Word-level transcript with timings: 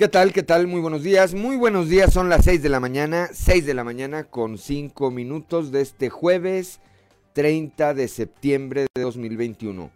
¿Qué 0.00 0.08
tal? 0.08 0.32
¿Qué 0.32 0.42
tal? 0.42 0.66
Muy 0.66 0.80
buenos 0.80 1.02
días. 1.02 1.34
Muy 1.34 1.58
buenos 1.58 1.90
días. 1.90 2.10
Son 2.10 2.30
las 2.30 2.46
6 2.46 2.62
de 2.62 2.70
la 2.70 2.80
mañana. 2.80 3.28
6 3.34 3.66
de 3.66 3.74
la 3.74 3.84
mañana 3.84 4.24
con 4.24 4.56
5 4.56 5.10
minutos 5.10 5.72
de 5.72 5.82
este 5.82 6.08
jueves 6.08 6.80
30 7.34 7.92
de 7.92 8.08
septiembre 8.08 8.86
de 8.94 9.02
2021. 9.02 9.90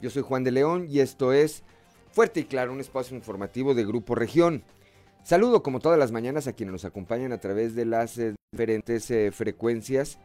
Yo 0.00 0.10
soy 0.10 0.22
Juan 0.22 0.44
de 0.44 0.52
León 0.52 0.86
y 0.88 1.00
esto 1.00 1.32
es 1.32 1.64
Fuerte 2.12 2.38
y 2.38 2.44
Claro, 2.44 2.72
un 2.72 2.78
espacio 2.78 3.16
informativo 3.16 3.74
de 3.74 3.84
Grupo 3.84 4.14
Región. 4.14 4.62
Saludo 5.24 5.64
como 5.64 5.80
todas 5.80 5.98
las 5.98 6.12
mañanas 6.12 6.46
a 6.46 6.52
quienes 6.52 6.74
nos 6.74 6.84
acompañan 6.84 7.32
a 7.32 7.40
través 7.40 7.74
de 7.74 7.84
las 7.84 8.16
eh, 8.16 8.36
diferentes 8.52 9.10
eh, 9.10 9.32
frecuencias 9.32 10.20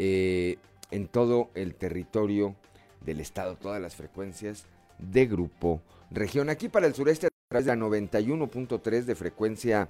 eh, 0.00 0.56
en 0.90 1.06
todo 1.06 1.50
el 1.54 1.76
territorio 1.76 2.56
del 3.02 3.20
estado, 3.20 3.54
todas 3.54 3.80
las 3.80 3.94
frecuencias 3.94 4.66
de 4.98 5.26
Grupo 5.26 5.80
Región. 6.10 6.50
Aquí 6.50 6.68
para 6.68 6.88
el 6.88 6.94
sureste 6.94 7.27
través 7.48 7.64
la 7.64 7.76
91.3 7.76 9.04
de 9.04 9.14
frecuencia 9.14 9.88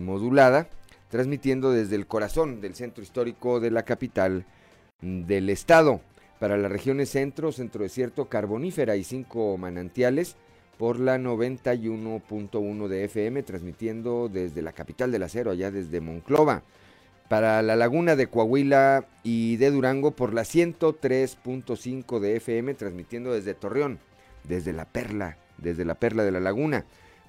modulada, 0.00 0.68
transmitiendo 1.10 1.70
desde 1.70 1.96
el 1.96 2.06
corazón 2.06 2.62
del 2.62 2.74
centro 2.74 3.02
histórico 3.02 3.60
de 3.60 3.70
la 3.70 3.82
capital 3.82 4.46
del 5.02 5.50
estado. 5.50 6.00
Para 6.40 6.56
las 6.56 6.72
regiones 6.72 7.10
centro, 7.10 7.52
centro 7.52 7.82
desierto, 7.82 8.30
carbonífera 8.30 8.96
y 8.96 9.04
cinco 9.04 9.58
manantiales 9.58 10.36
por 10.78 10.98
la 10.98 11.18
91.1 11.18 12.88
de 12.88 13.04
FM, 13.04 13.42
transmitiendo 13.42 14.30
desde 14.32 14.62
la 14.62 14.72
capital 14.72 15.12
del 15.12 15.24
acero, 15.24 15.50
allá 15.50 15.70
desde 15.70 16.00
Monclova. 16.00 16.62
Para 17.28 17.60
la 17.60 17.76
laguna 17.76 18.16
de 18.16 18.28
Coahuila 18.28 19.04
y 19.22 19.56
de 19.56 19.70
Durango 19.70 20.12
por 20.12 20.32
la 20.32 20.42
103.5 20.42 22.18
de 22.18 22.36
FM, 22.36 22.72
transmitiendo 22.72 23.34
desde 23.34 23.52
Torreón, 23.52 23.98
desde 24.44 24.72
la 24.72 24.86
perla, 24.86 25.36
desde 25.58 25.84
la 25.84 25.94
perla 25.94 26.24
de 26.24 26.32
la 26.32 26.40
laguna. 26.40 26.84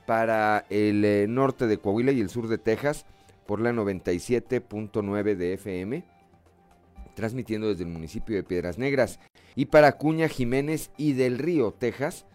Para 0.05 0.66
el 0.70 1.04
eh, 1.04 1.26
norte 1.27 1.68
de 1.68 1.77
Coahuila 1.77 2.12
y 2.12 2.21
el 2.21 2.29
sur 2.29 2.48
de 2.48 2.57
Texas 2.57 3.05
por 3.46 3.60
la 3.60 3.71
97.9 3.71 5.35
de 5.35 5.54
FM 5.54 6.18
transmitiendo 7.18 7.68
desde 7.68 7.84
el 7.84 7.90
municipio 7.90 8.35
de 8.35 8.43
Piedras 8.43 8.77
Negras. 8.77 9.20
Y 9.55 9.66
para 9.66 9.93
Cuña 9.93 10.29
Jiménez 10.29 10.91
y 10.98 11.13
del 11.13 11.40
Río, 11.40 11.71
Texas, 11.71 12.27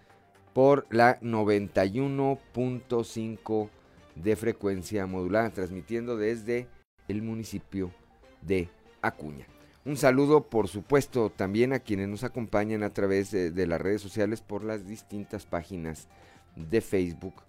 por 0.53 0.89
la 0.91 1.21
91.5 1.21 3.71
de 4.17 4.35
frecuencia 4.35 5.07
modulada, 5.07 5.51
transmitiendo 5.51 6.17
desde 6.17 6.67
el 7.07 7.23
municipio 7.23 7.93
de 8.43 8.69
Acuña. 9.01 9.47
Un 9.85 9.97
saludo, 9.97 10.49
por 10.49 10.69
supuesto, 10.69 11.31
también 11.31 11.73
a 11.73 11.81
quienes 11.81 12.09
nos 12.09 12.23
acompañan 12.23 12.85
a 12.85 12.91
través 12.91 13.33
de, 13.33 13.67
las 13.67 13.81
redes 13.81 14.01
sociales 14.01 14.41
por 14.41 14.63
las 14.63 14.87
distintas 14.87 15.45
páginas 15.45 16.07
de 16.55 16.81
Facebook 16.81 17.43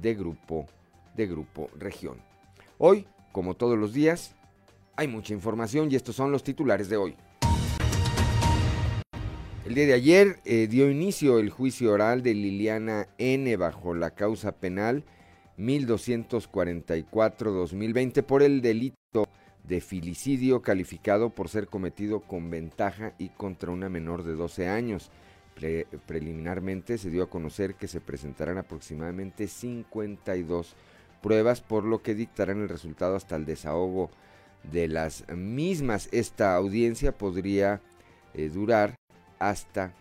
de 0.00 0.14
Grupo, 0.14 0.68
de 1.16 1.26
Grupo 1.26 1.68
Región. 1.76 2.18
Hoy, 2.78 3.08
como 3.32 3.54
todos 3.54 3.76
los 3.76 3.92
días, 3.92 4.36
hay 4.94 5.08
mucha 5.08 5.34
información 5.34 5.90
y 5.90 5.96
estos 5.96 6.14
son 6.14 6.30
los 6.30 6.44
titulares 6.44 6.88
de 6.88 6.96
hoy. 6.96 7.16
El 9.64 9.74
día 9.74 9.86
de 9.86 9.94
ayer 9.94 10.38
eh, 10.44 10.68
dio 10.68 10.88
inicio 10.88 11.40
el 11.40 11.50
juicio 11.50 11.92
oral 11.92 12.22
de 12.22 12.34
Liliana 12.34 13.08
N. 13.18 13.56
bajo 13.56 13.94
la 13.94 14.12
causa 14.12 14.52
penal 14.52 15.02
1244-2020 15.58 18.22
por 18.22 18.44
el 18.44 18.62
delito 18.62 19.26
de 19.64 19.80
filicidio 19.80 20.62
calificado 20.62 21.30
por 21.30 21.48
ser 21.48 21.68
cometido 21.68 22.20
con 22.20 22.50
ventaja 22.50 23.12
y 23.18 23.28
contra 23.30 23.70
una 23.70 23.88
menor 23.88 24.24
de 24.24 24.34
12 24.34 24.68
años. 24.68 25.10
preliminarmente 26.06 26.96
se 26.96 27.10
dio 27.10 27.22
a 27.22 27.28
conocer 27.30 27.74
que 27.74 27.86
se 27.86 28.00
presentarán 28.00 28.56
aproximadamente 28.56 29.46
52 29.46 30.74
pruebas, 31.20 31.60
por 31.60 31.84
lo 31.84 32.02
que 32.02 32.14
dictarán 32.14 32.62
el 32.62 32.68
resultado 32.68 33.14
hasta 33.14 33.36
el 33.36 33.44
desahogo 33.44 34.10
de 34.62 34.88
las 34.88 35.24
mismas. 35.28 36.08
Esta 36.12 36.54
audiencia 36.54 37.12
podría 37.12 37.82
eh, 38.34 38.48
durar 38.48 38.96
hasta 39.38 39.92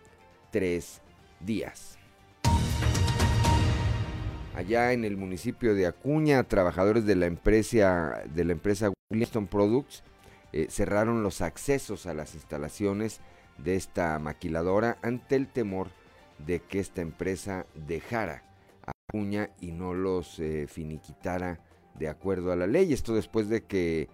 tres 0.51 1.01
días. 1.39 1.97
Allá 4.55 4.91
en 4.93 5.05
el 5.05 5.15
municipio 5.15 5.73
de 5.73 5.87
Acuña, 5.87 6.43
trabajadores 6.43 7.05
de 7.05 7.15
la 7.15 7.27
empresa, 7.27 8.23
de 8.33 8.43
la 8.43 8.51
empresa 8.51 8.91
Williamson 9.11 9.47
Products 9.47 10.03
eh, 10.53 10.67
cerraron 10.69 11.23
los 11.23 11.41
accesos 11.41 12.05
a 12.05 12.13
las 12.13 12.35
instalaciones 12.35 13.21
de 13.57 13.75
esta 13.75 14.19
maquiladora 14.19 14.99
ante 15.01 15.35
el 15.35 15.47
temor 15.47 15.87
de 16.37 16.59
que 16.59 16.79
esta 16.79 17.01
empresa 17.01 17.65
dejara 17.73 18.43
a 18.85 18.91
Acuña 18.91 19.49
y 19.59 19.71
no 19.71 19.95
los 19.95 20.37
eh, 20.37 20.67
finiquitara 20.67 21.59
de 21.95 22.07
acuerdo 22.07 22.51
a 22.51 22.55
la 22.55 22.67
ley. 22.67 22.93
Esto 22.93 23.15
después 23.15 23.49
de 23.49 23.63
que 23.63 24.09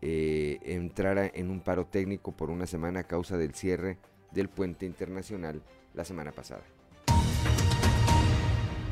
eh, 0.00 0.58
entrara 0.64 1.30
en 1.32 1.48
un 1.48 1.60
paro 1.60 1.86
técnico 1.86 2.32
por 2.32 2.50
una 2.50 2.66
semana 2.66 3.00
a 3.00 3.04
causa 3.04 3.38
del 3.38 3.54
cierre 3.54 3.98
del 4.32 4.48
puente 4.48 4.86
internacional 4.86 5.62
la 5.94 6.04
semana 6.04 6.32
pasada. 6.32 6.64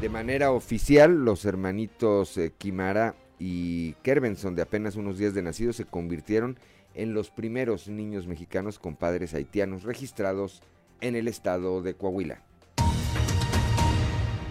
De 0.01 0.09
manera 0.09 0.53
oficial, 0.53 1.25
los 1.25 1.45
hermanitos 1.45 2.39
Kimara 2.57 3.17
y 3.41 3.95
Kerbenson, 4.03 4.55
de 4.55 4.63
apenas 4.63 4.95
unos 4.95 5.19
días 5.19 5.35
de 5.35 5.43
nacido, 5.43 5.73
se 5.73 5.85
convirtieron 5.85 6.59
en 6.95 7.15
los 7.15 7.31
primeros 7.31 7.89
niños 7.89 8.29
mexicanos 8.29 8.79
con 8.79 8.95
padres 8.95 9.35
haitianos 9.35 9.83
registrados 9.83 10.63
en 11.01 11.17
el 11.17 11.27
estado 11.27 11.83
de 11.83 11.95
Coahuila. 11.95 12.43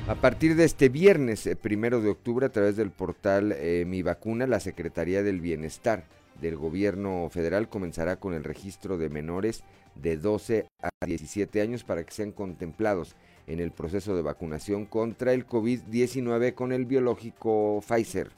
A 0.07 0.15
partir 0.15 0.55
de 0.55 0.65
este 0.65 0.89
viernes, 0.89 1.45
eh, 1.45 1.55
primero 1.55 2.01
de 2.01 2.09
octubre, 2.09 2.47
a 2.47 2.51
través 2.51 2.75
del 2.75 2.89
portal 2.89 3.55
Mi 3.85 4.01
Vacuna, 4.01 4.47
la 4.47 4.59
Secretaría 4.59 5.23
del 5.23 5.39
Bienestar 5.39 6.03
del 6.41 6.55
gobierno 6.55 7.29
federal 7.29 7.69
comenzará 7.69 8.15
con 8.17 8.33
el 8.33 8.43
registro 8.43 8.97
de 8.97 9.09
menores 9.09 9.63
de 9.95 10.17
12 10.17 10.67
a 10.81 11.05
17 11.05 11.61
años 11.61 11.83
para 11.83 12.03
que 12.03 12.13
sean 12.13 12.31
contemplados 12.31 13.15
en 13.47 13.59
el 13.59 13.71
proceso 13.71 14.15
de 14.15 14.21
vacunación 14.21 14.85
contra 14.85 15.33
el 15.33 15.45
COVID-19 15.47 16.53
con 16.53 16.71
el 16.71 16.85
biológico 16.85 17.81
Pfizer. 17.85 18.31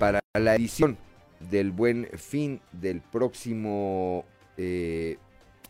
Para 0.00 0.20
la 0.32 0.54
edición 0.54 0.96
del 1.50 1.72
buen 1.72 2.08
fin 2.16 2.62
del 2.72 3.02
próximo 3.02 4.24
eh, 4.56 5.18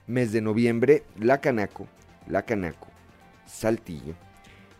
mes 0.07 0.31
de 0.31 0.41
noviembre, 0.41 1.03
la 1.19 1.41
Canaco, 1.41 1.89
la 2.29 2.43
Canaco, 2.43 2.87
Saltillo, 3.45 4.15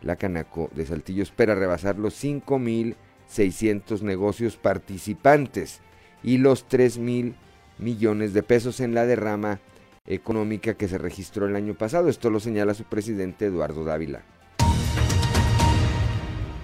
la 0.03 0.15
Canaco 0.15 0.69
de 0.73 0.85
Saltillo 0.85 1.21
espera 1.21 1.53
rebasar 1.53 1.99
los 1.99 2.13
5 2.13 2.59
mil 2.59 2.95
600 3.27 4.03
negocios 4.03 4.55
participantes 4.55 5.81
y 6.23 6.37
los 6.37 6.69
3 6.69 6.99
mil 6.99 7.35
millones 7.77 8.33
de 8.33 8.43
pesos 8.43 8.79
en 8.79 8.93
la 8.93 9.05
derrama 9.05 9.59
económica 10.07 10.75
que 10.75 10.87
se 10.87 10.97
registró 10.97 11.45
el 11.45 11.57
año 11.57 11.73
pasado. 11.73 12.07
Esto 12.07 12.29
lo 12.29 12.39
señala 12.39 12.73
su 12.73 12.85
presidente 12.85 13.47
Eduardo 13.47 13.83
Dávila. 13.83 14.23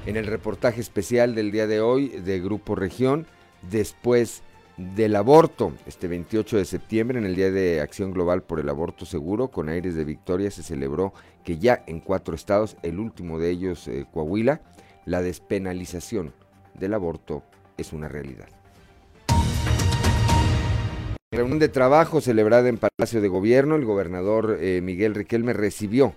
En 0.08 0.16
el 0.16 0.26
reportaje 0.26 0.80
especial 0.80 1.36
del 1.36 1.52
día 1.52 1.68
de 1.68 1.82
hoy 1.82 2.08
de 2.08 2.40
Grupo 2.40 2.76
Región, 2.76 3.28
después 3.70 4.42
del 4.78 5.18
aborto, 5.18 5.74
este 5.86 6.08
28 6.08 6.56
de 6.56 6.64
septiembre, 6.64 7.20
en 7.20 7.26
el 7.26 7.36
Día 7.36 7.52
de 7.52 7.82
Acción 7.82 8.12
Global 8.12 8.42
por 8.42 8.62
el 8.62 8.70
Aborto 8.70 9.06
Seguro, 9.06 9.50
con 9.50 9.68
aires 9.68 9.96
de 9.96 10.06
victoria, 10.06 10.50
se 10.50 10.64
celebró 10.64 11.14
que 11.44 11.58
ya 11.58 11.84
en 11.88 12.00
cuatro 12.00 12.36
estados, 12.36 12.78
el 12.84 13.00
último 13.00 13.38
de 13.38 13.50
ellos 13.50 13.86
eh, 13.90 14.06
Coahuila, 14.14 14.62
la 15.04 15.22
despenalización 15.22 16.34
del 16.74 16.94
aborto 16.94 17.44
es 17.76 17.92
una 17.92 18.08
realidad. 18.08 18.48
Reunión 21.34 21.60
de 21.60 21.68
trabajo 21.68 22.22
celebrada 22.22 22.70
en 22.70 22.78
Palacio 22.78 23.20
de 23.20 23.28
Gobierno, 23.28 23.76
el 23.76 23.84
gobernador 23.84 24.58
eh, 24.62 24.80
Miguel 24.82 25.16
Riquelme 25.16 25.52
recibió 25.52 26.14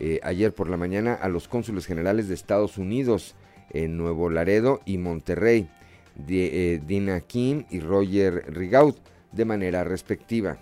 eh, 0.00 0.20
ayer 0.22 0.52
por 0.52 0.68
la 0.68 0.76
mañana 0.76 1.14
a 1.14 1.28
los 1.28 1.48
cónsules 1.48 1.86
generales 1.86 2.28
de 2.28 2.34
Estados 2.34 2.78
Unidos 2.78 3.34
en 3.70 3.96
Nuevo 3.96 4.30
Laredo 4.30 4.80
y 4.84 4.98
Monterrey, 4.98 5.68
eh, 6.28 6.80
Dina 6.86 7.20
Kim 7.20 7.64
y 7.70 7.80
Roger 7.80 8.44
Rigaud, 8.52 8.94
de 9.32 9.44
manera 9.44 9.84
respectiva. 9.84 10.58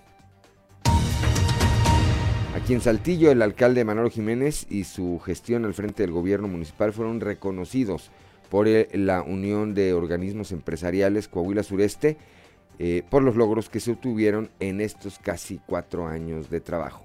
Aquí 2.55 2.75
en 2.75 2.81
Saltillo, 2.81 3.31
el 3.31 3.43
alcalde 3.43 3.85
Manolo 3.85 4.11
Jiménez 4.11 4.67
y 4.71 4.85
su 4.85 5.19
gestión 5.19 5.65
al 5.65 5.75
frente 5.75 6.03
del 6.03 6.13
gobierno 6.13 6.49
municipal 6.49 6.93
fueron 6.93 7.21
reconocidos 7.21 8.11
por 8.51 8.67
la 8.69 9.23
Unión 9.23 9.73
de 9.75 9.95
Organismos 9.95 10.53
Empresariales 10.53 11.29
Coahuila 11.29 11.63
Sureste 11.63 12.19
eh, 12.79 13.03
por 13.09 13.23
los 13.23 13.37
logros 13.37 13.71
que 13.71 13.81
se 13.81 13.93
obtuvieron 13.93 14.51
en 14.61 14.81
estos 14.81 15.19
casi 15.19 15.61
cuatro 15.67 16.07
años 16.07 16.51
de 16.51 16.61
trabajo. 16.61 17.05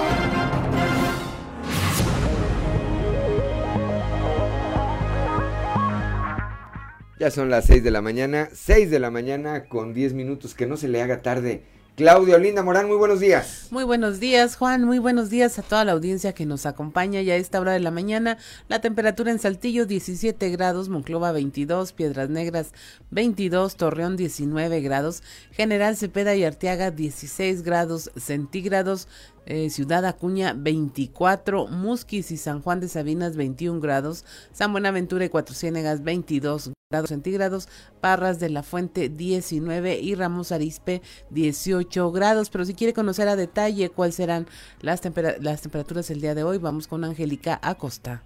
Ya 7.21 7.29
son 7.29 7.51
las 7.51 7.65
6 7.65 7.83
de 7.83 7.91
la 7.91 8.01
mañana, 8.01 8.49
6 8.51 8.89
de 8.89 8.97
la 8.97 9.11
mañana 9.11 9.65
con 9.65 9.93
10 9.93 10.15
minutos, 10.15 10.55
que 10.55 10.65
no 10.65 10.75
se 10.75 10.87
le 10.87 11.03
haga 11.03 11.21
tarde. 11.21 11.61
Claudio 11.95 12.39
Linda 12.39 12.63
Morán, 12.63 12.87
muy 12.87 12.97
buenos 12.97 13.19
días. 13.19 13.67
Muy 13.69 13.83
buenos 13.83 14.19
días, 14.19 14.55
Juan. 14.55 14.85
Muy 14.85 14.97
buenos 14.97 15.29
días 15.29 15.59
a 15.59 15.61
toda 15.61 15.85
la 15.85 15.91
audiencia 15.91 16.33
que 16.33 16.47
nos 16.47 16.65
acompaña 16.65 17.21
ya 17.21 17.35
a 17.35 17.37
esta 17.37 17.61
hora 17.61 17.73
de 17.73 17.79
la 17.79 17.91
mañana. 17.91 18.39
La 18.69 18.81
temperatura 18.81 19.29
en 19.29 19.37
Saltillo 19.37 19.85
17 19.85 20.49
grados, 20.49 20.89
Monclova 20.89 21.31
22, 21.31 21.93
Piedras 21.93 22.31
Negras 22.31 22.71
22, 23.11 23.75
Torreón 23.75 24.17
19 24.17 24.81
grados, 24.81 25.21
General 25.51 25.95
Cepeda 25.95 26.35
y 26.35 26.43
Arteaga 26.43 26.89
16 26.89 27.61
grados 27.61 28.09
centígrados, 28.17 29.07
eh, 29.45 29.69
Ciudad 29.69 30.05
Acuña 30.05 30.55
24, 30.57 31.67
Musquis 31.67 32.31
y 32.31 32.37
San 32.37 32.63
Juan 32.63 32.79
de 32.79 32.87
Sabinas 32.87 33.35
21 33.35 33.79
grados, 33.79 34.25
San 34.53 34.71
Buenaventura 34.71 35.23
y 35.23 35.29
Cuatro 35.29 35.53
Ciénegas 35.53 36.01
22 36.01 36.71
grados 36.91 37.09
centígrados, 37.09 37.69
Parras 38.01 38.39
de 38.39 38.49
la 38.49 38.63
Fuente 38.63 39.09
19 39.09 39.99
y 39.99 40.13
Ramos 40.13 40.51
Arispe 40.51 41.01
18 41.31 42.11
grados. 42.11 42.49
Pero 42.49 42.65
si 42.65 42.75
quiere 42.75 42.93
conocer 42.93 43.27
a 43.27 43.35
detalle 43.35 43.89
cuáles 43.89 44.15
serán 44.15 44.47
las, 44.81 45.01
las 45.39 45.61
temperaturas 45.61 46.09
el 46.11 46.21
día 46.21 46.35
de 46.35 46.43
hoy, 46.43 46.57
vamos 46.57 46.87
con 46.87 47.03
Angélica 47.03 47.59
Acosta. 47.63 48.23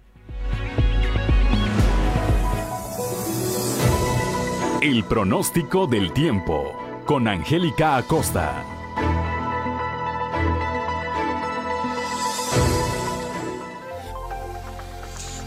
El 4.82 5.04
pronóstico 5.04 5.86
del 5.86 6.12
tiempo 6.12 6.72
con 7.06 7.28
Angélica 7.28 7.96
Acosta. 7.96 8.64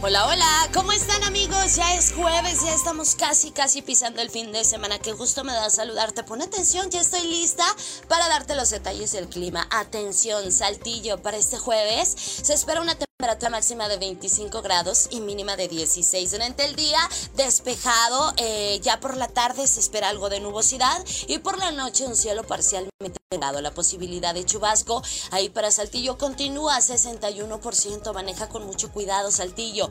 Hola, 0.01 0.25
hola, 0.27 0.48
¿cómo 0.73 0.91
están 0.91 1.23
amigos? 1.23 1.75
Ya 1.75 1.95
es 1.95 2.13
jueves, 2.13 2.61
ya 2.63 2.73
estamos 2.73 3.15
casi, 3.15 3.51
casi 3.51 3.81
pisando 3.81 4.21
el 4.21 4.29
fin 4.29 4.51
de 4.51 4.63
semana. 4.63 4.99
Qué 4.99 5.13
gusto 5.13 5.43
me 5.43 5.53
da 5.53 5.69
saludarte. 5.69 6.23
Pon 6.23 6.41
atención, 6.41 6.89
ya 6.89 7.01
estoy 7.01 7.27
lista 7.27 7.63
para 8.07 8.27
darte 8.27 8.55
los 8.55 8.69
detalles 8.69 9.11
del 9.11 9.27
clima. 9.27 9.67
Atención, 9.71 10.51
Saltillo, 10.51 11.21
para 11.21 11.37
este 11.37 11.57
jueves 11.57 12.09
se 12.43 12.53
espera 12.53 12.81
una 12.81 12.95
temperatura 13.21 13.49
máxima 13.49 13.89
de 13.89 13.97
25 13.97 14.61
grados 14.61 15.09
y 15.11 15.19
mínima 15.19 15.57
de 15.57 15.67
16. 15.67 16.31
Durante 16.31 16.63
el 16.63 16.77
día, 16.77 16.97
despejado, 17.35 18.33
eh, 18.37 18.79
ya 18.81 19.01
por 19.01 19.17
la 19.17 19.27
tarde 19.27 19.67
se 19.67 19.81
espera 19.81 20.07
algo 20.07 20.29
de 20.29 20.39
nubosidad 20.39 21.03
y 21.27 21.39
por 21.39 21.57
la 21.57 21.73
noche 21.73 22.05
un 22.05 22.15
cielo 22.15 22.45
parcialmente 22.45 23.19
nublado. 23.29 23.59
La 23.59 23.71
posibilidad 23.71 24.33
de 24.33 24.45
chubasco 24.45 25.03
ahí 25.31 25.49
para 25.49 25.69
Saltillo 25.69 26.17
continúa 26.17 26.77
a 26.77 26.81
61%. 26.81 28.13
Maneja 28.13 28.47
con 28.47 28.65
mucho 28.65 28.89
cuidado, 28.93 29.31
Saltillo. 29.31 29.89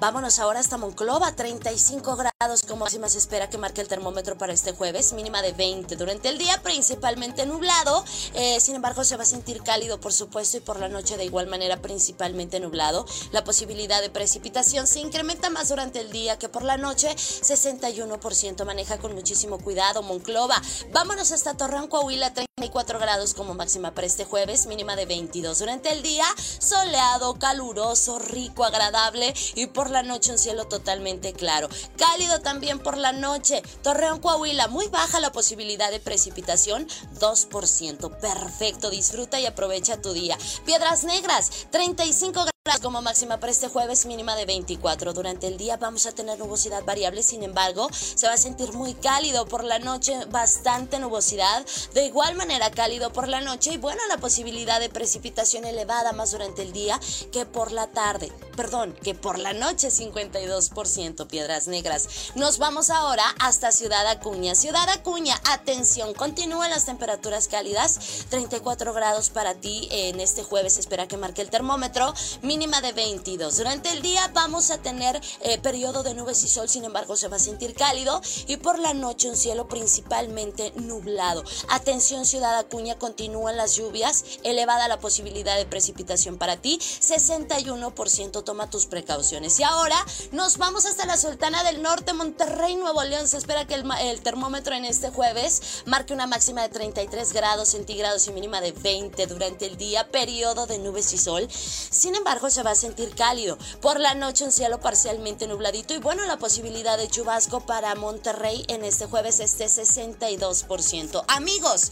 Vámonos 0.00 0.38
ahora 0.38 0.60
hasta 0.60 0.78
Monclova, 0.78 1.32
35 1.32 2.16
grados 2.16 2.62
como 2.62 2.84
máxima 2.86 3.08
se 3.08 3.18
espera 3.18 3.50
que 3.50 3.58
marque 3.58 3.82
el 3.82 3.88
termómetro 3.88 4.36
para 4.36 4.52
este 4.52 4.72
jueves, 4.72 5.12
mínima 5.12 5.42
de 5.42 5.52
20. 5.52 5.94
Durante 5.96 6.28
el 6.28 6.38
día 6.38 6.60
principalmente 6.62 7.46
nublado, 7.46 8.04
eh, 8.34 8.58
sin 8.60 8.74
embargo 8.74 9.04
se 9.04 9.16
va 9.16 9.22
a 9.22 9.26
sentir 9.26 9.62
cálido 9.62 10.00
por 10.00 10.12
supuesto 10.12 10.56
y 10.56 10.60
por 10.60 10.80
la 10.80 10.88
noche 10.88 11.16
de 11.16 11.24
igual 11.24 11.46
manera 11.46 11.80
principalmente 11.80 12.45
nublado. 12.60 13.04
La 13.32 13.44
posibilidad 13.44 14.00
de 14.00 14.10
precipitación 14.10 14.86
se 14.86 15.00
incrementa 15.00 15.50
más 15.50 15.68
durante 15.68 16.00
el 16.00 16.10
día 16.10 16.38
que 16.38 16.48
por 16.48 16.62
la 16.62 16.76
noche, 16.76 17.14
61% 17.16 18.64
maneja 18.64 18.98
con 18.98 19.14
muchísimo 19.14 19.58
cuidado 19.58 20.02
Monclova. 20.02 20.60
Vámonos 20.92 21.32
hasta 21.32 21.56
Torreón, 21.56 21.88
Coahuila, 21.88 22.32
34 22.32 22.98
grados 22.98 23.34
como 23.34 23.54
máxima 23.54 23.94
para 23.94 24.06
este 24.06 24.24
jueves, 24.24 24.66
mínima 24.66 24.96
de 24.96 25.06
22. 25.06 25.58
Durante 25.58 25.92
el 25.92 26.02
día, 26.02 26.24
soleado, 26.58 27.34
caluroso, 27.38 28.18
rico, 28.18 28.64
agradable 28.64 29.34
y 29.54 29.66
por 29.66 29.90
la 29.90 30.02
noche 30.02 30.32
un 30.32 30.38
cielo 30.38 30.66
totalmente 30.66 31.32
claro. 31.32 31.68
Cálido 31.96 32.40
también 32.40 32.78
por 32.78 32.96
la 32.96 33.12
noche. 33.12 33.62
Torreón, 33.82 34.20
Coahuila, 34.20 34.68
muy 34.68 34.88
baja 34.88 35.20
la 35.20 35.32
posibilidad 35.32 35.90
de 35.90 36.00
precipitación, 36.00 36.86
2%. 37.20 38.18
Perfecto, 38.18 38.90
disfruta 38.90 39.40
y 39.40 39.46
aprovecha 39.46 40.00
tu 40.00 40.12
día. 40.12 40.38
Piedras 40.64 41.04
Negras, 41.04 41.50
35 41.70 42.32
grados 42.32 42.35
como 42.82 43.00
máxima 43.00 43.38
para 43.38 43.52
este 43.52 43.68
jueves 43.68 44.06
mínima 44.06 44.34
de 44.34 44.44
24. 44.44 45.12
Durante 45.12 45.46
el 45.46 45.56
día 45.56 45.76
vamos 45.76 46.04
a 46.06 46.12
tener 46.12 46.38
nubosidad 46.38 46.84
variable, 46.84 47.22
sin 47.22 47.42
embargo, 47.42 47.88
se 47.92 48.26
va 48.26 48.34
a 48.34 48.36
sentir 48.36 48.72
muy 48.72 48.94
cálido 48.94 49.46
por 49.46 49.62
la 49.62 49.78
noche, 49.78 50.24
bastante 50.30 50.98
nubosidad. 50.98 51.64
De 51.94 52.04
igual 52.04 52.34
manera 52.34 52.70
cálido 52.70 53.12
por 53.12 53.28
la 53.28 53.40
noche 53.40 53.74
y 53.74 53.76
bueno, 53.76 54.00
la 54.08 54.18
posibilidad 54.18 54.80
de 54.80 54.88
precipitación 54.88 55.64
elevada 55.64 56.12
más 56.12 56.32
durante 56.32 56.62
el 56.62 56.72
día 56.72 57.00
que 57.30 57.46
por 57.46 57.70
la 57.70 57.86
tarde. 57.86 58.32
Perdón, 58.56 58.94
que 59.02 59.14
por 59.14 59.38
la 59.38 59.52
noche 59.52 59.88
52% 59.88 61.26
Piedras 61.26 61.68
Negras. 61.68 62.08
Nos 62.36 62.56
vamos 62.56 62.88
ahora 62.88 63.24
hasta 63.38 63.70
Ciudad 63.70 64.06
Acuña. 64.06 64.54
Ciudad 64.54 64.88
Acuña, 64.88 65.38
atención, 65.44 66.14
continúan 66.14 66.70
las 66.70 66.86
temperaturas 66.86 67.48
cálidas. 67.48 68.24
34 68.30 68.94
grados 68.94 69.28
para 69.28 69.54
ti 69.54 69.88
en 69.90 70.20
este 70.20 70.42
jueves, 70.42 70.78
espera 70.78 71.06
que 71.06 71.18
marque 71.18 71.42
el 71.42 71.50
termómetro 71.50 72.14
mínima 72.40 72.80
de 72.80 72.92
22. 72.92 73.58
Durante 73.58 73.90
el 73.90 74.00
día 74.00 74.30
vamos 74.32 74.70
a 74.70 74.78
tener 74.78 75.20
eh, 75.42 75.58
periodo 75.58 76.02
de 76.02 76.14
nubes 76.14 76.42
y 76.42 76.48
sol, 76.48 76.68
sin 76.68 76.84
embargo 76.84 77.14
se 77.16 77.28
va 77.28 77.36
a 77.36 77.40
sentir 77.40 77.74
cálido 77.74 78.22
y 78.46 78.56
por 78.56 78.78
la 78.78 78.94
noche 78.94 79.28
un 79.28 79.36
cielo 79.36 79.68
principalmente 79.68 80.72
nublado. 80.76 81.44
Atención 81.68 82.24
Ciudad 82.24 82.56
Acuña, 82.56 82.98
continúan 82.98 83.58
las 83.58 83.76
lluvias, 83.76 84.24
elevada 84.44 84.88
la 84.88 84.98
posibilidad 84.98 85.58
de 85.58 85.66
precipitación 85.66 86.38
para 86.38 86.56
ti, 86.56 86.78
61% 86.80 88.45
toma 88.46 88.70
tus 88.70 88.86
precauciones. 88.86 89.60
Y 89.60 89.64
ahora 89.64 89.96
nos 90.32 90.56
vamos 90.56 90.86
hasta 90.86 91.04
la 91.04 91.18
Sultana 91.18 91.62
del 91.64 91.82
Norte, 91.82 92.14
Monterrey, 92.14 92.76
Nuevo 92.76 93.04
León. 93.04 93.28
Se 93.28 93.36
espera 93.36 93.66
que 93.66 93.74
el, 93.74 94.20
termómetro 94.22 94.74
en 94.74 94.86
este 94.86 95.10
jueves 95.10 95.82
marque 95.84 96.14
una 96.14 96.26
máxima 96.26 96.62
de 96.62 96.70
33 96.70 97.34
grados 97.34 97.68
centígrados 97.68 98.26
y 98.28 98.32
mínima 98.32 98.62
de 98.62 98.72
20 98.72 99.26
durante 99.26 99.66
el 99.66 99.76
día, 99.76 100.08
periodo 100.08 100.66
de 100.66 100.78
nubes 100.78 101.12
y 101.12 101.18
sol. 101.18 101.46
Sin 101.50 102.14
embargo, 102.14 102.48
se 102.48 102.62
va 102.62 102.70
a 102.70 102.74
sentir 102.76 103.14
cálido. 103.14 103.58
Por 103.82 104.00
la 104.00 104.14
noche 104.14 104.44
un 104.44 104.52
cielo 104.52 104.80
parcialmente 104.80 105.46
nubladito 105.46 105.92
y 105.92 105.98
bueno, 105.98 106.24
la 106.24 106.38
posibilidad 106.38 106.96
de 106.96 107.08
chubasco 107.08 107.60
para 107.66 107.94
Monterrey 107.96 108.64
en 108.68 108.84
este 108.84 109.06
jueves 109.06 109.40
es 109.40 109.58
de 109.58 109.66
62%. 109.66 111.24
Amigos, 111.26 111.90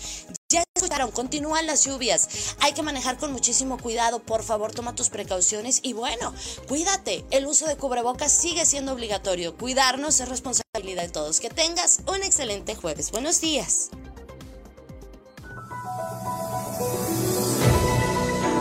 ya 0.55 0.65
escucharon, 0.75 1.11
continúan 1.11 1.67
las 1.67 1.85
lluvias. 1.85 2.57
Hay 2.61 2.73
que 2.73 2.83
manejar 2.83 3.19
con 3.19 3.33
muchísimo 3.33 3.79
cuidado. 3.79 4.21
Por 4.21 4.43
favor, 4.43 4.73
toma 4.73 4.95
tus 4.95 5.11
precauciones 5.11 5.81
y 5.83 5.93
bueno, 5.93 6.33
cuídate. 6.69 7.25
El 7.31 7.47
uso 7.47 7.67
de 7.67 7.77
cubrebocas 7.77 8.33
sigue 8.33 8.65
siendo 8.65 8.93
obligatorio. 8.93 9.57
Cuidarnos 9.57 10.21
es 10.21 10.29
responsabilidad 10.29 11.03
de 11.03 11.09
todos. 11.09 11.41
Que 11.41 11.51
tengas 11.51 12.01
un 12.07 12.23
excelente 12.23 12.75
jueves. 12.75 13.11
Buenos 13.11 13.41
días. 13.41 13.91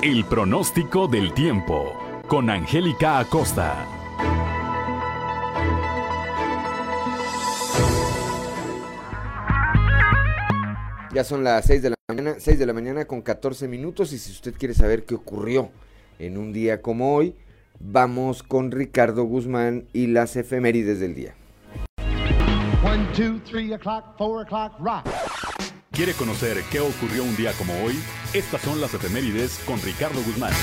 El 0.02 0.26
pronóstico 0.26 1.08
del 1.08 1.34
tiempo 1.34 1.94
con 2.28 2.50
Angélica 2.50 3.20
Acosta. 3.20 3.93
Ya 11.14 11.24
son 11.24 11.44
las 11.44 11.66
6 11.66 11.84
de 11.84 11.90
la 11.92 11.96
mañana, 12.08 12.36
6 12.40 12.58
de 12.58 12.66
la 12.66 12.74
mañana 12.74 13.06
con 13.06 13.22
14 13.22 13.68
minutos 13.68 14.14
y 14.14 14.18
si 14.18 14.32
usted 14.32 14.56
quiere 14.58 14.74
saber 14.74 15.06
qué 15.06 15.14
ocurrió 15.14 15.70
en 16.18 16.40
un 16.40 16.52
día 16.54 16.82
como 16.82 17.14
hoy, 17.14 17.36
vamos 17.80 18.42
con 18.42 18.72
Ricardo 18.72 19.24
Guzmán 19.24 19.86
y 19.94 20.08
las 20.08 20.36
efemérides 20.36 21.00
del 21.00 21.14
día. 21.14 21.36
1, 22.84 23.08
2, 23.16 23.42
3 23.48 23.72
o'clock, 23.74 24.06
4 24.18 24.42
o'clock, 24.42 24.80
rock. 24.80 25.08
¿Quiere 25.92 26.14
conocer 26.14 26.58
qué 26.72 26.80
ocurrió 26.80 27.24
un 27.24 27.36
día 27.36 27.52
como 27.60 27.74
hoy? 27.84 27.94
Estas 28.34 28.62
son 28.62 28.82
las 28.82 28.92
efemérides 28.96 29.60
con 29.68 29.80
Ricardo 29.84 30.20
Guzmán. 30.26 30.54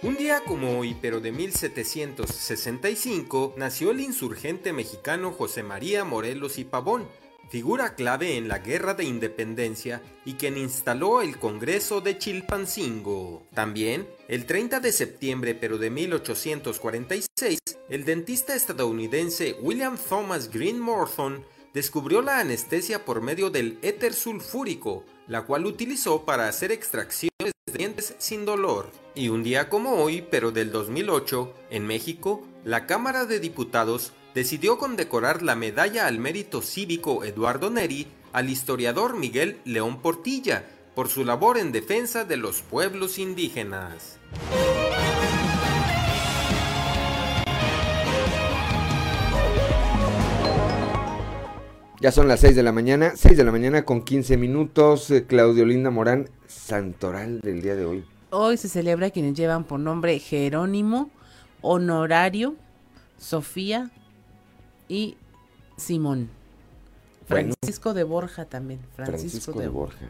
Un 0.00 0.16
día 0.16 0.44
como 0.46 0.78
hoy, 0.78 0.96
pero 1.02 1.18
de 1.18 1.32
1765, 1.32 3.54
nació 3.56 3.90
el 3.90 3.98
insurgente 3.98 4.72
mexicano 4.72 5.32
José 5.32 5.64
María 5.64 6.04
Morelos 6.04 6.58
y 6.58 6.64
Pavón, 6.64 7.08
figura 7.50 7.96
clave 7.96 8.36
en 8.36 8.46
la 8.46 8.60
Guerra 8.60 8.94
de 8.94 9.02
Independencia 9.02 10.00
y 10.24 10.34
quien 10.34 10.56
instaló 10.56 11.20
el 11.20 11.40
Congreso 11.40 12.00
de 12.00 12.16
Chilpancingo. 12.16 13.42
También, 13.52 14.06
el 14.28 14.46
30 14.46 14.78
de 14.78 14.92
septiembre 14.92 15.56
pero 15.56 15.78
de 15.78 15.90
1846, 15.90 17.58
el 17.88 18.04
dentista 18.04 18.54
estadounidense 18.54 19.56
William 19.60 19.98
Thomas 19.98 20.52
Green 20.52 20.78
Morton 20.78 21.44
descubrió 21.74 22.22
la 22.22 22.38
anestesia 22.38 23.04
por 23.04 23.20
medio 23.20 23.50
del 23.50 23.80
éter 23.82 24.14
sulfúrico, 24.14 25.02
la 25.26 25.42
cual 25.42 25.66
utilizó 25.66 26.24
para 26.24 26.46
hacer 26.46 26.70
extracciones 26.70 27.27
dientes 27.72 28.14
sin 28.18 28.44
dolor. 28.44 28.90
Y 29.14 29.28
un 29.28 29.42
día 29.42 29.68
como 29.68 30.02
hoy, 30.02 30.22
pero 30.30 30.52
del 30.52 30.70
2008, 30.70 31.54
en 31.70 31.86
México, 31.86 32.44
la 32.64 32.86
Cámara 32.86 33.24
de 33.24 33.40
Diputados 33.40 34.12
decidió 34.34 34.78
condecorar 34.78 35.42
la 35.42 35.56
Medalla 35.56 36.06
al 36.06 36.18
Mérito 36.18 36.62
Cívico 36.62 37.24
Eduardo 37.24 37.70
Neri 37.70 38.06
al 38.32 38.50
historiador 38.50 39.16
Miguel 39.16 39.58
León 39.64 40.00
Portilla 40.00 40.64
por 40.94 41.08
su 41.08 41.24
labor 41.24 41.58
en 41.58 41.72
defensa 41.72 42.24
de 42.24 42.36
los 42.36 42.62
pueblos 42.62 43.18
indígenas. 43.18 44.18
Ya 52.00 52.12
son 52.12 52.28
las 52.28 52.38
6 52.40 52.54
de 52.54 52.62
la 52.62 52.70
mañana, 52.70 53.14
6 53.16 53.36
de 53.36 53.42
la 53.42 53.50
mañana 53.50 53.84
con 53.84 54.02
15 54.02 54.36
minutos. 54.36 55.10
Eh, 55.10 55.26
Claudio 55.26 55.66
Linda 55.66 55.90
Morán, 55.90 56.30
santoral 56.46 57.40
del 57.40 57.60
día 57.60 57.74
de 57.74 57.84
hoy. 57.84 58.04
Hoy 58.30 58.56
se 58.56 58.68
celebra 58.68 59.10
quienes 59.10 59.34
llevan 59.34 59.64
por 59.64 59.80
nombre 59.80 60.16
Jerónimo, 60.20 61.10
Honorario, 61.60 62.54
Sofía 63.16 63.90
y 64.88 65.16
Simón. 65.76 66.30
Francisco 67.26 67.94
de 67.94 68.04
Borja 68.04 68.44
también. 68.44 68.78
Francisco, 68.94 69.58
de, 69.58 69.66
Borja. 69.66 70.08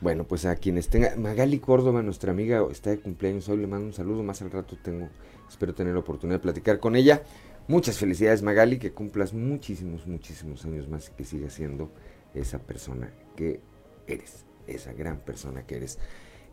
Bueno, 0.00 0.24
pues 0.24 0.46
a 0.46 0.56
quienes 0.56 0.88
tengan, 0.88 1.20
Magali 1.20 1.58
Córdoba, 1.58 2.00
nuestra 2.00 2.32
amiga, 2.32 2.64
está 2.70 2.90
de 2.90 2.98
cumpleaños 2.98 3.46
hoy, 3.50 3.58
le 3.58 3.66
mando 3.66 3.88
un 3.88 3.92
saludo, 3.92 4.22
más 4.22 4.40
al 4.40 4.50
rato 4.50 4.78
tengo, 4.82 5.10
espero 5.50 5.74
tener 5.74 5.92
la 5.92 6.00
oportunidad 6.00 6.38
de 6.38 6.42
platicar 6.42 6.80
con 6.80 6.96
ella. 6.96 7.22
Muchas 7.68 7.98
felicidades 7.98 8.42
Magali, 8.42 8.78
que 8.78 8.92
cumplas 8.92 9.32
muchísimos, 9.32 10.06
muchísimos 10.06 10.64
años 10.64 10.88
más 10.88 11.08
y 11.08 11.12
que 11.12 11.24
sigas 11.24 11.52
siendo 11.52 11.90
esa 12.34 12.58
persona 12.58 13.10
que 13.34 13.60
eres, 14.06 14.44
esa 14.66 14.92
gran 14.92 15.18
persona 15.18 15.66
que 15.66 15.76
eres. 15.76 15.98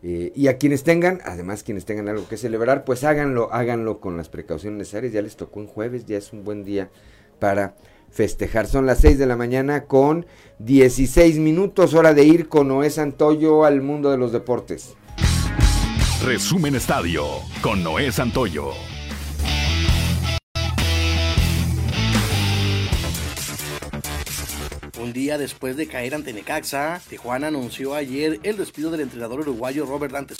Eh, 0.02 0.32
y 0.34 0.48
a 0.48 0.58
quienes 0.58 0.82
tengan, 0.82 1.20
además 1.24 1.62
quienes 1.62 1.84
tengan 1.84 2.08
algo 2.08 2.28
que 2.28 2.36
celebrar, 2.36 2.84
pues 2.84 3.04
háganlo, 3.04 3.52
háganlo 3.52 4.00
con 4.00 4.16
las 4.16 4.28
precauciones 4.28 4.78
necesarias. 4.78 5.12
Ya 5.12 5.22
les 5.22 5.36
tocó 5.36 5.60
en 5.60 5.66
jueves, 5.66 6.04
ya 6.04 6.18
es 6.18 6.32
un 6.32 6.44
buen 6.44 6.64
día 6.64 6.90
para 7.38 7.76
festejar. 8.10 8.66
Son 8.66 8.84
las 8.84 8.98
6 8.98 9.18
de 9.18 9.26
la 9.26 9.36
mañana 9.36 9.84
con 9.84 10.26
16 10.58 11.38
minutos, 11.38 11.94
hora 11.94 12.12
de 12.12 12.24
ir 12.24 12.48
con 12.48 12.68
Noé 12.68 12.90
Santoyo 12.90 13.64
al 13.64 13.80
mundo 13.80 14.10
de 14.10 14.18
los 14.18 14.32
deportes. 14.32 14.94
Resumen 16.22 16.74
Estadio 16.74 17.24
con 17.62 17.82
Noé 17.82 18.12
Santoyo. 18.12 18.72
Día 25.14 25.38
después 25.38 25.76
de 25.78 25.86
caer 25.86 26.14
ante 26.14 26.34
Necaxa, 26.34 27.00
Tijuana 27.08 27.46
anunció 27.46 27.94
ayer 27.94 28.40
el 28.42 28.58
despido 28.58 28.90
del 28.90 29.00
entrenador 29.00 29.40
uruguayo 29.40 29.86
Robert 29.86 30.12
Dante 30.12 30.34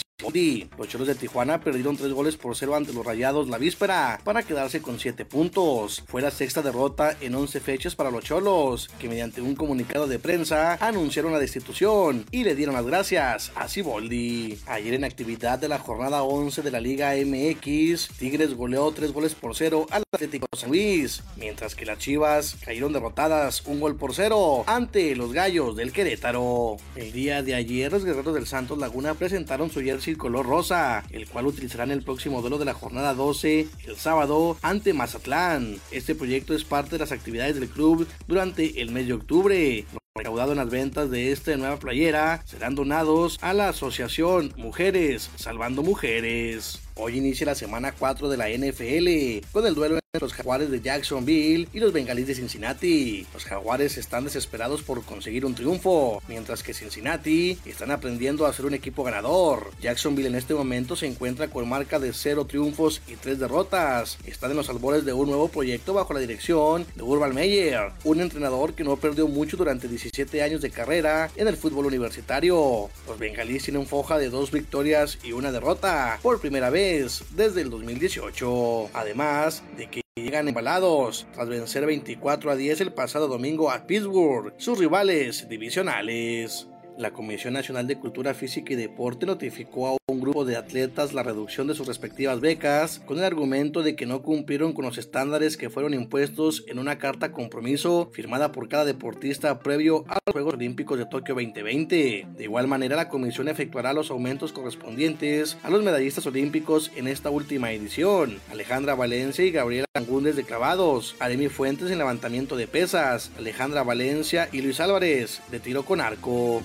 los 0.78 0.88
Cholos 0.88 1.06
de 1.06 1.14
Tijuana 1.14 1.60
perdieron 1.60 1.96
tres 1.96 2.12
goles 2.12 2.36
por 2.36 2.56
cero 2.56 2.74
ante 2.74 2.94
los 2.94 3.04
Rayados 3.04 3.48
la 3.48 3.58
víspera 3.58 4.18
para 4.24 4.42
quedarse 4.42 4.80
con 4.80 4.98
siete 4.98 5.24
puntos. 5.24 6.02
Fue 6.06 6.22
la 6.22 6.30
sexta 6.30 6.62
derrota 6.62 7.14
en 7.20 7.34
11 7.34 7.60
fechas 7.60 7.94
para 7.94 8.10
los 8.10 8.24
Cholos, 8.24 8.88
que 8.98 9.08
mediante 9.08 9.42
un 9.42 9.54
comunicado 9.54 10.06
de 10.06 10.18
prensa 10.18 10.78
anunciaron 10.80 11.32
la 11.32 11.38
destitución 11.38 12.24
y 12.30 12.42
le 12.42 12.54
dieron 12.54 12.74
las 12.74 12.86
gracias 12.86 13.52
a 13.54 13.68
Siboldi. 13.68 14.58
Ayer 14.66 14.94
en 14.94 15.04
actividad 15.04 15.58
de 15.58 15.68
la 15.68 15.78
jornada 15.78 16.22
11 16.22 16.62
de 16.62 16.70
la 16.70 16.80
Liga 16.80 17.12
MX, 17.14 18.08
Tigres 18.18 18.54
goleó 18.54 18.90
tres 18.92 19.12
goles 19.12 19.34
por 19.34 19.54
cero 19.54 19.86
al 19.90 20.04
Atlético 20.10 20.48
San 20.56 20.70
Luis, 20.70 21.22
mientras 21.36 21.74
que 21.74 21.84
las 21.84 21.98
Chivas 21.98 22.56
cayeron 22.64 22.92
derrotadas 22.92 23.64
un 23.66 23.78
gol 23.78 23.96
por 23.96 24.14
cero 24.14 24.64
ante 24.66 25.14
los 25.16 25.32
Gallos 25.32 25.76
del 25.76 25.92
Querétaro. 25.92 26.78
El 26.96 27.12
día 27.12 27.42
de 27.42 27.54
ayer 27.54 27.92
los 27.92 28.04
Guerreros 28.04 28.34
del 28.34 28.46
Santos 28.46 28.78
Laguna 28.78 29.14
presentaron 29.14 29.70
su 29.70 29.80
jersey 29.80 30.13
color 30.16 30.46
rosa, 30.46 31.04
el 31.10 31.28
cual 31.28 31.46
utilizarán 31.46 31.90
el 31.90 32.02
próximo 32.02 32.40
duelo 32.40 32.58
de 32.58 32.64
la 32.64 32.74
jornada 32.74 33.14
12 33.14 33.68
el 33.86 33.96
sábado 33.96 34.56
ante 34.62 34.92
Mazatlán. 34.92 35.78
Este 35.90 36.14
proyecto 36.14 36.54
es 36.54 36.64
parte 36.64 36.92
de 36.92 36.98
las 37.00 37.12
actividades 37.12 37.58
del 37.58 37.68
club 37.68 38.06
durante 38.26 38.80
el 38.80 38.90
mes 38.90 39.06
de 39.06 39.14
octubre 39.14 39.84
recaudado 40.16 40.52
en 40.52 40.58
las 40.58 40.70
ventas 40.70 41.10
de 41.10 41.32
esta 41.32 41.56
nueva 41.56 41.76
playera 41.80 42.40
serán 42.46 42.76
donados 42.76 43.36
a 43.40 43.52
la 43.52 43.70
asociación 43.70 44.54
Mujeres 44.56 45.28
Salvando 45.34 45.82
Mujeres. 45.82 46.83
Hoy 46.96 47.18
inicia 47.18 47.44
la 47.44 47.56
semana 47.56 47.92
4 47.92 48.28
de 48.28 48.36
la 48.36 48.48
NFL 48.48 49.48
con 49.50 49.66
el 49.66 49.74
duelo 49.74 49.96
entre 49.96 50.20
los 50.20 50.32
jaguares 50.32 50.70
de 50.70 50.80
Jacksonville 50.80 51.66
y 51.72 51.80
los 51.80 51.92
bengalíes 51.92 52.28
de 52.28 52.36
Cincinnati. 52.36 53.26
Los 53.34 53.44
jaguares 53.46 53.98
están 53.98 54.22
desesperados 54.22 54.82
por 54.82 55.02
conseguir 55.02 55.44
un 55.44 55.56
triunfo, 55.56 56.22
mientras 56.28 56.62
que 56.62 56.72
Cincinnati 56.72 57.58
están 57.66 57.90
aprendiendo 57.90 58.46
a 58.46 58.52
ser 58.52 58.66
un 58.66 58.74
equipo 58.74 59.02
ganador. 59.02 59.72
Jacksonville 59.82 60.28
en 60.28 60.36
este 60.36 60.54
momento 60.54 60.94
se 60.94 61.08
encuentra 61.08 61.48
con 61.48 61.68
marca 61.68 61.98
de 61.98 62.12
0 62.12 62.44
triunfos 62.44 63.02
y 63.08 63.16
3 63.16 63.40
derrotas. 63.40 64.18
Están 64.24 64.52
en 64.52 64.58
los 64.58 64.68
albores 64.68 65.04
de 65.04 65.12
un 65.12 65.26
nuevo 65.26 65.48
proyecto 65.48 65.94
bajo 65.94 66.14
la 66.14 66.20
dirección 66.20 66.86
de 66.94 67.02
Urban 67.02 67.34
Meyer, 67.34 67.90
un 68.04 68.20
entrenador 68.20 68.74
que 68.74 68.84
no 68.84 68.96
perdió 68.98 69.26
mucho 69.26 69.56
durante 69.56 69.88
17 69.88 70.42
años 70.44 70.62
de 70.62 70.70
carrera 70.70 71.28
en 71.34 71.48
el 71.48 71.56
fútbol 71.56 71.86
universitario. 71.86 72.88
Los 73.08 73.18
bengalíes 73.18 73.64
tienen 73.64 73.84
foja 73.84 74.16
de 74.16 74.30
dos 74.30 74.52
victorias 74.52 75.18
y 75.24 75.32
una 75.32 75.50
derrota 75.50 76.20
por 76.22 76.40
primera 76.40 76.70
vez 76.70 76.83
desde 76.84 77.62
el 77.62 77.70
2018. 77.70 78.90
Además 78.92 79.62
de 79.76 79.88
que 79.88 80.02
llegan 80.14 80.48
embalados 80.48 81.26
tras 81.32 81.48
vencer 81.48 81.86
24 81.86 82.50
a 82.50 82.56
10 82.56 82.82
el 82.82 82.92
pasado 82.92 83.26
domingo 83.26 83.70
a 83.70 83.86
Pittsburgh, 83.86 84.52
sus 84.58 84.78
rivales 84.78 85.48
divisionales. 85.48 86.66
La 86.96 87.12
Comisión 87.12 87.54
Nacional 87.54 87.88
de 87.88 87.98
Cultura 87.98 88.34
Física 88.34 88.72
y 88.72 88.76
Deporte 88.76 89.26
notificó 89.26 89.88
a 89.88 89.96
un 90.06 90.20
grupo 90.20 90.44
de 90.44 90.56
atletas 90.56 91.12
la 91.12 91.24
reducción 91.24 91.66
de 91.66 91.74
sus 91.74 91.88
respectivas 91.88 92.40
becas 92.40 93.00
con 93.00 93.18
el 93.18 93.24
argumento 93.24 93.82
de 93.82 93.96
que 93.96 94.06
no 94.06 94.22
cumplieron 94.22 94.72
con 94.72 94.84
los 94.84 94.96
estándares 94.96 95.56
que 95.56 95.70
fueron 95.70 95.92
impuestos 95.92 96.64
en 96.68 96.78
una 96.78 96.98
carta 96.98 97.32
compromiso 97.32 98.10
firmada 98.12 98.52
por 98.52 98.68
cada 98.68 98.84
deportista 98.84 99.58
previo 99.58 100.04
a 100.08 100.18
los 100.24 100.32
Juegos 100.32 100.54
Olímpicos 100.54 100.98
de 100.98 101.06
Tokio 101.06 101.34
2020. 101.34 102.28
De 102.36 102.44
igual 102.44 102.68
manera, 102.68 102.94
la 102.94 103.08
comisión 103.08 103.48
efectuará 103.48 103.92
los 103.92 104.10
aumentos 104.10 104.52
correspondientes 104.52 105.58
a 105.64 105.70
los 105.70 105.82
medallistas 105.82 106.26
olímpicos 106.26 106.92
en 106.94 107.08
esta 107.08 107.30
última 107.30 107.72
edición. 107.72 108.38
Alejandra 108.52 108.94
Valencia 108.94 109.44
y 109.44 109.50
Gabriela 109.50 109.86
Angúndez 109.94 110.36
de 110.36 110.44
clavados, 110.44 111.16
Aremi 111.18 111.48
Fuentes 111.48 111.90
en 111.90 111.98
levantamiento 111.98 112.56
de 112.56 112.68
pesas, 112.68 113.32
Alejandra 113.36 113.82
Valencia 113.82 114.48
y 114.52 114.60
Luis 114.60 114.80
Álvarez 114.80 115.40
de 115.50 115.60
tiro 115.60 115.84
con 115.84 116.00
arco. 116.00 116.62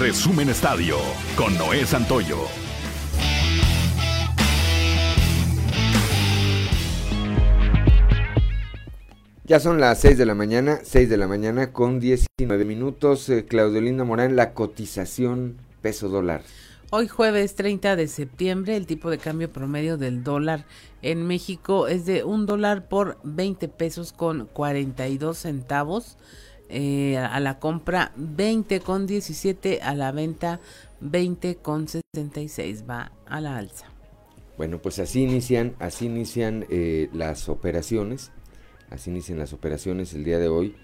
Resumen 0.00 0.48
Estadio 0.48 0.96
con 1.36 1.58
Noé 1.58 1.84
Santoyo. 1.84 2.38
Ya 9.44 9.60
son 9.60 9.78
las 9.78 10.00
6 10.00 10.16
de 10.16 10.24
la 10.24 10.34
mañana, 10.34 10.78
6 10.82 11.10
de 11.10 11.18
la 11.18 11.28
mañana 11.28 11.74
con 11.74 12.00
19 12.00 12.64
minutos. 12.64 13.28
Eh, 13.28 13.44
Claudio 13.44 13.82
Linda 13.82 14.04
Morán, 14.04 14.36
la 14.36 14.54
cotización 14.54 15.58
peso 15.82 16.08
dólar. 16.08 16.44
Hoy 16.88 17.06
jueves 17.06 17.54
30 17.54 17.94
de 17.94 18.08
septiembre, 18.08 18.76
el 18.76 18.86
tipo 18.86 19.10
de 19.10 19.18
cambio 19.18 19.52
promedio 19.52 19.98
del 19.98 20.24
dólar 20.24 20.64
en 21.02 21.26
México 21.26 21.88
es 21.88 22.06
de 22.06 22.24
un 22.24 22.46
dólar 22.46 22.88
por 22.88 23.18
20 23.22 23.68
pesos 23.68 24.14
con 24.14 24.46
42 24.46 25.36
centavos. 25.36 26.16
Eh, 26.72 27.18
a 27.18 27.40
la 27.40 27.58
compra 27.58 28.12
20 28.14 28.78
con 28.78 29.08
17, 29.08 29.80
a 29.82 29.92
la 29.92 30.12
venta 30.12 30.60
20 31.00 31.56
con 31.56 31.88
66, 31.88 32.84
va 32.88 33.10
a 33.26 33.40
la 33.40 33.56
alza. 33.56 33.86
Bueno, 34.56 34.80
pues 34.80 35.00
así 35.00 35.22
inician, 35.22 35.74
así 35.80 36.06
inician 36.06 36.66
eh, 36.70 37.10
las 37.12 37.48
operaciones, 37.48 38.30
así 38.88 39.10
inician 39.10 39.38
las 39.38 39.52
operaciones 39.52 40.14
el 40.14 40.22
día 40.22 40.38
de 40.38 40.46
hoy. 40.46 40.76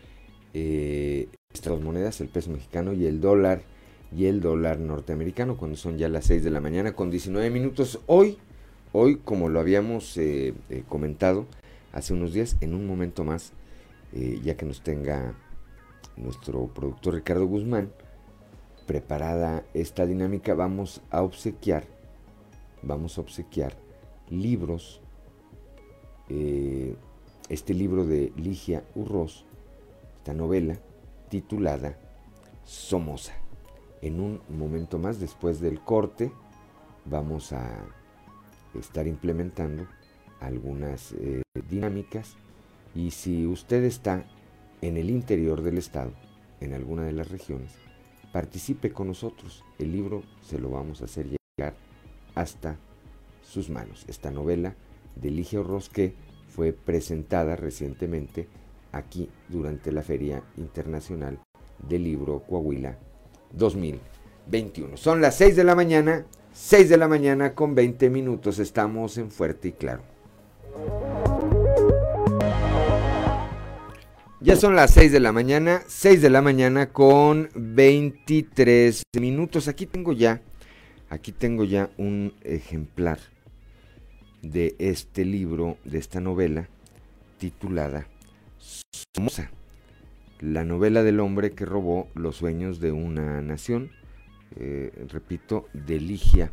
Eh, 0.55 1.29
estas 1.55 1.81
monedas, 1.81 2.21
el 2.21 2.29
peso 2.29 2.51
mexicano 2.51 2.93
y 2.93 3.07
el 3.07 3.21
dólar 3.21 3.63
y 4.11 4.27
el 4.27 4.41
dólar 4.41 4.81
norteamericano, 4.81 5.57
cuando 5.57 5.77
son 5.77 5.99
ya 5.99 6.09
las 6.09 6.25
6 6.25 6.43
de 6.43 6.51
la 6.51 6.61
mañana 6.61 6.95
con 6.95 7.13
19 7.13 7.49
minutos. 7.51 8.01
Hoy, 8.07 8.39
hoy 8.91 9.19
como 9.19 9.49
lo 9.49 9.61
habíamos 9.61 10.19
comentado 10.89 11.47
hace 11.93 12.13
unos 12.13 12.33
días, 12.33 12.57
en 12.61 12.75
un 12.75 12.87
momento 12.87 13.23
más, 13.23 13.53
ya 14.13 14.57
que 14.57 14.65
nos 14.65 14.83
tenga 14.83 15.35
nuestro 16.17 16.67
productor 16.69 17.15
Ricardo 17.15 17.47
Guzmán, 17.47 17.93
preparada 18.87 19.65
esta 19.75 20.07
dinámica, 20.07 20.55
vamos 20.55 21.03
a 21.11 21.23
obsequiar, 21.23 21.85
vamos 22.83 23.19
a 23.19 23.21
obsequiar 23.21 23.77
libros, 24.31 25.01
eh, 26.29 26.97
este 27.49 27.75
libro 27.75 28.05
de 28.05 28.33
Ligia 28.37 28.85
Urroz, 28.95 29.45
esta 30.19 30.35
novela 30.35 30.79
titulada 31.29 31.99
Somoza. 32.65 33.35
En 34.03 34.21
un 34.21 34.41
momento 34.49 34.99
más, 34.99 35.21
después 35.21 35.61
del 35.61 35.81
corte, 35.81 36.33
vamos 37.05 37.53
a 37.53 37.85
estar 38.79 39.07
implementando 39.07 39.87
algunas 40.41 41.13
eh, 41.13 41.43
dinámicas 41.69 42.37
y 42.95 43.11
si 43.11 43.47
usted 43.47 43.85
está 43.85 44.25
en 44.87 44.97
el 44.97 45.11
interior 45.11 45.63
del 45.63 45.79
estado, 45.79 46.13
en 46.61 46.73
alguna 46.73 47.03
de 47.05 47.13
las 47.13 47.29
regiones, 47.29 47.73
participe 48.33 48.93
con 48.93 49.09
nosotros. 49.09 49.65
El 49.81 49.91
libro 49.91 50.23
se 50.43 50.61
lo 50.61 50.71
vamos 50.71 51.03
a 51.03 51.07
hacer 51.07 51.27
llegar 51.27 51.75
hasta 52.37 52.77
sus 53.43 53.69
manos. 53.69 54.05
Esta 54.07 54.31
novela 54.31 54.77
de 55.17 55.31
Ligia 55.31 55.61
Rosque 55.61 56.15
fue 56.49 56.73
presentada 56.73 57.57
recientemente 57.57 58.47
aquí 58.93 59.29
durante 59.49 59.91
la 59.91 60.03
Feria 60.03 60.43
Internacional 60.57 61.41
del 61.89 62.05
Libro 62.05 62.45
Coahuila 62.49 62.97
2021. 63.55 64.97
Son 64.97 65.21
las 65.21 65.35
6 65.35 65.57
de 65.57 65.65
la 65.65 65.75
mañana, 65.75 66.27
6 66.53 66.89
de 66.89 66.97
la 66.97 67.09
mañana 67.09 67.55
con 67.55 67.75
20 67.75 68.09
minutos. 68.09 68.61
Estamos 68.61 69.19
en 69.19 69.33
Fuerte 69.33 69.69
y 69.69 69.73
Claro. 69.73 70.03
Ya 74.47 74.55
son 74.55 74.77
las 74.77 74.93
6 74.93 75.11
de 75.11 75.19
la 75.19 75.33
mañana, 75.33 75.83
6 75.89 76.23
de 76.23 76.31
la 76.31 76.41
mañana 76.41 76.93
con 76.93 77.49
23 77.57 79.03
minutos. 79.19 79.67
Aquí 79.67 79.87
tengo 79.87 80.13
ya, 80.13 80.41
aquí 81.11 81.33
tengo 81.33 81.65
ya 81.65 81.91
un 81.99 82.33
ejemplar 82.43 83.19
de 84.43 84.77
este 84.79 85.25
libro, 85.25 85.79
de 85.85 85.99
esta 85.99 86.21
novela 86.21 86.69
titulada 87.39 88.07
Somoza, 89.17 89.51
la 90.39 90.63
novela 90.63 91.03
del 91.03 91.19
hombre 91.19 91.51
que 91.51 91.65
robó 91.65 92.07
los 92.15 92.37
sueños 92.37 92.79
de 92.79 92.93
una 92.93 93.43
nación. 93.43 93.91
Eh, 94.55 94.93
repito, 95.09 95.67
de 95.73 95.99
Ligia 95.99 96.53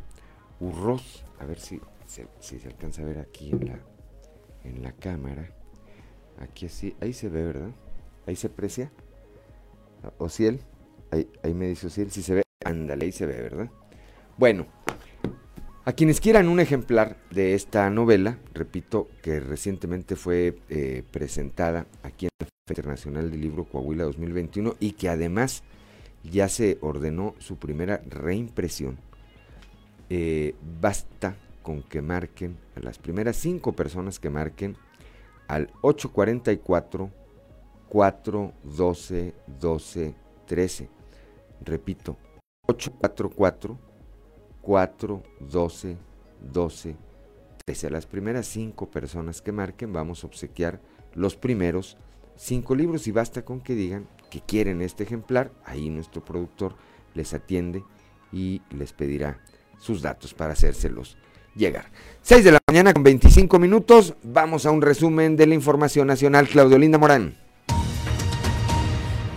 Urroz. 0.60 1.26
A 1.40 1.46
ver 1.46 1.60
si, 1.60 1.80
si, 2.08 2.58
se 2.58 2.68
alcanza 2.68 3.04
a 3.04 3.06
ver 3.06 3.20
aquí 3.20 3.52
en 3.52 3.68
la, 3.68 3.80
en 4.64 4.82
la 4.82 4.94
cámara. 4.94 5.52
Aquí 6.40 6.66
así, 6.66 6.96
ahí 7.00 7.14
se 7.14 7.30
ve, 7.30 7.44
¿verdad? 7.44 7.70
Ahí 8.26 8.36
se 8.36 8.48
aprecia. 8.48 8.92
Ociel, 10.18 10.60
ahí, 11.12 11.30
ahí 11.44 11.54
me 11.54 11.68
dice 11.68 11.88
Ociel, 11.88 12.12
si 12.12 12.22
se 12.22 12.36
ve, 12.36 12.44
ándale, 12.66 13.06
ahí 13.06 13.12
se 13.12 13.26
ve, 13.26 13.42
¿verdad? 13.42 13.70
Bueno, 14.38 14.68
a 15.86 15.92
quienes 15.92 16.22
quieran 16.22 16.48
un 16.48 16.62
ejemplar 16.62 17.18
de 17.30 17.56
esta 17.56 17.90
novela, 17.90 18.40
repito 18.54 19.10
que 19.22 19.42
recientemente 19.42 20.16
fue 20.16 20.58
eh, 20.70 21.04
presentada 21.12 21.88
aquí 22.04 22.28
en 22.28 22.30
la 22.40 22.46
Feria 22.46 22.62
Internacional 22.70 23.32
del 23.32 23.42
Libro 23.42 23.66
Coahuila 23.66 24.06
2021 24.06 24.76
y 24.80 24.94
que 24.94 25.10
además 25.10 25.62
ya 26.24 26.48
se 26.48 26.78
ordenó 26.80 27.36
su 27.40 27.58
primera 27.58 28.02
reimpresión, 28.10 28.98
eh, 30.10 30.56
basta 30.80 31.36
con 31.64 31.84
que 31.84 32.02
marquen 32.02 32.56
a 32.78 32.80
las 32.80 32.98
primeras 32.98 33.36
cinco 33.36 33.74
personas 33.74 34.20
que 34.20 34.30
marquen 34.30 34.78
al 35.50 35.70
844 35.82 37.12
4 37.94 38.54
12 38.64 39.36
12 39.60 40.16
13. 40.48 40.90
Repito, 41.64 42.18
844 42.68 43.80
4 44.62 45.24
12 45.40 45.98
12 46.42 46.96
13. 47.64 47.88
A 47.88 47.90
las 47.92 48.08
primeras 48.08 48.48
5 48.48 48.90
personas 48.90 49.44
que 49.44 49.52
marquen 49.52 49.94
vamos 49.94 50.24
a 50.24 50.28
obsequiar 50.28 50.82
los 51.14 51.36
primeros 51.36 51.98
5 52.36 52.74
libros 52.74 53.06
y 53.06 53.12
basta 53.12 53.46
con 53.46 53.62
que 53.62 53.76
digan 53.76 54.08
que 54.32 54.42
quieren 54.42 54.82
este 54.82 55.04
ejemplar. 55.04 55.52
Ahí 55.64 55.92
nuestro 55.92 56.26
productor 56.26 56.74
les 57.14 57.36
atiende 57.36 57.84
y 58.32 58.64
les 58.72 58.92
pedirá 58.92 59.40
sus 59.78 60.02
datos 60.02 60.34
para 60.34 60.54
hacérselos 60.54 61.16
llegar. 61.56 61.92
6 62.24 62.44
de 62.44 62.54
la 62.54 62.60
mañana 62.68 62.92
con 62.92 63.04
25 63.04 63.60
minutos. 63.60 64.16
Vamos 64.24 64.66
a 64.66 64.72
un 64.72 64.82
resumen 64.82 65.36
de 65.36 65.46
la 65.46 65.54
información 65.54 66.08
nacional. 66.08 66.48
Claudio 66.48 66.80
Linda 66.80 66.98
Morán. 66.98 67.43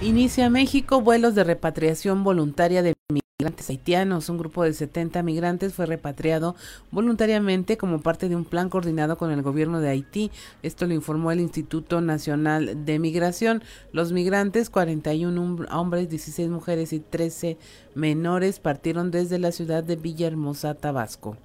Inicia 0.07 0.49
México 0.51 1.01
vuelos 1.01 1.35
de 1.35 1.43
repatriación 1.43 2.23
voluntaria 2.23 2.81
de 2.81 2.95
migrantes 3.13 3.69
haitianos. 3.71 4.29
Un 4.29 4.39
grupo 4.39 4.63
de 4.63 4.73
70 4.73 5.21
migrantes 5.25 5.75
fue 5.75 5.85
repatriado 5.85 6.55
voluntariamente 6.93 7.77
como 7.77 8.01
parte 8.01 8.29
de 8.29 8.37
un 8.37 8.45
plan 8.45 8.71
coordinado 8.71 9.19
con 9.19 9.33
el 9.33 9.43
gobierno 9.43 9.81
de 9.81 9.89
Haití. 9.89 10.31
Esto 10.63 10.87
lo 10.87 10.95
informó 10.95 11.33
el 11.33 11.41
Instituto 11.41 12.01
Nacional 12.01 12.85
de 12.85 13.01
Migración. 13.01 13.65
Los 13.91 14.13
migrantes, 14.13 14.71
41 14.71 15.67
hombres, 15.73 16.09
16 16.09 16.51
mujeres 16.51 16.93
y 16.93 17.01
13 17.01 17.59
menores, 17.97 18.61
partieron 18.61 19.11
desde 19.11 19.41
la 19.41 19.51
ciudad 19.51 19.83
de 19.83 19.97
Villahermosa, 19.97 20.75
Tabasco. 20.75 21.37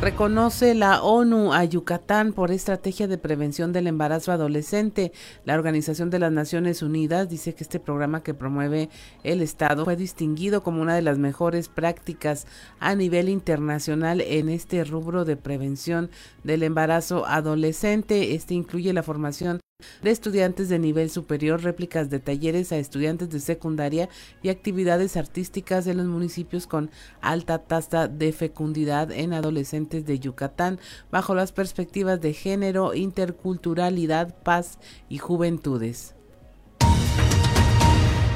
Reconoce 0.00 0.76
la 0.76 1.02
ONU 1.02 1.52
a 1.52 1.64
Yucatán 1.64 2.32
por 2.32 2.52
estrategia 2.52 3.08
de 3.08 3.18
prevención 3.18 3.72
del 3.72 3.88
embarazo 3.88 4.30
adolescente. 4.30 5.10
La 5.44 5.54
Organización 5.54 6.08
de 6.08 6.20
las 6.20 6.30
Naciones 6.30 6.82
Unidas 6.82 7.28
dice 7.28 7.52
que 7.56 7.64
este 7.64 7.80
programa 7.80 8.22
que 8.22 8.32
promueve 8.32 8.90
el 9.24 9.42
Estado 9.42 9.84
fue 9.84 9.96
distinguido 9.96 10.62
como 10.62 10.82
una 10.82 10.94
de 10.94 11.02
las 11.02 11.18
mejores 11.18 11.68
prácticas 11.68 12.46
a 12.78 12.94
nivel 12.94 13.28
internacional 13.28 14.20
en 14.20 14.50
este 14.50 14.84
rubro 14.84 15.24
de 15.24 15.36
prevención 15.36 16.10
del 16.44 16.62
embarazo 16.62 17.26
adolescente. 17.26 18.36
Este 18.36 18.54
incluye 18.54 18.92
la 18.92 19.02
formación 19.02 19.58
de 20.02 20.10
estudiantes 20.10 20.68
de 20.68 20.78
nivel 20.78 21.08
superior, 21.08 21.62
réplicas 21.62 22.10
de 22.10 22.18
talleres 22.18 22.72
a 22.72 22.78
estudiantes 22.78 23.30
de 23.30 23.38
secundaria 23.38 24.08
y 24.42 24.48
actividades 24.48 25.16
artísticas 25.16 25.86
en 25.86 25.98
los 25.98 26.06
municipios 26.06 26.66
con 26.66 26.90
alta 27.20 27.58
tasa 27.58 28.08
de 28.08 28.32
fecundidad 28.32 29.12
en 29.12 29.32
adolescentes 29.32 30.04
de 30.04 30.18
Yucatán, 30.18 30.80
bajo 31.10 31.34
las 31.34 31.52
perspectivas 31.52 32.20
de 32.20 32.32
género, 32.32 32.94
interculturalidad, 32.94 34.42
paz 34.42 34.78
y 35.08 35.18
juventudes. 35.18 36.17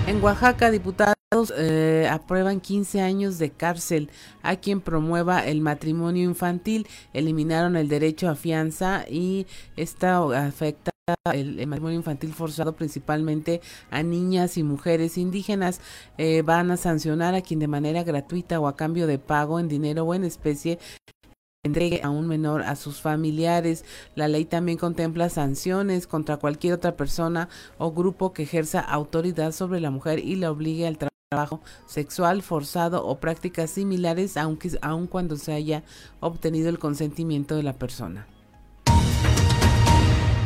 En 0.07 0.23
Oaxaca, 0.23 0.71
diputados 0.71 1.17
eh, 1.57 2.09
aprueban 2.11 2.61
15 2.61 3.01
años 3.01 3.39
de 3.39 3.51
cárcel 3.51 4.11
a 4.43 4.57
quien 4.57 4.81
promueva 4.81 5.47
el 5.47 5.61
matrimonio 5.61 6.25
infantil. 6.25 6.89
Eliminaron 7.13 7.77
el 7.77 7.89
derecho 7.89 8.29
a 8.29 8.35
fianza 8.35 9.05
y 9.09 9.47
esta 9.77 10.19
afecta 10.47 10.91
el, 11.33 11.67
matrimonio 11.67 11.99
infantil 11.99 12.33
forzado 12.33 12.75
principalmente 12.75 13.61
a 13.91 14.03
niñas 14.03 14.57
y 14.57 14.65
mujeres 14.65 15.17
indígenas. 15.19 15.81
Eh, 16.19 16.43
van 16.43 16.71
a 16.73 16.77
sancionar 16.77 17.35
a 17.35 17.43
quien 17.43 17.61
de 17.61 17.69
manera 17.69 18.03
gratuita 18.03 18.59
o 18.59 18.67
a 18.67 18.77
cambio 18.77 19.07
de 19.07 19.19
pago 19.19 19.61
en 19.61 19.69
dinero 19.69 20.05
o 20.05 20.15
en 20.15 20.25
especie 20.25 20.79
entregue 21.65 22.01
a 22.03 22.11
un 22.11 22.27
menor 22.27 22.63
a 22.63 22.75
sus 22.75 23.01
familiares. 23.01 23.85
La 24.17 24.27
ley 24.27 24.45
también 24.45 24.79
contempla 24.79 25.29
sanciones 25.29 26.09
contra 26.09 26.37
cualquier 26.37 26.75
otra 26.75 26.97
persona 26.97 27.49
o 27.79 27.93
grupo 27.93 28.33
que 28.33 28.43
ejerza 28.43 28.81
autoridad 28.81 29.53
sobre 29.53 29.79
la 29.79 29.93
mujer 29.93 30.19
y 30.19 30.35
la 30.35 30.51
obligue 30.51 30.89
al 30.89 30.99
trabajo 30.99 31.61
sexual 31.87 32.43
forzado 32.43 33.07
o 33.07 33.21
prácticas 33.21 33.71
similares, 33.71 34.37
aunque 34.37 34.73
aun 34.83 35.07
cuando 35.07 35.37
se 35.37 35.53
haya 35.53 35.85
obtenido 36.19 36.69
el 36.69 36.81
consentimiento 36.81 37.55
de 37.55 37.63
la 37.63 37.75
persona. 37.75 38.27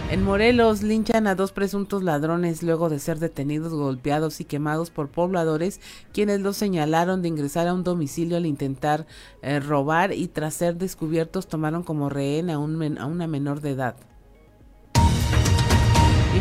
En 0.08 0.22
Morelos 0.22 0.84
linchan 0.84 1.26
a 1.26 1.34
dos 1.34 1.50
presuntos 1.50 2.04
ladrones 2.04 2.62
luego 2.62 2.88
de 2.88 3.00
ser 3.00 3.18
detenidos, 3.18 3.74
golpeados 3.74 4.40
y 4.40 4.44
quemados 4.44 4.90
por 4.90 5.08
pobladores, 5.08 5.80
quienes 6.12 6.40
los 6.40 6.56
señalaron 6.56 7.22
de 7.22 7.28
ingresar 7.28 7.66
a 7.66 7.74
un 7.74 7.82
domicilio 7.82 8.36
al 8.36 8.46
intentar 8.46 9.04
eh, 9.42 9.58
robar 9.58 10.12
y 10.12 10.28
tras 10.28 10.54
ser 10.54 10.76
descubiertos 10.76 11.48
tomaron 11.48 11.82
como 11.82 12.08
rehén 12.08 12.50
a, 12.50 12.58
un 12.58 12.98
a 12.98 13.06
una 13.06 13.26
menor 13.26 13.60
de 13.60 13.70
edad. 13.70 13.96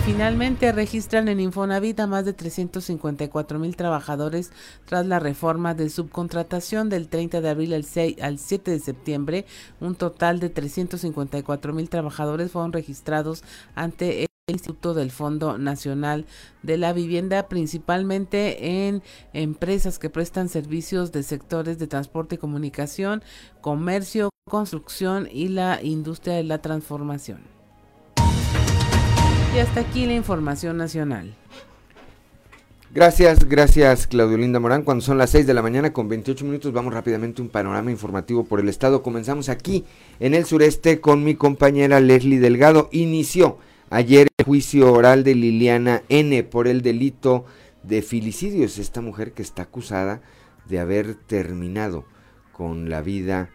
Finalmente 0.06 0.72
registran 0.72 1.28
en 1.30 1.40
Infonavit 1.40 2.00
más 2.02 2.26
de 2.26 2.34
354 2.34 3.58
mil 3.58 3.76
trabajadores 3.76 4.52
tras 4.86 5.08
la 5.08 5.18
reforma 5.18 5.74
de 5.74 5.90
subcontratación 5.90 6.90
del 6.90 7.08
30 7.08 7.42
de 7.42 7.50
abril 7.50 7.74
al, 7.74 7.86
6, 7.86 8.22
al 8.22 8.38
7 8.38 8.70
de 8.70 8.80
septiembre. 8.80 9.46
Un 9.82 9.96
total 9.96 10.40
de 10.40 10.50
354 10.50 11.74
mil 11.74 11.90
trabajadores 11.90 12.52
fueron 12.52 12.72
registrados 12.72 13.44
ante 13.74 14.22
el 14.22 14.28
Instituto 14.48 14.94
del 14.94 15.10
Fondo 15.10 15.58
Nacional 15.58 16.28
de 16.62 16.78
la 16.78 16.94
Vivienda, 16.94 17.48
principalmente 17.48 18.88
en 18.88 19.02
empresas 19.34 19.98
que 19.98 20.12
prestan 20.12 20.50
servicios 20.50 21.14
de 21.14 21.24
sectores 21.24 21.80
de 21.80 21.88
transporte 21.88 22.36
y 22.36 22.38
comunicación, 22.38 23.24
comercio, 23.60 24.30
construcción 24.48 25.28
y 25.32 25.48
la 25.48 25.82
industria 25.82 26.36
de 26.36 26.44
la 26.44 26.62
transformación. 26.62 27.55
Y 29.56 29.60
hasta 29.60 29.80
aquí 29.80 30.06
la 30.06 30.14
información 30.14 30.76
nacional. 30.76 31.34
Gracias, 32.94 33.48
gracias 33.48 34.06
Claudio 34.06 34.38
Linda 34.38 34.60
Morán. 34.60 34.84
Cuando 34.84 35.02
son 35.02 35.18
las 35.18 35.30
6 35.30 35.48
de 35.48 35.54
la 35.54 35.62
mañana 35.62 35.94
con 35.94 36.10
28 36.10 36.44
minutos 36.44 36.74
vamos 36.74 36.94
rápidamente 36.94 37.42
un 37.42 37.48
panorama 37.48 37.90
informativo 37.90 38.44
por 38.44 38.60
el 38.60 38.68
estado. 38.68 39.02
Comenzamos 39.02 39.48
aquí 39.48 39.86
en 40.20 40.34
el 40.34 40.44
sureste 40.44 41.00
con 41.00 41.24
mi 41.24 41.36
compañera 41.36 42.02
Leslie 42.02 42.42
Delgado. 42.42 42.90
Inició 42.92 43.58
ayer 43.90 44.28
el 44.38 44.46
juicio 44.46 44.92
oral 44.92 45.24
de 45.24 45.36
Liliana 45.36 46.04
N 46.10 46.44
por 46.44 46.68
el 46.68 46.82
delito 46.82 47.46
de 47.84 48.02
filicidio. 48.02 48.66
Es 48.66 48.78
esta 48.78 49.00
mujer 49.00 49.32
que 49.32 49.42
está 49.42 49.62
acusada 49.62 50.20
de 50.68 50.80
haber 50.80 51.16
terminado 51.16 52.04
con 52.52 52.90
la 52.90 53.02
vida 53.02 53.52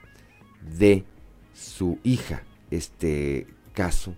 de 0.62 1.04
su 1.52 1.98
hija. 2.04 2.42
Este 2.70 3.46
caso 3.74 4.14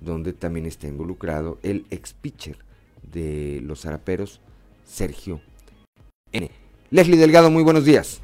donde 0.00 0.32
también 0.32 0.66
está 0.66 0.86
involucrado 0.86 1.58
el 1.62 1.86
ex 1.90 2.12
pitcher 2.14 2.56
de 3.02 3.60
los 3.62 3.82
Zaraperos, 3.82 4.40
Sergio 4.86 5.40
N. 6.32 6.50
Leslie 6.90 7.18
Delgado, 7.18 7.50
muy 7.50 7.62
buenos 7.62 7.84
días. 7.84 8.20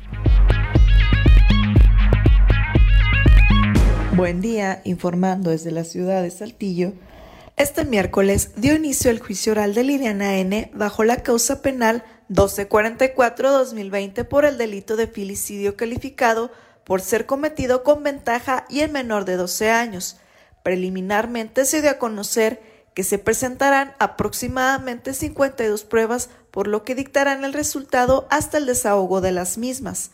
Buen 4.16 4.40
día, 4.40 4.80
informando 4.84 5.50
desde 5.50 5.70
la 5.70 5.84
ciudad 5.84 6.22
de 6.22 6.30
Saltillo. 6.30 6.94
Este 7.56 7.84
miércoles 7.84 8.52
dio 8.56 8.74
inicio 8.74 9.10
el 9.10 9.20
juicio 9.20 9.52
oral 9.52 9.74
de 9.74 9.84
Liliana 9.84 10.38
N. 10.38 10.70
bajo 10.74 11.04
la 11.04 11.22
causa 11.22 11.62
penal 11.62 12.02
1244-2020 12.30 14.26
por 14.26 14.44
el 14.44 14.58
delito 14.58 14.96
de 14.96 15.06
filicidio 15.06 15.76
calificado 15.76 16.50
por 16.84 17.00
ser 17.00 17.26
cometido 17.26 17.82
con 17.82 18.02
ventaja 18.02 18.64
y 18.68 18.80
en 18.80 18.92
menor 18.92 19.24
de 19.24 19.36
12 19.36 19.70
años. 19.70 20.18
Preliminarmente 20.66 21.64
se 21.64 21.81
dio 21.81 21.92
a 21.92 21.98
conocer 21.98 22.61
que 22.92 23.05
se 23.05 23.18
presentarán 23.18 23.94
aproximadamente 24.00 25.14
52 25.14 25.85
pruebas, 25.85 26.29
por 26.50 26.66
lo 26.66 26.83
que 26.83 26.96
dictarán 26.96 27.44
el 27.44 27.52
resultado 27.52 28.26
hasta 28.31 28.59
el 28.59 28.66
desahogo 28.66 29.20
de 29.20 29.31
las 29.31 29.59
mismas. 29.59 30.11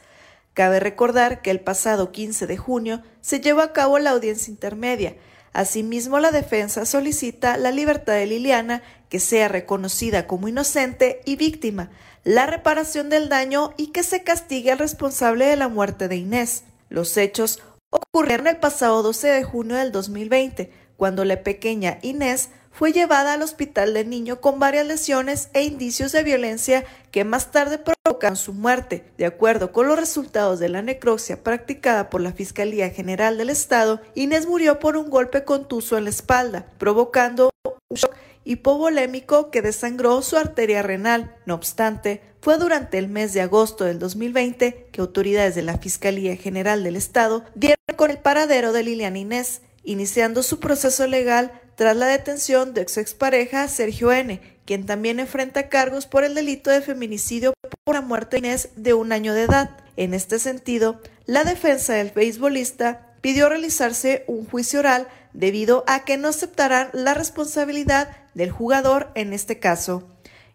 Cabe 0.53 0.79
recordar 0.79 1.41
que 1.41 1.51
el 1.51 1.61
pasado 1.61 2.13
15 2.13 2.47
de 2.47 2.59
junio 2.59 3.03
se 3.23 3.41
llevó 3.41 3.63
a 3.63 3.73
cabo 3.73 3.99
la 3.99 4.11
audiencia 4.11 4.51
intermedia. 4.51 5.17
Asimismo, 5.55 6.21
la 6.21 6.33
defensa 6.33 6.85
solicita 6.85 7.57
la 7.57 7.71
libertad 7.71 8.13
de 8.13 8.27
Liliana, 8.27 8.83
que 9.09 9.21
sea 9.21 9.49
reconocida 9.49 10.27
como 10.27 10.49
inocente 10.49 11.23
y 11.25 11.37
víctima, 11.37 11.89
la 12.25 12.45
reparación 12.45 13.09
del 13.09 13.31
daño 13.31 13.73
y 13.79 13.87
que 13.87 14.03
se 14.03 14.23
castigue 14.23 14.71
al 14.71 14.81
responsable 14.81 15.47
de 15.47 15.57
la 15.57 15.69
muerte 15.69 16.09
de 16.09 16.17
Inés. 16.17 16.65
Los 16.91 17.17
hechos 17.17 17.63
ocurrieron 17.93 18.47
el 18.47 18.57
pasado 18.57 19.03
12 19.03 19.29
de 19.29 19.45
junio 19.45 19.77
del 19.77 19.93
2020, 19.93 20.73
cuando 20.97 21.25
la 21.25 21.43
pequeña 21.43 21.99
Inés 22.03 22.49
fue 22.73 22.93
llevada 22.93 23.35
al 23.35 23.43
hospital 23.43 23.93
de 23.93 24.05
niño 24.05 24.41
con 24.41 24.59
varias 24.59 24.87
lesiones 24.87 25.51
e 25.53 25.63
indicios 25.63 26.11
de 26.13 26.23
violencia 26.23 26.85
que 27.11 27.25
más 27.25 27.51
tarde 27.51 27.79
provocaron 27.79 28.37
su 28.37 28.55
muerte. 28.55 29.05
De 29.19 29.27
acuerdo 29.27 29.73
con 29.73 29.89
los 29.89 29.99
resultados 29.99 30.59
de 30.59 30.71
la 30.71 30.81
necropsia 30.81 31.43
practicada 31.43 32.09
por 32.09 32.23
la 32.23 32.33
Fiscalía 32.33 32.89
General 32.89 33.37
del 33.37 33.51
Estado, 33.51 34.01
Inés 34.15 34.47
murió 34.47 34.79
por 34.79 34.97
un 34.97 35.11
golpe 35.11 35.45
contuso 35.45 35.99
en 35.99 36.05
la 36.05 36.11
espalda, 36.11 36.67
provocando 36.79 37.51
un 37.65 37.97
shock 37.97 38.15
hipovolémico 38.45 39.51
que 39.51 39.63
desangró 39.63 40.21
su 40.23 40.37
arteria 40.37 40.83
renal. 40.83 41.37
No 41.47 41.55
obstante, 41.55 42.23
fue 42.41 42.59
durante 42.59 42.99
el 42.99 43.09
mes 43.09 43.33
de 43.33 43.41
agosto 43.41 43.85
del 43.85 43.99
2020 43.99 44.89
que 44.91 45.01
autoridades 45.01 45.55
de 45.55 45.63
la 45.63 45.79
Fiscalía 45.79 46.37
General 46.37 46.83
del 46.83 46.97
Estado 46.97 47.45
dieron 47.55 47.77
con 47.97 48.11
el 48.11 48.19
paradero 48.19 48.73
de 48.73 48.83
Liliana 48.83 49.19
Inés, 49.19 49.63
iniciando 49.85 50.43
su 50.43 50.59
proceso 50.59 51.07
legal 51.07 51.53
tras 51.77 51.97
la 51.97 52.07
detención 52.07 52.75
de 52.75 52.83
ex 52.83 52.99
expareja 52.99 53.69
Sergio 53.69 54.13
N., 54.13 54.41
quien 54.65 54.87
también 54.87 55.21
enfrenta 55.21 55.69
cargos 55.69 56.07
por 56.07 56.25
el 56.25 56.35
delito 56.35 56.71
de 56.71 56.83
feminicidio 56.83 57.53
por 57.85 57.95
la 57.95 58.01
muerte 58.01 58.37
de 58.37 58.47
Inés 58.47 58.69
de 58.77 58.95
un 58.95 59.13
año 59.13 59.35
de 59.35 59.43
edad. 59.43 59.71
En 59.97 60.15
este 60.15 60.39
sentido, 60.39 61.01
la 61.27 61.45
defensa 61.45 61.95
del 61.95 62.11
beisbolista 62.11 63.15
pidió 63.21 63.49
realizarse 63.49 64.25
un 64.27 64.45
juicio 64.47 64.81
oral 64.81 65.09
debido 65.35 65.85
a 65.87 66.05
que 66.05 66.17
no 66.17 66.29
aceptarán 66.29 66.89
la 66.93 67.15
responsabilidad 67.15 68.17
del 68.35 68.51
jugador 68.51 69.11
en 69.15 69.33
este 69.33 69.59
caso. 69.59 70.05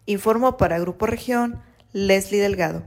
Informó 0.06 0.56
para 0.56 0.78
Grupo 0.78 1.06
Región 1.06 1.60
Leslie 1.92 2.40
Delgado. 2.40 2.82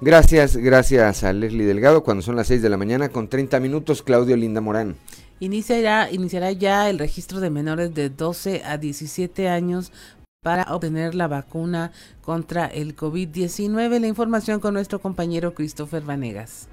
Gracias, 0.00 0.56
gracias 0.56 1.24
a 1.24 1.32
Leslie 1.32 1.66
Delgado. 1.66 2.04
Cuando 2.04 2.22
son 2.22 2.36
las 2.36 2.46
6 2.46 2.62
de 2.62 2.68
la 2.68 2.76
mañana 2.76 3.08
con 3.08 3.28
30 3.28 3.58
minutos, 3.58 4.02
Claudio 4.02 4.36
Linda 4.36 4.60
Morán. 4.60 4.96
Iniciará, 5.40 6.10
iniciará 6.10 6.52
ya 6.52 6.88
el 6.88 6.98
registro 6.98 7.40
de 7.40 7.50
menores 7.50 7.94
de 7.94 8.08
12 8.08 8.62
a 8.64 8.78
17 8.78 9.48
años 9.48 9.92
para 10.42 10.72
obtener 10.74 11.14
la 11.14 11.26
vacuna 11.26 11.92
contra 12.22 12.66
el 12.66 12.96
COVID-19. 12.96 14.00
La 14.00 14.06
información 14.06 14.60
con 14.60 14.74
nuestro 14.74 15.00
compañero 15.00 15.54
Christopher 15.54 16.02
Vanegas. 16.02 16.68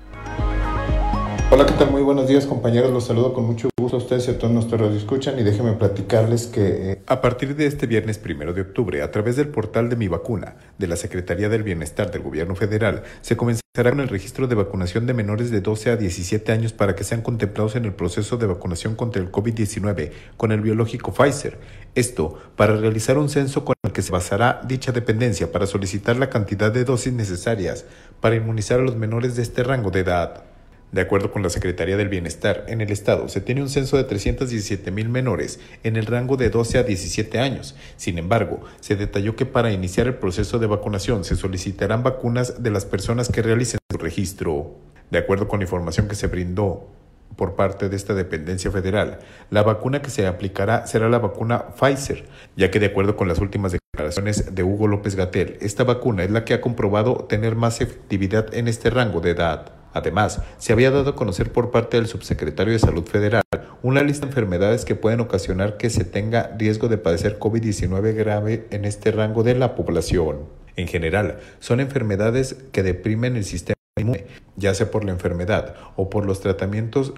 Hola, 1.51 1.67
¿qué 1.67 1.73
tal? 1.73 1.91
Muy 1.91 2.01
buenos 2.01 2.27
días 2.27 2.47
compañeros, 2.47 2.91
los 2.91 3.05
saludo 3.05 3.31
con 3.31 3.45
mucho 3.45 3.69
gusto 3.79 3.97
a 3.97 3.99
ustedes 3.99 4.27
y 4.27 4.31
a 4.31 4.39
todos 4.39 4.51
nuestros 4.51 4.89
que 4.89 4.97
escuchan 4.97 5.37
y 5.37 5.43
déjenme 5.43 5.73
platicarles 5.73 6.47
que 6.47 6.91
eh, 6.91 7.01
a 7.05 7.21
partir 7.21 7.55
de 7.55 7.67
este 7.67 7.85
viernes 7.85 8.17
primero 8.17 8.51
de 8.51 8.61
octubre, 8.61 9.03
a 9.03 9.11
través 9.11 9.35
del 9.35 9.49
portal 9.49 9.87
de 9.87 9.95
Mi 9.95 10.07
Vacuna 10.07 10.55
de 10.79 10.87
la 10.87 10.95
Secretaría 10.95 11.47
del 11.47 11.61
Bienestar 11.61 12.09
del 12.09 12.23
Gobierno 12.23 12.55
Federal, 12.55 13.03
se 13.21 13.37
comenzará 13.37 13.91
con 13.91 13.99
el 13.99 14.09
registro 14.09 14.47
de 14.47 14.55
vacunación 14.55 15.05
de 15.05 15.13
menores 15.13 15.51
de 15.51 15.61
12 15.61 15.91
a 15.91 15.97
17 15.97 16.51
años 16.51 16.73
para 16.73 16.95
que 16.95 17.03
sean 17.03 17.21
contemplados 17.21 17.75
en 17.75 17.85
el 17.85 17.93
proceso 17.93 18.37
de 18.37 18.47
vacunación 18.47 18.95
contra 18.95 19.21
el 19.21 19.31
COVID-19 19.31 20.11
con 20.37 20.51
el 20.51 20.61
biológico 20.61 21.13
Pfizer. 21.13 21.59
Esto 21.93 22.39
para 22.55 22.75
realizar 22.75 23.19
un 23.19 23.29
censo 23.29 23.63
con 23.63 23.75
el 23.83 23.91
que 23.91 24.01
se 24.01 24.11
basará 24.11 24.61
dicha 24.67 24.91
dependencia 24.91 25.51
para 25.51 25.67
solicitar 25.67 26.17
la 26.17 26.31
cantidad 26.31 26.71
de 26.71 26.85
dosis 26.85 27.13
necesarias 27.13 27.85
para 28.19 28.35
inmunizar 28.35 28.79
a 28.79 28.83
los 28.83 28.95
menores 28.95 29.35
de 29.35 29.43
este 29.43 29.63
rango 29.63 29.91
de 29.91 29.99
edad. 29.99 30.54
De 30.91 31.01
acuerdo 31.01 31.31
con 31.31 31.43
la 31.43 31.49
Secretaría 31.49 31.97
del 31.97 32.09
Bienestar, 32.09 32.65
en 32.67 32.79
el 32.79 32.91
Estado 32.91 33.27
se 33.27 33.41
tiene 33.41 33.61
un 33.61 33.69
censo 33.69 33.97
de 33.97 34.05
317 34.05 34.91
mil 34.91 35.09
menores 35.09 35.59
en 35.83 35.97
el 35.97 36.05
rango 36.05 36.37
de 36.37 36.49
12 36.49 36.77
a 36.77 36.83
17 36.83 37.39
años. 37.39 37.75
Sin 37.97 38.17
embargo, 38.17 38.61
se 38.79 38.95
detalló 38.95 39.35
que 39.35 39.45
para 39.45 39.71
iniciar 39.71 40.07
el 40.07 40.15
proceso 40.15 40.59
de 40.59 40.67
vacunación 40.67 41.25
se 41.25 41.35
solicitarán 41.35 42.03
vacunas 42.03 42.63
de 42.63 42.69
las 42.69 42.85
personas 42.85 43.29
que 43.29 43.41
realicen 43.41 43.79
su 43.91 43.97
registro. 43.97 44.75
De 45.11 45.17
acuerdo 45.17 45.47
con 45.47 45.59
la 45.59 45.65
información 45.65 46.07
que 46.07 46.15
se 46.15 46.27
brindó 46.27 46.87
por 47.35 47.55
parte 47.55 47.89
de 47.89 47.95
esta 47.95 48.13
dependencia 48.13 48.71
federal, 48.71 49.19
la 49.49 49.63
vacuna 49.63 50.01
que 50.01 50.09
se 50.09 50.25
aplicará 50.27 50.87
será 50.87 51.09
la 51.09 51.19
vacuna 51.19 51.75
Pfizer, 51.75 52.25
ya 52.55 52.71
que 52.71 52.79
de 52.79 52.87
acuerdo 52.87 53.17
con 53.17 53.27
las 53.27 53.39
últimas 53.39 53.73
declaraciones 53.73 54.55
de 54.55 54.63
Hugo 54.63 54.87
López 54.87 55.15
Gatel, 55.15 55.57
esta 55.59 55.83
vacuna 55.83 56.23
es 56.23 56.31
la 56.31 56.45
que 56.45 56.53
ha 56.53 56.61
comprobado 56.61 57.25
tener 57.27 57.55
más 57.55 57.81
efectividad 57.81 58.53
en 58.53 58.67
este 58.67 58.89
rango 58.89 59.19
de 59.19 59.31
edad. 59.31 59.74
Además, 59.95 60.41
se 60.57 60.73
había 60.73 60.91
dado 60.91 61.11
a 61.11 61.15
conocer 61.15 61.53
por 61.53 61.71
parte 61.71 61.95
del 61.95 62.07
subsecretario 62.07 62.73
de 62.73 62.79
Salud 62.79 63.05
Federal 63.05 63.43
una 63.81 64.03
lista 64.03 64.25
de 64.25 64.31
enfermedades 64.31 64.83
que 64.83 64.93
pueden 64.93 65.21
ocasionar 65.21 65.77
que 65.77 65.89
se 65.89 66.03
tenga 66.03 66.53
riesgo 66.59 66.89
de 66.89 66.97
padecer 66.97 67.39
COVID-19 67.39 68.13
grave 68.13 68.67
en 68.71 68.83
este 68.83 69.11
rango 69.11 69.41
de 69.43 69.55
la 69.55 69.73
población. 69.73 70.39
En 70.75 70.89
general, 70.89 71.39
son 71.59 71.79
enfermedades 71.79 72.57
que 72.73 72.83
deprimen 72.83 73.37
el 73.37 73.45
sistema 73.45 73.77
inmune, 73.97 74.25
ya 74.57 74.73
sea 74.73 74.91
por 74.91 75.05
la 75.05 75.13
enfermedad 75.13 75.75
o 75.95 76.09
por 76.09 76.25
los 76.25 76.41
tratamientos 76.41 77.13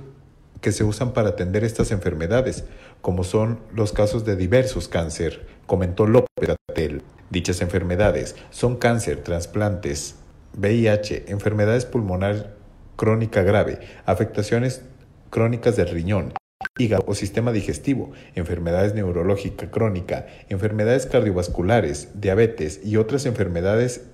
que 0.61 0.71
se 0.71 0.83
usan 0.83 1.13
para 1.13 1.29
atender 1.29 1.63
estas 1.63 1.89
enfermedades, 1.89 2.65
como 3.01 3.23
son 3.23 3.59
los 3.73 3.91
casos 3.91 4.23
de 4.23 4.35
diversos 4.35 4.87
cáncer, 4.87 5.47
comentó 5.65 6.05
López 6.05 6.55
Gatel. 6.69 7.01
Dichas 7.31 7.61
enfermedades 7.61 8.35
son 8.51 8.75
cáncer, 8.75 9.23
trasplantes, 9.23 10.17
VIH, 10.55 11.25
enfermedades 11.27 11.85
pulmonares 11.85 12.45
crónica 12.97 13.43
grave, 13.43 13.79
afectaciones 14.05 14.81
crónicas 15.29 15.77
del 15.77 15.88
riñón, 15.88 16.33
hígado 16.77 17.05
o 17.07 17.15
sistema 17.15 17.53
digestivo, 17.53 18.12
enfermedades 18.36 18.93
neurológicas 18.93 19.69
crónicas, 19.69 20.25
enfermedades 20.49 21.05
cardiovasculares, 21.05 22.10
diabetes 22.15 22.81
y 22.83 22.97
otras 22.97 23.25
enfermedades 23.25 24.10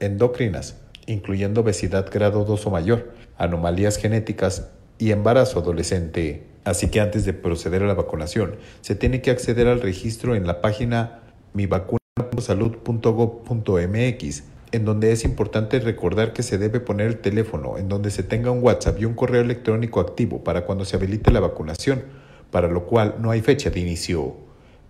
endocrinas, 0.00 0.80
incluyendo 1.06 1.60
obesidad 1.60 2.10
grado 2.10 2.44
2 2.44 2.66
o 2.66 2.70
mayor, 2.70 3.12
anomalías 3.36 3.98
genéticas 3.98 4.70
y 4.98 5.12
embarazo 5.12 5.60
adolescente. 5.60 6.48
Así 6.64 6.88
que 6.88 7.00
antes 7.00 7.24
de 7.24 7.32
proceder 7.32 7.82
a 7.82 7.86
la 7.86 7.94
vacunación, 7.94 8.56
se 8.80 8.94
tiene 8.94 9.20
que 9.20 9.30
acceder 9.30 9.68
al 9.68 9.80
registro 9.80 10.34
en 10.34 10.46
la 10.46 10.60
página 10.60 11.20
mivacuna.salud.gov.mx 11.54 14.51
en 14.72 14.86
donde 14.86 15.12
es 15.12 15.24
importante 15.24 15.78
recordar 15.78 16.32
que 16.32 16.42
se 16.42 16.56
debe 16.56 16.80
poner 16.80 17.06
el 17.06 17.18
teléfono, 17.18 17.76
en 17.76 17.88
donde 17.88 18.10
se 18.10 18.22
tenga 18.22 18.50
un 18.50 18.62
WhatsApp 18.62 18.98
y 19.00 19.04
un 19.04 19.14
correo 19.14 19.42
electrónico 19.42 20.00
activo 20.00 20.42
para 20.42 20.64
cuando 20.64 20.86
se 20.86 20.96
habilite 20.96 21.30
la 21.30 21.40
vacunación, 21.40 22.02
para 22.50 22.68
lo 22.68 22.86
cual 22.86 23.16
no 23.20 23.30
hay 23.30 23.42
fecha 23.42 23.70
de 23.70 23.80
inicio. 23.80 24.34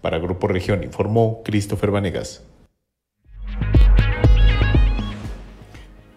Para 0.01 0.19
Grupo 0.19 0.49
Región 0.49 0.83
informó 0.83 1.43
Christopher 1.45 1.91
Vanegas. 1.91 2.45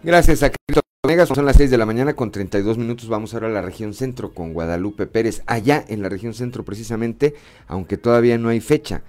Gracias 0.02 0.42
a 0.44 0.50
Christopher 0.50 0.90
Vanegas. 1.04 1.28
Son 1.28 1.44
las 1.44 1.56
6 1.56 1.70
de 1.70 1.78
la 1.78 1.86
mañana 1.86 2.14
con 2.14 2.30
32 2.30 2.78
minutos. 2.78 3.08
Vamos 3.08 3.34
ahora 3.34 3.48
a 3.48 3.50
la 3.50 3.62
región 3.62 3.94
centro 3.94 4.32
con 4.32 4.52
Guadalupe 4.52 5.06
Pérez. 5.06 5.42
Allá 5.46 5.84
en 5.88 6.02
la 6.02 6.08
región 6.08 6.34
centro 6.34 6.64
precisamente, 6.64 7.34
aunque 7.66 7.96
todavía 7.96 8.38
no 8.38 8.48
hay 8.48 8.60
fecha 8.60 9.02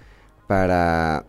para 0.48 1.26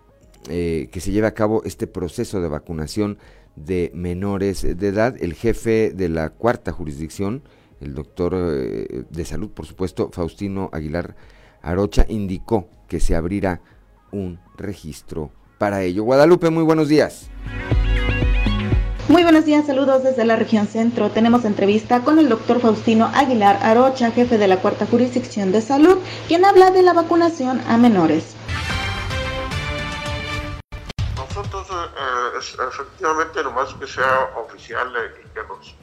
eh, 0.49 0.89
que 0.91 1.01
se 1.01 1.13
lleve 1.13 1.27
a 1.27 1.35
cabo 1.35 1.63
este 1.65 1.87
proceso 1.87 2.41
de 2.41 2.49
vacunación 2.49 3.19
de 3.57 3.91
menores 3.95 4.63
de 4.63 4.89
edad. 4.89 5.17
El 5.21 5.35
jefe 5.35 5.93
de 5.95 6.09
la 6.09 6.31
cuarta 6.31 6.73
jurisdicción, 6.73 7.43
el 7.81 7.95
doctor 7.95 8.35
eh, 8.37 9.05
de 9.11 9.25
salud, 9.25 9.51
por 9.51 9.67
supuesto, 9.67 10.11
Faustino 10.13 10.71
Aguilar 10.73 11.17
Arocha, 11.63 12.07
indicó 12.09 12.69
que 12.89 13.01
se 13.01 13.15
abrirá 13.15 13.61
un 14.13 14.39
registro 14.57 15.31
para 15.59 15.83
ello. 15.83 16.05
Guadalupe, 16.05 16.51
muy 16.51 16.63
buenos 16.63 16.89
días. 16.89 17.29
Muy 19.09 19.23
buenos 19.23 19.47
días, 19.47 19.67
saludos 19.67 20.05
desde 20.05 20.27
la 20.27 20.37
región 20.37 20.67
centro. 20.67 21.11
Tenemos 21.11 21.47
entrevista 21.47 22.01
con 22.01 22.19
el 22.19 22.29
doctor 22.29 22.61
Faustino 22.61 23.07
Aguilar 23.15 23.59
Arocha, 23.63 24.11
jefe 24.11 24.37
de 24.37 24.49
la 24.49 24.59
cuarta 24.59 24.85
jurisdicción 24.85 25.51
de 25.51 25.63
salud, 25.63 25.97
quien 26.27 26.45
habla 26.45 26.71
de 26.71 26.83
la 26.83 26.93
vacunación 26.93 27.59
a 27.67 27.79
menores. 27.79 28.38
Nosotros, 31.51 31.91
eh, 31.97 32.69
efectivamente, 32.69 33.43
nomás 33.43 33.73
que 33.75 33.87
sea 33.87 34.31
oficial 34.37 34.93
eh, 34.97 35.25
y 35.25 35.29
que 35.31 35.43
nos, 35.45 35.75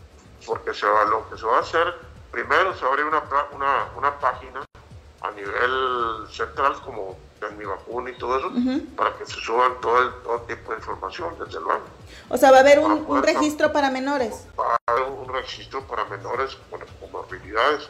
porque 0.45 0.73
se 0.73 0.85
va, 0.85 1.05
lo 1.05 1.27
que 1.29 1.37
se 1.37 1.45
va 1.45 1.57
a 1.57 1.61
hacer, 1.61 1.95
primero 2.31 2.75
se 2.75 2.85
abre 2.85 3.03
una, 3.03 3.23
una, 3.51 3.87
una 3.97 4.19
página 4.19 4.63
a 5.21 5.31
nivel 5.31 6.27
central 6.29 6.79
como 6.81 7.17
en 7.41 7.57
mi 7.57 7.65
vacuna 7.65 8.11
y 8.11 8.17
todo 8.17 8.37
eso, 8.37 8.51
para 8.95 9.17
que 9.17 9.25
se 9.25 9.39
suban 9.41 9.79
todo, 9.81 10.01
el, 10.01 10.13
todo 10.23 10.41
tipo 10.41 10.71
de 10.71 10.77
información 10.77 11.35
desde 11.39 11.59
luego. 11.59 11.83
O 12.29 12.37
sea, 12.37 12.51
va 12.51 12.57
a 12.57 12.59
haber 12.59 12.79
un, 12.79 13.23
registro 13.23 13.71
para 13.71 13.89
menores. 13.89 14.47
Va 14.59 14.75
a 14.75 14.91
haber 14.91 15.09
un 15.09 15.33
registro 15.33 15.81
para 15.87 16.05
menores 16.05 16.57
con 16.69 16.79
comorbilidades, 16.99 17.89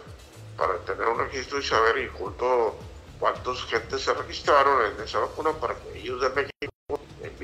para 0.58 0.78
tener 0.80 1.08
un 1.08 1.20
registro 1.20 1.60
y 1.60 1.64
saber 1.64 1.98
y 1.98 2.08
junto 2.08 2.76
cuántos 3.20 3.66
gente 3.66 3.98
se 3.98 4.14
registraron 4.14 4.94
en 4.94 5.04
esa 5.04 5.20
vacuna 5.20 5.52
para 5.52 5.76
que 5.76 6.00
ellos 6.00 6.22
de 6.22 6.30
México 6.30 6.75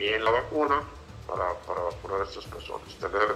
envíen 0.01 0.25
la 0.25 0.31
vacuna 0.31 0.81
para, 1.27 1.53
para 1.67 1.81
vacunar 1.81 2.21
a 2.21 2.23
estas 2.23 2.45
personas. 2.45 2.87
Tener, 2.99 3.35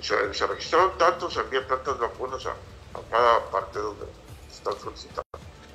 se, 0.00 0.34
se 0.34 0.46
registraron 0.46 0.96
tantos, 0.98 1.34
se 1.34 1.40
envían 1.40 1.66
tantas 1.66 1.98
vacunas 1.98 2.44
a, 2.46 2.50
a 2.50 3.02
cada 3.10 3.40
parte 3.50 3.78
donde 3.78 4.06
están 4.50 4.78
solicitando. 4.78 5.22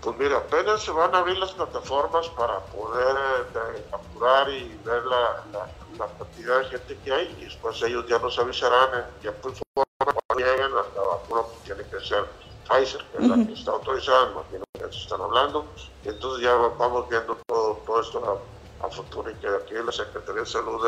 Pues 0.01 0.17
mira, 0.17 0.37
apenas 0.37 0.81
se 0.81 0.91
van 0.91 1.13
a 1.13 1.19
abrir 1.19 1.37
las 1.37 1.51
plataformas 1.51 2.27
para 2.29 2.59
poder 2.59 3.15
eh, 3.53 3.85
capturar 3.91 4.49
y 4.49 4.79
ver 4.83 5.05
la, 5.05 5.43
la, 5.53 6.07
cantidad 6.17 6.61
de 6.61 6.65
gente 6.65 6.97
que 7.03 7.13
hay 7.13 7.37
y 7.39 7.45
después 7.45 7.79
ellos 7.83 8.07
ya 8.07 8.17
nos 8.17 8.39
avisarán 8.39 8.89
en 8.95 9.21
tiempo 9.21 9.49
y 9.49 9.53
forma 9.75 10.19
cuando 10.27 10.43
lleguen 10.43 10.73
la, 10.73 10.81
vacuna 10.81 11.43
pues, 11.43 11.63
tiene 11.63 11.83
que 11.83 11.99
ser 12.03 12.25
Pfizer, 12.67 13.05
que 13.11 13.23
es 13.23 13.29
la 13.29 13.35
que 13.45 13.53
está 13.53 13.71
autorizada, 13.71 14.31
imagino 14.31 14.63
que 14.73 14.91
se 14.91 15.03
están 15.03 15.21
hablando, 15.21 15.65
entonces 16.03 16.43
ya 16.43 16.55
vamos 16.55 17.07
viendo 17.07 17.37
todo, 17.45 17.75
todo 17.85 18.01
esto 18.01 18.41
a, 18.83 18.89
futuro 18.89 19.31
y 19.31 19.35
que 19.35 19.47
aquí 19.47 19.73
la 19.73 19.91
Secretaría 19.91 20.41
de 20.41 20.47
Salud 20.47 20.81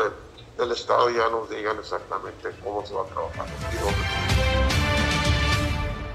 del, 0.56 0.72
Estado 0.72 1.10
ya 1.10 1.28
nos 1.30 1.50
digan 1.50 1.78
exactamente 1.78 2.50
cómo 2.62 2.84
se 2.86 2.94
va 2.94 3.02
a 3.02 3.06
trabajar 3.06 3.46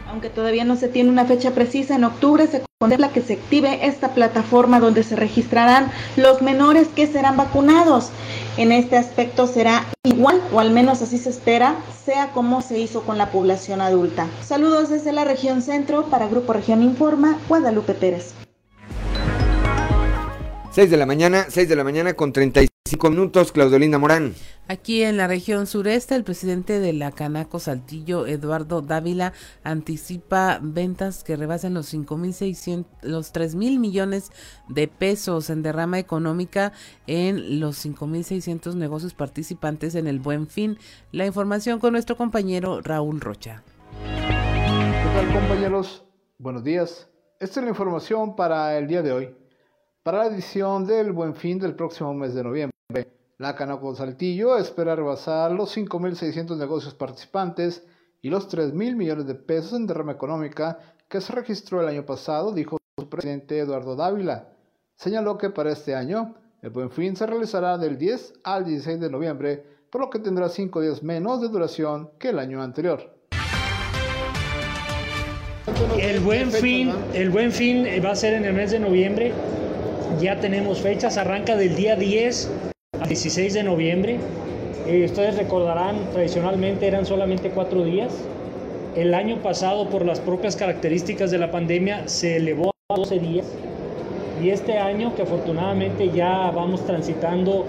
aunque 0.09 0.29
todavía 0.29 0.65
no 0.65 0.75
se 0.75 0.87
tiene 0.87 1.09
una 1.09 1.25
fecha 1.25 1.51
precisa, 1.51 1.95
en 1.95 2.03
octubre 2.03 2.47
se 2.47 2.63
contempla 2.79 3.11
que 3.11 3.21
se 3.21 3.33
active 3.33 3.85
esta 3.85 4.13
plataforma 4.13 4.79
donde 4.79 5.03
se 5.03 5.15
registrarán 5.15 5.91
los 6.17 6.41
menores 6.41 6.87
que 6.87 7.07
serán 7.07 7.37
vacunados. 7.37 8.09
En 8.57 8.71
este 8.71 8.97
aspecto 8.97 9.47
será 9.47 9.85
igual, 10.03 10.41
o 10.51 10.59
al 10.59 10.71
menos 10.71 11.01
así 11.01 11.17
se 11.17 11.29
espera, 11.29 11.75
sea 12.03 12.31
como 12.31 12.61
se 12.61 12.79
hizo 12.79 13.03
con 13.03 13.17
la 13.17 13.31
población 13.31 13.81
adulta. 13.81 14.27
Saludos 14.43 14.89
desde 14.89 15.11
la 15.11 15.25
región 15.25 15.61
centro 15.61 16.05
para 16.05 16.27
Grupo 16.27 16.53
Región 16.53 16.81
Informa, 16.81 17.37
Guadalupe 17.47 17.93
Pérez. 17.93 18.33
6 20.79 20.91
de 20.91 20.95
la 20.95 21.05
mañana, 21.05 21.45
6 21.49 21.67
de 21.67 21.75
la 21.75 21.83
mañana 21.83 22.13
con 22.13 22.31
35 22.31 23.09
minutos, 23.09 23.51
Claudelina 23.51 23.97
Morán. 23.97 24.33
Aquí 24.69 25.03
en 25.03 25.17
la 25.17 25.27
región 25.27 25.67
sureste, 25.67 26.15
el 26.15 26.23
presidente 26.23 26.79
de 26.79 26.93
la 26.93 27.11
Canaco 27.11 27.59
Saltillo, 27.59 28.25
Eduardo 28.25 28.81
Dávila, 28.81 29.33
anticipa 29.65 30.57
ventas 30.63 31.25
que 31.25 31.35
rebasen 31.35 31.73
los 31.73 31.93
5.600, 31.93 32.85
los 33.01 33.33
3 33.33 33.55
mil 33.55 33.77
millones 33.77 34.31
de 34.69 34.87
pesos 34.87 35.49
en 35.49 35.63
derrama 35.63 35.99
económica 35.99 36.71
en 37.07 37.59
los 37.59 37.85
5.600 37.85 38.75
negocios 38.75 39.13
participantes 39.13 39.95
en 39.95 40.07
el 40.07 40.19
Buen 40.19 40.47
Fin. 40.47 40.77
La 41.11 41.25
información 41.25 41.81
con 41.81 41.91
nuestro 41.91 42.15
compañero 42.15 42.79
Raúl 42.81 43.19
Rocha. 43.19 43.63
¿Qué 44.01 45.09
tal 45.13 45.33
compañeros? 45.33 46.05
Buenos 46.37 46.63
días. 46.63 47.09
Esta 47.41 47.59
es 47.59 47.63
la 47.65 47.69
información 47.71 48.37
para 48.37 48.77
el 48.77 48.87
día 48.87 49.01
de 49.01 49.11
hoy. 49.11 49.38
Para 50.01 50.19
la 50.19 50.27
edición 50.27 50.87
del 50.87 51.11
Buen 51.11 51.35
Fin 51.35 51.59
del 51.59 51.75
próximo 51.75 52.13
mes 52.13 52.33
de 52.33 52.41
noviembre, 52.41 52.71
la 53.37 53.53
Canaco 53.53 53.93
Saltillo 53.93 54.57
espera 54.57 54.95
rebasar 54.95 55.51
los 55.51 55.75
5.600 55.75 56.55
negocios 56.55 56.93
participantes 56.93 57.85
y 58.21 58.29
los 58.29 58.49
3.000 58.49 58.95
millones 58.95 59.27
de 59.27 59.35
pesos 59.35 59.73
en 59.73 59.87
derrama 59.87 60.13
económica 60.13 60.79
que 61.09 61.19
se 61.19 61.33
registró 61.33 61.81
el 61.81 61.89
año 61.89 62.05
pasado, 62.05 62.53
dijo 62.53 62.77
su 62.97 63.09
presidente 63.09 63.59
Eduardo 63.59 63.97
Dávila. 63.97 64.47
Señaló 64.95 65.37
que 65.37 65.49
para 65.49 65.73
este 65.73 65.93
año 65.93 66.35
el 66.61 66.69
Buen 66.69 66.91
Fin 66.91 67.17
se 67.17 67.27
realizará 67.27 67.77
del 67.77 67.97
10 67.97 68.35
al 68.45 68.63
16 68.63 69.01
de 69.01 69.09
noviembre, 69.09 69.65
por 69.89 69.99
lo 69.99 70.09
que 70.09 70.19
tendrá 70.19 70.47
5 70.47 70.79
días 70.79 71.03
menos 71.03 71.41
de 71.41 71.49
duración 71.49 72.11
que 72.17 72.29
el 72.29 72.39
año 72.39 72.63
anterior. 72.63 73.17
El 75.99 76.21
buen 76.21 76.51
fin, 76.51 76.93
el 77.13 77.29
buen 77.29 77.51
fin 77.51 77.85
va 78.03 78.11
a 78.11 78.15
ser 78.15 78.33
en 78.35 78.45
el 78.45 78.53
mes 78.53 78.71
de 78.71 78.79
noviembre 78.79 79.33
ya 80.19 80.39
tenemos 80.39 80.79
fechas, 80.81 81.17
arranca 81.17 81.55
del 81.55 81.75
día 81.75 81.95
10 81.95 82.49
al 82.99 83.07
16 83.07 83.53
de 83.53 83.63
noviembre. 83.63 84.17
Eh, 84.87 85.05
ustedes 85.05 85.37
recordarán, 85.37 85.95
tradicionalmente 86.11 86.87
eran 86.87 87.05
solamente 87.05 87.51
cuatro 87.51 87.83
días. 87.83 88.11
El 88.95 89.13
año 89.13 89.37
pasado, 89.37 89.89
por 89.89 90.05
las 90.05 90.19
propias 90.19 90.55
características 90.55 91.31
de 91.31 91.37
la 91.37 91.51
pandemia, 91.51 92.07
se 92.07 92.37
elevó 92.37 92.71
a 92.89 92.95
12 92.95 93.19
días. 93.19 93.45
Y 94.43 94.49
este 94.49 94.77
año, 94.77 95.15
que 95.15 95.21
afortunadamente 95.21 96.09
ya 96.09 96.51
vamos 96.51 96.85
transitando 96.85 97.65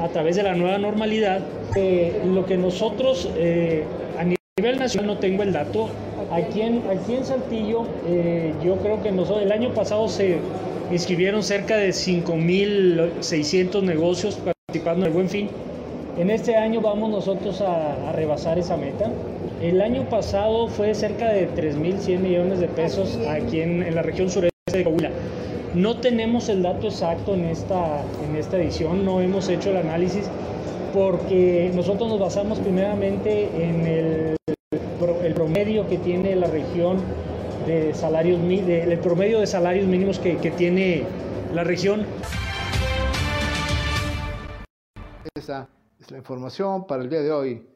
a 0.00 0.08
través 0.08 0.36
de 0.36 0.44
la 0.44 0.54
nueva 0.54 0.78
normalidad, 0.78 1.40
eh, 1.76 2.22
lo 2.24 2.46
que 2.46 2.56
nosotros 2.56 3.28
eh, 3.36 3.84
a 4.18 4.24
nivel 4.24 4.78
nacional 4.78 5.14
no 5.14 5.18
tengo 5.18 5.42
el 5.42 5.52
dato. 5.52 5.88
Aquí 6.30 6.62
en, 6.62 6.82
aquí 6.88 7.16
en 7.16 7.24
Saltillo, 7.24 7.86
yo 8.62 8.76
creo 8.76 9.02
que 9.02 9.10
nosotros, 9.10 9.42
el 9.42 9.50
año 9.50 9.74
pasado 9.74 10.06
se 10.06 10.38
inscribieron 10.90 11.42
cerca 11.42 11.76
de 11.76 11.90
5.600 11.90 13.82
negocios 13.82 14.36
participando 14.36 15.06
en 15.06 15.12
el 15.12 15.14
Buen 15.14 15.28
Fin. 15.28 15.48
En 16.18 16.30
este 16.30 16.56
año 16.56 16.80
vamos 16.80 17.10
nosotros 17.10 17.60
a, 17.60 18.12
rebasar 18.12 18.58
esa 18.58 18.76
meta. 18.76 19.10
El 19.62 19.80
año 19.80 20.08
pasado 20.08 20.68
fue 20.68 20.94
cerca 20.94 21.28
de 21.28 21.48
3.100 21.48 22.18
millones 22.18 22.60
de 22.60 22.68
pesos 22.68 23.18
aquí 23.28 23.60
en, 23.60 23.94
la 23.94 24.02
región 24.02 24.28
sureste 24.30 24.50
de 24.72 24.84
Coahuila. 24.84 25.10
No 25.74 25.98
tenemos 25.98 26.48
el 26.48 26.62
dato 26.62 26.88
exacto 26.88 27.34
en 27.34 27.44
esta, 27.44 28.02
en 28.28 28.34
esta 28.36 28.56
edición, 28.58 29.04
no 29.04 29.20
hemos 29.20 29.48
hecho 29.48 29.70
el 29.70 29.76
análisis 29.76 30.28
porque 30.92 31.70
nosotros 31.74 32.08
nos 32.08 32.18
basamos 32.18 32.58
primeramente 32.58 33.48
en 33.56 33.86
el, 33.86 34.36
el 35.24 35.34
promedio 35.34 35.88
que 35.88 35.98
tiene 35.98 36.34
la 36.34 36.48
región 36.48 36.98
de 37.66 37.94
salarios, 37.94 38.40
de, 38.40 38.98
promedio 39.02 39.40
de 39.40 39.46
salarios 39.46 39.86
mínimos 39.86 40.18
que, 40.18 40.38
que 40.38 40.50
tiene 40.50 41.04
la 41.54 41.64
región. 41.64 42.06
Esa 45.34 45.68
es 46.00 46.10
la 46.10 46.18
información 46.18 46.86
para 46.86 47.02
el 47.02 47.10
día 47.10 47.20
de 47.20 47.32
hoy. 47.32 47.66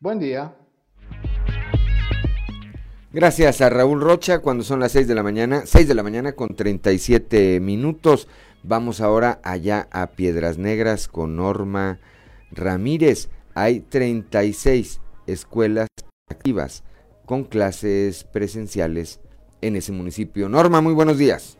Buen 0.00 0.18
día. 0.18 0.54
Gracias 3.12 3.60
a 3.60 3.70
Raúl 3.70 4.00
Rocha 4.00 4.38
cuando 4.38 4.62
son 4.62 4.80
las 4.80 4.92
6 4.92 5.08
de 5.08 5.14
la 5.14 5.22
mañana, 5.22 5.62
6 5.66 5.88
de 5.88 5.94
la 5.94 6.02
mañana 6.02 6.32
con 6.32 6.54
37 6.54 7.58
minutos. 7.60 8.28
Vamos 8.62 9.00
ahora 9.00 9.40
allá 9.42 9.88
a 9.90 10.08
Piedras 10.08 10.58
Negras 10.58 11.08
con 11.08 11.36
Norma 11.36 11.98
Ramírez. 12.52 13.28
Hay 13.54 13.80
36 13.80 15.00
escuelas 15.26 15.88
activas 16.28 16.84
con 17.30 17.44
clases 17.44 18.24
presenciales 18.24 19.20
en 19.60 19.76
ese 19.76 19.92
municipio. 19.92 20.48
Norma, 20.48 20.80
muy 20.80 20.94
buenos 20.94 21.16
días. 21.16 21.56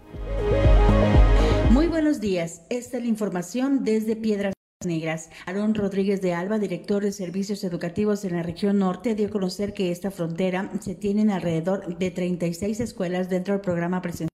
Muy 1.70 1.86
buenos 1.86 2.20
días. 2.20 2.62
Esta 2.70 2.96
es 2.96 3.04
la 3.04 3.08
información 3.08 3.84
desde 3.84 4.16
Piedras 4.16 4.52
Negras. 4.84 5.30
Aaron 5.46 5.76
Rodríguez 5.76 6.22
de 6.22 6.34
Alba, 6.34 6.58
director 6.58 7.04
de 7.04 7.12
servicios 7.12 7.62
educativos 7.62 8.24
en 8.24 8.32
la 8.32 8.42
región 8.42 8.80
norte, 8.80 9.14
dio 9.14 9.28
a 9.28 9.30
conocer 9.30 9.72
que 9.72 9.92
esta 9.92 10.10
frontera 10.10 10.72
se 10.80 10.96
tienen 10.96 11.30
alrededor 11.30 11.96
de 11.96 12.10
36 12.10 12.80
escuelas 12.80 13.30
dentro 13.30 13.54
del 13.54 13.60
programa 13.60 14.02
presencial. 14.02 14.28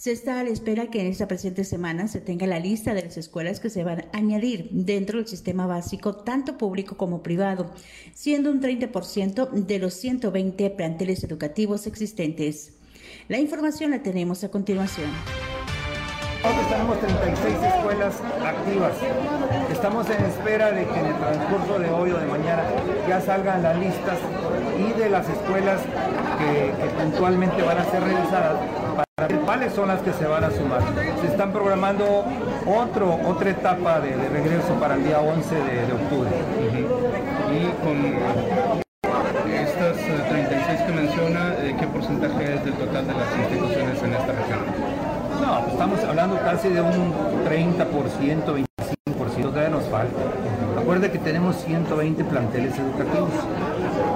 Se 0.00 0.12
está 0.12 0.40
a 0.40 0.44
la 0.44 0.48
espera 0.48 0.86
que 0.86 1.02
en 1.02 1.08
esta 1.08 1.28
presente 1.28 1.62
semana 1.62 2.08
se 2.08 2.22
tenga 2.22 2.46
la 2.46 2.58
lista 2.58 2.94
de 2.94 3.02
las 3.02 3.18
escuelas 3.18 3.60
que 3.60 3.68
se 3.68 3.84
van 3.84 4.00
a 4.00 4.16
añadir 4.16 4.70
dentro 4.72 5.18
del 5.18 5.28
sistema 5.28 5.66
básico, 5.66 6.16
tanto 6.16 6.56
público 6.56 6.96
como 6.96 7.22
privado, 7.22 7.70
siendo 8.14 8.50
un 8.50 8.62
30% 8.62 9.50
de 9.50 9.78
los 9.78 9.92
120 9.92 10.70
planteles 10.70 11.22
educativos 11.22 11.86
existentes. 11.86 12.72
La 13.28 13.40
información 13.40 13.90
la 13.90 14.02
tenemos 14.02 14.42
a 14.42 14.50
continuación. 14.50 15.10
tenemos 16.70 16.98
36 16.98 17.56
escuelas 17.62 18.14
activas. 18.42 18.94
Estamos 19.70 20.08
en 20.08 20.24
espera 20.24 20.72
de 20.72 20.86
que 20.86 20.98
en 20.98 21.06
el 21.08 21.16
transcurso 21.18 21.78
de 21.78 21.90
hoy 21.90 22.12
o 22.12 22.18
de 22.18 22.26
mañana 22.26 22.64
ya 23.06 23.20
salgan 23.20 23.62
las 23.62 23.78
listas 23.78 24.18
y 24.78 24.98
de 24.98 25.10
las 25.10 25.28
escuelas 25.28 25.82
que, 26.38 26.72
que 26.82 26.90
puntualmente 27.02 27.60
van 27.60 27.76
a 27.76 27.84
ser 27.84 28.02
revisadas 28.02 28.89
¿Cuáles 29.28 29.74
son 29.74 29.88
las 29.88 30.00
que 30.00 30.14
se 30.14 30.26
van 30.26 30.44
a 30.44 30.50
sumar? 30.50 30.80
Se 31.20 31.26
están 31.26 31.52
programando 31.52 32.24
otro, 32.64 33.18
otra 33.26 33.50
etapa 33.50 34.00
de, 34.00 34.16
regreso 34.16 34.72
para 34.80 34.94
el 34.94 35.04
día 35.04 35.20
11 35.20 35.54
de, 35.54 35.92
octubre. 35.92 36.30
Y 37.52 37.66
con 37.84 37.96
estas 39.52 39.96
36 39.96 40.80
eh, 40.80 40.84
que 40.86 40.92
menciona, 40.92 41.54
eh, 41.58 41.76
¿qué 41.78 41.86
porcentaje 41.86 42.54
es 42.54 42.64
del 42.64 42.74
total 42.74 43.06
de 43.06 43.12
las 43.12 43.36
instituciones 43.36 44.02
en 44.02 44.12
esta 44.14 44.32
región? 44.32 44.60
No, 45.42 45.60
pues 45.60 45.72
estamos 45.72 46.04
hablando 46.04 46.38
casi 46.38 46.68
de 46.70 46.80
un 46.80 47.12
30%, 47.44 48.64
25%, 49.06 49.42
todavía 49.42 49.68
nos 49.68 49.84
falta. 49.84 50.20
Acuerde 50.80 51.10
que 51.10 51.18
tenemos 51.18 51.56
120 51.56 52.24
planteles 52.24 52.78
educativos. 52.78 53.30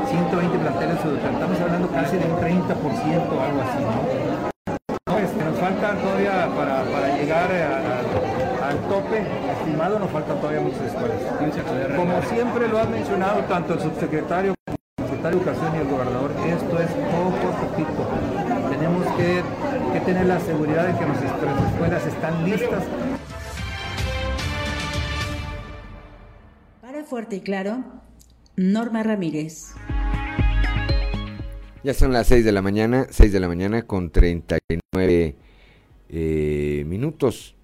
120 0.08 0.58
planteles 0.58 0.96
educativos, 1.04 1.34
estamos 1.34 1.60
hablando 1.60 1.88
casi 1.90 2.16
de 2.16 2.24
un 2.24 2.36
30%, 2.36 2.72
algo 2.72 3.60
así, 3.60 3.82
¿no? 3.84 4.33
Falta 5.64 5.94
todavía 5.94 6.46
para, 6.55 7.16
llegar 7.16 7.50
al 7.50 8.79
tope 8.87 9.24
estimado, 9.50 9.98
nos 9.98 10.11
faltan 10.11 10.38
todavía 10.38 10.61
muchas 10.61 10.83
escuelas. 10.83 11.16
Como 11.96 12.22
siempre 12.24 12.68
lo 12.68 12.81
ha 12.81 12.85
mencionado 12.85 13.40
tanto 13.44 13.72
el 13.72 13.81
subsecretario 13.81 14.53
como 14.66 14.77
el 14.98 15.05
secretario 15.09 15.38
de 15.38 15.42
Educación 15.42 15.74
y 15.74 15.79
el 15.79 15.88
gobernador, 15.88 16.33
esto 16.46 16.81
es 16.81 16.90
poco 16.90 17.48
a 17.48 17.61
poquito. 17.62 18.09
Tenemos 18.72 19.07
que, 19.16 19.42
que 19.94 20.00
tener 20.05 20.27
la 20.27 20.38
seguridad 20.40 20.87
de 20.87 20.98
que 20.98 21.07
nuestras 21.07 21.72
escuelas 21.72 22.07
están 22.09 22.44
listas 22.44 22.85
Para 26.83 27.05
Fuerte 27.05 27.37
y 27.37 27.40
Claro, 27.40 27.83
Norma 28.57 29.03
Ramírez. 29.03 29.72
Ya 31.83 31.94
son 31.94 32.12
las 32.12 32.27
6 32.27 32.44
de 32.44 32.53
la 32.53 32.61
mañana, 32.61 33.07
6 33.09 33.33
de 33.33 33.40
la 33.40 33.48
mañana 33.48 33.81
con 33.81 34.11
39 34.11 35.37
eh, 36.16 36.85
minutos. 36.87 37.57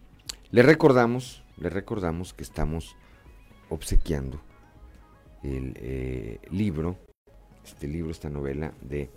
Le 0.50 0.62
recordamos, 0.62 1.44
le 1.56 1.70
recordamos 1.70 2.34
que 2.34 2.42
estamos 2.42 2.96
obsequiando 3.68 4.40
el 5.44 5.74
eh, 5.76 6.40
libro, 6.50 6.98
este 7.64 7.86
libro, 7.86 8.10
esta 8.10 8.28
novela 8.28 8.74
de 8.80 9.08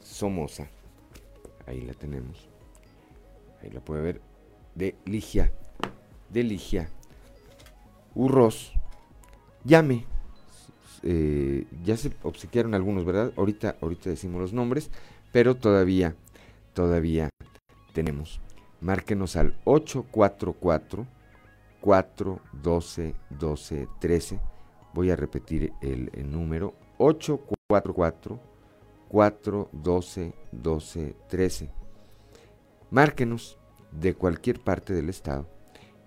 Somoza. 0.00 0.68
Ahí 1.66 1.80
la 1.80 1.94
tenemos. 1.94 2.48
Ahí 3.62 3.70
la 3.70 3.80
puede 3.80 4.02
ver. 4.02 4.20
De 4.74 4.94
Ligia. 5.06 5.50
De 6.28 6.42
Ligia. 6.42 6.90
Urros. 8.14 8.74
Llame 9.64 10.04
eh, 11.06 11.66
ya 11.84 11.98
se 11.98 12.12
obsequiaron 12.22 12.74
algunos, 12.74 13.04
¿verdad? 13.04 13.32
Ahorita, 13.36 13.76
ahorita 13.82 14.08
decimos 14.08 14.40
los 14.40 14.52
nombres, 14.54 14.90
pero 15.32 15.54
todavía, 15.54 16.16
todavía 16.72 17.28
tenemos. 17.92 18.40
Márquenos 18.80 19.36
al 19.36 19.58
844 19.64 21.06
412 21.80 23.14
12 23.30 23.88
13. 24.00 24.40
Voy 24.92 25.10
a 25.10 25.16
repetir 25.16 25.72
el, 25.82 26.10
el 26.14 26.30
número 26.30 26.74
844 26.98 28.40
412 29.08 30.34
12 30.52 31.16
13. 31.28 31.70
Márquenos 32.90 33.58
de 33.90 34.14
cualquier 34.14 34.60
parte 34.60 34.92
del 34.92 35.08
estado 35.08 35.48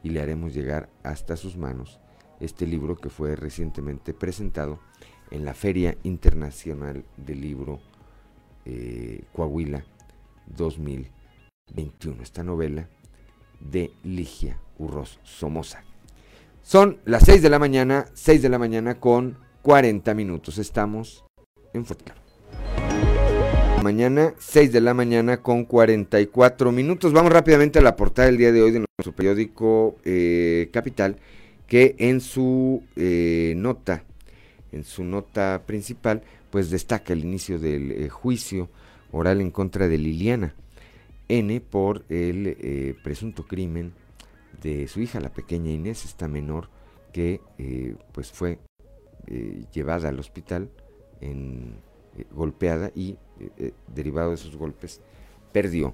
y 0.04 0.10
le 0.10 0.22
haremos 0.22 0.54
llegar 0.54 0.90
hasta 1.04 1.38
sus 1.38 1.58
manos 1.58 2.00
este 2.40 2.66
libro 2.68 2.96
que 2.96 3.10
fue 3.10 3.36
recientemente 3.36 4.14
presentado 4.14 4.80
en 5.32 5.46
la 5.46 5.54
Feria 5.54 5.98
Internacional 6.04 7.04
del 7.18 7.42
Libro 7.42 7.80
eh, 8.66 9.24
Coahuila 9.34 9.86
2021. 11.68 12.24
Esta 12.24 12.44
novela 12.44 12.88
de 13.60 13.92
Ligia 14.04 14.60
Urros 14.78 15.20
Somoza. 15.24 15.84
Son 16.62 17.00
las 17.06 17.24
6 17.24 17.42
de 17.42 17.50
la 17.50 17.60
mañana, 17.60 18.08
6 18.14 18.42
de 18.42 18.50
la 18.50 18.60
mañana 18.60 19.00
con 19.00 19.38
40 19.62 20.14
minutos. 20.14 20.58
Estamos 20.58 21.24
en 21.74 21.86
Fuerte 21.86 22.12
Mañana, 23.84 24.34
6 24.38 24.74
de 24.74 24.82
la 24.82 24.94
mañana 24.94 25.38
con 25.38 25.64
44 25.64 26.72
minutos. 26.72 27.14
Vamos 27.14 27.32
rápidamente 27.32 27.80
a 27.80 27.82
la 27.82 27.96
portada 27.96 28.28
del 28.28 28.38
día 28.38 28.52
de 28.52 28.62
hoy 28.62 28.72
de 28.72 28.80
nuestro 28.80 29.16
periódico 29.16 29.96
eh, 30.04 30.70
Capital, 30.74 31.18
que 31.68 31.96
en 32.00 32.20
su 32.20 32.84
eh, 32.96 33.54
nota 33.56 34.04
en 34.74 34.84
su 34.84 35.04
nota 35.04 35.64
principal, 35.66 36.22
pues 36.50 36.70
destaca 36.70 37.14
el 37.14 37.24
inicio 37.24 37.60
del 37.60 37.92
eh, 37.92 38.10
juicio 38.10 38.70
oral 39.12 39.40
en 39.40 39.52
contra 39.52 39.88
de 39.88 39.98
Liliana 39.98 40.54
N 41.30 41.62
por 41.62 42.06
el 42.10 42.48
eh, 42.48 42.96
presunto 43.04 43.46
crimen 43.46 43.94
de 44.62 44.88
su 44.88 45.02
hija, 45.02 45.20
la 45.20 45.34
pequeña 45.34 45.72
Inés, 45.72 46.06
esta 46.06 46.28
menor 46.28 46.70
que 47.14 47.42
eh, 47.58 47.96
pues 48.12 48.32
fue 48.32 48.60
llevada 49.74 50.08
al 50.08 50.20
hospital 50.20 50.70
en, 51.20 51.76
golpeada 52.32 52.92
y 52.96 53.18
derivado 53.94 54.30
de 54.30 54.36
esos 54.36 54.56
golpes 54.56 55.02
perdió, 55.52 55.94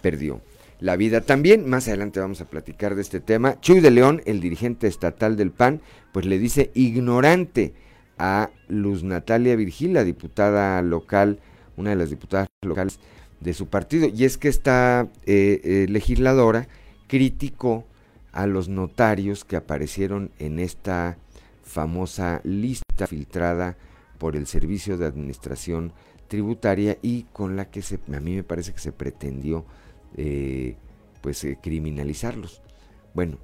perdió 0.00 0.40
la 0.80 0.96
vida. 0.96 1.20
También 1.20 1.68
más 1.68 1.86
adelante 1.88 2.20
vamos 2.20 2.40
a 2.40 2.50
platicar 2.50 2.94
de 2.94 3.02
este 3.02 3.20
tema. 3.20 3.60
Chuy 3.60 3.80
de 3.80 3.90
León, 3.90 4.20
el 4.26 4.40
dirigente 4.40 4.88
estatal 4.88 5.36
del 5.36 5.52
PAN, 5.52 5.80
pues 6.12 6.26
le 6.26 6.38
dice 6.38 6.70
ignorante 6.74 7.72
a 8.18 8.50
Luz 8.68 9.04
Natalia 9.04 9.56
Virgil, 9.56 9.94
la 9.94 10.04
diputada 10.04 10.82
local, 10.82 11.40
una 11.76 11.90
de 11.90 11.96
las 11.96 12.10
diputadas 12.10 12.48
locales 12.62 12.98
de 13.42 13.54
su 13.54 13.66
partido. 13.66 14.08
Y 14.08 14.24
es 14.24 14.38
que 14.38 14.48
esta 14.48 15.08
eh, 15.26 15.60
eh, 15.64 15.86
legisladora 15.88 16.68
criticó 17.08 17.84
a 18.32 18.46
los 18.46 18.68
notarios 18.68 19.44
que 19.44 19.56
aparecieron 19.56 20.30
en 20.38 20.58
esta 20.58 21.18
famosa 21.62 22.40
lista 22.44 23.06
filtrada 23.06 23.76
por 24.18 24.36
el 24.36 24.46
Servicio 24.46 24.96
de 24.96 25.06
Administración 25.06 25.92
Tributaria 26.28 26.96
y 27.02 27.24
con 27.24 27.56
la 27.56 27.70
que 27.70 27.82
se, 27.82 27.98
a 28.14 28.20
mí 28.20 28.34
me 28.34 28.44
parece 28.44 28.72
que 28.72 28.78
se 28.78 28.92
pretendió 28.92 29.66
eh, 30.16 30.76
pues 31.20 31.46
criminalizarlos. 31.62 32.62
Bueno, 33.14 33.36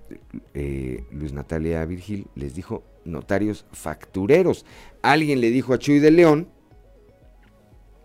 Luz 1.10 1.34
Natalia 1.34 1.84
Virgil 1.84 2.26
les 2.34 2.54
dijo 2.54 2.82
notarios 3.04 3.66
factureros. 3.72 4.64
Alguien 5.02 5.42
le 5.42 5.50
dijo 5.50 5.74
a 5.74 5.78
Chuy 5.78 5.98
de 5.98 6.10
León 6.10 6.48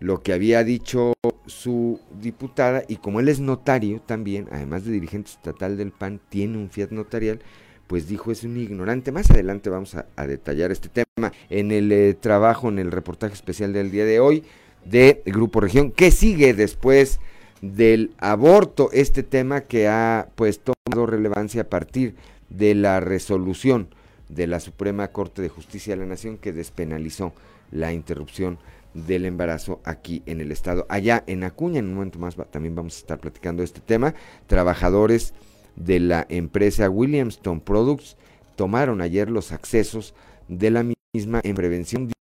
lo 0.00 0.22
que 0.22 0.32
había 0.32 0.64
dicho 0.64 1.14
su 1.46 2.00
diputada 2.20 2.84
y 2.88 2.96
como 2.96 3.20
él 3.20 3.28
es 3.28 3.40
notario 3.40 4.00
también, 4.00 4.48
además 4.50 4.84
de 4.84 4.92
dirigente 4.92 5.30
estatal 5.30 5.76
del 5.76 5.92
PAN, 5.92 6.20
tiene 6.28 6.58
un 6.58 6.70
fiat 6.70 6.90
notarial, 6.90 7.40
pues 7.86 8.08
dijo 8.08 8.32
es 8.32 8.44
un 8.44 8.56
ignorante. 8.56 9.12
Más 9.12 9.30
adelante 9.30 9.70
vamos 9.70 9.94
a, 9.94 10.26
detallar 10.26 10.72
este 10.72 10.88
tema 10.88 11.32
en 11.50 11.70
el 11.70 11.92
eh, 11.92 12.14
trabajo, 12.14 12.68
en 12.68 12.78
el 12.78 12.90
reportaje 12.90 13.34
especial 13.34 13.72
del 13.72 13.90
día 13.90 14.04
de 14.04 14.20
hoy 14.20 14.44
de 14.84 15.22
Grupo 15.26 15.60
Región. 15.60 15.90
¿Qué 15.90 16.10
sigue 16.10 16.54
después 16.54 17.20
del 17.60 18.12
aborto? 18.18 18.90
Este 18.92 19.22
tema 19.22 19.62
que 19.62 19.88
ha 19.88 20.28
pues 20.34 20.60
tomado 20.60 21.06
relevancia 21.06 21.62
a 21.62 21.68
partir 21.68 22.14
de 22.50 22.74
la 22.74 23.00
resolución 23.00 23.88
de 24.28 24.46
la 24.46 24.60
Suprema 24.60 25.08
Corte 25.08 25.42
de 25.42 25.48
Justicia 25.48 25.94
de 25.94 26.00
la 26.00 26.06
Nación 26.06 26.38
que 26.38 26.52
despenalizó 26.52 27.32
la 27.70 27.92
interrupción 27.92 28.58
del 28.94 29.26
embarazo 29.26 29.80
aquí 29.84 30.22
en 30.26 30.40
el 30.40 30.52
estado. 30.52 30.86
Allá 30.88 31.24
en 31.26 31.44
Acuña, 31.44 31.80
en 31.80 31.88
un 31.88 31.94
momento 31.94 32.18
más 32.18 32.36
también 32.50 32.74
vamos 32.74 32.96
a 32.96 32.98
estar 32.98 33.18
platicando 33.18 33.62
este 33.62 33.80
tema. 33.80 34.14
Trabajadores 34.46 35.34
de 35.76 36.00
la 36.00 36.26
empresa 36.28 36.88
Williamston 36.88 37.60
Products 37.60 38.16
tomaron 38.56 39.00
ayer 39.00 39.30
los 39.30 39.52
accesos 39.52 40.14
de 40.48 40.70
la 40.70 40.84
misma 41.14 41.40
en 41.42 41.56
prevención 41.56 42.08
de 42.08 42.14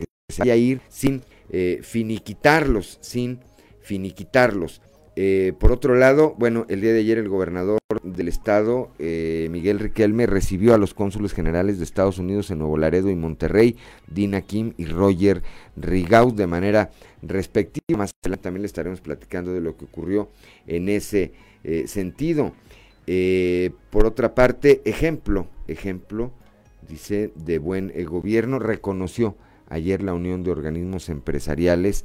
que 0.00 0.06
se 0.28 0.42
vaya 0.42 0.54
a 0.54 0.56
ir 0.56 0.80
sin 0.88 1.22
eh, 1.50 1.80
finiquitarlos, 1.82 2.98
sin 3.00 3.38
finiquitarlos. 3.80 4.80
Eh, 5.16 5.52
por 5.60 5.70
otro 5.70 5.94
lado, 5.94 6.34
bueno, 6.38 6.66
el 6.68 6.80
día 6.80 6.92
de 6.92 6.98
ayer 6.98 7.18
el 7.18 7.28
gobernador 7.28 7.78
del 8.02 8.26
estado, 8.26 8.90
eh, 8.98 9.46
Miguel 9.50 9.78
Riquelme, 9.78 10.26
recibió 10.26 10.74
a 10.74 10.78
los 10.78 10.92
cónsules 10.92 11.32
generales 11.32 11.78
de 11.78 11.84
Estados 11.84 12.18
Unidos 12.18 12.50
en 12.50 12.58
Nuevo 12.58 12.76
Laredo 12.76 13.10
y 13.10 13.14
Monterrey, 13.14 13.76
Dina 14.08 14.40
Kim 14.40 14.74
y 14.76 14.86
Roger 14.86 15.42
Rigaud, 15.76 16.34
de 16.34 16.48
manera 16.48 16.90
respectiva. 17.22 17.96
Más 17.96 18.10
adelante 18.22 18.42
también 18.42 18.62
le 18.62 18.66
estaremos 18.66 19.00
platicando 19.00 19.52
de 19.52 19.60
lo 19.60 19.76
que 19.76 19.84
ocurrió 19.84 20.28
en 20.66 20.88
ese 20.88 21.32
eh, 21.62 21.86
sentido. 21.86 22.52
por 23.90 24.06
otra 24.06 24.34
parte, 24.34 24.82
ejemplo, 24.84 25.46
ejemplo, 25.68 26.32
dice, 26.88 27.30
de 27.36 27.58
buen 27.58 27.92
gobierno, 28.04 28.58
reconoció 28.58 29.36
ayer 29.68 30.02
la 30.02 30.14
Unión 30.14 30.42
de 30.42 30.50
Organismos 30.50 31.08
Empresariales 31.08 32.04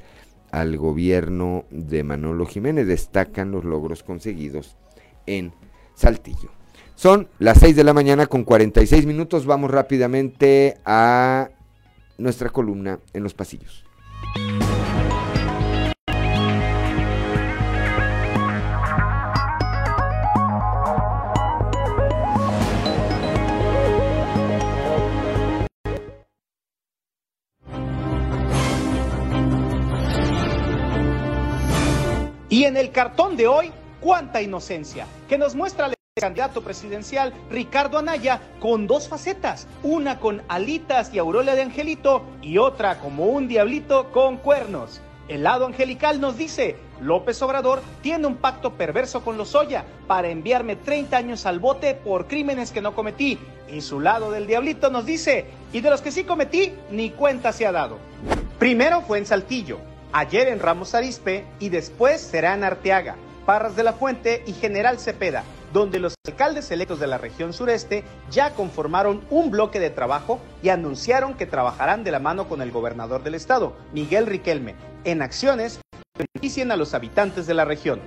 al 0.52 0.78
gobierno 0.78 1.66
de 1.70 2.04
Manolo 2.04 2.46
Jiménez. 2.46 2.88
Destacan 2.88 3.52
los 3.52 3.66
logros 3.66 4.04
conseguidos 4.04 4.78
en 5.26 5.54
Saltillo. 5.96 6.52
Son 6.96 7.30
las 7.40 7.60
6 7.60 7.76
de 7.76 7.84
la 7.84 7.94
mañana 7.94 8.28
con 8.28 8.44
46 8.44 9.06
minutos. 9.06 9.46
Vamos 9.46 9.72
rápidamente 9.72 10.78
a 10.86 11.50
nuestra 12.18 12.50
columna 12.50 13.00
en 13.14 13.24
los 13.24 13.34
pasillos. 13.34 13.86
En 32.70 32.78
el 32.78 32.92
cartón 32.92 33.36
de 33.36 33.48
hoy, 33.48 33.72
cuánta 34.00 34.42
inocencia, 34.42 35.08
que 35.28 35.40
nos 35.40 35.56
muestra 35.56 35.88
el 35.88 35.96
candidato 36.20 36.62
presidencial 36.62 37.34
Ricardo 37.50 37.98
Anaya 37.98 38.42
con 38.60 38.86
dos 38.86 39.08
facetas, 39.08 39.68
una 39.82 40.20
con 40.20 40.44
alitas 40.48 41.12
y 41.14 41.18
aureola 41.18 41.56
de 41.56 41.64
angelito 41.64 42.24
y 42.42 42.60
otra 42.60 43.00
como 43.00 43.26
un 43.26 43.48
diablito 43.48 44.12
con 44.12 44.38
cuernos. 44.38 45.02
El 45.28 45.44
lado 45.44 45.66
angelical 45.66 46.22
nos 46.22 46.38
dice, 46.38 46.76
López 47.02 47.42
Obrador 47.42 47.82
tiene 48.02 48.28
un 48.28 48.36
pacto 48.36 48.74
perverso 48.74 49.24
con 49.24 49.38
Lozoya 49.38 49.84
para 50.08 50.30
enviarme 50.30 50.76
30 50.76 51.18
años 51.18 51.46
al 51.46 51.60
bote 51.60 51.96
por 51.96 52.28
crímenes 52.28 52.72
que 52.72 52.82
no 52.82 52.94
cometí. 52.94 53.40
Y 53.72 53.82
su 53.82 54.00
lado 54.00 54.32
del 54.32 54.48
diablito 54.48 54.90
nos 54.90 55.06
dice, 55.06 55.46
y 55.74 55.82
de 55.82 55.90
los 55.90 56.02
que 56.02 56.12
sí 56.12 56.24
cometí, 56.24 56.74
ni 56.92 57.12
cuenta 57.12 57.52
se 57.52 57.66
ha 57.66 57.72
dado. 57.72 57.98
Primero 58.58 59.02
fue 59.02 59.20
en 59.20 59.26
Saltillo, 59.26 59.80
ayer 60.12 60.48
en 60.48 60.60
Ramos 60.60 60.96
Arispe 60.96 61.46
y 61.60 61.70
después 61.70 62.22
será 62.22 62.54
en 62.54 62.64
Arteaga, 62.64 63.16
Parras 63.46 63.76
de 63.76 63.84
la 63.84 63.94
Fuente 63.94 64.44
y 64.46 64.54
General 64.54 65.00
Cepeda, 65.00 65.44
donde 65.74 66.00
los 66.00 66.16
alcaldes 66.28 66.72
electos 66.72 67.00
de 67.00 67.08
la 67.08 67.18
región 67.18 67.54
sureste 67.54 68.04
ya 68.32 68.54
conformaron 68.54 69.22
un 69.30 69.52
bloque 69.52 69.80
de 69.80 69.90
trabajo 69.90 70.40
y 70.64 70.70
anunciaron 70.70 71.36
que 71.36 71.46
trabajarán 71.46 72.04
de 72.04 72.12
la 72.12 72.20
mano 72.20 72.48
con 72.48 72.62
el 72.62 72.72
gobernador 72.72 73.24
del 73.24 73.36
estado, 73.36 73.76
Miguel 73.94 74.26
Riquelme, 74.26 74.76
en 75.04 75.22
acciones 75.22 75.80
que 76.16 76.26
beneficien 76.34 76.72
a 76.72 76.76
los 76.76 76.94
habitantes 76.94 77.48
de 77.48 77.54
la 77.54 77.66
región. 77.66 78.02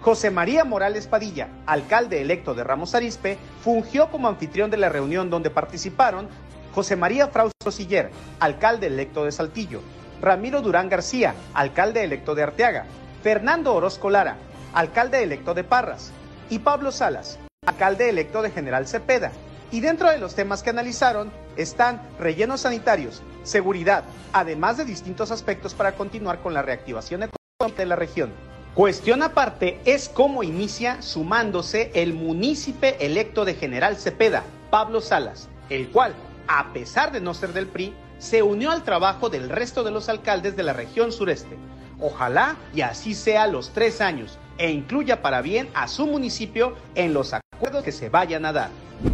José 0.00 0.30
María 0.30 0.64
Morales 0.64 1.06
Padilla, 1.06 1.48
alcalde 1.66 2.22
electo 2.22 2.54
de 2.54 2.64
Ramos 2.64 2.94
Arispe, 2.94 3.36
fungió 3.62 4.10
como 4.10 4.28
anfitrión 4.28 4.70
de 4.70 4.78
la 4.78 4.88
reunión 4.88 5.28
donde 5.28 5.50
participaron 5.50 6.28
José 6.74 6.96
María 6.96 7.28
Frausto 7.28 7.70
Siller, 7.70 8.10
alcalde 8.38 8.86
electo 8.86 9.24
de 9.24 9.32
Saltillo, 9.32 9.82
Ramiro 10.20 10.60
Durán 10.60 10.88
García, 10.88 11.34
alcalde 11.54 12.04
electo 12.04 12.34
de 12.34 12.42
Arteaga, 12.42 12.84
Fernando 13.22 13.74
Orozco 13.74 14.10
Lara, 14.10 14.36
alcalde 14.74 15.22
electo 15.22 15.54
de 15.54 15.64
Parras, 15.64 16.12
y 16.50 16.58
Pablo 16.58 16.92
Salas, 16.92 17.38
alcalde 17.64 18.10
electo 18.10 18.42
de 18.42 18.50
General 18.50 18.86
Cepeda. 18.86 19.32
Y 19.70 19.80
dentro 19.80 20.10
de 20.10 20.18
los 20.18 20.34
temas 20.34 20.62
que 20.62 20.70
analizaron 20.70 21.30
están 21.56 22.02
rellenos 22.18 22.62
sanitarios, 22.62 23.22
seguridad, 23.44 24.04
además 24.32 24.76
de 24.76 24.84
distintos 24.84 25.30
aspectos 25.30 25.74
para 25.74 25.92
continuar 25.92 26.40
con 26.40 26.52
la 26.52 26.62
reactivación 26.62 27.22
económica 27.22 27.82
de 27.82 27.86
la 27.86 27.96
región. 27.96 28.32
Cuestión 28.74 29.22
aparte 29.22 29.80
es 29.84 30.08
cómo 30.08 30.42
inicia 30.42 31.02
sumándose 31.02 31.90
el 31.94 32.14
munícipe 32.14 33.04
electo 33.04 33.44
de 33.44 33.54
General 33.54 33.96
Cepeda, 33.96 34.44
Pablo 34.70 35.00
Salas, 35.00 35.48
el 35.70 35.88
cual, 35.90 36.14
a 36.46 36.72
pesar 36.72 37.10
de 37.12 37.20
no 37.20 37.34
ser 37.34 37.52
del 37.52 37.66
PRI, 37.66 37.94
se 38.20 38.42
unió 38.42 38.70
al 38.70 38.84
trabajo 38.84 39.30
del 39.30 39.48
resto 39.48 39.82
de 39.82 39.90
los 39.90 40.08
alcaldes 40.08 40.54
de 40.54 40.62
la 40.62 40.74
región 40.74 41.10
sureste. 41.10 41.56
Ojalá 41.98 42.56
y 42.74 42.82
así 42.82 43.14
sea 43.14 43.46
los 43.46 43.70
tres 43.70 44.00
años, 44.00 44.38
e 44.58 44.70
incluya 44.70 45.22
para 45.22 45.40
bien 45.40 45.68
a 45.74 45.88
su 45.88 46.06
municipio 46.06 46.76
en 46.94 47.14
los 47.14 47.32
acuerdos 47.32 47.82
que 47.82 47.92
se 47.92 48.10
vayan 48.10 48.44
a 48.44 48.52
dar. 48.52 48.70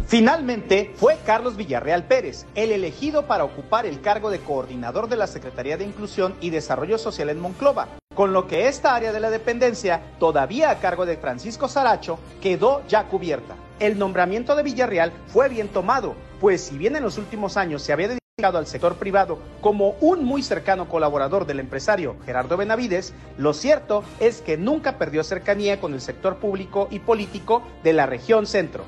Finalmente, 0.07 0.93
fue 0.97 1.17
Carlos 1.25 1.55
Villarreal 1.55 2.03
Pérez, 2.03 2.45
el 2.55 2.73
elegido 2.73 3.25
para 3.25 3.45
ocupar 3.45 3.85
el 3.85 4.01
cargo 4.01 4.29
de 4.29 4.39
coordinador 4.39 5.07
de 5.07 5.15
la 5.15 5.27
Secretaría 5.27 5.77
de 5.77 5.85
Inclusión 5.85 6.35
y 6.41 6.49
Desarrollo 6.49 6.97
Social 6.97 7.29
en 7.29 7.39
Monclova, 7.39 7.87
con 8.13 8.33
lo 8.33 8.47
que 8.47 8.67
esta 8.67 8.93
área 8.93 9.13
de 9.13 9.21
la 9.21 9.29
dependencia, 9.29 10.01
todavía 10.19 10.69
a 10.69 10.79
cargo 10.79 11.05
de 11.05 11.15
Francisco 11.15 11.69
Saracho, 11.69 12.19
quedó 12.41 12.85
ya 12.89 13.05
cubierta. 13.05 13.55
El 13.79 13.97
nombramiento 13.97 14.53
de 14.55 14.63
Villarreal 14.63 15.13
fue 15.27 15.47
bien 15.47 15.69
tomado, 15.69 16.15
pues 16.41 16.61
si 16.61 16.77
bien 16.77 16.97
en 16.97 17.03
los 17.03 17.17
últimos 17.17 17.55
años 17.55 17.81
se 17.81 17.93
había 17.93 18.09
al 18.37 18.67
sector 18.67 18.97
privado 18.97 19.39
como 19.61 19.95
un 19.99 20.23
muy 20.23 20.43
cercano 20.43 20.87
colaborador 20.87 21.47
del 21.47 21.59
empresario 21.59 22.17
Gerardo 22.23 22.55
Benavides, 22.55 23.15
lo 23.39 23.51
cierto 23.51 24.03
es 24.19 24.41
que 24.41 24.57
nunca 24.57 24.99
perdió 24.99 25.23
cercanía 25.23 25.81
con 25.81 25.95
el 25.95 26.01
sector 26.01 26.37
público 26.37 26.87
y 26.91 26.99
político 26.99 27.63
de 27.83 27.93
la 27.93 28.05
región 28.05 28.45
centro. 28.45 28.83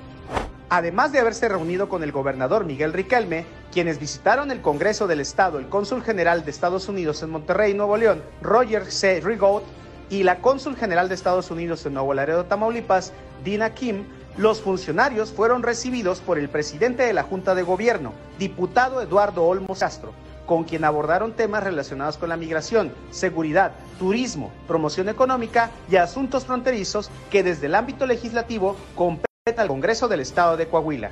Además 0.69 1.11
de 1.11 1.17
haberse 1.17 1.49
reunido 1.49 1.89
con 1.89 2.03
el 2.03 2.11
gobernador 2.11 2.63
Miguel 2.63 2.93
Riquelme, 2.93 3.45
quienes 3.71 3.99
visitaron 3.99 4.51
el 4.51 4.61
Congreso 4.61 5.07
del 5.07 5.19
Estado, 5.19 5.57
el 5.57 5.67
cónsul 5.67 6.03
general 6.03 6.45
de 6.45 6.51
Estados 6.51 6.87
Unidos 6.87 7.23
en 7.23 7.31
Monterrey, 7.31 7.73
Nuevo 7.73 7.97
León, 7.97 8.21
Roger 8.43 8.91
C. 8.91 9.19
Rigaud, 9.19 9.63
y 10.11 10.21
la 10.21 10.41
cónsul 10.41 10.75
general 10.75 11.09
de 11.09 11.15
Estados 11.15 11.49
Unidos 11.49 11.83
en 11.87 11.95
Nuevo 11.95 12.13
Laredo, 12.13 12.45
Tamaulipas, 12.45 13.13
Dina 13.43 13.73
Kim, 13.73 14.05
los 14.39 14.61
funcionarios 14.61 15.33
fueron 15.33 15.63
recibidos 15.63 16.21
por 16.21 16.39
el 16.39 16.47
presidente 16.47 17.03
de 17.03 17.11
la 17.11 17.23
Junta 17.23 17.55
de 17.55 17.61
Gobierno, 17.61 18.13
diputado 18.37 19.01
Eduardo 19.01 19.43
Olmos 19.43 19.79
Castro, 19.79 20.13
con 20.45 20.63
quien 20.63 20.85
abordaron 20.85 21.33
temas 21.33 21.61
relacionados 21.61 22.17
con 22.17 22.29
la 22.29 22.37
migración, 22.37 22.93
seguridad, 23.11 23.73
turismo, 23.99 24.53
promoción 24.65 25.09
económica 25.09 25.71
y 25.91 25.97
asuntos 25.97 26.45
fronterizos 26.45 27.11
que 27.29 27.43
desde 27.43 27.65
el 27.65 27.75
ámbito 27.75 28.05
legislativo 28.05 28.77
compete 28.95 29.27
al 29.57 29.67
Congreso 29.67 30.07
del 30.07 30.21
Estado 30.21 30.55
de 30.55 30.69
Coahuila. 30.69 31.11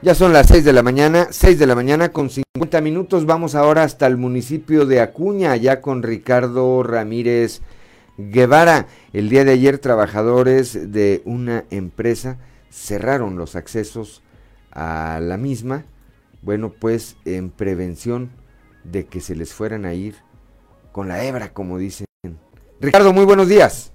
Ya 0.00 0.14
son 0.14 0.32
las 0.32 0.46
6 0.46 0.64
de 0.64 0.72
la 0.72 0.84
mañana, 0.84 1.26
6 1.32 1.58
de 1.58 1.66
la 1.66 1.74
mañana 1.74 2.12
con 2.12 2.30
50 2.30 2.80
minutos. 2.80 3.26
Vamos 3.26 3.56
ahora 3.56 3.82
hasta 3.82 4.06
el 4.06 4.16
municipio 4.16 4.86
de 4.86 5.00
Acuña, 5.00 5.50
allá 5.50 5.80
con 5.80 6.04
Ricardo 6.04 6.84
Ramírez 6.84 7.62
Guevara. 8.16 8.86
El 9.12 9.28
día 9.28 9.44
de 9.44 9.50
ayer 9.50 9.78
trabajadores 9.78 10.92
de 10.92 11.20
una 11.24 11.64
empresa 11.70 12.38
cerraron 12.70 13.36
los 13.36 13.56
accesos 13.56 14.22
a 14.70 15.18
la 15.20 15.36
misma. 15.36 15.84
Bueno, 16.42 16.72
pues 16.78 17.16
en 17.24 17.50
prevención 17.50 18.30
de 18.84 19.06
que 19.06 19.20
se 19.20 19.34
les 19.34 19.52
fueran 19.52 19.84
a 19.84 19.94
ir 19.94 20.14
con 20.92 21.08
la 21.08 21.24
hebra, 21.24 21.52
como 21.52 21.76
dicen. 21.76 22.06
Ricardo, 22.80 23.12
muy 23.12 23.24
buenos 23.24 23.48
días. 23.48 23.92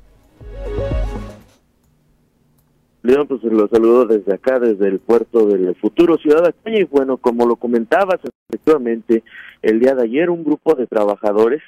León, 3.04 3.28
pues 3.28 3.43
los 3.43 3.70
saludo 3.70 4.06
desde 4.06 4.34
acá, 4.34 4.60
desde 4.60 4.88
el 4.88 4.99
puerto 4.99 5.45
del 5.45 5.76
futuro 5.76 6.18
Ciudad 6.18 6.47
Acuña. 6.47 6.80
Y 6.80 6.86
bueno, 6.86 7.18
como 7.18 7.45
lo 7.45 7.58
comentabas, 7.58 8.20
efectivamente, 8.49 9.24
el 9.62 9.82
día 9.82 9.93
de 9.93 10.04
ayer 10.04 10.30
un 10.30 10.43
grupo 10.43 10.74
de 10.74 10.88
trabajadores 10.88 11.62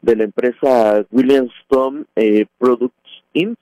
de 0.00 0.16
la 0.16 0.24
empresa 0.24 1.04
Williams 1.10 1.52
Tom 1.68 2.04
eh, 2.16 2.46
Products 2.58 2.94
Inc., 3.34 3.58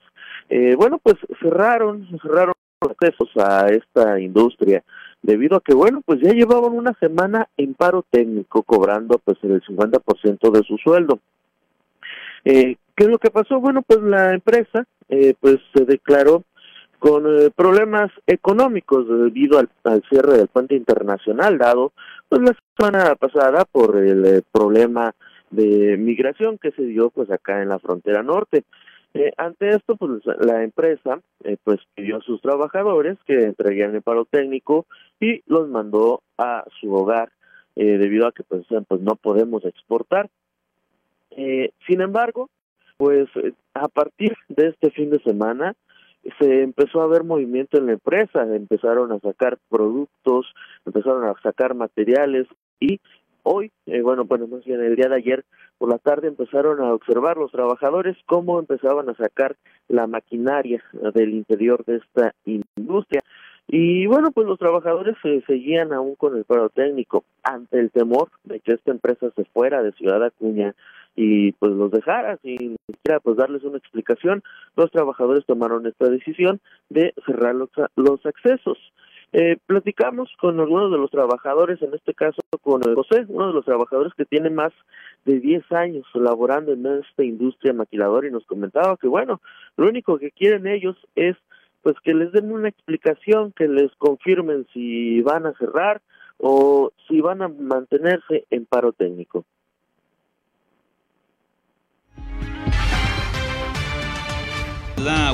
eh, 0.49 0.75
bueno, 0.75 0.99
pues 1.03 1.15
cerraron, 1.41 2.07
cerraron 2.21 2.53
los 2.81 2.91
accesos 2.91 3.29
a 3.35 3.67
esta 3.69 4.17
industria 4.21 4.81
debido 5.21 5.57
a 5.57 5.61
que, 5.61 5.73
bueno, 5.73 6.01
pues 6.05 6.21
ya 6.21 6.31
llevaban 6.31 6.71
una 6.71 6.93
semana 6.93 7.49
en 7.57 7.73
paro 7.73 8.05
técnico 8.09 8.63
cobrando 8.63 9.19
pues 9.19 9.37
el 9.43 9.61
50% 9.61 10.51
de 10.51 10.63
su 10.63 10.77
sueldo. 10.77 11.19
Eh, 12.45 12.77
¿Qué 12.95 13.03
es 13.03 13.09
lo 13.09 13.17
que 13.19 13.29
pasó? 13.29 13.59
Bueno, 13.59 13.81
pues 13.81 14.01
la 14.01 14.33
empresa 14.33 14.85
eh, 15.09 15.33
pues 15.41 15.57
se 15.75 15.83
declaró 15.83 16.43
con 16.99 17.25
eh, 17.27 17.49
problemas 17.55 18.11
económicos 18.25 19.07
debido 19.07 19.59
al, 19.59 19.69
cierre 20.09 20.37
del 20.37 20.47
puente 20.47 20.75
internacional 20.75 21.57
dado 21.57 21.93
pues 22.27 22.41
la 22.41 22.55
semana 22.77 23.15
pasada 23.15 23.65
por 23.65 23.97
el 23.97 24.25
eh, 24.25 24.41
problema 24.51 25.13
de 25.51 25.95
migración 25.97 26.57
que 26.57 26.71
se 26.71 26.83
dio 26.83 27.09
pues 27.09 27.29
acá 27.31 27.61
en 27.61 27.69
la 27.69 27.79
frontera 27.79 28.23
norte. 28.23 28.63
Eh, 29.13 29.31
ante 29.37 29.69
esto, 29.69 29.95
pues 29.95 30.21
la 30.39 30.63
empresa 30.63 31.21
pues 31.63 31.79
pidió 31.95 32.17
a 32.17 32.21
sus 32.21 32.41
trabajadores 32.41 33.17
que 33.25 33.45
entregaran 33.45 33.95
el 33.95 34.01
paro 34.01 34.25
técnico 34.25 34.85
y 35.19 35.41
los 35.47 35.69
mandó 35.69 36.21
a 36.37 36.65
su 36.81 36.93
hogar 36.93 37.31
debido 37.73 38.27
a 38.27 38.31
que 38.31 38.43
pues, 38.43 38.65
pues 38.87 39.01
no 39.01 39.15
podemos 39.15 39.63
exportar. 39.63 40.29
sin 41.29 42.01
embargo, 42.01 42.49
pues 42.97 43.29
a 43.73 43.87
partir 43.87 44.35
de 44.49 44.69
este 44.69 44.91
fin 44.91 45.09
de 45.09 45.19
semana 45.19 45.73
se 46.39 46.63
empezó 46.63 47.01
a 47.01 47.07
ver 47.07 47.23
movimiento 47.23 47.77
en 47.77 47.87
la 47.87 47.93
empresa, 47.93 48.43
empezaron 48.43 49.11
a 49.11 49.19
sacar 49.19 49.57
productos, 49.69 50.45
empezaron 50.85 51.25
a 51.25 51.33
sacar 51.41 51.73
materiales 51.73 52.47
y 52.79 52.99
hoy, 53.43 53.71
eh, 53.85 54.01
bueno, 54.01 54.25
bueno, 54.25 54.47
más 54.47 54.63
bien 54.65 54.81
el 54.81 54.95
día 54.95 55.07
de 55.07 55.15
ayer 55.15 55.45
por 55.77 55.89
la 55.89 55.97
tarde 55.99 56.27
empezaron 56.27 56.81
a 56.81 56.93
observar 56.93 57.37
los 57.37 57.51
trabajadores 57.51 58.17
cómo 58.25 58.59
empezaban 58.59 59.09
a 59.09 59.15
sacar 59.15 59.55
la 59.87 60.07
maquinaria 60.07 60.83
del 61.13 61.33
interior 61.33 61.85
de 61.85 61.97
esta 61.97 62.33
industria. 62.45 63.21
Y 63.69 64.05
bueno, 64.07 64.31
pues 64.31 64.47
los 64.47 64.59
trabajadores 64.59 65.15
se 65.21 65.41
seguían 65.41 65.91
aún 65.93 66.15
con 66.15 66.37
el 66.37 66.45
paro 66.45 66.69
técnico 66.69 67.25
ante 67.43 67.79
el 67.79 67.91
temor 67.91 68.29
de 68.45 68.59
que 68.61 68.73
esta 68.73 68.91
empresa 68.91 69.29
se 69.35 69.43
fuera 69.45 69.83
de 69.83 69.91
Ciudad 69.91 70.23
Acuña 70.23 70.73
y 71.17 71.51
pues 71.53 71.71
los 71.73 71.91
dejara 71.91 72.37
sin 72.37 72.77
siquiera 72.85 73.19
pues 73.19 73.35
darles 73.35 73.63
una 73.63 73.79
explicación, 73.79 74.43
los 74.75 74.91
trabajadores 74.91 75.45
tomaron 75.45 75.87
esta 75.87 76.07
decisión 76.09 76.61
de 76.89 77.13
cerrar 77.25 77.55
los, 77.55 77.69
los 77.95 78.23
accesos. 78.25 78.77
Eh, 79.33 79.57
platicamos 79.65 80.29
con 80.39 80.59
algunos 80.59 80.91
de 80.91 80.99
los 80.99 81.09
trabajadores, 81.11 81.81
en 81.81 81.93
este 81.93 82.13
caso 82.13 82.39
con 82.61 82.81
José, 82.81 83.25
uno 83.27 83.47
de 83.47 83.53
los 83.53 83.65
trabajadores 83.65 84.13
que 84.13 84.25
tiene 84.25 84.51
más 84.51 84.71
de 85.25 85.39
10 85.39 85.69
años 85.71 86.05
laborando 86.13 86.71
en 86.71 86.85
esta 86.85 87.23
industria 87.23 87.73
maquiladora 87.73 88.27
y 88.27 88.31
nos 88.31 88.45
comentaba 88.45 88.95
que 88.95 89.07
bueno, 89.07 89.41
lo 89.75 89.89
único 89.89 90.19
que 90.19 90.31
quieren 90.31 90.67
ellos 90.67 90.95
es 91.15 91.35
pues 91.81 91.95
que 92.03 92.13
les 92.13 92.31
den 92.31 92.51
una 92.51 92.69
explicación, 92.69 93.53
que 93.53 93.67
les 93.67 93.91
confirmen 93.95 94.67
si 94.71 95.21
van 95.21 95.47
a 95.47 95.53
cerrar 95.53 96.01
o 96.37 96.91
si 97.07 97.21
van 97.21 97.41
a 97.41 97.47
mantenerse 97.47 98.45
en 98.51 98.65
paro 98.65 98.93
técnico. 98.93 99.45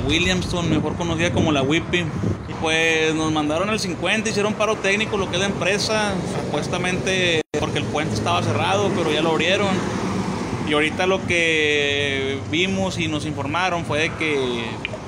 Williamson, 0.07 0.69
mejor 0.69 0.95
conocida 0.95 1.31
como 1.31 1.51
la 1.51 1.61
Whippy, 1.61 2.05
pues 2.61 3.13
nos 3.15 3.31
mandaron 3.31 3.69
el 3.69 3.79
50, 3.79 4.29
hicieron 4.29 4.53
paro 4.53 4.75
técnico, 4.75 5.17
lo 5.17 5.29
que 5.29 5.35
es 5.35 5.39
la 5.41 5.47
empresa, 5.47 6.13
supuestamente 6.45 7.41
porque 7.59 7.79
el 7.79 7.85
puente 7.85 8.15
estaba 8.15 8.41
cerrado, 8.43 8.91
pero 8.95 9.11
ya 9.11 9.21
lo 9.21 9.31
abrieron. 9.31 9.69
Y 10.67 10.73
ahorita 10.73 11.07
lo 11.07 11.25
que 11.27 12.39
vimos 12.51 12.97
y 12.99 13.07
nos 13.07 13.25
informaron 13.25 13.85
fue 13.85 13.99
de 13.99 14.13
que 14.13 14.63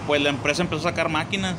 pues 0.05 0.21
la 0.21 0.29
empresa 0.29 0.63
empezó 0.63 0.87
a 0.87 0.91
sacar 0.91 1.09
máquinas. 1.09 1.55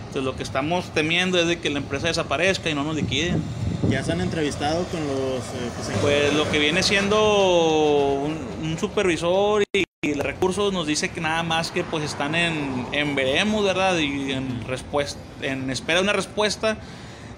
Entonces 0.00 0.24
lo 0.24 0.36
que 0.36 0.42
estamos 0.42 0.86
temiendo 0.92 1.38
es 1.38 1.46
de 1.46 1.58
que 1.58 1.70
la 1.70 1.78
empresa 1.78 2.08
desaparezca 2.08 2.68
y 2.68 2.74
no 2.74 2.84
nos 2.84 2.96
liquiden. 2.96 3.42
¿Ya 3.88 4.02
se 4.02 4.12
han 4.12 4.20
entrevistado 4.20 4.84
con 4.84 5.00
los... 5.06 5.40
Eh, 5.40 5.96
pues 6.00 6.34
lo 6.34 6.50
que 6.50 6.58
viene 6.58 6.82
siendo 6.82 8.14
un, 8.14 8.38
un 8.62 8.78
supervisor 8.78 9.62
y 9.72 9.86
y 10.06 10.12
recursos 10.14 10.72
nos 10.72 10.86
dice 10.86 11.08
que 11.08 11.20
nada 11.20 11.42
más 11.42 11.70
que 11.70 11.82
pues 11.82 12.04
están 12.04 12.34
en, 12.34 12.86
en 12.92 13.14
veremos, 13.14 13.64
¿verdad? 13.64 13.98
Y 13.98 14.32
en, 14.32 14.64
respuesta, 14.66 15.20
en 15.42 15.70
espera 15.70 15.98
de 15.98 16.04
una 16.04 16.12
respuesta 16.12 16.76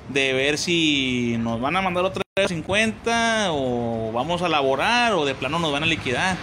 de 0.08 0.32
ver 0.32 0.58
si 0.58 1.36
nos 1.38 1.60
van 1.60 1.76
a 1.76 1.82
mandar 1.82 2.04
otra 2.04 2.22
50 2.46 3.48
o 3.50 4.12
vamos 4.12 4.42
a 4.42 4.48
laborar 4.48 5.14
o 5.14 5.24
de 5.24 5.34
plano 5.34 5.58
nos 5.58 5.72
van 5.72 5.82
a 5.82 5.86
liquidar. 5.86 6.36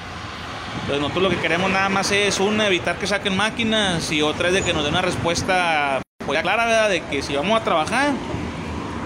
Entonces 0.82 1.00
nosotros 1.00 1.24
lo 1.24 1.30
que 1.30 1.38
queremos 1.38 1.70
nada 1.70 1.90
más 1.90 2.12
es 2.12 2.40
una, 2.40 2.68
evitar 2.68 2.98
que 2.98 3.08
saquen 3.08 3.36
máquinas 3.36 4.12
y 4.12 4.22
otra 4.22 4.50
es 4.50 4.54
de 4.56 4.62
que 4.64 4.74
nos 4.74 4.84
den 4.84 4.94
una 4.94 5.02
respuesta 5.02 6.02
pues, 6.26 6.42
clara, 6.42 6.66
¿verdad? 6.66 6.90
De 6.90 7.02
que 7.04 7.22
si 7.22 7.36
vamos 7.36 7.60
a 7.60 7.64
trabajar 7.64 8.12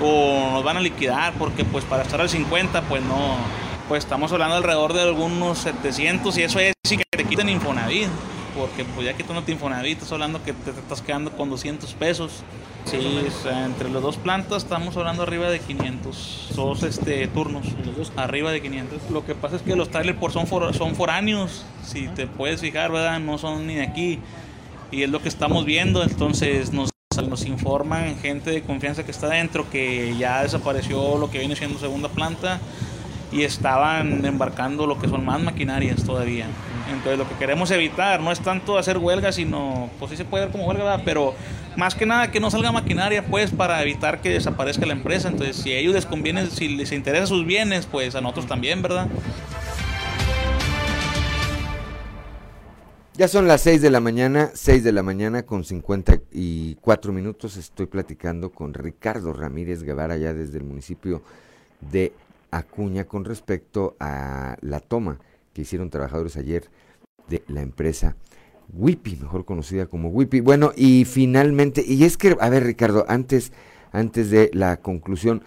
o 0.01 0.51
nos 0.51 0.63
van 0.63 0.77
a 0.77 0.81
liquidar 0.81 1.33
porque 1.33 1.63
pues 1.65 1.85
para 1.85 2.03
estar 2.03 2.21
al 2.21 2.29
50 2.29 2.81
pues 2.83 3.03
no, 3.03 3.37
pues 3.87 4.03
estamos 4.03 4.31
hablando 4.31 4.55
alrededor 4.55 4.93
de 4.93 5.01
algunos 5.01 5.59
700 5.59 6.37
y 6.37 6.43
eso 6.43 6.59
es 6.59 6.73
si 6.83 6.97
que 6.97 7.03
te 7.09 7.25
quiten 7.25 7.49
Infonavit, 7.49 8.07
porque 8.57 8.85
pues 8.85 9.05
ya 9.05 9.13
quitándote 9.13 9.51
Infonavit 9.51 9.97
estás 9.97 10.11
hablando 10.11 10.43
que 10.43 10.53
te, 10.53 10.71
estás 10.71 11.01
quedando 11.01 11.31
con 11.31 11.49
200 11.49 11.93
pesos. 11.93 12.43
Sí, 12.85 12.97
entre 13.45 13.89
las 13.89 14.01
dos 14.01 14.17
plantas 14.17 14.63
estamos 14.63 14.95
hablando 14.97 15.23
arriba 15.23 15.49
de 15.49 15.59
500, 15.59 16.53
dos 16.55 16.81
este, 16.83 17.27
turnos, 17.27 17.65
arriba 18.15 18.51
de 18.51 18.61
500. 18.61 19.11
Lo 19.11 19.25
que 19.25 19.35
pasa 19.35 19.57
es 19.57 19.61
que 19.61 19.75
los 19.75 19.89
trailers 19.89 20.17
por 20.17 20.31
son, 20.31 20.47
son 20.47 20.95
foráneos, 20.95 21.65
si 21.83 22.07
te 22.07 22.25
puedes 22.25 22.61
fijar, 22.61 22.91
¿verdad? 22.91 23.19
No 23.19 23.37
son 23.37 23.67
ni 23.67 23.75
de 23.75 23.83
aquí. 23.83 24.19
Y 24.91 25.03
es 25.03 25.09
lo 25.09 25.21
que 25.21 25.29
estamos 25.29 25.65
viendo, 25.65 26.01
entonces 26.01 26.73
nos 26.73 26.89
nos 27.27 27.45
informan 27.45 28.17
gente 28.17 28.51
de 28.51 28.61
confianza 28.61 29.03
que 29.03 29.11
está 29.11 29.27
dentro 29.27 29.69
que 29.69 30.15
ya 30.17 30.43
desapareció 30.43 31.17
lo 31.17 31.29
que 31.29 31.39
viene 31.39 31.55
siendo 31.55 31.79
segunda 31.79 32.09
planta 32.09 32.59
y 33.31 33.43
estaban 33.43 34.25
embarcando 34.25 34.87
lo 34.87 34.99
que 34.99 35.07
son 35.07 35.23
más 35.25 35.41
maquinarias 35.41 36.03
todavía. 36.03 36.47
Entonces 36.91 37.19
lo 37.19 37.29
que 37.29 37.35
queremos 37.35 37.69
evitar 37.71 38.19
no 38.19 38.31
es 38.31 38.39
tanto 38.39 38.77
hacer 38.77 38.97
huelga, 38.97 39.31
sino, 39.31 39.89
pues 39.99 40.11
sí 40.11 40.17
se 40.17 40.25
puede 40.25 40.45
ver 40.45 40.51
como 40.51 40.65
huelga, 40.65 41.01
pero 41.05 41.35
más 41.75 41.93
que 41.93 42.05
nada 42.05 42.31
que 42.31 42.39
no 42.39 42.49
salga 42.49 42.71
maquinaria, 42.71 43.23
pues 43.25 43.51
para 43.51 43.81
evitar 43.81 44.21
que 44.21 44.29
desaparezca 44.29 44.85
la 44.85 44.93
empresa. 44.93 45.27
Entonces 45.27 45.57
si 45.57 45.71
a 45.71 45.77
ellos 45.77 45.93
les 45.93 46.05
conviene, 46.05 46.47
si 46.47 46.69
les 46.69 46.91
interesa 46.91 47.27
sus 47.27 47.45
bienes, 47.45 47.85
pues 47.85 48.15
a 48.15 48.21
nosotros 48.21 48.47
también, 48.47 48.81
¿verdad? 48.81 49.07
Ya 53.19 53.27
son 53.27 53.49
las 53.49 53.59
6 53.63 53.81
de 53.81 53.89
la 53.89 53.99
mañana, 53.99 54.49
6 54.53 54.81
de 54.81 54.93
la 54.93 55.03
mañana 55.03 55.43
con 55.43 55.65
54 55.65 57.11
minutos. 57.11 57.57
Estoy 57.57 57.87
platicando 57.87 58.49
con 58.49 58.73
Ricardo 58.73 59.33
Ramírez 59.33 59.83
Guevara, 59.83 60.15
ya 60.15 60.33
desde 60.33 60.57
el 60.57 60.63
municipio 60.63 61.21
de 61.91 62.13
Acuña 62.49 63.03
con 63.03 63.25
respecto 63.25 63.97
a 63.99 64.55
la 64.61 64.79
toma 64.79 65.19
que 65.51 65.63
hicieron 65.63 65.89
trabajadores 65.89 66.37
ayer 66.37 66.69
de 67.27 67.43
la 67.49 67.59
empresa 67.59 68.15
Wipi, 68.71 69.17
mejor 69.17 69.43
conocida 69.43 69.87
como 69.87 70.07
Wipi. 70.07 70.39
Bueno, 70.39 70.71
y 70.73 71.03
finalmente, 71.03 71.83
y 71.85 72.05
es 72.05 72.15
que, 72.15 72.37
a 72.39 72.47
ver 72.47 72.63
Ricardo, 72.63 73.03
antes, 73.09 73.51
antes 73.91 74.29
de 74.29 74.49
la 74.53 74.77
conclusión, 74.77 75.43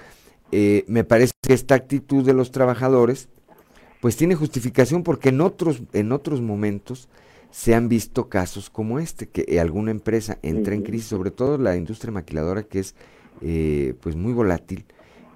eh, 0.50 0.84
me 0.88 1.04
parece 1.04 1.32
que 1.40 1.54
esta 1.54 1.74
actitud 1.74 2.22
de 2.22 2.34
los 2.34 2.50
trabajadores, 2.50 3.30
pues 4.02 4.18
tiene 4.18 4.34
justificación 4.34 5.02
porque 5.02 5.30
en 5.30 5.40
otros, 5.40 5.80
en 5.94 6.12
otros 6.12 6.42
momentos 6.42 7.08
se 7.52 7.74
han 7.74 7.88
visto 7.88 8.30
casos 8.30 8.70
como 8.70 8.98
este, 8.98 9.28
que 9.28 9.60
alguna 9.60 9.90
empresa 9.90 10.38
entra 10.42 10.74
en 10.74 10.82
crisis, 10.82 11.06
sobre 11.06 11.30
todo 11.30 11.58
la 11.58 11.76
industria 11.76 12.10
maquiladora 12.10 12.62
que 12.62 12.78
es 12.78 12.96
eh, 13.42 13.94
pues 14.00 14.16
muy 14.16 14.32
volátil, 14.32 14.86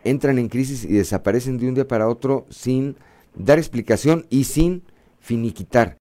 entran 0.02 0.38
en 0.38 0.48
crisis 0.48 0.84
y 0.84 0.94
desaparecen 0.94 1.58
de 1.58 1.68
un 1.68 1.74
día 1.74 1.86
para 1.86 2.08
otro 2.08 2.46
sin 2.48 2.96
dar 3.34 3.58
explicación 3.58 4.24
y 4.30 4.44
sin 4.44 4.82
finiquitar 5.20 5.98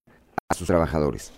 a 0.48 0.54
sus 0.54 0.68
trabajadores. 0.68 1.34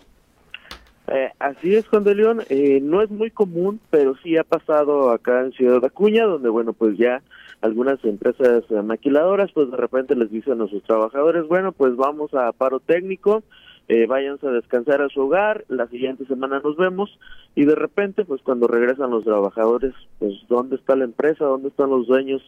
Eh, 1.08 1.32
así 1.40 1.76
es, 1.76 1.88
Juan 1.88 2.04
de 2.04 2.14
León. 2.14 2.44
Eh, 2.50 2.80
no 2.82 3.02
es 3.02 3.10
muy 3.10 3.32
común, 3.32 3.80
pero 3.90 4.16
sí 4.22 4.38
ha 4.38 4.44
pasado 4.44 5.10
acá 5.10 5.42
en 5.42 5.54
Ciudad 5.54 5.84
Acuña, 5.86 6.26
donde, 6.26 6.50
bueno, 6.50 6.74
pues 6.74 6.98
ya 6.98 7.24
algunas 7.62 8.04
empresas 8.06 8.64
maquiladoras, 8.84 9.52
pues 9.54 9.72
de 9.72 9.78
repente 9.78 10.16
les 10.16 10.30
dicen 10.30 10.62
a 10.62 10.68
sus 10.68 10.84
trabajadores, 10.84 11.48
bueno, 11.48 11.72
pues 11.72 11.96
vamos 11.96 12.32
a 12.36 12.52
paro 12.52 12.80
técnico, 12.80 13.42
eh, 13.90 14.06
váyanse 14.06 14.46
a 14.46 14.52
descansar 14.52 15.02
a 15.02 15.08
su 15.08 15.22
hogar, 15.22 15.64
la 15.70 15.88
siguiente 15.88 16.26
semana 16.26 16.60
nos 16.62 16.76
vemos 16.76 17.18
y 17.56 17.64
de 17.64 17.76
repente 17.76 18.26
pues 18.26 18.42
cuando 18.42 18.68
regresan 18.68 19.12
los 19.12 19.24
trabajadores 19.24 19.94
pues 20.20 20.34
dónde 20.50 20.76
está 20.76 20.98
la 20.98 21.06
empresa, 21.06 21.46
dónde 21.46 21.70
están 21.70 21.90
los 21.90 22.06
dueños 22.06 22.42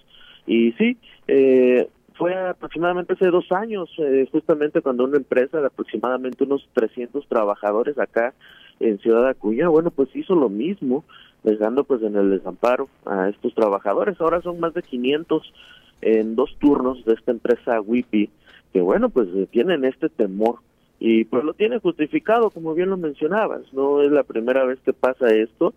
y 0.45 0.73
sí, 0.73 0.97
eh, 1.27 1.89
fue 2.15 2.35
aproximadamente 2.35 3.13
hace 3.13 3.27
dos 3.27 3.49
años 3.53 3.89
eh, 3.99 4.27
justamente 4.29 4.81
cuando 4.81 5.05
una 5.05 5.15
empresa 5.15 5.61
de 5.61 5.67
aproximadamente 5.67 6.43
unos 6.43 6.67
300 6.73 7.25
trabajadores 7.29 7.97
acá 7.97 8.33
en 8.81 8.99
Ciudad 8.99 9.25
Acuña, 9.25 9.69
bueno 9.69 9.91
pues 9.91 10.13
hizo 10.15 10.35
lo 10.35 10.49
mismo 10.49 11.05
dejando 11.43 11.85
pues 11.85 12.01
en 12.03 12.17
el 12.17 12.31
desamparo 12.31 12.89
a 13.05 13.29
estos 13.29 13.55
trabajadores, 13.55 14.19
ahora 14.19 14.41
son 14.41 14.59
más 14.59 14.73
de 14.73 14.83
500 14.83 15.53
en 16.01 16.35
dos 16.35 16.57
turnos 16.59 17.05
de 17.05 17.13
esta 17.13 17.31
empresa 17.31 17.79
WIPI 17.79 18.29
que 18.73 18.81
bueno 18.81 19.09
pues 19.09 19.29
tienen 19.51 19.85
este 19.85 20.09
temor 20.09 20.59
y 20.99 21.23
pues 21.25 21.43
lo 21.43 21.53
tiene 21.53 21.79
justificado 21.79 22.49
como 22.49 22.73
bien 22.73 22.89
lo 22.89 22.97
mencionabas 22.97 23.61
no 23.73 24.01
es 24.01 24.11
la 24.11 24.23
primera 24.23 24.65
vez 24.65 24.79
que 24.83 24.93
pasa 24.93 25.29
esto. 25.29 25.73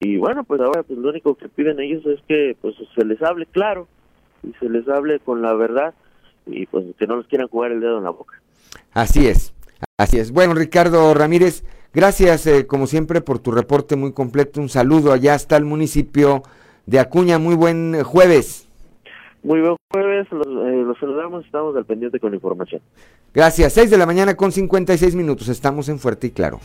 Y 0.00 0.18
bueno 0.18 0.44
pues 0.44 0.60
ahora 0.60 0.82
pues 0.82 0.98
lo 0.98 1.08
único 1.08 1.34
que 1.34 1.48
piden 1.48 1.80
ellos 1.80 2.04
es 2.06 2.20
que 2.28 2.56
pues 2.60 2.74
se 2.94 3.04
les 3.04 3.20
hable 3.22 3.46
claro 3.46 3.88
y 4.42 4.52
se 4.60 4.68
les 4.68 4.86
hable 4.88 5.18
con 5.20 5.42
la 5.42 5.54
verdad 5.54 5.94
y 6.46 6.66
pues 6.66 6.84
que 6.98 7.06
no 7.06 7.16
les 7.16 7.26
quieran 7.26 7.48
jugar 7.48 7.72
el 7.72 7.80
dedo 7.80 7.98
en 7.98 8.04
la 8.04 8.10
boca. 8.10 8.40
Así 8.92 9.26
es 9.26 9.54
así 9.98 10.18
es. 10.18 10.32
Bueno 10.32 10.54
Ricardo 10.54 11.12
Ramírez 11.14 11.64
gracias 11.92 12.46
eh, 12.46 12.66
como 12.66 12.86
siempre 12.86 13.20
por 13.20 13.38
tu 13.38 13.50
reporte 13.50 13.96
muy 13.96 14.12
completo. 14.12 14.60
Un 14.60 14.68
saludo 14.68 15.12
allá 15.12 15.34
hasta 15.34 15.56
el 15.56 15.64
municipio 15.64 16.42
de 16.86 17.00
Acuña. 17.00 17.38
Muy 17.38 17.56
buen 17.56 18.02
jueves. 18.04 18.68
Muy 19.42 19.60
buen 19.60 19.76
jueves, 19.92 20.26
los, 20.32 20.46
eh, 20.46 20.75
los, 20.86 20.98
saludamos, 20.98 21.44
estamos 21.44 21.76
al 21.76 21.84
pendiente 21.84 22.18
con 22.18 22.30
la 22.30 22.36
información. 22.36 22.80
Gracias, 23.34 23.72
6 23.74 23.90
de 23.90 23.98
la 23.98 24.06
mañana 24.06 24.36
con 24.36 24.52
56 24.52 25.14
minutos, 25.14 25.48
estamos 25.48 25.88
en 25.88 25.98
Fuerte 25.98 26.28
y 26.28 26.30
Claro. 26.30 26.60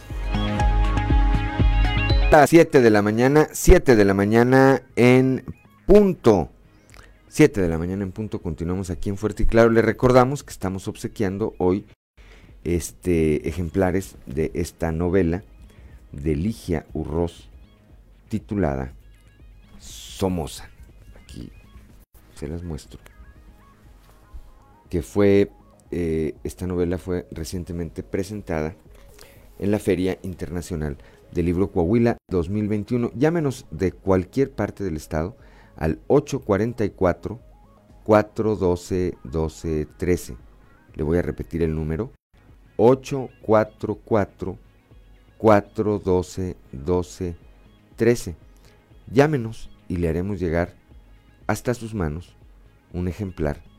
A 2.31 2.47
7 2.47 2.81
de 2.81 2.89
la 2.89 3.01
mañana, 3.01 3.47
7 3.51 3.95
de 3.95 4.05
la 4.05 4.13
mañana 4.13 4.83
en 4.95 5.43
punto. 5.85 6.49
7 7.27 7.61
de 7.61 7.67
la 7.67 7.77
mañana 7.77 8.03
en 8.03 8.11
punto, 8.11 8.39
continuamos 8.39 8.89
aquí 8.89 9.09
en 9.09 9.17
Fuerte 9.17 9.43
y 9.43 9.45
Claro. 9.47 9.69
Le 9.69 9.81
recordamos 9.81 10.43
que 10.43 10.51
estamos 10.51 10.87
obsequiando 10.87 11.53
hoy 11.57 11.85
este 12.63 13.49
ejemplares 13.49 14.15
de 14.27 14.51
esta 14.53 14.91
novela 14.91 15.43
de 16.13 16.35
Ligia 16.35 16.85
Urroz 16.93 17.49
titulada 18.29 18.93
Somoza 19.79 20.69
se 22.41 22.47
las 22.47 22.63
muestro. 22.63 22.99
Que 24.91 25.01
fue, 25.01 25.49
eh, 25.89 26.35
esta 26.43 26.67
novela 26.67 26.97
fue 26.97 27.25
recientemente 27.31 28.03
presentada 28.03 28.75
en 29.57 29.71
la 29.71 29.79
Feria 29.79 30.19
Internacional 30.21 30.97
del 31.31 31.45
Libro 31.45 31.71
Coahuila 31.71 32.17
2021. 32.27 33.09
Llámenos 33.15 33.67
de 33.71 33.93
cualquier 33.93 34.51
parte 34.51 34.83
del 34.83 34.97
estado 34.97 35.37
al 35.77 36.01
844 36.07 37.39
412 38.03 39.17
1213. 39.23 40.35
Le 40.95 41.03
voy 41.03 41.19
a 41.19 41.21
repetir 41.21 41.63
el 41.63 41.73
número. 41.73 42.11
844 42.75 44.59
412 45.37 46.57
1213. 46.73 48.35
Llámenos 49.09 49.69
y 49.87 49.95
le 49.95 50.09
haremos 50.09 50.37
llegar 50.41 50.75
hasta 51.47 51.73
sus 51.73 51.93
manos 51.93 52.35
un 52.91 53.07
ejemplar 53.07 53.70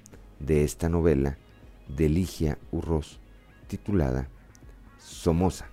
de 0.47 0.65
esta 0.65 0.89
novela 0.89 1.39
de 1.89 2.09
Ligia 2.09 2.59
Urroz 2.71 3.19
titulada 3.67 4.29
Somoza. 4.99 5.67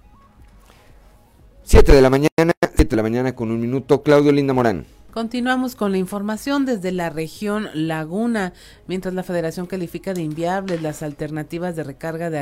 7 1.64 1.92
de 1.92 2.02
la 2.02 2.10
mañana, 2.10 2.54
7 2.62 2.86
de 2.86 2.96
la 2.96 3.04
mañana 3.04 3.36
con 3.36 3.52
un 3.52 3.60
minuto, 3.60 4.02
Claudio 4.02 4.32
Linda 4.32 4.54
Morán. 4.54 4.86
Continuamos 5.12 5.76
con 5.76 5.92
la 5.92 5.98
información 5.98 6.66
desde 6.66 6.92
la 6.92 7.10
región 7.10 7.68
Laguna, 7.74 8.54
mientras 8.88 9.14
la 9.14 9.24
Federación 9.24 9.66
califica 9.66 10.14
de 10.14 10.22
inviables 10.22 10.82
las 10.82 11.04
alternativas 11.04 11.76
de 11.76 11.84
recarga 11.84 12.30
de 12.30 12.40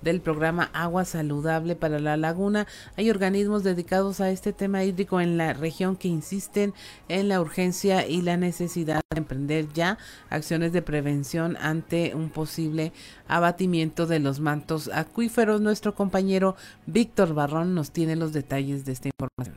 del 0.00 0.22
programa 0.22 0.70
Agua 0.72 1.04
Saludable 1.04 1.76
para 1.76 1.98
la 1.98 2.16
Laguna. 2.16 2.66
Hay 2.96 3.10
organismos 3.10 3.62
dedicados 3.62 4.22
a 4.22 4.30
este 4.30 4.54
tema 4.54 4.82
hídrico 4.82 5.20
en 5.20 5.36
la 5.36 5.52
región 5.52 5.96
que 5.96 6.08
insisten 6.08 6.72
en 7.10 7.28
la 7.28 7.38
urgencia 7.42 8.06
y 8.06 8.22
la 8.22 8.38
necesidad 8.38 9.02
de 9.10 9.18
emprender 9.18 9.66
ya 9.74 9.98
acciones 10.30 10.72
de 10.72 10.80
prevención 10.80 11.58
ante 11.60 12.14
un 12.14 12.30
posible 12.30 12.94
abatimiento 13.28 14.06
de 14.06 14.20
los 14.20 14.40
mantos 14.40 14.88
acuíferos. 14.90 15.60
Nuestro 15.60 15.94
compañero 15.94 16.56
Víctor 16.86 17.34
Barrón 17.34 17.74
nos 17.74 17.90
tiene 17.90 18.16
los 18.16 18.32
detalles 18.32 18.86
de 18.86 18.92
esta 18.92 19.10
información. 19.10 19.54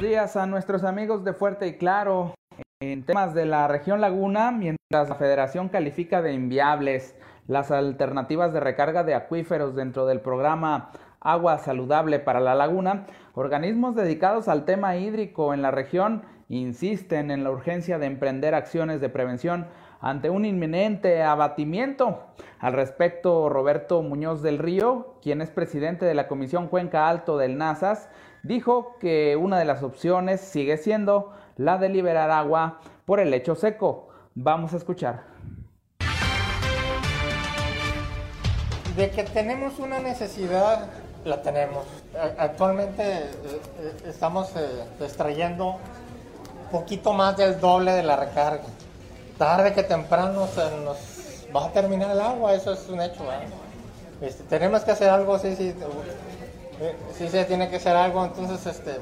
días 0.00 0.36
a 0.36 0.46
nuestros 0.46 0.82
amigos 0.82 1.24
de 1.24 1.34
Fuerte 1.34 1.68
y 1.68 1.76
Claro. 1.76 2.34
En 2.80 3.04
temas 3.04 3.34
de 3.34 3.44
la 3.44 3.66
región 3.66 4.00
Laguna, 4.00 4.52
mientras 4.52 5.08
la 5.08 5.16
Federación 5.16 5.68
califica 5.68 6.22
de 6.22 6.32
inviables 6.32 7.16
las 7.48 7.70
alternativas 7.70 8.52
de 8.52 8.60
recarga 8.60 9.02
de 9.02 9.14
acuíferos 9.14 9.74
dentro 9.74 10.06
del 10.06 10.20
programa 10.20 10.90
Agua 11.20 11.58
Saludable 11.58 12.20
para 12.20 12.38
la 12.38 12.54
Laguna, 12.54 13.06
organismos 13.34 13.96
dedicados 13.96 14.46
al 14.46 14.64
tema 14.64 14.96
hídrico 14.96 15.52
en 15.54 15.62
la 15.62 15.72
región 15.72 16.22
insisten 16.48 17.30
en 17.30 17.44
la 17.44 17.50
urgencia 17.50 17.98
de 17.98 18.06
emprender 18.06 18.54
acciones 18.54 19.00
de 19.00 19.08
prevención 19.08 19.66
ante 20.00 20.30
un 20.30 20.44
inminente 20.44 21.22
abatimiento. 21.22 22.22
Al 22.60 22.72
respecto, 22.72 23.48
Roberto 23.48 24.02
Muñoz 24.02 24.42
del 24.42 24.58
Río, 24.58 25.16
quien 25.20 25.40
es 25.42 25.50
presidente 25.50 26.04
de 26.06 26.14
la 26.14 26.28
Comisión 26.28 26.68
Cuenca 26.68 27.08
Alto 27.08 27.36
del 27.36 27.58
NASAS, 27.58 28.08
dijo 28.42 28.96
que 29.00 29.36
una 29.36 29.58
de 29.58 29.64
las 29.64 29.82
opciones 29.82 30.40
sigue 30.40 30.76
siendo 30.76 31.32
la 31.58 31.76
de 31.76 31.88
liberar 31.88 32.30
agua 32.30 32.80
por 33.04 33.20
el 33.20 33.30
lecho 33.30 33.54
seco. 33.54 34.08
Vamos 34.34 34.72
a 34.72 34.76
escuchar. 34.78 35.24
De 38.96 39.10
que 39.10 39.24
tenemos 39.24 39.78
una 39.78 39.98
necesidad, 40.00 40.88
la 41.24 41.42
tenemos. 41.42 41.84
Actualmente 42.38 43.02
eh, 43.02 43.30
eh, 43.80 43.92
estamos 44.06 44.50
eh, 44.56 44.84
extrayendo 45.00 45.76
poquito 46.72 47.12
más 47.12 47.36
del 47.36 47.60
doble 47.60 47.92
de 47.92 48.02
la 48.02 48.16
recarga. 48.16 48.64
Tarde 49.36 49.72
que 49.72 49.82
temprano 49.82 50.46
se 50.46 50.62
nos 50.84 50.96
va 51.54 51.66
a 51.66 51.72
terminar 51.72 52.10
el 52.10 52.20
agua, 52.20 52.54
eso 52.54 52.72
es 52.72 52.88
un 52.88 53.00
hecho. 53.00 53.22
Este, 54.20 54.42
tenemos 54.44 54.82
que 54.82 54.90
hacer 54.90 55.10
algo, 55.10 55.38
sí, 55.38 55.54
sí, 55.54 55.74
sí 57.16 57.28
se 57.28 57.44
tiene 57.44 57.68
que 57.70 57.76
hacer 57.76 57.94
algo, 57.94 58.24
entonces 58.24 58.66
este, 58.66 58.98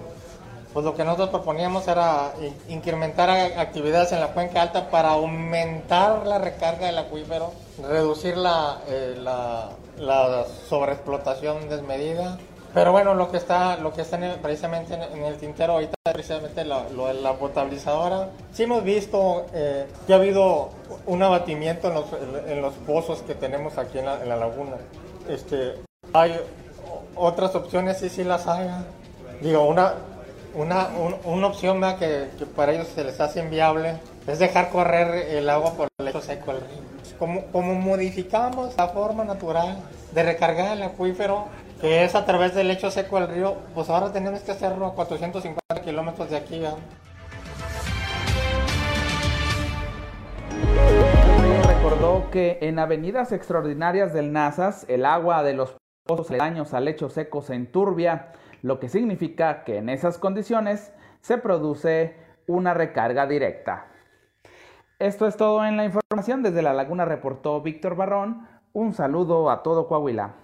pues 0.77 0.85
lo 0.85 0.95
que 0.95 1.05
nosotros 1.05 1.31
proponíamos 1.31 1.89
era 1.89 2.35
incrementar 2.69 3.31
actividades 3.31 4.13
en 4.13 4.21
la 4.21 4.35
cuenca 4.35 4.61
alta 4.61 4.91
para 4.91 5.13
aumentar 5.13 6.27
la 6.27 6.37
recarga 6.37 6.89
del 6.89 6.99
acuífero, 6.99 7.51
reducir 7.89 8.37
la, 8.37 8.83
eh, 8.87 9.17
la, 9.19 10.45
sobreexplotación 10.69 11.71
desmedida. 11.71 12.37
Pero 12.75 12.93
bueno, 12.93 13.15
lo 13.15 13.31
que 13.31 13.39
está, 13.39 13.79
lo 13.79 13.95
que 13.95 14.03
está 14.03 14.19
precisamente 14.43 14.93
en, 14.93 15.25
el 15.25 15.39
tintero 15.39 15.73
ahorita 15.73 15.95
precisamente 16.13 16.63
lo, 16.67 17.07
de 17.07 17.15
la 17.23 17.33
potabilizadora. 17.39 18.29
Sí 18.53 18.65
hemos 18.65 18.85
visto 18.85 19.47
eh, 19.55 19.87
que 20.07 20.13
ha 20.13 20.17
habido 20.17 20.69
un 21.07 21.23
abatimiento 21.23 21.89
en 21.89 21.95
los, 21.95 22.05
en 22.49 22.61
los 22.61 22.75
pozos 22.75 23.23
que 23.23 23.35
tenemos 23.35 23.79
aquí 23.79 23.99
en 24.01 24.05
la, 24.05 24.23
en 24.23 24.29
la 24.29 24.37
laguna. 24.37 24.77
Este, 25.27 25.77
hay 26.13 26.39
otras 27.15 27.55
opciones 27.55 27.97
sí, 27.97 28.11
sí 28.11 28.25
las 28.25 28.47
hay. 28.47 28.69
Digo, 29.41 29.67
una, 29.67 29.95
una, 30.57 30.89
una 31.25 31.47
opción 31.47 31.81
que, 31.99 32.31
que, 32.39 32.47
para 32.47 32.73
ellos 32.73 32.89
se 32.89 33.05
les 33.05 33.21
hace 33.21 33.41
inviable 33.41 34.01
es 34.27 34.39
dejar 34.39 34.71
correr 34.71 35.37
el 35.37 35.49
agua 35.51 35.75
por 35.75 35.89
el 35.99 36.07
lecho 36.07 36.23
seco 36.23 36.53
del 36.53 36.63
río. 36.63 37.19
Como, 37.19 37.45
como 37.47 37.75
modificamos 37.75 38.75
la 38.77 38.89
forma 38.89 39.25
natural 39.25 39.79
de 40.13 40.23
recargar 40.23 40.77
el 40.77 40.83
acuífero, 40.83 41.47
que 41.81 42.05
es 42.05 42.15
a 42.15 42.25
través 42.25 42.55
del 42.55 42.69
lecho 42.69 42.91
seco 42.91 43.21
del 43.21 43.29
río, 43.29 43.57
pues 43.75 43.91
ahora 43.91 44.13
tenemos 44.13 44.41
que 44.41 44.53
hacerlo 44.53 44.87
a 44.87 44.95
450 44.95 45.83
kilómetros 45.85 46.31
de 46.31 46.37
aquí. 46.37 46.63
recordó 51.67 52.31
que 52.31 52.59
en 52.63 52.79
avenidas 52.79 53.33
extraordinarias 53.33 54.13
del 54.15 54.33
NASAS 54.33 54.87
el 54.89 55.05
agua 55.05 55.43
de 55.43 55.53
los 55.53 55.77
pozos 56.07 56.31
aledaños 56.31 56.73
al 56.73 56.87
lecho 56.87 57.11
seco 57.11 57.43
se 57.43 57.55
enturbia, 57.55 58.33
lo 58.63 58.81
que 58.81 58.89
significa 58.89 59.65
que 59.65 59.79
en 59.79 59.89
esas 59.89 60.19
condiciones 60.19 60.93
se 61.21 61.39
produce 61.39 62.17
una 62.47 62.75
recarga 62.75 63.27
directa. 63.27 63.87
Esto 64.99 65.27
es 65.27 65.37
todo 65.37 65.65
en 65.65 65.77
la 65.77 65.85
información. 65.85 66.43
Desde 66.43 66.63
La 66.63 66.73
Laguna 66.73 67.05
reportó 67.05 67.61
Víctor 67.61 67.97
Barrón. 67.97 68.49
Un 68.73 68.95
saludo 68.95 69.51
a 69.51 69.63
todo 69.63 69.89
Coahuila. 69.89 70.35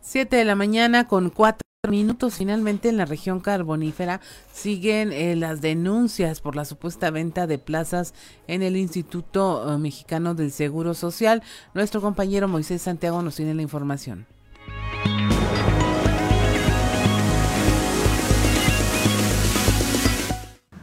7 0.00 0.36
de 0.36 0.44
la 0.44 0.54
mañana 0.54 1.08
con 1.08 1.30
cuatro 1.30 1.62
minutos 1.90 2.36
finalmente 2.36 2.88
en 2.88 2.96
la 2.96 3.06
región 3.06 3.40
carbonífera 3.40 4.20
siguen 4.52 5.12
eh, 5.12 5.34
las 5.34 5.60
denuncias 5.60 6.40
por 6.40 6.54
la 6.54 6.64
supuesta 6.64 7.10
venta 7.10 7.48
de 7.48 7.58
plazas 7.58 8.14
en 8.46 8.62
el 8.62 8.76
Instituto 8.76 9.68
eh, 9.68 9.78
Mexicano 9.78 10.36
del 10.36 10.52
Seguro 10.52 10.94
Social. 10.94 11.42
Nuestro 11.74 12.00
compañero 12.00 12.46
Moisés 12.46 12.82
Santiago 12.82 13.20
nos 13.20 13.34
tiene 13.34 13.52
la 13.54 13.62
información. 13.62 14.26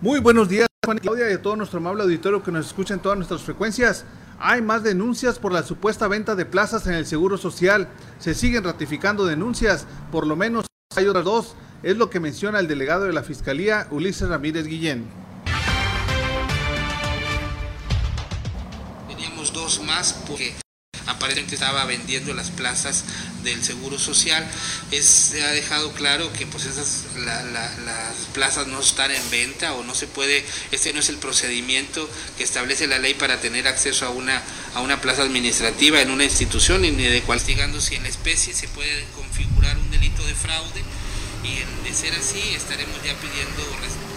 Muy 0.02 0.20
buenos 0.20 0.50
días, 0.50 0.68
Juan 0.84 0.98
y 0.98 1.00
Claudia, 1.00 1.32
y 1.32 1.34
a 1.36 1.42
todo 1.42 1.56
nuestro 1.56 1.80
amable 1.80 2.04
auditorio 2.04 2.44
que 2.44 2.52
nos 2.52 2.68
escucha 2.68 2.94
en 2.94 3.00
todas 3.00 3.18
nuestras 3.18 3.42
frecuencias. 3.42 4.04
Hay 4.38 4.62
más 4.62 4.84
denuncias 4.84 5.40
por 5.40 5.54
la 5.54 5.64
supuesta 5.64 6.10
venta 6.10 6.36
de 6.36 6.46
plazas 6.46 6.88
en 6.88 6.94
el 6.94 7.06
Seguro 7.06 7.38
Social. 7.38 7.88
Se 8.18 8.34
siguen 8.34 8.66
ratificando 8.66 9.26
denuncias, 9.26 9.88
por 10.12 10.28
lo 10.28 10.36
menos 10.36 10.69
hay 11.00 11.06
otras 11.06 11.24
dos, 11.24 11.56
es 11.84 11.98
lo 11.98 12.10
que 12.10 12.20
menciona 12.20 12.60
el 12.60 12.68
delegado 12.68 13.06
de 13.06 13.14
la 13.14 13.22
Fiscalía, 13.22 13.88
Ulises 13.92 14.28
Ramírez 14.28 14.66
Guillén. 14.66 15.08
Teníamos 19.08 19.54
dos 19.54 19.82
más 19.86 20.26
porque 20.28 20.56
aparentemente 21.10 21.56
estaba 21.56 21.84
vendiendo 21.86 22.34
las 22.34 22.52
plazas 22.52 23.04
del 23.44 23.64
Seguro 23.64 24.00
Social. 24.00 24.46
Es, 24.92 25.06
se 25.06 25.44
ha 25.44 25.52
dejado 25.52 25.92
claro 25.94 26.32
que 26.34 26.46
pues 26.46 26.66
esas 26.66 27.06
las 27.18 28.16
plazas 28.34 28.68
no 28.68 28.80
están 28.80 29.12
en 29.12 29.30
venta 29.30 29.74
o 29.74 29.84
no 29.84 29.96
se 29.96 30.08
puede, 30.08 30.46
este 30.72 30.94
no 30.94 31.00
es 31.00 31.10
el 31.10 31.18
procedimiento 31.18 32.10
que 32.38 32.44
establece 32.44 32.88
la 32.88 33.00
ley 33.00 33.14
para 33.14 33.42
tener 33.42 33.68
acceso 33.68 34.06
a 34.06 34.10
una, 34.10 34.42
a 34.76 34.82
una 34.82 35.02
plaza 35.02 35.24
administrativa 35.24 36.02
en 36.02 36.12
una 36.12 36.24
institución 36.24 36.82
ni 36.82 36.92
de 36.92 37.22
cual 37.24 37.40
investigando 37.40 37.82
si 37.82 37.96
en 37.96 38.04
la 38.04 38.10
especie 38.10 38.54
se 38.54 38.68
puede 38.68 39.06
configurar 39.16 39.76
un 39.78 39.90
delito 39.90 40.24
de 40.26 40.36
fraude 40.36 40.84
y 41.44 41.88
de 41.88 41.96
ser 41.96 42.14
así 42.14 42.40
estaremos 42.54 42.96
ya 43.04 43.16
pidiendo 43.16 43.66
muy 43.80 44.09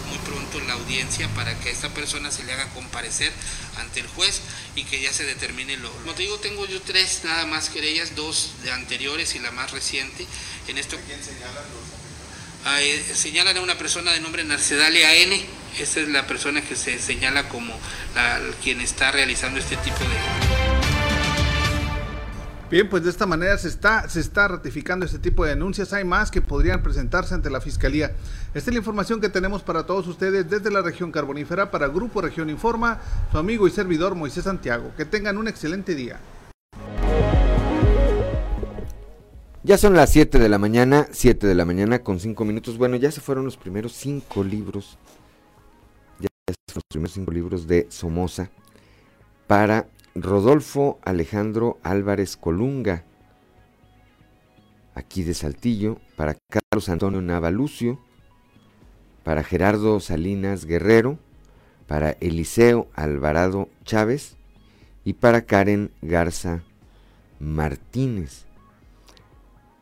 pronto 0.52 0.68
la 0.68 0.74
audiencia 0.74 1.28
para 1.28 1.58
que 1.58 1.68
a 1.68 1.72
esta 1.72 1.88
persona 1.90 2.30
se 2.30 2.44
le 2.44 2.52
haga 2.52 2.68
comparecer 2.70 3.32
ante 3.78 4.00
el 4.00 4.06
juez 4.08 4.40
y 4.76 4.84
que 4.84 5.00
ya 5.00 5.12
se 5.12 5.24
determine 5.24 5.76
lo. 5.78 5.90
Como 5.90 6.14
te 6.14 6.22
digo, 6.22 6.38
tengo 6.38 6.66
yo 6.66 6.80
tres 6.82 7.22
nada 7.24 7.46
más 7.46 7.70
querellas, 7.70 8.14
dos 8.14 8.52
de 8.62 8.72
anteriores 8.72 9.34
y 9.34 9.38
la 9.38 9.50
más 9.50 9.70
reciente. 9.72 10.26
En 10.68 10.78
esto. 10.78 10.98
¿Quién 11.06 11.22
señalan 11.22 11.64
ah, 12.64 12.80
eh, 12.80 13.04
señalan 13.14 13.56
a 13.56 13.60
una 13.60 13.78
persona 13.78 14.12
de 14.12 14.20
nombre 14.20 14.44
Narcedalia 14.44 15.14
N. 15.14 15.44
Esta 15.78 16.00
es 16.00 16.08
la 16.08 16.26
persona 16.26 16.60
que 16.60 16.76
se 16.76 16.98
señala 16.98 17.48
como 17.48 17.78
la, 18.14 18.40
quien 18.62 18.80
está 18.80 19.10
realizando 19.10 19.58
este 19.58 19.76
tipo 19.78 19.98
de. 19.98 20.71
Bien, 22.72 22.88
pues 22.88 23.04
de 23.04 23.10
esta 23.10 23.26
manera 23.26 23.58
se 23.58 23.68
está, 23.68 24.08
se 24.08 24.18
está 24.18 24.48
ratificando 24.48 25.04
este 25.04 25.18
tipo 25.18 25.44
de 25.44 25.50
denuncias. 25.50 25.92
Hay 25.92 26.04
más 26.04 26.30
que 26.30 26.40
podrían 26.40 26.82
presentarse 26.82 27.34
ante 27.34 27.50
la 27.50 27.60
Fiscalía. 27.60 28.12
Esta 28.54 28.70
es 28.70 28.74
la 28.74 28.78
información 28.78 29.20
que 29.20 29.28
tenemos 29.28 29.62
para 29.62 29.84
todos 29.84 30.06
ustedes 30.08 30.48
desde 30.48 30.70
la 30.70 30.80
región 30.80 31.12
carbonífera 31.12 31.70
para 31.70 31.88
Grupo 31.88 32.22
Región 32.22 32.48
Informa, 32.48 32.98
su 33.30 33.36
amigo 33.36 33.68
y 33.68 33.70
servidor 33.70 34.14
Moisés 34.14 34.44
Santiago. 34.44 34.90
Que 34.96 35.04
tengan 35.04 35.36
un 35.36 35.48
excelente 35.48 35.94
día. 35.94 36.18
Ya 39.62 39.76
son 39.76 39.92
las 39.92 40.10
7 40.10 40.38
de 40.38 40.48
la 40.48 40.56
mañana, 40.56 41.08
7 41.10 41.46
de 41.46 41.54
la 41.54 41.66
mañana 41.66 41.98
con 41.98 42.20
5 42.20 42.42
minutos. 42.46 42.78
Bueno, 42.78 42.96
ya 42.96 43.10
se 43.12 43.20
fueron 43.20 43.44
los 43.44 43.58
primeros 43.58 43.92
5 43.92 44.44
libros. 44.44 44.96
Ya 46.20 46.28
se 46.48 46.54
fueron 46.72 46.76
los 46.76 46.84
primeros 46.88 47.12
5 47.12 47.32
libros 47.32 47.66
de 47.66 47.86
Somoza 47.90 48.48
para 49.46 49.88
Rodolfo 50.14 50.98
Alejandro 51.02 51.78
Álvarez 51.82 52.36
Colunga, 52.36 53.04
aquí 54.94 55.22
de 55.22 55.32
Saltillo, 55.32 55.98
para 56.16 56.36
Carlos 56.50 56.90
Antonio 56.90 57.22
Navalucio, 57.22 57.98
para 59.24 59.42
Gerardo 59.42 60.00
Salinas 60.00 60.66
Guerrero, 60.66 61.18
para 61.86 62.10
Eliseo 62.20 62.88
Alvarado 62.94 63.70
Chávez 63.84 64.36
y 65.04 65.14
para 65.14 65.46
Karen 65.46 65.90
Garza 66.02 66.62
Martínez. 67.40 68.44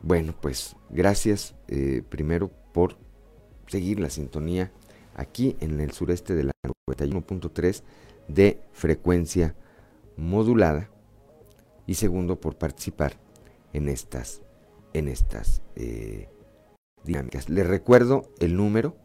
bueno, 0.01 0.33
pues 0.39 0.77
gracias 0.89 1.55
eh, 1.67 2.03
primero 2.07 2.49
por 2.71 2.95
seguir 3.67 3.99
la 3.99 4.09
sintonía 4.09 4.71
aquí 5.15 5.57
en 5.59 5.79
el 5.81 5.91
sureste 5.91 6.35
de 6.35 6.45
la 6.45 6.51
91.3 6.89 7.83
de 8.29 8.61
frecuencia 8.71 9.55
modulada 10.17 10.89
y 11.87 11.95
segundo 11.95 12.39
por 12.39 12.57
participar 12.57 13.17
en 13.73 13.89
estas 13.89 14.41
en 14.93 15.07
estas 15.07 15.61
eh, 15.75 16.29
dinámicas. 17.03 17.49
Les 17.49 17.65
recuerdo 17.65 18.23
el 18.39 18.57
número, 18.57 18.95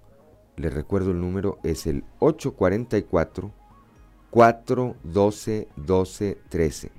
les 0.56 0.72
recuerdo 0.72 1.12
el 1.12 1.20
número 1.20 1.58
es 1.62 1.86
el 1.86 2.04
844 2.18 3.52
412 4.30 5.68
12 5.76 6.38
13. 6.48 6.92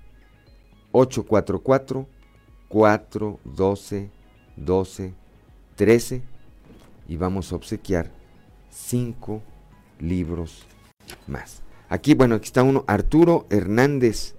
844 0.92 2.08
412 2.70 4.12
12 4.56 5.14
13 5.76 6.22
y 7.08 7.18
vamos 7.18 7.52
a 7.52 7.56
obsequiar 7.56 8.12
cinco 8.70 9.42
libros 10.00 10.66
más. 11.28 11.67
Aquí, 11.90 12.14
bueno, 12.14 12.36
aquí 12.36 12.46
está 12.46 12.64
uno, 12.64 12.84
Arturo 12.88 13.46
Hernández 13.50 14.36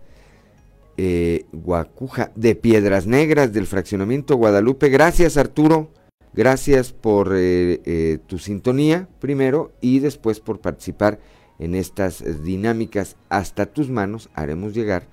eh, 1.00 1.46
Guacuja 1.52 2.32
de 2.34 2.56
Piedras 2.56 3.06
Negras 3.06 3.52
del 3.52 3.66
fraccionamiento 3.66 4.36
Guadalupe. 4.36 4.88
Gracias, 4.88 5.36
Arturo. 5.36 5.90
Gracias 6.34 6.92
por 6.92 7.34
eh, 7.36 7.80
eh, 7.84 8.18
tu 8.26 8.38
sintonía 8.38 9.08
primero 9.20 9.72
y 9.80 10.00
después 10.00 10.40
por 10.40 10.60
participar 10.60 11.20
en 11.58 11.74
estas 11.74 12.42
dinámicas. 12.42 13.16
Hasta 13.28 13.66
tus 13.66 13.88
manos 13.88 14.28
haremos 14.34 14.74
llegar 14.74 15.06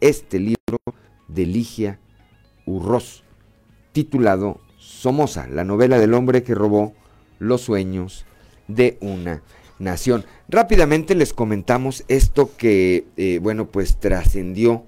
este 0.00 0.38
libro 0.38 0.78
de 1.28 1.46
Ligia 1.46 1.98
Urroz, 2.64 3.24
titulado 3.92 4.60
Somoza, 4.78 5.48
la 5.48 5.64
novela 5.64 5.98
del 5.98 6.14
hombre 6.14 6.42
que 6.44 6.54
robó 6.54 6.94
los 7.38 7.62
sueños 7.62 8.24
de 8.68 8.98
una 9.00 9.42
nación. 9.78 10.24
Rápidamente 10.48 11.14
les 11.14 11.32
comentamos 11.32 12.04
esto 12.08 12.50
que, 12.56 13.06
eh, 13.16 13.38
bueno, 13.42 13.68
pues 13.68 13.98
trascendió 13.98 14.84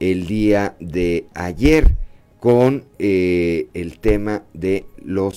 el 0.00 0.26
día 0.26 0.76
de 0.80 1.26
ayer 1.34 1.96
con 2.40 2.84
eh, 2.98 3.68
el 3.74 3.98
tema 3.98 4.44
de 4.52 4.86
los 5.02 5.36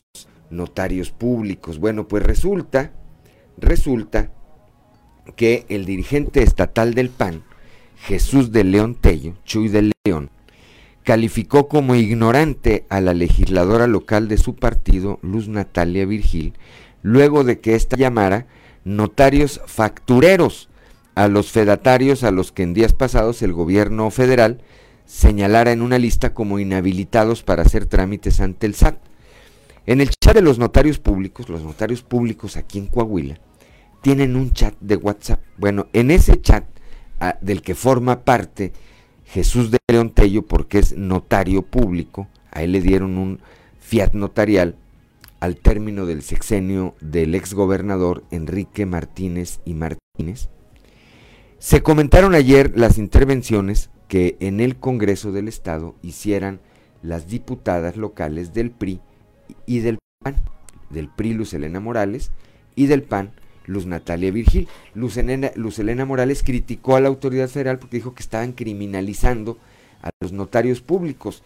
notarios 0.50 1.12
públicos. 1.12 1.80
Bueno, 1.80 2.08
pues 2.08 2.24
resulta, 2.24 2.92
resulta 3.58 4.32
que 5.36 5.66
el 5.70 5.86
dirigente 5.86 6.44
estatal 6.44 6.94
del 6.94 7.10
PAN, 7.10 7.44
Jesús 7.98 8.52
de 8.52 8.64
León 8.64 8.96
Tello, 8.96 9.36
Chuy 9.44 9.70
de 9.70 9.92
León, 10.06 10.30
calificó 11.04 11.68
como 11.68 11.96
ignorante 11.96 12.86
a 12.90 13.02
la 13.02 13.14
legisladora 13.14 13.88
local 13.88 14.28
de 14.28 14.38
su 14.38 14.56
partido, 14.56 15.20
Luz 15.22 15.48
Natalia 15.48 16.06
Virgil, 16.06 16.54
luego 17.02 17.44
de 17.44 17.60
que 17.60 17.76
ésta 17.76 17.98
llamara 17.98 18.48
notarios 18.84 19.62
factureros 19.66 20.70
a 21.16 21.28
los 21.28 21.52
fedatarios 21.52 22.24
a 22.24 22.32
los 22.32 22.52
que 22.52 22.64
en 22.64 22.74
días 22.74 22.94
pasados 22.94 23.42
el 23.42 23.54
gobierno 23.54 24.10
federal 24.10 24.62
señalara 25.06 25.72
en 25.72 25.82
una 25.82 25.98
lista 25.98 26.34
como 26.34 26.60
inhabilitados 26.60 27.44
para 27.44 27.64
hacer 27.64 27.88
trámites 27.88 28.40
ante 28.40 28.68
el 28.68 28.76
SAT. 28.76 29.00
En 29.86 30.02
el 30.02 30.12
chat 30.12 30.36
de 30.36 30.42
los 30.42 30.60
notarios 30.60 31.00
públicos, 31.00 31.50
los 31.50 31.64
notarios 31.64 32.04
públicos 32.04 32.58
aquí 32.58 32.78
en 32.78 32.88
Coahuila, 32.88 33.40
tienen 34.02 34.36
un 34.36 34.52
chat 34.52 34.76
de 34.80 34.96
WhatsApp. 34.96 35.42
Bueno, 35.58 35.88
en 35.94 36.12
ese 36.12 36.40
chat 36.42 36.64
ah, 37.20 37.38
del 37.42 37.62
que 37.64 37.76
forma 37.76 38.24
parte 38.24 38.72
Jesús 39.26 39.72
de 39.72 39.80
León 39.92 40.12
Tello, 40.12 40.44
porque 40.44 40.80
es 40.80 40.96
notario 40.96 41.64
público, 41.64 42.28
a 42.52 42.64
él 42.64 42.72
le 42.72 42.82
dieron 42.82 43.18
un 43.18 43.40
fiat 43.80 44.14
notarial 44.14 44.76
al 45.40 45.58
término 45.58 46.06
del 46.06 46.22
sexenio 46.22 46.96
del 47.02 47.36
exgobernador 47.36 48.24
Enrique 48.32 48.86
Martínez 48.86 49.60
y 49.66 49.74
Martínez. 49.74 50.50
Se 51.60 51.84
comentaron 51.84 52.36
ayer 52.36 52.74
las 52.76 52.98
intervenciones 52.98 53.90
que 54.08 54.38
en 54.40 54.60
el 54.60 54.78
Congreso 54.78 55.32
del 55.32 55.48
Estado 55.48 55.96
hicieran 56.02 56.60
las 57.02 57.28
diputadas 57.28 57.96
locales 57.96 58.54
del 58.54 58.72
PRI 58.72 59.02
y 59.66 59.80
del 59.80 60.00
PAN, 60.24 60.36
del 60.90 61.10
PRI 61.10 61.34
Luz 61.34 61.54
Elena 61.54 61.80
Morales 61.80 62.32
y 62.76 62.88
del 62.88 63.04
PAN 63.04 63.32
Luz 63.70 63.86
Natalia 63.86 64.32
Virgil. 64.32 64.68
Luz 64.96 65.18
Elena, 65.18 66.06
Morales 66.06 66.44
criticó 66.44 66.96
a 66.96 67.02
la 67.02 67.08
autoridad 67.08 67.48
federal 67.48 67.78
porque 67.78 67.98
dijo 67.98 68.16
que 68.16 68.24
estaban 68.24 68.52
criminalizando 68.52 69.58
a 70.02 70.10
los 70.20 70.34
notarios 70.34 70.82
públicos. 70.82 71.44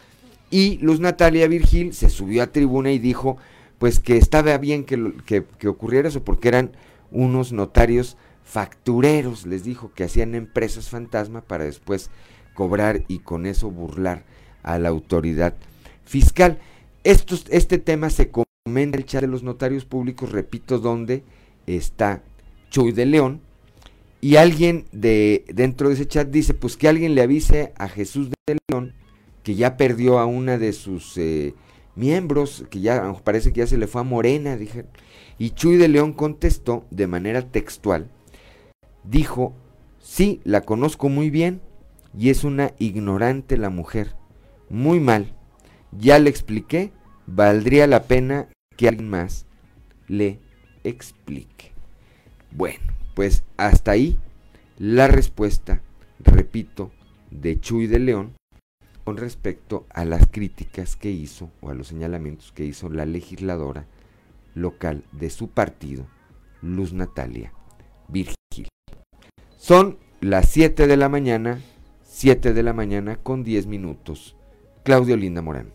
Y 0.49 0.77
Luz 0.77 0.99
Natalia 0.99 1.47
Virgil 1.47 1.93
se 1.93 2.09
subió 2.09 2.43
a 2.43 2.47
tribuna 2.47 2.91
y 2.91 2.99
dijo 2.99 3.37
pues 3.83 3.99
que 3.99 4.15
estaba 4.15 4.57
bien 4.59 4.85
que, 4.85 5.11
que, 5.25 5.67
ocurriera 5.67 6.07
eso 6.07 6.23
porque 6.23 6.47
eran 6.47 6.71
unos 7.11 7.51
notarios 7.51 8.15
factureros, 8.45 9.45
les 9.45 9.65
dijo 9.65 9.91
que 9.93 10.05
hacían 10.05 10.35
empresas 10.35 10.89
fantasma 10.89 11.41
para 11.41 11.65
después 11.65 12.09
cobrar 12.53 13.03
y 13.09 13.19
con 13.19 13.45
eso 13.45 13.69
burlar 13.71 14.23
a 14.61 14.79
la 14.79 14.87
autoridad 14.87 15.55
fiscal. 16.05 16.59
este 17.03 17.77
tema 17.77 18.09
se 18.09 18.31
comenta 18.31 18.95
en 18.95 19.01
el 19.01 19.05
chat 19.05 19.19
de 19.19 19.27
los 19.27 19.43
notarios 19.43 19.83
públicos, 19.83 20.31
repito, 20.31 20.79
donde 20.79 21.25
está 21.67 22.23
Chuy 22.69 22.93
de 22.93 23.05
León, 23.05 23.41
y 24.21 24.37
alguien 24.37 24.85
de 24.93 25.43
dentro 25.53 25.89
de 25.89 25.95
ese 25.95 26.07
chat 26.07 26.29
dice, 26.29 26.53
pues 26.53 26.77
que 26.77 26.87
alguien 26.87 27.15
le 27.15 27.21
avise 27.21 27.73
a 27.75 27.89
Jesús 27.89 28.29
de 28.29 28.59
León 28.69 28.93
que 29.43 29.55
ya 29.55 29.75
perdió 29.75 30.19
a 30.19 30.25
una 30.25 30.57
de 30.57 30.71
sus 30.71 31.17
eh, 31.17 31.53
miembros, 31.95 32.65
que 32.69 32.81
ya 32.81 33.13
parece 33.23 33.53
que 33.53 33.59
ya 33.59 33.67
se 33.67 33.77
le 33.77 33.87
fue 33.87 34.01
a 34.01 34.05
Morena, 34.05 34.55
dije. 34.55 34.85
Y 35.37 35.51
Chuy 35.51 35.77
de 35.77 35.87
León 35.87 36.13
contestó 36.13 36.85
de 36.91 37.07
manera 37.07 37.41
textual, 37.41 38.09
dijo, 39.03 39.53
sí, 39.99 40.41
la 40.43 40.61
conozco 40.61 41.09
muy 41.09 41.29
bien 41.29 41.61
y 42.17 42.29
es 42.29 42.43
una 42.43 42.73
ignorante 42.79 43.57
la 43.57 43.69
mujer, 43.69 44.15
muy 44.69 44.99
mal. 44.99 45.33
Ya 45.91 46.19
le 46.19 46.29
expliqué, 46.29 46.91
valdría 47.27 47.87
la 47.87 48.03
pena 48.03 48.47
que 48.77 48.87
alguien 48.87 49.09
más 49.09 49.45
le 50.07 50.39
explique. 50.83 51.71
Bueno, 52.51 52.83
pues 53.15 53.43
hasta 53.57 53.91
ahí 53.91 54.19
la 54.77 55.07
respuesta, 55.07 55.81
repito, 56.19 56.91
de 57.31 57.59
Chuy 57.59 57.87
de 57.87 57.99
León 57.99 58.33
con 59.03 59.17
respecto 59.17 59.85
a 59.89 60.05
las 60.05 60.27
críticas 60.27 60.95
que 60.95 61.11
hizo 61.11 61.49
o 61.61 61.69
a 61.69 61.73
los 61.73 61.87
señalamientos 61.87 62.51
que 62.51 62.65
hizo 62.65 62.89
la 62.89 63.05
legisladora 63.05 63.85
local 64.55 65.03
de 65.11 65.29
su 65.29 65.49
partido, 65.49 66.05
Luz 66.61 66.93
Natalia 66.93 67.53
Virgil. 68.07 68.67
Son 69.57 69.97
las 70.21 70.49
7 70.49 70.87
de 70.87 70.97
la 70.97 71.09
mañana, 71.09 71.59
7 72.03 72.53
de 72.53 72.63
la 72.63 72.73
mañana 72.73 73.17
con 73.17 73.43
10 73.43 73.67
minutos. 73.67 74.35
Claudio 74.83 75.17
Linda 75.17 75.41
Morán. 75.41 75.71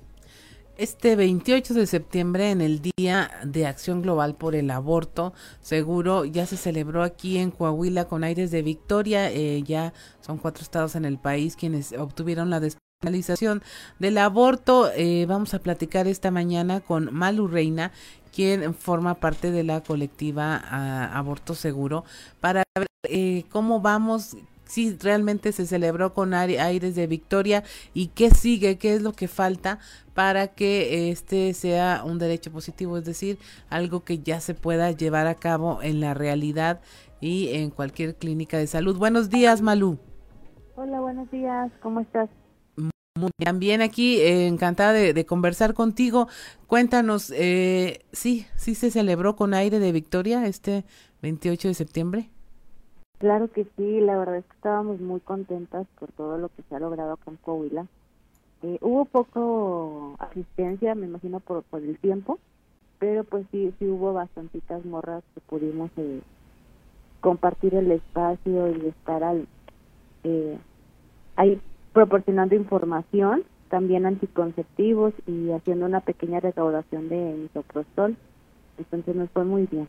Este 0.76 1.16
28 1.16 1.74
de 1.74 1.86
septiembre, 1.86 2.52
en 2.52 2.60
el 2.60 2.80
Día 2.80 3.30
de 3.44 3.66
Acción 3.66 4.00
Global 4.00 4.36
por 4.36 4.54
el 4.54 4.70
Aborto, 4.70 5.32
seguro 5.60 6.24
ya 6.24 6.46
se 6.46 6.56
celebró 6.56 7.02
aquí 7.02 7.38
en 7.38 7.50
Coahuila 7.50 8.04
con 8.04 8.22
aires 8.22 8.52
de 8.52 8.62
victoria. 8.62 9.28
Eh, 9.32 9.64
ya 9.64 9.92
son 10.20 10.38
cuatro 10.38 10.62
estados 10.62 10.94
en 10.94 11.04
el 11.04 11.18
país 11.18 11.56
quienes 11.56 11.92
obtuvieron 11.94 12.50
la 12.50 12.60
despenalización 13.00 13.62
del 14.00 14.18
aborto. 14.18 14.90
Eh, 14.92 15.24
vamos 15.26 15.54
a 15.54 15.60
platicar 15.60 16.08
esta 16.08 16.32
mañana 16.32 16.80
con 16.80 17.14
Malu 17.14 17.46
Reina, 17.46 17.92
quien 18.34 18.74
forma 18.74 19.14
parte 19.14 19.52
de 19.52 19.62
la 19.62 19.82
colectiva 19.82 20.60
ah, 20.64 21.16
Aborto 21.16 21.54
Seguro, 21.54 22.04
para 22.40 22.64
ver 22.74 22.88
eh, 23.04 23.44
cómo 23.50 23.80
vamos, 23.80 24.36
si 24.64 24.96
realmente 24.96 25.52
se 25.52 25.64
celebró 25.66 26.12
con 26.12 26.34
aires 26.34 26.96
de 26.96 27.06
victoria 27.06 27.62
y 27.94 28.08
qué 28.08 28.30
sigue, 28.30 28.78
qué 28.78 28.94
es 28.94 29.02
lo 29.02 29.12
que 29.12 29.28
falta 29.28 29.78
para 30.14 30.48
que 30.48 31.10
este 31.10 31.54
sea 31.54 32.02
un 32.04 32.18
derecho 32.18 32.50
positivo, 32.50 32.98
es 32.98 33.04
decir, 33.04 33.38
algo 33.70 34.02
que 34.02 34.18
ya 34.18 34.40
se 34.40 34.54
pueda 34.54 34.90
llevar 34.90 35.28
a 35.28 35.36
cabo 35.36 35.84
en 35.84 36.00
la 36.00 36.14
realidad 36.14 36.80
y 37.20 37.50
en 37.50 37.70
cualquier 37.70 38.16
clínica 38.16 38.58
de 38.58 38.66
salud. 38.66 38.98
Buenos 38.98 39.30
días, 39.30 39.62
Malú. 39.62 39.98
Hola, 40.74 41.00
buenos 41.00 41.30
días, 41.30 41.70
¿cómo 41.80 42.00
estás? 42.00 42.28
Bien, 43.54 43.82
aquí 43.82 44.20
eh, 44.20 44.46
encantada 44.46 44.92
de, 44.92 45.26
conversar 45.26 45.74
contigo. 45.74 46.28
Cuéntanos, 46.66 47.32
eh, 47.36 48.04
sí, 48.12 48.46
sí 48.56 48.74
se 48.74 48.90
celebró 48.90 49.36
con 49.36 49.54
aire 49.54 49.78
de 49.78 49.92
victoria 49.92 50.46
este 50.46 50.84
28 51.22 51.68
de 51.68 51.74
septiembre. 51.74 52.30
Claro 53.18 53.50
que 53.50 53.66
sí, 53.76 54.00
la 54.00 54.16
verdad 54.16 54.36
es 54.36 54.44
que 54.44 54.54
estábamos 54.54 55.00
muy 55.00 55.20
contentas 55.20 55.86
por 55.98 56.12
todo 56.12 56.38
lo 56.38 56.48
que 56.50 56.62
se 56.68 56.76
ha 56.76 56.78
logrado 56.78 57.18
en 57.26 57.36
Coahuila. 57.36 57.86
Eh, 58.62 58.78
hubo 58.80 59.04
poco 59.04 60.16
asistencia, 60.18 60.94
me 60.94 61.06
imagino 61.06 61.40
por, 61.40 61.62
por 61.64 61.82
el 61.82 61.98
tiempo, 61.98 62.38
pero 62.98 63.24
pues 63.24 63.46
sí, 63.50 63.72
sí 63.78 63.86
hubo 63.86 64.12
bastantitas 64.12 64.84
morras 64.84 65.22
que 65.34 65.40
pudimos 65.40 65.90
eh, 65.96 66.20
compartir 67.20 67.74
el 67.74 67.90
espacio 67.92 68.68
y 68.68 68.86
estar 68.86 69.22
al, 69.24 69.46
eh, 70.24 70.58
ahí 71.36 71.60
proporcionando 71.92 72.54
información 72.54 73.44
también 73.68 74.06
anticonceptivos 74.06 75.12
y 75.26 75.50
haciendo 75.50 75.86
una 75.86 76.00
pequeña 76.00 76.40
recaudación 76.40 77.08
de 77.08 77.34
misoprostol. 77.42 78.16
Entonces 78.78 79.14
nos 79.14 79.30
fue 79.30 79.44
muy 79.44 79.66
bien. 79.66 79.88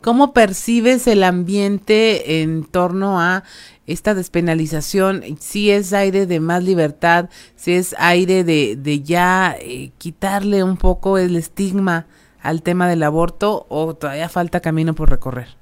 ¿Cómo 0.00 0.32
percibes 0.32 1.06
el 1.06 1.22
ambiente 1.22 2.40
en 2.40 2.64
torno 2.64 3.20
a 3.20 3.44
esta 3.86 4.14
despenalización? 4.14 5.22
Si 5.38 5.70
es 5.70 5.92
aire 5.92 6.26
de 6.26 6.40
más 6.40 6.64
libertad, 6.64 7.28
si 7.56 7.72
es 7.72 7.94
aire 7.98 8.42
de, 8.44 8.76
de 8.76 9.02
ya 9.02 9.56
eh, 9.60 9.92
quitarle 9.98 10.64
un 10.64 10.76
poco 10.78 11.18
el 11.18 11.36
estigma 11.36 12.06
al 12.40 12.62
tema 12.62 12.88
del 12.88 13.02
aborto 13.02 13.66
o 13.68 13.94
todavía 13.94 14.30
falta 14.30 14.60
camino 14.60 14.94
por 14.94 15.10
recorrer? 15.10 15.59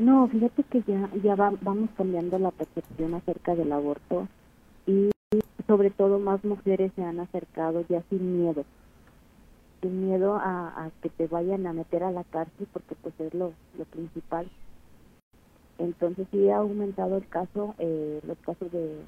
No, 0.00 0.26
fíjate 0.28 0.62
que 0.62 0.82
ya, 0.86 1.10
ya 1.22 1.34
vamos 1.36 1.90
cambiando 1.94 2.38
la 2.38 2.50
percepción 2.52 3.12
acerca 3.12 3.54
del 3.54 3.70
aborto 3.70 4.28
y 4.86 5.10
sobre 5.66 5.90
todo 5.90 6.18
más 6.18 6.42
mujeres 6.42 6.90
se 6.96 7.04
han 7.04 7.20
acercado 7.20 7.84
ya 7.86 8.02
sin 8.08 8.40
miedo. 8.40 8.64
Sin 9.82 10.06
miedo 10.06 10.36
a, 10.36 10.90
que 11.02 11.10
te 11.10 11.26
vayan 11.26 11.66
a 11.66 11.74
meter 11.74 12.02
a 12.02 12.12
la 12.12 12.24
cárcel 12.24 12.66
porque 12.72 12.94
pues 12.94 13.12
es 13.20 13.34
lo, 13.34 13.52
lo 13.76 13.84
principal. 13.84 14.50
Entonces 15.76 16.26
sí 16.30 16.48
ha 16.48 16.56
aumentado 16.56 17.18
el 17.18 17.28
caso 17.28 17.74
eh, 17.78 18.22
los 18.26 18.38
casos 18.38 18.72
de, 18.72 19.02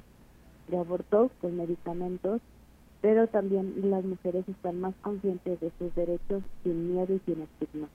de 0.67 0.77
abortos 0.77 1.31
con 1.41 1.57
medicamentos 1.57 2.39
pero 3.01 3.27
también 3.27 3.89
las 3.89 4.05
mujeres 4.05 4.47
están 4.47 4.79
más 4.79 4.93
conscientes 5.01 5.59
de 5.59 5.71
sus 5.79 5.93
derechos 5.95 6.43
sin 6.63 6.93
miedo 6.93 7.15
y 7.15 7.19
sin 7.25 7.41
estigma 7.41 7.89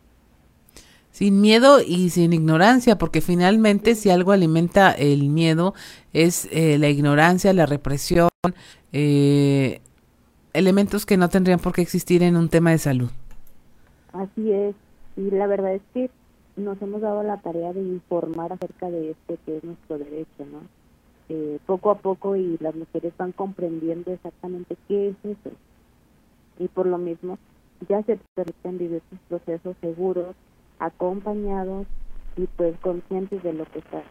sin 1.18 1.40
miedo 1.40 1.80
y 1.84 2.10
sin 2.10 2.32
ignorancia, 2.32 2.96
porque 2.96 3.20
finalmente 3.20 3.96
si 3.96 4.08
algo 4.08 4.30
alimenta 4.30 4.92
el 4.92 5.30
miedo 5.30 5.74
es 6.12 6.48
eh, 6.52 6.78
la 6.78 6.90
ignorancia, 6.90 7.52
la 7.52 7.66
represión, 7.66 8.28
eh, 8.92 9.80
elementos 10.52 11.06
que 11.06 11.16
no 11.16 11.28
tendrían 11.28 11.58
por 11.58 11.72
qué 11.72 11.82
existir 11.82 12.22
en 12.22 12.36
un 12.36 12.48
tema 12.48 12.70
de 12.70 12.78
salud. 12.78 13.10
Así 14.12 14.52
es, 14.52 14.76
y 15.16 15.32
la 15.32 15.48
verdad 15.48 15.74
es 15.74 15.82
que 15.92 16.08
nos 16.54 16.80
hemos 16.82 17.00
dado 17.00 17.24
la 17.24 17.38
tarea 17.38 17.72
de 17.72 17.82
informar 17.82 18.52
acerca 18.52 18.88
de 18.88 19.10
este 19.10 19.38
que 19.44 19.56
es 19.56 19.64
nuestro 19.64 19.98
derecho, 19.98 20.46
¿no? 20.52 20.60
Eh, 21.30 21.58
poco 21.66 21.90
a 21.90 21.98
poco 21.98 22.36
y 22.36 22.58
las 22.60 22.76
mujeres 22.76 23.12
van 23.18 23.32
comprendiendo 23.32 24.12
exactamente 24.12 24.76
qué 24.86 25.08
es 25.08 25.16
eso. 25.24 25.50
Y 26.60 26.68
por 26.68 26.86
lo 26.86 26.96
mismo 26.96 27.38
ya 27.88 28.04
se 28.04 28.20
permiten 28.36 28.78
vivir 28.78 29.02
procesos 29.28 29.76
seguros, 29.80 30.36
acompañados 30.78 31.86
y 32.36 32.46
pues 32.56 32.76
conscientes 32.80 33.42
de 33.42 33.52
lo 33.52 33.64
que 33.66 33.80
está 33.80 34.02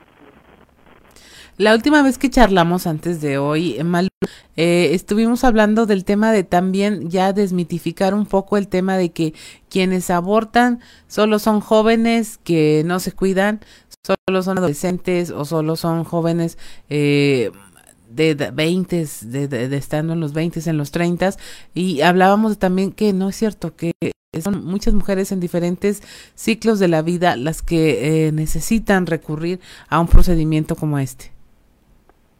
la 1.57 1.74
última 1.74 2.03
vez 2.03 2.20
que 2.20 2.30
charlamos 2.30 2.86
antes 2.86 3.20
de 3.20 3.39
hoy, 3.39 3.84
Malu, 3.84 4.09
eh, 4.57 4.89
estuvimos 4.93 5.43
hablando 5.43 5.88
del 5.88 6.05
tema 6.05 6.32
de 6.32 6.43
también 6.43 7.09
ya 7.09 7.34
desmitificar 7.34 8.13
un 8.13 8.28
poco 8.28 8.57
el 8.57 8.68
tema 8.68 8.95
de 8.95 9.09
que 9.09 9.34
quienes 9.68 10.11
abortan 10.11 10.82
solo 11.07 11.39
son 11.39 11.59
jóvenes 11.59 12.38
que 12.43 12.84
no 12.86 12.99
se 12.99 13.11
cuidan, 13.11 13.61
solo 14.05 14.43
son 14.43 14.59
adolescentes 14.59 15.32
o 15.32 15.45
solo 15.45 15.76
son 15.78 16.03
jóvenes 16.03 16.59
eh, 16.89 17.49
de 18.07 18.36
20, 18.36 19.07
de, 19.24 19.47
de, 19.47 19.78
estando 19.78 20.13
en 20.13 20.20
los 20.20 20.34
20, 20.34 20.70
en 20.70 20.78
los 20.78 20.91
30, 20.91 21.38
y 21.74 22.01
hablábamos 22.01 22.59
también 22.59 22.91
que 22.91 23.13
no 23.13 23.30
es 23.30 23.36
cierto, 23.36 23.76
que 23.76 23.93
son 24.41 24.65
muchas 24.65 24.93
mujeres 24.93 25.32
en 25.32 25.39
diferentes 25.39 26.01
ciclos 26.36 26.80
de 26.80 26.88
la 26.88 27.01
vida 27.01 27.36
las 27.36 27.61
que 27.61 28.28
eh, 28.28 28.32
necesitan 28.32 29.05
recurrir 29.05 29.59
a 29.89 29.99
un 29.99 30.07
procedimiento 30.07 30.75
como 30.75 30.99
este. 30.99 31.32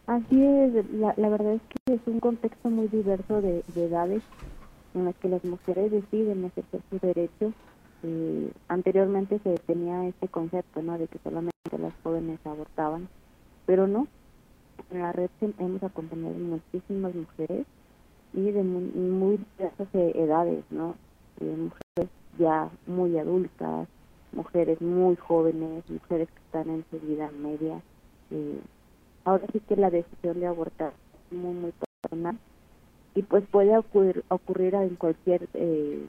Así 0.06 0.42
es, 0.42 0.90
la, 0.92 1.12
la, 1.16 1.28
verdad 1.28 1.54
es 1.54 1.62
que 1.68 1.94
es 1.94 2.00
un 2.06 2.20
contexto 2.20 2.70
muy 2.70 2.88
diverso 2.88 3.42
de, 3.42 3.62
edades 3.76 4.22
en 4.94 5.04
las 5.04 5.14
que 5.16 5.28
las 5.28 5.44
mujeres 5.44 5.90
deciden 5.90 6.44
ejercer 6.44 6.80
sus 6.90 7.00
derechos. 7.00 7.52
Eh, 8.02 8.50
anteriormente 8.68 9.38
se 9.42 9.56
tenía 9.66 10.06
este 10.06 10.28
concepto, 10.28 10.82
¿no?, 10.82 10.98
de 10.98 11.08
que 11.08 11.18
solamente 11.22 11.52
las 11.78 11.92
jóvenes 12.02 12.38
abortaban, 12.44 13.08
pero 13.66 13.86
no. 13.86 14.06
En 14.90 15.00
la 15.00 15.12
red 15.12 15.28
hemos 15.58 15.82
acompañado 15.82 16.34
muchísimas 16.34 17.14
mujeres 17.14 17.66
y 18.32 18.50
de 18.50 18.62
muy, 18.62 18.84
muy 18.84 19.40
diversas 19.58 19.88
edades, 19.92 20.64
¿no? 20.70 20.94
Eh, 21.40 21.56
mujeres 21.56 22.10
ya 22.38 22.68
muy 22.86 23.18
adultas, 23.18 23.88
mujeres 24.32 24.80
muy 24.80 25.16
jóvenes, 25.16 25.84
mujeres 25.88 26.28
que 26.28 26.40
están 26.40 26.70
en 26.70 26.84
su 26.90 26.98
vida 27.00 27.30
media. 27.30 27.80
Eh, 28.30 28.60
ahora 29.24 29.46
sí 29.52 29.60
que 29.60 29.76
la 29.76 29.90
decisión 29.90 30.40
de 30.40 30.46
abortar 30.46 30.92
es 31.30 31.36
muy, 31.36 31.54
muy 31.54 31.72
personal 32.00 32.38
y 33.14 33.22
pues 33.22 33.44
puede 33.50 33.76
ocurrir, 33.76 34.24
ocurrir 34.28 34.74
en 34.74 34.96
cualquier 34.96 35.48
eh, 35.54 36.06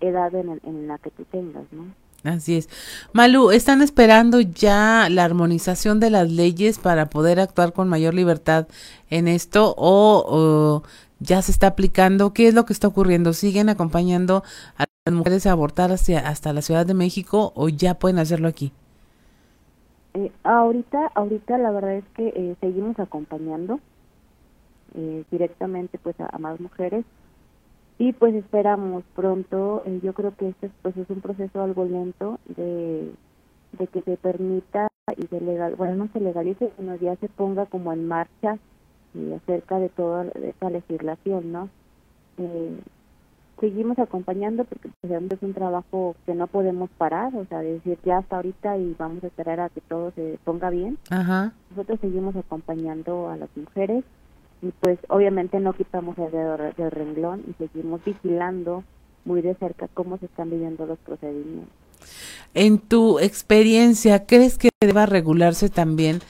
edad 0.00 0.34
en, 0.34 0.60
en 0.64 0.88
la 0.88 0.98
que 0.98 1.10
tú 1.10 1.24
tengas, 1.24 1.64
¿no? 1.72 1.86
Así 2.24 2.56
es. 2.56 2.68
Malu, 3.12 3.50
¿están 3.50 3.80
esperando 3.80 4.40
ya 4.40 5.08
la 5.10 5.24
armonización 5.24 6.00
de 6.00 6.10
las 6.10 6.30
leyes 6.30 6.78
para 6.78 7.06
poder 7.06 7.40
actuar 7.40 7.72
con 7.72 7.88
mayor 7.88 8.14
libertad 8.14 8.68
en 9.08 9.26
esto 9.26 9.74
o, 9.76 10.82
ya 11.20 11.42
se 11.42 11.52
está 11.52 11.68
aplicando? 11.68 12.32
¿Qué 12.32 12.48
es 12.48 12.54
lo 12.54 12.64
que 12.64 12.72
está 12.72 12.88
ocurriendo? 12.88 13.32
¿Siguen 13.32 13.68
acompañando 13.68 14.42
a 14.76 14.86
las 15.04 15.14
mujeres 15.14 15.46
a 15.46 15.52
abortar 15.52 15.92
hacia, 15.92 16.26
hasta 16.26 16.52
la 16.52 16.62
Ciudad 16.62 16.86
de 16.86 16.94
México 16.94 17.52
o 17.54 17.68
ya 17.68 17.94
pueden 17.94 18.18
hacerlo 18.18 18.48
aquí? 18.48 18.72
Eh, 20.14 20.32
ahorita, 20.42 21.12
ahorita 21.14 21.56
la 21.58 21.70
verdad 21.70 21.94
es 21.94 22.04
que 22.14 22.28
eh, 22.28 22.56
seguimos 22.60 22.98
acompañando 22.98 23.78
eh, 24.94 25.24
directamente 25.30 25.98
pues 25.98 26.16
a, 26.18 26.36
más 26.38 26.58
mujeres 26.58 27.04
y 27.96 28.12
pues 28.12 28.34
esperamos 28.34 29.04
pronto, 29.14 29.84
eh, 29.86 30.00
yo 30.02 30.14
creo 30.14 30.34
que 30.34 30.48
este 30.48 30.70
pues 30.82 30.96
es 30.96 31.08
un 31.10 31.20
proceso 31.20 31.62
algo 31.62 31.84
lento 31.84 32.40
de, 32.56 33.12
de 33.78 33.86
que 33.86 34.02
se 34.02 34.16
permita 34.16 34.88
y 35.16 35.26
se 35.28 35.40
legal, 35.40 35.76
bueno 35.76 35.94
no 35.94 36.08
se 36.12 36.18
legalice, 36.18 36.72
sino 36.76 36.96
ya 36.96 37.14
se 37.16 37.28
ponga 37.28 37.66
como 37.66 37.92
en 37.92 38.08
marcha 38.08 38.58
y 39.14 39.32
acerca 39.32 39.78
de 39.78 39.88
toda 39.88 40.26
esa 40.42 40.70
legislación, 40.70 41.52
¿no? 41.52 41.68
Eh, 42.38 42.78
seguimos 43.60 43.98
acompañando 43.98 44.64
porque 44.64 44.88
pues, 45.00 45.12
es 45.12 45.42
un 45.42 45.52
trabajo 45.52 46.16
que 46.24 46.34
no 46.34 46.46
podemos 46.46 46.88
parar, 46.96 47.34
o 47.36 47.44
sea, 47.46 47.60
decir 47.60 47.98
ya 48.04 48.18
hasta 48.18 48.36
ahorita 48.36 48.78
y 48.78 48.96
vamos 48.98 49.22
a 49.22 49.26
esperar 49.26 49.60
a 49.60 49.68
que 49.68 49.82
todo 49.82 50.12
se 50.12 50.38
ponga 50.44 50.70
bien. 50.70 50.98
Nosotros 51.70 52.00
seguimos 52.00 52.34
acompañando 52.36 53.28
a 53.28 53.36
las 53.36 53.50
mujeres 53.56 54.04
y 54.62 54.70
pues 54.80 54.98
obviamente 55.08 55.60
no 55.60 55.74
quitamos 55.74 56.18
el 56.18 56.30
dedo 56.30 56.56
del 56.56 56.90
renglón 56.90 57.42
y 57.48 57.52
seguimos 57.54 58.02
vigilando 58.04 58.82
muy 59.24 59.42
de 59.42 59.54
cerca 59.54 59.88
cómo 59.92 60.16
se 60.18 60.26
están 60.26 60.50
viviendo 60.50 60.86
los 60.86 60.98
procedimientos. 60.98 61.74
En 62.54 62.78
tu 62.78 63.18
experiencia, 63.18 64.24
¿crees 64.24 64.56
que 64.56 64.70
deba 64.80 65.04
regularse 65.04 65.68
también 65.68 66.20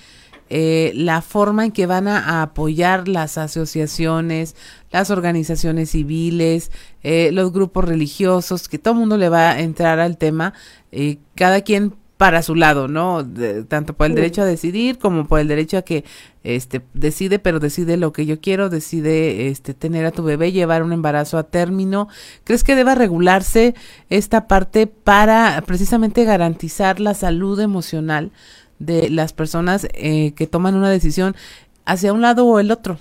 eh, 0.53 0.91
la 0.97 1.23
forma 1.23 1.65
en 1.65 1.71
que 1.71 1.87
van 1.87 2.09
a, 2.09 2.43
apoyar 2.43 3.07
las 3.07 3.39
asociaciones, 3.39 4.57
las 4.91 5.11
organizaciones 5.11 5.91
civiles, 5.91 6.73
eh, 7.05 7.31
los 7.33 7.53
grupos 7.53 7.85
religiosos, 7.85 8.69
que 8.69 8.79
todo 8.79 8.95
el 8.95 9.01
mundo 9.01 9.17
le 9.17 9.29
va 9.29 9.53
a 9.53 9.61
entrar 9.61 10.01
al 10.01 10.19
tema, 10.19 10.53
eh, 10.91 11.19
cada 11.37 11.61
quien 11.61 11.95
para 12.17 12.43
su 12.43 12.55
lado, 12.55 12.87
¿no? 12.87 13.27
tanto 13.69 13.95
por 13.95 14.07
el 14.09 14.15
derecho 14.15 14.43
a 14.43 14.45
decidir 14.45 14.99
como 14.99 15.27
por 15.27 15.41
el 15.41 15.49
derecho 15.49 15.79
a 15.79 15.83
que 15.83 16.05
este 16.43 16.83
decide, 16.93 17.39
pero 17.39 17.61
decide 17.61 17.97
lo 17.97 18.13
que 18.13 18.27
yo 18.27 18.43
quiero, 18.43 18.69
decide 18.69 19.49
este 19.49 19.73
tener 19.73 20.05
a 20.05 20.11
tu 20.11 20.23
bebé, 20.23 20.53
llevar 20.53 20.83
un 20.83 20.93
embarazo 20.93 21.39
a 21.39 21.45
término. 21.45 22.09
¿Crees 22.45 22.63
que 22.63 22.75
deba 22.75 22.95
regularse 22.95 23.75
esta 24.11 24.49
parte 24.49 24.87
para 24.87 25.63
precisamente 25.65 26.25
garantizar 26.25 27.01
la 27.01 27.15
salud 27.15 27.59
emocional 27.59 28.33
de 28.81 29.11
las 29.11 29.33
personas 29.33 29.87
eh, 29.95 30.33
que 30.33 30.49
toman 30.49 30.75
una 30.75 30.91
decisión 30.91 31.37
hacia 31.85 32.13
un 32.13 32.23
lado 32.23 32.47
o 32.47 32.59
el 32.59 32.73
otro? 32.73 32.99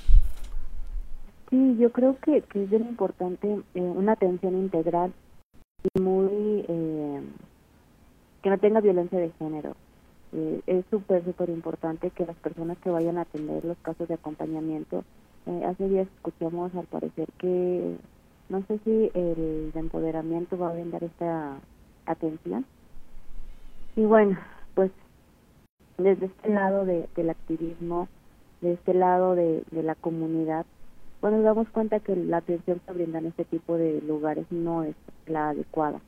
Sí, 1.49 1.77
yo 1.79 1.91
creo 1.91 2.15
que, 2.21 2.41
que 2.43 2.63
es 2.63 2.69
bien 2.69 2.83
importante 2.87 3.47
eh, 3.73 3.81
una 3.81 4.11
atención 4.11 4.55
integral 4.55 5.11
y 5.95 5.99
muy 5.99 6.65
eh, 6.67 7.21
que 8.43 8.49
no 8.49 8.57
tenga 8.59 8.81
violencia 8.81 9.17
de 9.17 9.31
género. 9.39 9.75
es 10.67 10.85
súper, 10.91 11.23
súper 11.25 11.49
importante 11.49 12.11
que 12.11 12.25
las 12.25 12.35
personas 12.35 12.77
que 12.77 12.91
vayan 12.91 13.17
a 13.17 13.21
atender 13.21 13.65
los 13.65 13.77
casos 13.79 14.07
de 14.07 14.13
acompañamiento, 14.13 15.03
hace 15.65 15.89
días 15.89 16.07
escuchamos 16.17 16.75
al 16.75 16.85
parecer 16.85 17.27
que 17.39 17.95
no 18.49 18.63
sé 18.67 18.79
si 18.83 19.11
el 19.13 19.71
empoderamiento 19.73 20.57
va 20.57 20.69
a 20.69 20.73
brindar 20.73 21.03
esta 21.03 21.57
atención. 22.05 22.65
Y 23.95 24.01
bueno, 24.01 24.37
pues 24.75 24.91
desde 25.99 26.27
este 26.27 26.49
lado 26.49 26.85
del 26.85 27.29
activismo, 27.29 28.07
de 28.61 28.73
este 28.73 28.93
lado 28.93 29.35
de, 29.35 29.63
la 29.71 29.95
comunidad, 29.95 30.65
cuando 31.19 31.37
nos 31.39 31.45
damos 31.45 31.69
cuenta 31.69 31.99
que 31.99 32.15
la 32.15 32.37
atención 32.37 32.79
que 32.85 32.93
brindan 32.93 33.25
este 33.25 33.45
tipo 33.45 33.77
de 33.77 34.01
lugares 34.01 34.45
no 34.49 34.83
es 34.83 34.95
la 35.27 35.49
adecuada. 35.49 35.99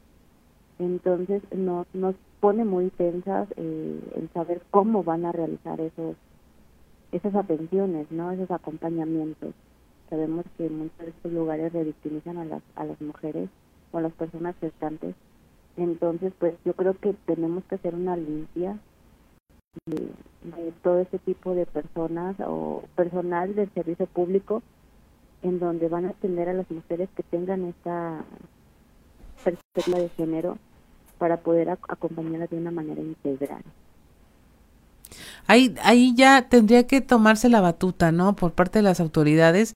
Entonces 0.79 1.43
nos, 1.53 1.85
nos 1.93 2.15
pone 2.39 2.63
muy 2.63 2.89
tensas 2.91 3.47
eh, 3.57 3.99
el 4.15 4.29
saber 4.33 4.61
cómo 4.71 5.03
van 5.03 5.25
a 5.25 5.31
realizar 5.31 5.79
esos 5.81 6.15
esas 7.11 7.35
atenciones, 7.35 8.09
no 8.09 8.31
esos 8.31 8.49
acompañamientos. 8.51 9.53
sabemos 10.09 10.45
que 10.57 10.69
muchos 10.69 10.97
de 10.99 11.09
estos 11.09 11.31
lugares 11.33 11.73
revictimizan 11.73 12.37
a 12.37 12.45
las, 12.45 12.61
a 12.75 12.85
las 12.85 12.99
mujeres 13.01 13.49
o 13.91 13.97
a 13.97 14.01
las 14.01 14.13
personas 14.13 14.55
gestantes. 14.61 15.13
Entonces, 15.75 16.31
pues 16.39 16.53
yo 16.63 16.73
creo 16.73 16.93
que 16.93 17.13
tenemos 17.25 17.65
que 17.65 17.75
hacer 17.75 17.95
una 17.95 18.15
limpia 18.15 18.77
de, 19.85 20.09
todo 20.83 20.99
ese 20.99 21.19
tipo 21.19 21.53
de 21.53 21.65
personas 21.65 22.35
o 22.39 22.83
personal 22.95 23.55
del 23.55 23.69
servicio 23.73 24.05
público 24.07 24.61
en 25.43 25.59
donde 25.59 25.87
van 25.87 26.05
a 26.05 26.09
atender 26.09 26.49
a 26.49 26.53
las 26.53 26.69
mujeres 26.69 27.09
que 27.15 27.23
tengan 27.23 27.65
esta 27.65 28.23
perspectiva 29.43 29.99
de 29.99 30.09
género 30.09 30.57
para 31.17 31.37
poder 31.37 31.69
ac- 31.69 31.85
acompañarlas 31.87 32.49
de 32.49 32.57
una 32.57 32.71
manera 32.71 33.01
integral. 33.01 33.63
Ahí, 35.47 35.75
ahí 35.83 36.13
ya 36.15 36.47
tendría 36.49 36.87
que 36.87 37.01
tomarse 37.01 37.49
la 37.49 37.61
batuta, 37.61 38.11
¿no? 38.11 38.35
Por 38.35 38.53
parte 38.53 38.79
de 38.79 38.83
las 38.83 38.99
autoridades 38.99 39.73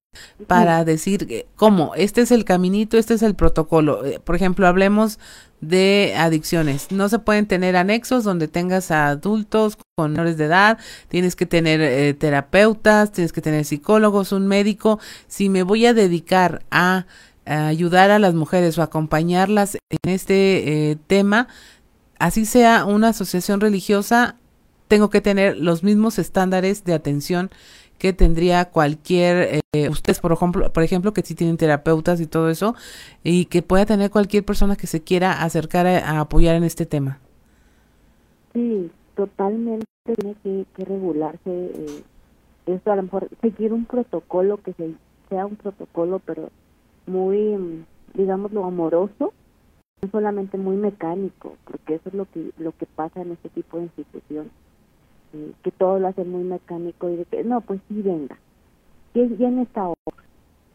para 0.48 0.86
decir 0.86 1.28
eh, 1.30 1.46
cómo, 1.56 1.94
este 1.96 2.22
es 2.22 2.32
el 2.32 2.46
caminito, 2.46 2.98
este 2.98 3.16
es 3.16 3.22
el 3.22 3.36
protocolo. 3.36 4.06
Eh, 4.06 4.20
Por 4.24 4.36
ejemplo, 4.36 4.68
hablemos 4.68 5.20
de 5.62 6.14
adicciones. 6.18 6.92
No 6.92 7.10
se 7.10 7.20
pueden 7.20 7.48
tener 7.48 7.76
anexos 7.76 8.24
donde 8.24 8.48
tengas 8.48 8.92
a 8.92 9.08
adultos 9.08 9.78
con 9.96 10.12
menores 10.12 10.38
de 10.38 10.46
edad, 10.46 10.78
tienes 11.08 11.36
que 11.36 11.46
tener 11.46 11.82
eh, 11.82 12.14
terapeutas, 12.14 13.12
tienes 13.12 13.34
que 13.34 13.42
tener 13.42 13.66
psicólogos, 13.66 14.32
un 14.32 14.48
médico. 14.48 15.00
Si 15.28 15.50
me 15.50 15.64
voy 15.64 15.86
a 15.86 15.94
dedicar 15.94 16.64
a, 16.72 17.06
a 17.46 17.68
ayudar 17.68 18.12
a 18.12 18.20
las 18.20 18.34
mujeres 18.34 18.78
o 18.78 18.82
acompañarlas 18.82 19.78
en 19.90 20.12
este 20.12 20.92
eh, 20.92 20.98
tema, 21.08 21.48
así 22.20 22.46
sea 22.46 22.86
una 22.86 23.10
asociación 23.10 23.62
religiosa, 23.62 24.36
tengo 24.88 25.10
que 25.10 25.22
tener 25.22 25.58
los 25.58 25.84
mismos 25.84 26.20
estándares 26.20 26.84
de 26.84 26.94
atención 26.94 27.50
que 27.98 28.14
tendría 28.14 28.66
cualquier, 28.66 29.62
eh, 29.74 29.90
ustedes 29.90 30.20
por 30.20 30.32
ejemplo, 30.32 30.72
por 30.72 30.84
ejemplo, 30.84 31.14
que 31.14 31.22
sí 31.22 31.34
tienen 31.34 31.58
terapeutas 31.58 32.20
y 32.20 32.28
todo 32.28 32.50
eso, 32.50 32.76
y 33.24 33.46
que 33.46 33.62
pueda 33.62 33.86
tener 33.86 34.12
cualquier 34.12 34.44
persona 34.44 34.76
que 34.76 34.88
se 34.88 35.02
quiera 35.02 35.44
acercar 35.44 35.88
a, 35.88 36.20
apoyar 36.20 36.56
en 36.56 36.64
este 36.64 36.86
tema. 36.86 37.20
Sí, 38.54 38.92
totalmente 39.16 39.86
tiene 40.04 40.36
que, 40.44 40.86
regularse 40.86 41.40
eh, 41.46 42.04
esto, 42.68 42.92
a 42.92 42.96
lo 42.96 43.04
mejor 43.04 43.30
seguir 43.42 43.74
un 43.74 43.86
protocolo 43.86 44.58
que 44.58 44.74
se, 44.74 44.94
sea 45.30 45.46
un 45.46 45.56
protocolo, 45.56 46.20
pero 46.20 46.50
muy, 47.08 47.86
digámoslo, 48.14 48.66
amoroso, 48.66 49.34
no 50.02 50.10
solamente 50.12 50.58
muy 50.58 50.76
mecánico, 50.76 51.56
porque 51.66 51.96
eso 51.96 52.10
es 52.10 52.16
lo 52.16 52.26
que 52.26 52.52
lo 52.58 52.72
que 52.74 52.86
pasa 52.86 53.22
en 53.22 53.32
este 53.32 53.50
tipo 53.50 53.78
de 53.78 53.84
institución, 53.84 54.52
que 55.64 55.72
todo 55.72 56.00
lo 56.00 56.08
hacen 56.08 56.30
muy 56.32 56.44
mecánico 56.44 57.10
y 57.10 57.18
de 57.18 57.26
que, 57.26 57.44
no, 57.44 57.62
pues 57.62 57.82
sí, 57.88 58.02
venga, 58.02 58.38
y 59.14 59.24
viene 59.28 59.64
esta 59.64 59.88
hora. 59.88 59.96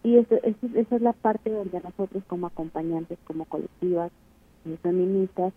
Y 0.03 0.17
eso, 0.17 0.37
eso- 0.43 0.69
esa 0.77 0.97
es 0.97 1.03
la 1.03 1.13
parte 1.13 1.51
donde 1.51 1.81
nosotros 1.81 2.25
como 2.27 2.47
acompañantes, 2.49 3.19
como 3.27 3.45
colectivas, 3.47 4.13
eh, 4.67 4.79
feministas, 4.83 5.53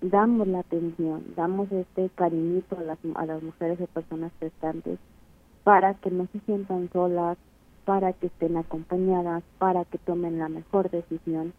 damos 0.00 0.48
la 0.48 0.60
atención, 0.60 1.24
damos 1.36 1.70
este 1.72 2.10
cariñito 2.10 2.78
a 2.78 2.82
las, 2.82 2.98
a 3.14 3.26
las 3.26 3.42
mujeres 3.42 3.80
y 3.80 3.86
personas 3.86 4.32
gestantes 4.40 4.98
para 5.64 5.94
que 5.94 6.10
no 6.10 6.26
se 6.32 6.40
sientan 6.40 6.90
solas, 6.92 7.38
para 7.84 8.12
que 8.14 8.26
estén 8.28 8.56
acompañadas, 8.56 9.44
para 9.58 9.84
que 9.84 9.98
tomen 9.98 10.38
la 10.38 10.48
mejor 10.48 10.90
decisión. 10.90 11.52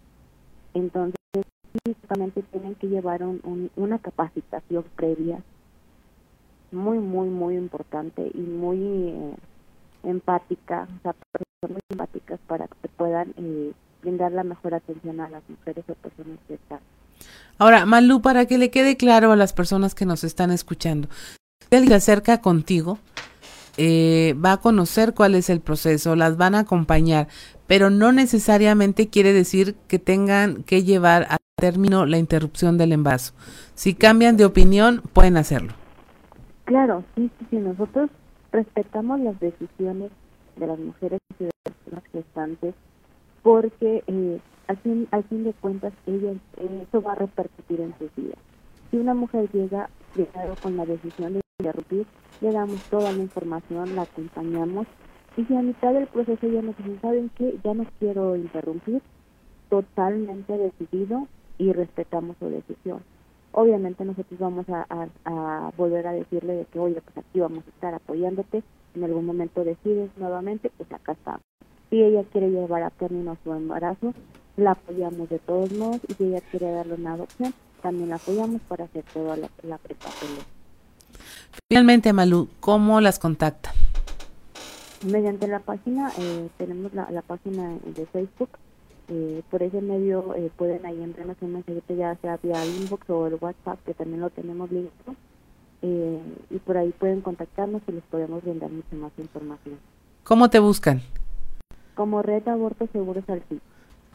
Entonces, 0.74 1.16
físicamente 1.84 2.44
tienen 2.44 2.76
que 2.76 2.88
llevar 2.88 3.24
un- 3.24 3.42
un- 3.44 3.72
una 3.76 4.00
capacitación 4.00 4.86
previa 4.96 5.42
muy, 6.78 7.00
muy, 7.00 7.28
muy 7.28 7.56
importante 7.56 8.32
y 8.34 8.40
muy 8.40 8.78
eh, 8.80 9.36
empática, 10.04 10.88
o 11.00 11.02
sea, 11.02 11.14
personas 11.14 11.72
muy 11.74 11.82
empáticas 11.90 12.40
para 12.48 12.68
que 12.68 12.88
puedan 12.96 13.34
eh, 13.38 13.74
brindar 14.02 14.32
la 14.32 14.44
mejor 14.44 14.74
atención 14.74 15.20
a 15.20 15.30
las 15.30 15.44
mujeres 15.50 15.84
o 15.90 15.96
personas 15.96 16.40
gestantes. 16.48 16.88
Ahora, 17.58 17.86
Malú, 17.86 18.22
para 18.22 18.46
que 18.46 18.58
le 18.58 18.70
quede 18.70 18.96
claro 18.96 19.32
a 19.32 19.36
las 19.36 19.54
personas 19.54 19.96
que 19.96 20.06
nos 20.06 20.24
están 20.24 20.52
escuchando, 20.52 21.10
si 21.70 21.76
alguien 21.76 21.90
se 21.90 21.96
acerca 21.96 22.42
contigo, 22.42 23.00
eh, 23.78 24.36
va 24.44 24.54
a 24.54 24.58
conocer 24.58 25.14
cuál 25.14 25.36
es 25.36 25.50
el 25.50 25.60
proceso, 25.60 26.16
las 26.16 26.38
van 26.38 26.56
a 26.56 26.60
acompañar, 26.60 27.28
pero 27.66 27.90
no 27.90 28.12
necesariamente 28.12 29.10
quiere 29.10 29.34
decir 29.34 29.76
que 29.88 30.00
tengan 30.00 30.64
que 30.64 30.84
llevar 30.84 31.28
a 31.30 31.38
término 31.60 32.06
la 32.06 32.20
interrupción 32.20 32.78
del 32.78 32.92
embarazo. 32.92 33.34
Si 33.74 33.96
cambian 33.96 34.38
de 34.38 34.46
opinión, 34.46 35.02
pueden 35.14 35.38
hacerlo. 35.38 35.74
Claro, 36.68 37.06
sí, 37.16 37.32
sí, 37.40 37.48
sí, 37.52 37.58
nosotros 37.58 38.12
respetamos 38.52 39.22
las 39.22 39.40
decisiones 39.40 40.12
de 40.58 40.68
las 40.68 40.80
mujeres 40.80 41.22
y 41.40 41.46
de 41.46 41.52
las 41.66 41.76
personas 41.76 42.06
gestantes 42.14 42.76
porque 43.44 44.04
eh, 44.08 44.42
al, 44.68 44.78
fin, 44.80 45.08
al 45.12 45.26
fin 45.26 45.46
de 45.46 45.54
cuentas 45.54 45.94
ellas, 46.08 46.38
eh, 46.58 46.86
eso 46.88 47.02
va 47.02 47.14
a 47.14 47.18
repercutir 47.18 47.82
en 47.82 47.98
sus 48.00 48.16
vidas. 48.16 48.40
Si 48.92 48.98
una 48.98 49.16
mujer 49.16 49.50
llega 49.54 49.90
primero 50.14 50.58
con 50.62 50.78
la 50.78 50.86
decisión 50.86 51.36
de 51.36 51.42
interrumpir, 51.60 52.08
le 52.42 52.54
damos 52.54 52.82
toda 52.92 53.14
la 53.14 53.24
información, 53.24 53.96
la 53.96 54.04
acompañamos 54.04 54.88
y 55.38 55.46
si 55.46 55.56
a 55.56 55.64
mitad 55.64 55.94
del 55.94 56.08
proceso 56.10 56.48
ella 56.48 56.64
nos 56.64 56.78
dice, 56.78 57.00
¿saben 57.02 57.32
qué? 57.38 57.60
Ya 57.64 57.74
no 57.76 57.88
quiero 58.00 58.36
interrumpir, 58.36 59.02
totalmente 59.70 60.58
decidido 60.58 61.28
y 61.58 61.74
respetamos 61.74 62.38
su 62.40 62.50
decisión 62.50 63.04
obviamente 63.52 64.06
nosotros 64.06 64.40
vamos 64.40 64.66
a, 64.70 64.86
a- 64.90 65.08
a 65.26 65.72
volver 65.78 66.08
a 66.08 66.12
decirle 66.14 66.54
de 66.54 66.66
que, 66.66 66.80
oye, 66.80 67.02
pues 67.02 67.18
aquí 67.26 67.40
vamos 67.40 67.64
a 67.66 67.70
estar 67.70 67.94
apoyándote, 67.94 68.64
en 68.96 69.04
algún 69.04 69.26
momento 69.26 69.64
decides 69.64 70.10
nuevamente, 70.18 70.72
pues 70.78 70.92
acá 70.92 71.14
estamos. 71.14 71.42
Si 71.90 72.02
ella 72.02 72.24
quiere 72.32 72.50
llevar 72.50 72.84
a 72.84 72.90
término 72.90 73.38
su 73.44 73.54
embarazo, 73.54 74.14
la 74.58 74.72
apoyamos 74.72 75.30
de 75.30 75.40
todos 75.40 75.72
modos, 75.74 76.02
y 76.08 76.14
si 76.16 76.24
ella 76.26 76.42
quiere 76.52 76.72
darle 76.72 76.96
una 76.96 77.14
adopción, 77.14 77.54
también 77.82 78.10
la 78.10 78.16
apoyamos 78.16 78.62
para 78.68 78.86
hacer 78.86 79.04
toda 79.14 79.38
la, 79.38 79.50
la 79.64 79.78
prepapelera. 79.78 80.44
Finalmente, 81.70 82.12
Malú, 82.14 82.50
¿cómo 82.60 83.00
las 83.02 83.20
contactan? 83.20 83.74
Mediante 85.06 85.48
la 85.48 85.60
página, 85.60 86.12
eh, 86.18 86.50
tenemos 86.58 86.94
la, 86.94 87.10
la 87.12 87.22
página 87.22 87.70
de 87.86 88.06
Facebook, 88.08 88.50
eh, 89.10 89.42
por 89.50 89.64
ese 89.64 89.82
medio 89.82 90.36
eh, 90.36 90.52
pueden 90.56 90.86
ahí 90.86 91.02
enviarnos 91.02 91.38
un 91.42 91.54
mensajito 91.54 91.96
ya 91.96 92.16
sea 92.16 92.38
vía 92.44 92.66
inbox 92.66 93.10
o 93.10 93.28
el 93.28 93.38
WhatsApp, 93.40 93.80
que 93.86 93.94
también 93.94 94.20
lo 94.20 94.30
tenemos 94.30 94.72
listo, 94.72 95.16
eh, 95.82 96.22
y 96.50 96.60
por 96.60 96.78
ahí 96.78 96.92
pueden 96.92 97.22
contactarnos 97.22 97.82
y 97.88 97.94
les 97.94 98.04
podemos 98.04 98.44
brindar 98.44 98.70
mucha 98.70 98.96
más 98.96 99.12
información. 99.18 99.78
¿Cómo 100.24 100.50
te 100.50 100.60
buscan? 100.60 101.02
Como 101.96 102.22
Red 102.22 102.48
Aborto 102.48 102.88
Seguro 102.92 103.22
Saltillo. 103.26 103.62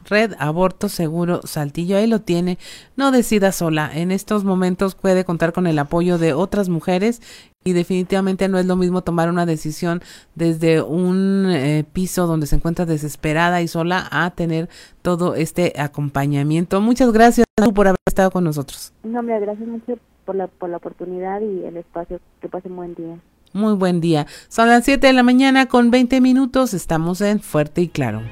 Red 0.05 0.35
Aborto 0.39 0.89
Seguro 0.89 1.41
Saltillo, 1.45 1.97
ahí 1.97 2.07
lo 2.07 2.21
tiene. 2.21 2.59
No 2.97 3.11
decida 3.13 3.53
sola. 3.53 3.91
En 3.93 4.11
estos 4.11 4.45
momentos 4.45 4.95
puede 4.95 5.25
contar 5.25 5.53
con 5.53 5.67
el 5.67 5.79
apoyo 5.79 6.19
de 6.19 6.33
otras 6.33 6.69
mujeres 6.69 7.21
y 7.65 7.73
definitivamente 7.73 8.49
no 8.49 8.59
es 8.59 8.67
lo 8.67 8.77
mismo 8.77 9.03
tomar 9.03 9.29
una 9.29 9.47
decisión 9.47 10.03
desde 10.35 10.83
un 10.83 11.47
eh, 11.49 11.85
piso 11.93 12.27
donde 12.27 12.47
se 12.47 12.57
encuentra 12.57 12.87
desesperada 12.87 13.63
y 13.63 13.69
sola 13.69 14.09
a 14.11 14.31
tener 14.31 14.69
todo 15.03 15.35
este 15.35 15.73
acompañamiento. 15.79 16.81
Muchas 16.81 17.13
gracias 17.13 17.47
por 17.75 17.89
haber 17.89 17.99
estado 18.07 18.31
con 18.31 18.45
nosotros. 18.45 18.93
No, 19.05 19.21
hombre, 19.21 19.39
gracias 19.41 19.69
mucho 19.69 19.99
por 20.25 20.35
la, 20.35 20.49
por 20.49 20.71
la 20.71 20.79
oportunidad 20.79 21.41
y 21.41 21.65
el 21.65 21.77
espacio. 21.77 22.21
Que 22.41 22.49
pasen 22.49 22.75
buen 22.75 22.95
día. 22.95 23.19
Muy 23.53 23.75
buen 23.75 24.01
día. 24.01 24.27
Son 24.49 24.69
las 24.69 24.85
7 24.85 25.07
de 25.07 25.13
la 25.13 25.23
mañana 25.23 25.67
con 25.67 25.91
20 25.91 26.21
minutos. 26.21 26.75
Estamos 26.75 27.21
en 27.21 27.41
Fuerte 27.41 27.83
y 27.83 27.89
Claro. 27.89 28.23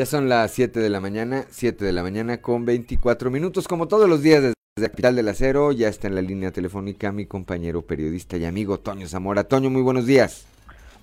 Ya 0.00 0.06
son 0.06 0.30
las 0.30 0.52
7 0.52 0.80
de 0.80 0.88
la 0.88 0.98
mañana, 0.98 1.44
7 1.50 1.84
de 1.84 1.92
la 1.92 2.02
mañana 2.02 2.40
con 2.40 2.64
24 2.64 3.30
minutos, 3.30 3.68
como 3.68 3.86
todos 3.86 4.08
los 4.08 4.22
días 4.22 4.40
desde 4.40 4.88
Capital 4.88 5.14
del 5.14 5.28
Acero, 5.28 5.72
ya 5.72 5.88
está 5.88 6.08
en 6.08 6.14
la 6.14 6.22
línea 6.22 6.50
telefónica 6.52 7.12
mi 7.12 7.26
compañero 7.26 7.82
periodista 7.82 8.38
y 8.38 8.46
amigo 8.46 8.80
Toño 8.80 9.06
Zamora. 9.06 9.44
Toño, 9.44 9.68
muy 9.68 9.82
buenos 9.82 10.06
días. 10.06 10.48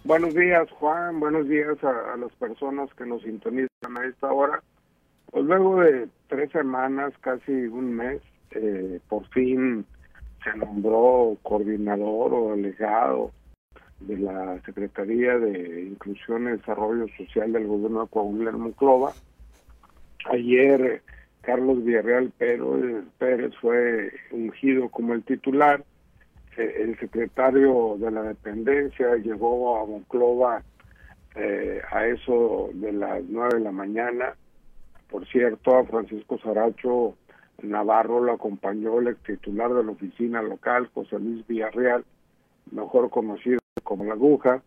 Buenos 0.04 0.34
días, 0.34 0.68
Juan. 0.72 1.20
Buenos 1.20 1.48
días 1.48 1.78
a, 1.84 2.14
a 2.16 2.18
las 2.18 2.32
personas 2.40 2.92
que 2.96 3.06
nos 3.06 3.22
sintonizan 3.22 3.98
a 4.00 4.04
esta 4.08 4.32
hora. 4.32 4.64
Pues 5.30 5.46
luego 5.46 5.82
de 5.82 6.08
tres 6.28 6.52
semanas, 6.52 7.14
casi 7.22 7.52
un 7.52 7.94
mes, 7.94 8.20
eh, 8.50 9.00
por 9.10 9.28
fin 9.28 9.86
se 10.44 10.58
nombró 10.58 11.38
coordinador 11.44 12.34
o 12.34 12.56
delegado 12.56 13.32
de 14.00 14.18
la 14.18 14.62
Secretaría 14.62 15.38
de 15.38 15.84
Inclusión 15.84 16.48
y 16.48 16.52
Desarrollo 16.52 17.08
Social 17.18 17.52
del 17.52 17.68
Gobierno 17.68 18.04
de 18.04 18.10
Coahuila 18.10 18.52
en 18.52 18.60
Monclova. 18.60 19.14
Ayer 20.26 21.02
Carlos 21.48 21.82
Villarreal 21.82 22.32
Pérez, 22.38 23.54
fue 23.62 24.12
ungido 24.32 24.90
como 24.90 25.14
el 25.14 25.24
titular. 25.24 25.82
Eh, 26.58 26.82
El 26.82 27.00
secretario 27.00 27.96
de 27.98 28.12
la 28.12 28.24
dependencia 28.24 29.16
llegó 29.16 29.78
a 29.78 29.86
Monclova 29.86 30.62
eh, 31.36 31.82
a 31.90 32.06
eso 32.06 32.70
de 32.74 32.92
las 32.92 33.24
nueve 33.30 33.60
de 33.60 33.64
la 33.64 33.72
mañana. 33.72 34.36
Por 35.10 35.26
cierto, 35.28 35.78
a 35.78 35.86
Francisco 35.86 36.38
Saracho 36.40 37.16
Navarro 37.62 38.20
lo 38.22 38.34
acompañó 38.34 39.00
el 39.00 39.16
titular 39.16 39.74
de 39.74 39.86
la 39.86 39.92
oficina 39.92 40.42
local, 40.42 40.90
José 40.94 41.18
Luis 41.18 41.48
Villarreal, 41.48 42.04
mejor 42.72 43.10
conocido 43.10 43.60
como 43.88 44.04
La 44.04 44.16
Aguja, 44.16 44.62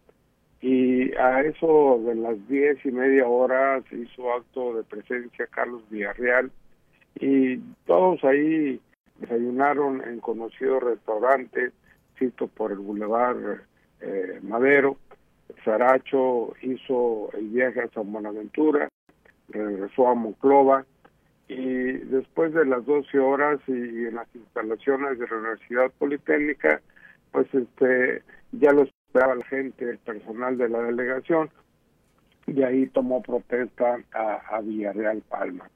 y 0.62 1.14
a 1.16 1.42
eso 1.42 2.00
de 2.06 2.14
las 2.14 2.48
diez 2.48 2.78
y 2.86 2.90
media 2.90 3.28
horas 3.28 3.84
hizo 3.92 4.32
acto 4.32 4.74
de 4.74 4.82
presencia 4.82 5.46
Carlos 5.46 5.82
Villarreal. 5.90 6.50
Y 7.16 7.58
todos 7.84 8.24
ahí 8.24 8.80
desayunaron 9.18 10.02
en 10.02 10.20
conocido 10.20 10.80
restaurante, 10.80 11.72
cito 12.18 12.46
por 12.48 12.72
el 12.72 12.78
Boulevard 12.78 13.60
eh, 14.00 14.40
Madero. 14.42 14.96
Saracho 15.66 16.54
hizo 16.62 17.30
el 17.34 17.48
viaje 17.48 17.82
a 17.82 17.88
San 17.88 18.10
Buenaventura, 18.10 18.88
regresó 19.50 20.08
a 20.08 20.14
Monclova. 20.14 20.86
Y 21.46 21.92
después 21.92 22.54
de 22.54 22.64
las 22.64 22.86
12 22.86 23.18
horas 23.18 23.60
y, 23.66 23.72
en 23.72 24.14
las 24.14 24.34
instalaciones 24.34 25.18
de 25.18 25.26
la 25.26 25.36
Universidad 25.36 25.90
Politécnica, 25.98 26.80
pues 27.32 27.52
este 27.52 28.22
ya 28.52 28.72
lo 28.72 28.86
esperaba 29.10 29.34
la 29.34 29.44
gente, 29.46 29.90
el 29.90 29.98
personal 29.98 30.56
de 30.56 30.68
la 30.68 30.82
delegación, 30.82 31.50
y 32.46 32.62
ahí 32.62 32.86
tomó 32.86 33.20
protesta 33.20 33.98
a, 34.12 34.60
Villarreal 34.60 35.22
Palma, 35.28 35.68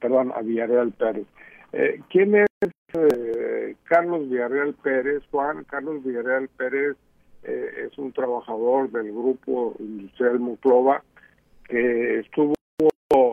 perdón, 0.00 0.32
a 0.34 0.40
Villarreal 0.40 0.92
Pérez. 0.92 1.26
Eh, 1.74 2.00
¿Quién 2.08 2.34
es 2.34 2.48
eh, 2.94 3.76
Carlos 3.84 4.30
Villarreal 4.30 4.72
Pérez? 4.82 5.22
Juan 5.30 5.64
Carlos 5.64 6.02
Villarreal 6.02 6.48
Pérez 6.48 6.96
eh, 7.42 7.88
es 7.90 7.98
un 7.98 8.12
trabajador 8.12 8.90
del 8.90 9.12
grupo 9.12 9.74
industrial 9.78 10.38
Muclova 10.40 11.02
que 11.68 12.20
estuvo 12.20 12.54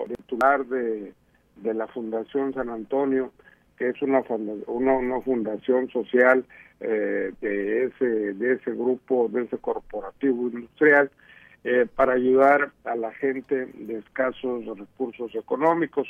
titular 0.08 0.66
de 0.66 1.14
de 1.58 1.74
la 1.74 1.88
Fundación 1.88 2.54
San 2.54 2.70
Antonio, 2.70 3.32
que 3.78 3.90
es 3.90 4.02
una, 4.02 4.22
una, 4.68 4.94
una 4.94 5.22
fundación 5.22 5.90
social 5.90 6.46
eh, 6.88 7.34
de, 7.42 7.86
ese, 7.86 8.06
de 8.06 8.54
ese 8.54 8.72
grupo, 8.72 9.28
de 9.30 9.44
ese 9.44 9.58
corporativo 9.58 10.50
industrial, 10.50 11.10
eh, 11.64 11.88
para 11.96 12.14
ayudar 12.14 12.72
a 12.84 12.96
la 12.96 13.12
gente 13.14 13.66
de 13.66 13.98
escasos 13.98 14.66
recursos 14.78 15.34
económicos. 15.34 16.08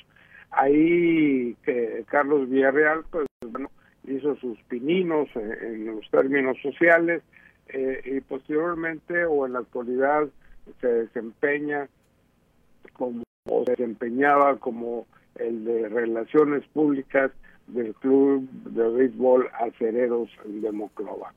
Ahí 0.52 1.56
que 1.64 2.04
Carlos 2.10 2.50
Villarreal 2.50 3.06
pues, 3.10 3.26
bueno, 3.50 3.72
hizo 4.06 4.36
sus 4.36 4.62
pininos 4.64 5.30
en, 5.36 5.86
los 5.86 6.10
términos 6.12 6.58
sociales 6.62 7.24
eh, 7.70 8.02
y 8.04 8.20
posteriormente 8.20 9.24
o 9.24 9.46
en 9.46 9.54
la 9.54 9.60
actualidad 9.60 10.28
se 10.82 10.88
desempeña 10.88 11.88
como 12.92 13.24
o 13.48 13.64
se 13.64 13.72
desempeñaba 13.72 14.58
como 14.58 15.08
el 15.36 15.64
de 15.64 15.88
Relaciones 15.88 16.66
Públicas 16.74 17.32
del 17.68 17.94
Club 17.96 18.50
de 18.50 18.90
Béisbol 18.90 19.50
Acereros 19.60 20.30
de 20.46 20.72
Moclova. 20.72 21.34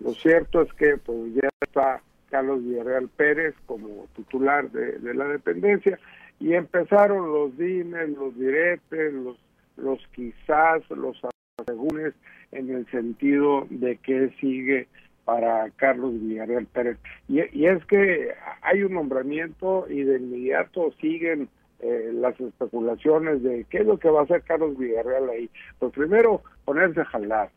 Lo 0.00 0.12
cierto 0.14 0.62
es 0.62 0.72
que 0.74 0.96
pues 0.96 1.34
ya 1.34 1.48
está 1.60 2.02
Carlos 2.30 2.64
Villarreal 2.64 3.08
Pérez 3.08 3.54
como 3.66 4.06
titular 4.16 4.70
de, 4.70 5.14
la 5.14 5.26
dependencia 5.26 5.98
y 6.38 6.54
empezaron 6.54 7.32
los 7.32 7.56
dimes, 7.58 8.08
los 8.10 8.36
diretes, 8.38 9.12
los, 9.12 9.36
los 9.76 10.06
quizás, 10.14 10.88
los 10.90 11.20
asegúnes 11.58 12.14
en 12.52 12.70
el 12.70 12.86
sentido 12.90 13.66
de 13.68 13.96
que 13.96 14.30
sigue 14.40 14.88
para 15.24 15.70
Carlos 15.76 16.14
Villarreal 16.14 16.66
Pérez. 16.66 16.98
Y, 17.28 17.40
y 17.56 17.66
es 17.66 17.84
que 17.86 18.32
hay 18.62 18.82
un 18.82 18.94
nombramiento 18.94 19.86
y 19.88 20.02
de 20.02 20.18
inmediato 20.18 20.92
siguen 21.00 21.48
eh, 21.82 22.10
las 22.12 22.38
especulaciones 22.40 23.42
de 23.42 23.64
qué 23.70 23.78
es 23.78 23.86
lo 23.86 23.98
que 23.98 24.10
va 24.10 24.20
a 24.20 24.24
hacer 24.24 24.42
Carlos 24.42 24.76
Villarreal 24.76 25.28
ahí. 25.30 25.50
Pues 25.78 25.92
primero, 25.92 26.42
ponerse 26.64 27.00
a 27.00 27.06
jalar. 27.06 27.50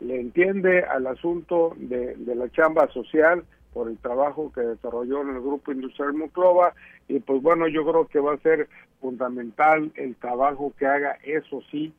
Le 0.00 0.20
entiende 0.20 0.82
al 0.82 1.06
asunto 1.06 1.74
de, 1.76 2.16
la 2.26 2.48
chamba 2.50 2.88
social 2.88 3.44
por 3.72 3.88
el 3.88 3.98
trabajo 3.98 4.52
que 4.52 4.60
desarrolló 4.60 5.22
en 5.22 5.30
el 5.30 5.40
Grupo 5.40 5.72
Industrial 5.72 6.12
Muclova 6.12 6.74
y 7.08 7.20
pues 7.20 7.42
bueno, 7.42 7.68
yo 7.68 7.84
creo 7.84 8.06
que 8.06 8.20
va 8.20 8.34
a 8.34 8.38
ser 8.38 8.68
fundamental 9.00 9.90
el 9.94 10.16
trabajo 10.16 10.72
que 10.78 10.86
haga, 10.86 11.18
eso 11.24 11.62
sí, 11.70 11.92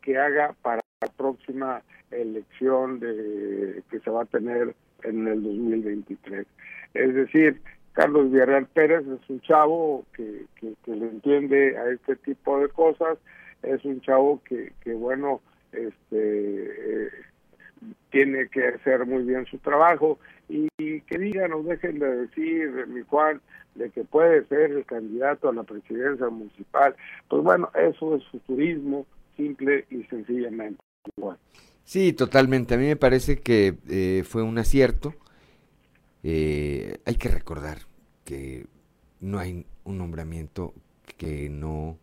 que 0.00 0.18
haga 0.18 0.54
para 0.62 0.80
la 1.00 1.08
próxima 1.08 1.82
elección 2.10 3.00
de 3.00 3.82
que 3.90 4.00
se 4.00 4.10
va 4.10 4.22
a 4.22 4.26
tener 4.26 4.74
en 5.02 5.28
el 5.28 5.42
2023. 5.42 6.46
Es 6.94 7.14
decir, 7.14 7.60
Carlos 7.96 8.30
Villarreal 8.30 8.66
Pérez 8.66 9.06
es 9.06 9.30
un 9.30 9.40
chavo 9.40 10.04
que, 10.14 10.44
que, 10.60 10.94
le 10.94 11.06
entiende 11.08 11.78
a 11.78 11.88
este 11.88 12.14
tipo 12.16 12.60
de 12.60 12.68
cosas, 12.68 13.16
es 13.62 13.82
un 13.86 14.02
chavo 14.02 14.42
que, 14.44 14.74
que 14.82 14.92
bueno, 14.92 15.40
este 15.72 17.06
eh, 17.06 17.10
tiene 18.10 18.48
que 18.48 18.68
hacer 18.68 19.06
muy 19.06 19.22
bien 19.24 19.46
su 19.46 19.56
trabajo 19.58 20.18
y, 20.50 20.68
que 20.76 21.18
digan 21.18 21.54
o 21.54 21.62
dejen 21.62 21.98
de 21.98 22.26
decir, 22.26 22.86
mi 22.88 23.00
Juan, 23.00 23.40
de 23.74 23.88
que 23.88 24.04
puede 24.04 24.44
ser 24.44 24.72
el 24.72 24.84
candidato 24.84 25.48
a 25.48 25.54
la 25.54 25.62
presidencia 25.62 26.28
municipal. 26.28 26.94
Pues 27.28 27.42
bueno, 27.42 27.70
eso 27.74 28.16
es 28.16 28.24
futurismo, 28.26 29.06
simple 29.38 29.86
y 29.90 30.02
sencillamente. 30.04 30.80
Sí, 31.84 32.12
totalmente. 32.12 32.74
A 32.74 32.78
mí 32.78 32.88
me 32.88 32.96
parece 32.96 33.38
que 33.38 33.78
eh, 33.88 34.22
fue 34.22 34.42
un 34.42 34.58
acierto 34.58 35.14
eh, 36.28 36.75
hay 37.04 37.16
que 37.16 37.28
recordar 37.28 37.86
que 38.24 38.66
no 39.20 39.38
hay 39.38 39.66
un 39.84 39.98
nombramiento 39.98 40.74
que 41.16 41.48
no 41.48 41.98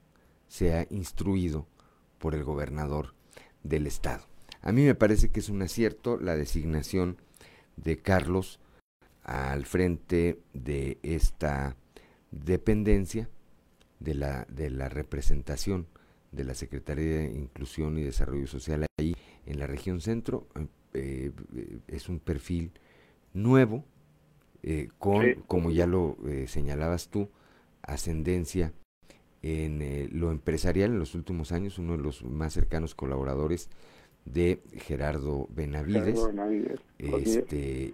sea 0.48 0.86
instruido 0.89 1.68
por 2.20 2.36
el 2.36 2.44
gobernador 2.44 3.14
del 3.64 3.88
estado. 3.88 4.26
A 4.62 4.72
mí 4.72 4.84
me 4.84 4.96
parece 4.96 5.30
que 5.30 5.39
es 5.39 5.50
un 5.50 5.62
acierto 5.62 6.18
la 6.18 6.36
designación 6.36 7.18
de 7.76 7.98
Carlos 7.98 8.60
al 9.24 9.66
frente 9.66 10.39
de 10.54 11.00
esta 11.04 11.76
dependencia 12.32 13.30
de 14.00 14.16
la, 14.16 14.46
de 14.50 14.70
la 14.70 14.89
representación 14.89 15.88
de 16.32 16.44
la 16.44 16.56
Secretaría 16.56 17.20
de 17.20 17.32
Inclusión 17.34 17.98
y 17.98 18.04
Desarrollo 18.04 18.48
Social 18.48 18.86
ahí 19.00 19.16
en 19.46 19.60
la 19.60 19.68
región 19.68 20.02
centro. 20.02 20.48
Eh, 20.94 21.32
eh, 21.56 21.80
es 21.88 22.10
un 22.10 22.20
perfil 22.20 22.72
nuevo, 23.34 23.86
eh, 24.66 24.88
con, 24.97 25.34
como 25.45 25.72
ya 25.72 25.86
lo 25.86 26.16
eh, 26.26 26.47
señalabas 26.47 27.09
tú, 27.09 27.28
ascendencia 27.82 28.72
en 29.41 29.82
eh, 29.82 30.07
lo 30.09 30.32
empresarial 30.32 30.91
en 30.91 30.99
los 30.99 31.16
últimos 31.16 31.51
años, 31.51 31.80
uno 31.80 31.97
de 31.97 32.03
los 32.03 32.24
más 32.24 32.53
cercanos 32.53 32.95
colaboradores 32.95 33.70
de 34.24 34.61
Gerardo 34.72 35.49
Benavides, 35.53 36.30
este, 36.98 37.94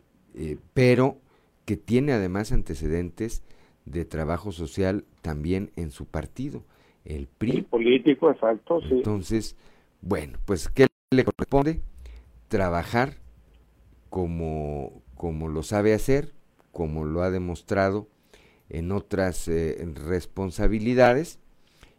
pero 0.76 1.18
que 1.66 1.76
tiene 1.76 2.14
además 2.14 2.52
antecedentes 2.52 3.42
de 3.86 4.06
trabajo 4.06 4.52
social 4.52 5.06
también 5.24 5.72
en 5.76 5.90
su 5.90 6.06
partido, 6.06 6.64
el 7.04 7.28
PRI. 7.28 7.64
político, 7.64 8.30
exacto, 8.30 8.80
sí. 8.82 8.90
Entonces, 8.92 9.58
bueno, 10.02 10.38
pues 10.46 10.70
¿qué 10.70 10.86
le 11.10 11.24
corresponde? 11.24 11.82
Trabajar 12.48 13.16
como, 14.12 15.02
como 15.16 15.48
lo 15.48 15.64
sabe 15.64 15.96
hacer, 15.96 16.32
como 16.72 17.06
lo 17.06 17.22
ha 17.22 17.32
demostrado 17.32 18.08
en 18.70 18.92
otras 18.92 19.48
eh, 19.48 19.84
responsabilidades 19.96 21.40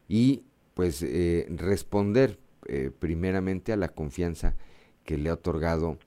y 0.08 0.44
pues 0.74 1.02
eh, 1.02 1.46
responder 1.50 2.38
eh, 2.66 2.90
primeramente 2.96 3.72
a 3.72 3.76
la 3.76 3.88
confianza 3.88 4.54
que 5.04 5.18
le 5.18 5.30
ha 5.30 5.34
otorgado 5.34 5.98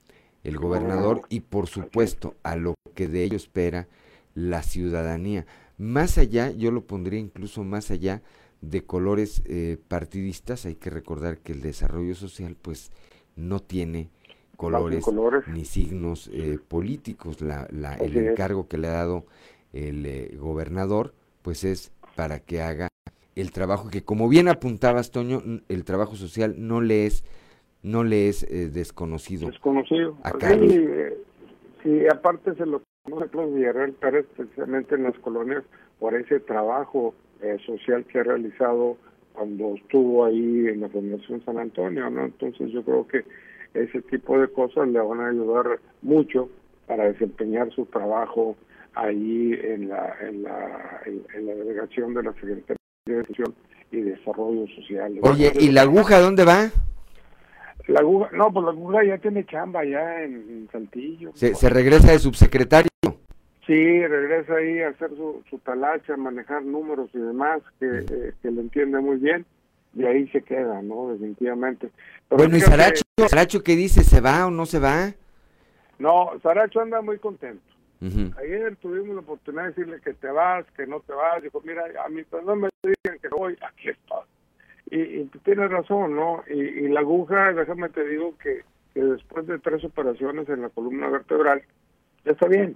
el 0.44 0.57
gobernador 0.57 1.22
y 1.30 1.41
por 1.41 1.68
supuesto 1.68 2.35
a 2.44 2.56
lo 2.56 2.76
que 2.95 3.07
de 3.07 3.23
ello 3.23 3.38
espera 3.38 3.88
la 4.34 4.64
ciudadanía. 4.64 5.45
Más 5.77 6.18
allá, 6.18 6.52
yo 6.52 6.72
lo 6.72 6.85
pondría 6.85 7.19
incluso 7.19 7.64
más 7.64 7.91
allá 7.91 8.22
de 8.61 8.85
colores 8.85 9.41
partidistas, 9.88 10.65
hay 10.65 10.76
que 10.76 10.90
recordar 10.90 11.40
que 11.40 11.53
el 11.53 11.61
desarrollo 11.61 12.15
social 12.15 12.56
pues 12.61 12.91
no 13.35 13.61
tiene 13.61 14.10
colores, 14.57 15.05
ni 15.47 15.65
signos 15.65 16.30
eh, 16.34 16.59
políticos. 16.67 17.41
La, 17.41 17.67
la, 17.71 17.95
el 17.95 18.15
encargo 18.17 18.67
que 18.67 18.77
le 18.77 18.88
ha 18.88 18.93
dado 18.93 19.25
el 19.73 20.05
eh, 20.05 20.35
gobernador, 20.38 21.13
pues 21.41 21.63
es 21.63 21.91
para 22.15 22.39
que 22.39 22.61
haga 22.61 22.88
el 23.35 23.51
trabajo 23.51 23.89
que, 23.89 24.03
como 24.03 24.30
bien 24.30 24.47
apuntabas, 24.47 25.11
Toño, 25.11 25.41
el 25.67 25.84
trabajo 25.84 26.15
social 26.15 26.55
no 26.57 26.81
le 26.81 27.05
es 27.05 27.23
no 27.81 28.05
le 28.05 28.30
es 28.30 28.43
eh, 28.43 28.69
desconocido. 28.69 29.47
Desconocido. 29.47 30.17
Sí, 31.81 32.07
aparte 32.07 32.55
se 32.55 32.65
lo 32.65 32.81
conoce 33.03 33.30
Claudio 33.30 33.55
Villarreal 33.55 33.91
Pérez 33.91 34.25
precisamente 34.38 34.95
en 34.95 35.03
las 35.03 35.19
colonias 35.19 35.65
por 35.99 36.15
ese 36.15 36.39
trabajo 36.39 37.13
social 37.65 38.05
que 38.05 38.19
ha 38.19 38.23
realizado 38.23 38.97
cuando 39.34 39.75
estuvo 39.75 40.23
ahí 40.25 40.67
en 40.67 40.81
la 40.81 40.89
Fundación 40.89 41.43
San 41.43 41.57
Antonio, 41.57 42.09
¿no? 42.09 42.25
Entonces 42.25 42.71
yo 42.71 42.84
creo 42.84 43.07
que 43.07 43.25
ese 43.74 44.02
tipo 44.04 44.40
de 44.40 44.48
cosas 44.48 44.88
le 44.88 45.00
van 45.00 45.20
a 45.20 45.30
ayudar 45.30 45.80
mucho 46.02 46.50
para 46.88 47.06
desempeñar 47.06 47.72
su 47.72 47.86
trabajo 47.86 48.56
ahí 48.95 49.54
en 49.64 49.90
la, 49.90 50.16
en 50.22 50.44
la, 50.44 51.02
en, 51.06 51.45
la 51.45 51.56
delegación 51.56 52.14
de 52.14 52.24
la 52.24 52.34
Secretaría 52.34 52.78
de 53.06 53.14
Educación 53.16 53.56
y 53.91 54.02
desarrollo 54.02 54.68
social. 54.76 55.20
Oye, 55.22 55.52
¿y 55.60 55.72
la 55.72 55.82
aguja 55.82 56.20
dónde 56.20 56.45
va? 56.45 56.70
La 57.88 58.00
aguja, 58.00 58.30
no, 58.32 58.52
pues 58.52 58.66
la 58.66 58.72
aguja 58.72 59.04
ya 59.04 59.18
tiene 59.18 59.45
chamba 59.45 59.84
ya 59.84 60.24
en, 60.24 60.34
en 60.34 60.70
Saltillo. 60.72 61.32
Se, 61.34 61.54
se 61.54 61.70
regresa 61.70 62.12
de 62.12 62.20
subsecretario. 62.20 62.90
Sí, 63.66 64.08
regresa 64.08 64.56
ahí 64.56 64.80
a 64.80 64.90
hacer 64.90 65.10
su, 65.12 65.41
su 65.50 65.58
talacha, 65.60 66.18
manejar 66.18 66.64
números 66.64 67.10
y 67.14 67.20
demás, 67.20 67.62
que, 67.80 68.00
eh, 68.00 68.34
que 68.41 68.52
lo 68.52 68.62
entiende 68.62 69.00
muy 69.00 69.18
bien, 69.18 69.45
y 69.94 70.06
ahí 70.06 70.28
se 70.30 70.41
queda, 70.41 70.82
¿no? 70.82 71.11
Definitivamente. 71.11 71.90
Pero 72.30 72.40
bueno, 72.40 72.57
¿y 72.57 72.61
Saracho? 72.61 73.03
¿Saracho 73.28 73.64
qué 73.64 73.76
dice? 73.76 74.03
¿Se 74.03 74.22
va 74.22 74.48
o 74.48 74.52
no 74.52 74.65
se 74.65 74.80
va? 74.80 75.14
No, 75.99 76.32
Saracho 76.41 76.82
anda 76.82 77.02
muy 77.02 77.20
contento. 77.20 77.64
Ayer 78.38 78.76
tuvimos 78.78 79.15
la 79.15 79.22
oportunidad 79.22 79.64
de 79.64 79.70
decirle 79.70 80.02
que 80.02 80.14
te 80.14 80.28
vas, 80.28 80.65
que 80.76 80.86
no 80.86 80.99
te 80.99 81.14
vas. 81.14 81.41
Dijo, 81.41 81.61
mira, 81.64 81.84
a 82.06 82.10
mí 82.10 82.22
pues 82.30 82.44
no 82.44 82.53
me 82.56 82.68
digan 82.84 83.18
que 83.20 83.30
voy, 83.30 83.57
aquí 83.61 83.90
estoy. 83.90 84.26
Y, 84.91 85.22
y 85.22 85.32
tienes 85.45 85.72
razón, 85.72 86.14
¿no? 86.14 86.44
Y, 86.49 86.60
y 86.60 86.88
la 86.90 86.99
aguja, 86.99 87.53
déjame 87.53 87.88
te 87.90 88.06
digo 88.06 88.38
que, 88.40 88.64
que 88.94 89.02
después 89.02 89.48
de 89.48 89.57
tres 89.60 89.86
operaciones 89.86 90.49
en 90.49 90.64
la 90.64 90.70
columna 90.70 91.07
vertebral, 91.07 91.64
ya 92.26 92.34
está 92.34 92.48
bien. 92.48 92.76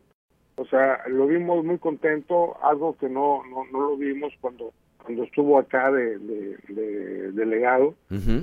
O 0.58 0.66
sea, 0.66 1.02
lo 1.08 1.28
vimos 1.28 1.64
muy 1.64 1.78
contento, 1.78 2.58
algo 2.64 2.98
que 2.98 3.08
no, 3.10 3.44
no, 3.50 3.64
no 3.72 3.80
lo 3.90 3.98
vimos 3.98 4.34
cuando 4.42 4.74
cuando 5.04 5.24
estuvo 5.24 5.58
acá 5.58 5.90
de, 5.92 6.18
de- 6.20 6.58
de 6.68 7.32
delegado, 7.32 7.94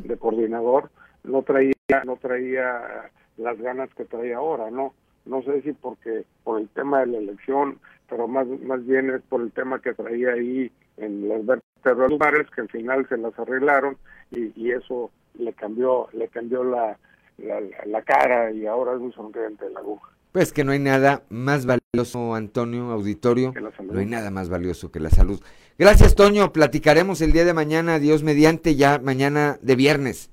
de 0.02 0.16
coordinador, 0.16 0.90
no 1.24 1.42
traía 1.42 1.72
no 2.06 2.16
traía 2.16 3.10
las 3.36 3.58
ganas 3.58 3.92
que 3.94 4.04
trae 4.06 4.32
ahora, 4.32 4.70
¿no? 4.70 4.94
No 5.26 5.42
sé 5.42 5.60
si 5.62 5.72
porque 5.72 6.24
por 6.44 6.60
el 6.60 6.68
tema 6.70 7.00
de 7.00 7.06
la 7.08 7.18
elección, 7.18 7.78
pero 8.08 8.28
más 8.28 8.46
más 8.62 8.86
bien 8.86 9.10
es 9.10 9.22
por 9.22 9.40
el 9.42 9.50
tema 9.52 9.80
que 9.80 9.92
traía 9.94 10.32
ahí 10.32 10.70
en 10.96 11.28
las 11.28 11.44
vertebrales 11.44 12.48
que 12.50 12.60
al 12.62 12.68
final 12.68 13.06
se 13.08 13.16
las 13.18 13.36
arreglaron 13.38 13.96
y, 14.30 14.52
y 14.54 14.70
eso 14.70 15.10
le 15.38 15.52
cambió 15.52 16.08
le 16.12 16.28
cambió 16.28 16.62
la, 16.64 16.96
la, 17.38 17.60
la- 17.60 17.84
la 17.86 18.02
cara 18.02 18.52
y 18.52 18.64
ahora 18.66 18.94
es 18.94 19.00
muy 19.00 19.12
sonriente 19.12 19.68
la 19.70 19.80
aguja. 19.80 20.10
Pues 20.34 20.52
que 20.52 20.64
no 20.64 20.72
hay 20.72 20.80
nada 20.80 21.22
más 21.28 21.64
valioso, 21.64 22.34
Antonio, 22.34 22.90
auditorio. 22.90 23.54
No 23.84 24.00
hay 24.00 24.06
nada 24.06 24.32
más 24.32 24.48
valioso 24.48 24.90
que 24.90 24.98
la 24.98 25.08
salud. 25.08 25.40
Gracias, 25.78 26.16
Toño. 26.16 26.52
Platicaremos 26.52 27.20
el 27.20 27.30
día 27.30 27.44
de 27.44 27.54
mañana, 27.54 28.00
Dios 28.00 28.24
mediante, 28.24 28.74
ya 28.74 28.98
mañana 28.98 29.60
de 29.62 29.76
viernes. 29.76 30.32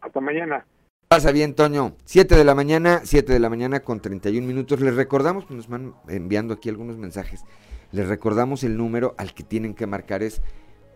Hasta 0.00 0.20
mañana. 0.20 0.64
Pasa 1.08 1.32
bien, 1.32 1.54
Toño. 1.54 1.96
7 2.04 2.36
de 2.36 2.44
la 2.44 2.54
mañana, 2.54 3.00
7 3.02 3.32
de 3.32 3.40
la 3.40 3.50
mañana 3.50 3.80
con 3.80 3.98
31 3.98 4.46
minutos. 4.46 4.80
Les 4.80 4.94
recordamos, 4.94 5.50
nos 5.50 5.66
van 5.66 5.96
enviando 6.06 6.54
aquí 6.54 6.68
algunos 6.68 6.96
mensajes. 6.96 7.42
Les 7.90 8.06
recordamos 8.06 8.62
el 8.62 8.76
número 8.76 9.16
al 9.18 9.34
que 9.34 9.42
tienen 9.42 9.74
que 9.74 9.88
marcar 9.88 10.22
es 10.22 10.42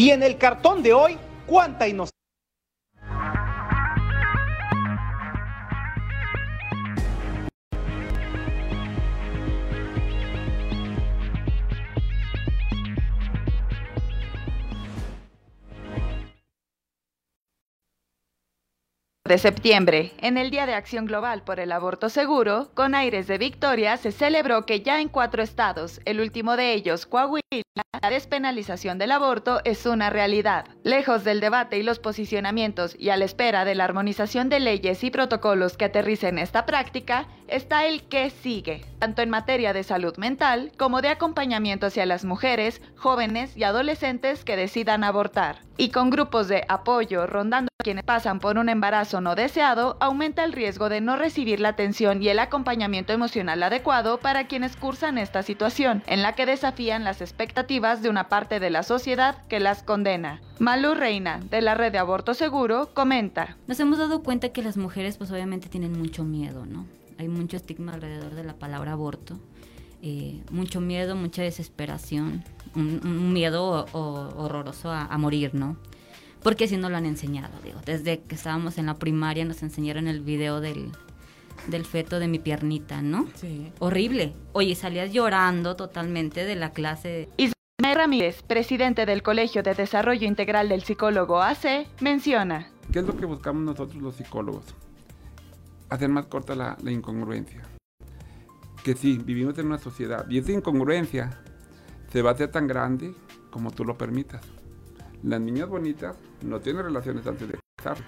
Y 0.00 0.12
en 0.12 0.22
el 0.22 0.38
cartón 0.38 0.82
de 0.82 0.94
hoy, 0.94 1.18
cuánta 1.46 1.86
inocencia. 1.86 2.19
De 19.30 19.38
septiembre, 19.38 20.12
en 20.18 20.36
el 20.36 20.50
Día 20.50 20.66
de 20.66 20.74
Acción 20.74 21.06
Global 21.06 21.44
por 21.44 21.60
el 21.60 21.70
Aborto 21.70 22.08
Seguro, 22.08 22.72
con 22.74 22.96
aires 22.96 23.28
de 23.28 23.38
victoria, 23.38 23.96
se 23.96 24.10
celebró 24.10 24.66
que 24.66 24.82
ya 24.82 25.00
en 25.00 25.08
cuatro 25.08 25.40
estados, 25.40 26.00
el 26.04 26.20
último 26.20 26.56
de 26.56 26.72
ellos, 26.72 27.06
Coahuila, 27.06 27.40
la 28.02 28.10
despenalización 28.10 28.98
del 28.98 29.12
aborto 29.12 29.60
es 29.64 29.84
una 29.86 30.10
realidad. 30.10 30.64
Lejos 30.84 31.22
del 31.22 31.40
debate 31.40 31.78
y 31.78 31.82
los 31.82 31.98
posicionamientos 31.98 32.96
y 32.98 33.10
a 33.10 33.16
la 33.16 33.24
espera 33.24 33.64
de 33.64 33.74
la 33.74 33.84
armonización 33.84 34.48
de 34.48 34.58
leyes 34.58 35.04
y 35.04 35.10
protocolos 35.10 35.76
que 35.76 35.84
aterricen 35.86 36.38
esta 36.38 36.66
práctica, 36.66 37.28
está 37.46 37.86
el 37.86 38.02
que 38.04 38.30
sigue, 38.30 38.84
tanto 38.98 39.22
en 39.22 39.30
materia 39.30 39.72
de 39.72 39.82
salud 39.82 40.16
mental 40.16 40.72
como 40.78 41.02
de 41.02 41.08
acompañamiento 41.08 41.86
hacia 41.86 42.06
las 42.06 42.24
mujeres, 42.24 42.80
jóvenes 42.96 43.56
y 43.56 43.64
adolescentes 43.64 44.44
que 44.44 44.56
decidan 44.56 45.04
abortar. 45.04 45.58
Y 45.76 45.90
con 45.90 46.10
grupos 46.10 46.48
de 46.48 46.64
apoyo 46.68 47.26
rondando 47.26 47.70
a 47.78 47.84
quienes 47.84 48.04
pasan 48.04 48.40
por 48.40 48.58
un 48.58 48.68
embarazo 48.68 49.19
no 49.20 49.34
deseado, 49.34 49.96
aumenta 50.00 50.44
el 50.44 50.52
riesgo 50.52 50.88
de 50.88 51.00
no 51.00 51.16
recibir 51.16 51.60
la 51.60 51.70
atención 51.70 52.22
y 52.22 52.28
el 52.28 52.38
acompañamiento 52.38 53.12
emocional 53.12 53.62
adecuado 53.62 54.18
para 54.18 54.46
quienes 54.46 54.76
cursan 54.76 55.18
esta 55.18 55.42
situación, 55.42 56.02
en 56.06 56.22
la 56.22 56.34
que 56.34 56.46
desafían 56.46 57.04
las 57.04 57.20
expectativas 57.20 58.02
de 58.02 58.08
una 58.08 58.28
parte 58.28 58.60
de 58.60 58.70
la 58.70 58.82
sociedad 58.82 59.46
que 59.48 59.60
las 59.60 59.82
condena. 59.82 60.40
Malu 60.58 60.94
Reina, 60.94 61.40
de 61.50 61.60
la 61.62 61.74
red 61.74 61.92
de 61.92 61.98
aborto 61.98 62.34
seguro, 62.34 62.90
comenta. 62.94 63.56
Nos 63.66 63.80
hemos 63.80 63.98
dado 63.98 64.22
cuenta 64.22 64.50
que 64.50 64.62
las 64.62 64.76
mujeres 64.76 65.16
pues 65.16 65.30
obviamente 65.30 65.68
tienen 65.68 65.98
mucho 65.98 66.24
miedo, 66.24 66.66
¿no? 66.66 66.86
Hay 67.18 67.28
mucho 67.28 67.56
estigma 67.56 67.92
alrededor 67.92 68.34
de 68.34 68.44
la 68.44 68.54
palabra 68.54 68.92
aborto, 68.92 69.38
eh, 70.02 70.42
mucho 70.50 70.80
miedo, 70.80 71.16
mucha 71.16 71.42
desesperación, 71.42 72.44
un, 72.74 73.32
miedo 73.32 73.86
horroroso 73.92 74.90
a 74.90 75.18
morir, 75.18 75.54
¿no? 75.54 75.76
Porque 76.42 76.64
así 76.64 76.76
nos 76.76 76.90
lo 76.90 76.96
han 76.96 77.06
enseñado, 77.06 77.52
digo. 77.62 77.80
Desde 77.84 78.20
que 78.20 78.34
estábamos 78.34 78.78
en 78.78 78.86
la 78.86 78.94
primaria 78.94 79.44
nos 79.44 79.62
enseñaron 79.62 80.08
el 80.08 80.20
video 80.20 80.60
del, 80.60 80.90
del 81.66 81.84
feto 81.84 82.18
de 82.18 82.28
mi 82.28 82.38
piernita, 82.38 83.02
¿no? 83.02 83.26
Sí. 83.34 83.72
Horrible. 83.78 84.32
Oye, 84.52 84.74
salías 84.74 85.12
llorando 85.12 85.76
totalmente 85.76 86.44
de 86.44 86.56
la 86.56 86.72
clase. 86.72 87.28
Ismael 87.36 87.96
Ramírez, 87.96 88.42
presidente 88.42 89.06
del 89.06 89.22
Colegio 89.22 89.62
de 89.62 89.74
Desarrollo 89.74 90.26
Integral 90.26 90.68
del 90.68 90.82
Psicólogo 90.82 91.42
AC, 91.42 91.86
menciona. 92.00 92.70
¿Qué 92.92 93.00
es 93.00 93.04
lo 93.04 93.16
que 93.16 93.26
buscamos 93.26 93.62
nosotros 93.62 94.02
los 94.02 94.16
psicólogos? 94.16 94.64
Hacer 95.90 96.08
más 96.08 96.26
corta 96.26 96.54
la, 96.54 96.76
la 96.82 96.90
incongruencia. 96.90 97.62
Que 98.82 98.94
sí, 98.94 99.18
vivimos 99.18 99.58
en 99.58 99.66
una 99.66 99.78
sociedad 99.78 100.24
y 100.30 100.38
esa 100.38 100.52
incongruencia 100.52 101.38
se 102.10 102.22
va 102.22 102.30
a 102.30 102.32
hacer 102.32 102.50
tan 102.50 102.66
grande 102.66 103.14
como 103.50 103.70
tú 103.70 103.84
lo 103.84 103.98
permitas. 103.98 104.40
Las 105.22 105.40
niñas 105.40 105.68
bonitas 105.68 106.16
no 106.42 106.60
tienen 106.60 106.84
relaciones 106.84 107.26
antes 107.26 107.48
de 107.48 107.58
casarse. 107.76 108.04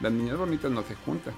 Las 0.00 0.12
niñas 0.12 0.38
bonitas 0.38 0.70
no 0.70 0.82
se 0.82 0.94
juntan. 0.94 1.34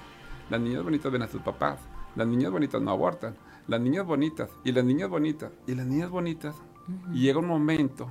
Las 0.49 0.61
niñas 0.61 0.83
bonitas 0.83 1.11
ven 1.11 1.21
a 1.23 1.27
sus 1.27 1.41
papás. 1.41 1.79
Las 2.15 2.27
niñas 2.27 2.51
bonitas 2.51 2.81
no 2.81 2.91
abortan. 2.91 3.35
Las 3.67 3.81
niñas 3.81 4.05
bonitas 4.05 4.49
y 4.63 4.71
las 4.71 4.85
niñas 4.85 5.09
bonitas 5.09 5.51
y 5.67 5.75
las 5.75 5.85
niñas 5.85 6.09
bonitas. 6.09 6.55
Y 7.13 7.21
llega 7.21 7.39
un 7.39 7.47
momento 7.47 8.09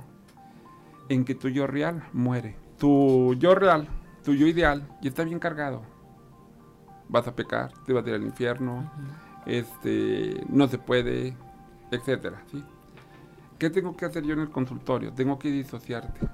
en 1.09 1.25
que 1.25 1.35
tu 1.35 1.49
yo 1.49 1.67
real 1.67 2.03
muere. 2.13 2.55
Tu 2.77 3.35
yo 3.35 3.55
real, 3.55 3.87
tu 4.23 4.33
yo 4.33 4.47
ideal, 4.47 4.87
y 5.01 5.07
está 5.07 5.23
bien 5.23 5.39
cargado. 5.39 5.83
Vas 7.09 7.27
a 7.27 7.35
pecar, 7.35 7.71
te 7.85 7.93
vas 7.93 8.05
a 8.05 8.09
ir 8.09 8.15
al 8.15 8.23
infierno. 8.23 8.91
este, 9.45 10.43
no 10.49 10.67
se 10.67 10.77
puede, 10.77 11.35
etcétera, 11.91 12.43
¿sí? 12.51 12.63
¿Qué 13.59 13.69
tengo 13.69 13.95
que 13.95 14.05
hacer 14.05 14.23
yo 14.23 14.33
en 14.33 14.39
el 14.39 14.49
consultorio? 14.49 15.13
Tengo 15.13 15.37
que 15.37 15.51
disociarte. 15.51 16.27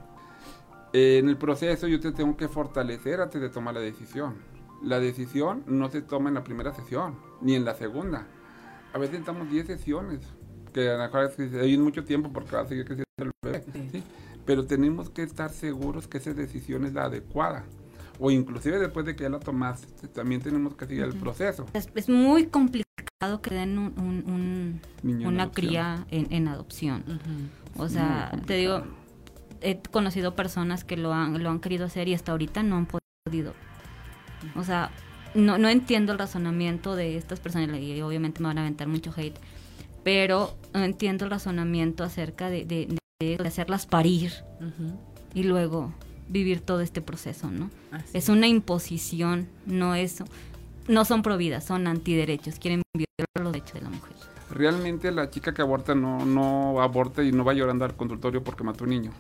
En 0.94 1.30
el 1.30 1.38
proceso 1.38 1.88
yo 1.88 2.00
te 2.00 2.12
tengo 2.12 2.36
que 2.36 2.48
fortalecer 2.48 3.22
antes 3.22 3.42
de 3.42 3.50
tomar 3.50 3.74
la 3.74 3.80
decisión. 3.80 4.36
La 4.82 5.00
decisión 5.00 5.64
no 5.68 5.90
se 5.90 6.02
toma 6.02 6.30
en 6.30 6.36
la 6.36 6.44
primera 6.44 6.74
sesión, 6.74 7.16
ni 7.42 7.56
en 7.56 7.66
la 7.66 7.76
segunda. 7.76 8.28
A 8.94 8.98
veces 8.98 9.20
estamos 9.20 9.50
10 9.52 9.68
sesiones, 9.68 10.22
que 10.74 10.90
a 10.90 10.98
lo 10.98 11.04
mejor 11.04 11.32
hay 11.62 11.78
mucho 11.78 12.04
tiempo 12.06 12.32
porque 12.32 12.56
va 12.56 12.62
a 12.62 12.68
seguir 12.68 12.86
creciendo 12.86 13.06
el 13.18 13.32
bebé, 13.44 13.64
¿sí? 13.92 14.04
pero 14.46 14.66
tenemos 14.66 15.10
que 15.10 15.22
estar 15.22 15.52
seguros 15.52 16.08
que 16.08 16.18
esa 16.18 16.34
decisión 16.34 16.86
es 16.86 16.94
la 16.94 17.04
adecuada. 17.04 17.66
O 18.20 18.32
inclusive 18.32 18.80
después 18.80 19.06
de 19.06 19.16
que 19.16 19.24
ya 19.24 19.30
la 19.30 19.40
tomaste, 19.40 20.08
también 20.08 20.42
tenemos 20.42 20.76
que 20.76 20.86
seguir 20.86 21.04
el 21.04 21.16
proceso. 21.16 21.66
Es, 21.74 22.10
muy 22.10 22.48
complicado 22.48 23.42
que 23.42 23.54
den 23.54 23.78
un, 23.78 24.82
una 25.04 25.52
cría 25.52 26.06
en, 26.10 26.48
adopción. 26.48 27.04
O 27.78 27.88
sea, 27.88 28.32
te 28.46 28.56
digo, 28.56 28.84
he 29.62 29.80
conocido 29.80 30.36
personas 30.36 30.84
que 30.84 30.98
lo 30.98 31.14
han, 31.14 31.42
lo 31.44 31.50
han 31.50 31.60
querido 31.60 31.86
hacer 31.86 32.08
y 32.08 32.14
hasta 32.14 32.32
ahorita 32.32 32.64
no 32.64 32.78
han 32.78 32.88
podido. 32.88 33.54
O 34.56 34.64
sea, 34.64 34.92
no, 35.34 35.58
no 35.58 35.70
entiendo 35.70 36.14
el 36.14 36.20
razonamiento 36.20 36.96
de 36.96 37.18
estas 37.18 37.40
personas 37.40 37.80
y 37.80 38.02
obviamente 38.02 38.42
me 38.42 38.48
van 38.48 38.58
a 38.58 38.62
aventar 38.62 38.88
mucho 38.88 39.14
hate, 39.16 39.38
pero 40.04 40.56
no 40.74 40.84
entiendo 40.84 41.26
el 41.26 41.32
razonamiento 41.32 42.04
acerca 42.04 42.50
de, 42.50 42.66
de, 42.66 42.98
hacerlas 43.46 43.86
parir 43.86 44.32
y 45.34 45.44
luego 45.44 45.94
vivir 46.30 46.62
todo 46.62 46.82
este 46.82 47.02
proceso, 47.02 47.52
¿no? 47.52 47.70
Es 48.14 48.30
una 48.30 48.48
imposición, 48.48 49.50
no 49.66 49.96
es, 49.96 50.24
no 50.88 51.04
son 51.06 51.22
providas, 51.22 51.66
son 51.66 51.88
antiderechos, 51.88 52.60
quieren 52.60 52.82
violar 52.94 53.44
los 53.44 53.52
derechos 53.52 53.74
de 53.74 53.82
la 53.82 53.90
mujer. 53.90 54.16
Realmente 54.52 55.12
la 55.12 55.30
chica 55.30 55.54
que 55.54 55.62
aborta 55.62 55.94
no, 55.94 56.26
no 56.26 56.82
aborta 56.82 57.24
y 57.24 57.32
no 57.32 57.44
va 57.44 57.54
llorando 57.54 57.86
al 57.86 57.96
consultorio 57.96 58.44
porque 58.44 58.64
mató 58.64 58.84
a 58.84 58.88
un 58.88 58.92
niño. 58.92 59.12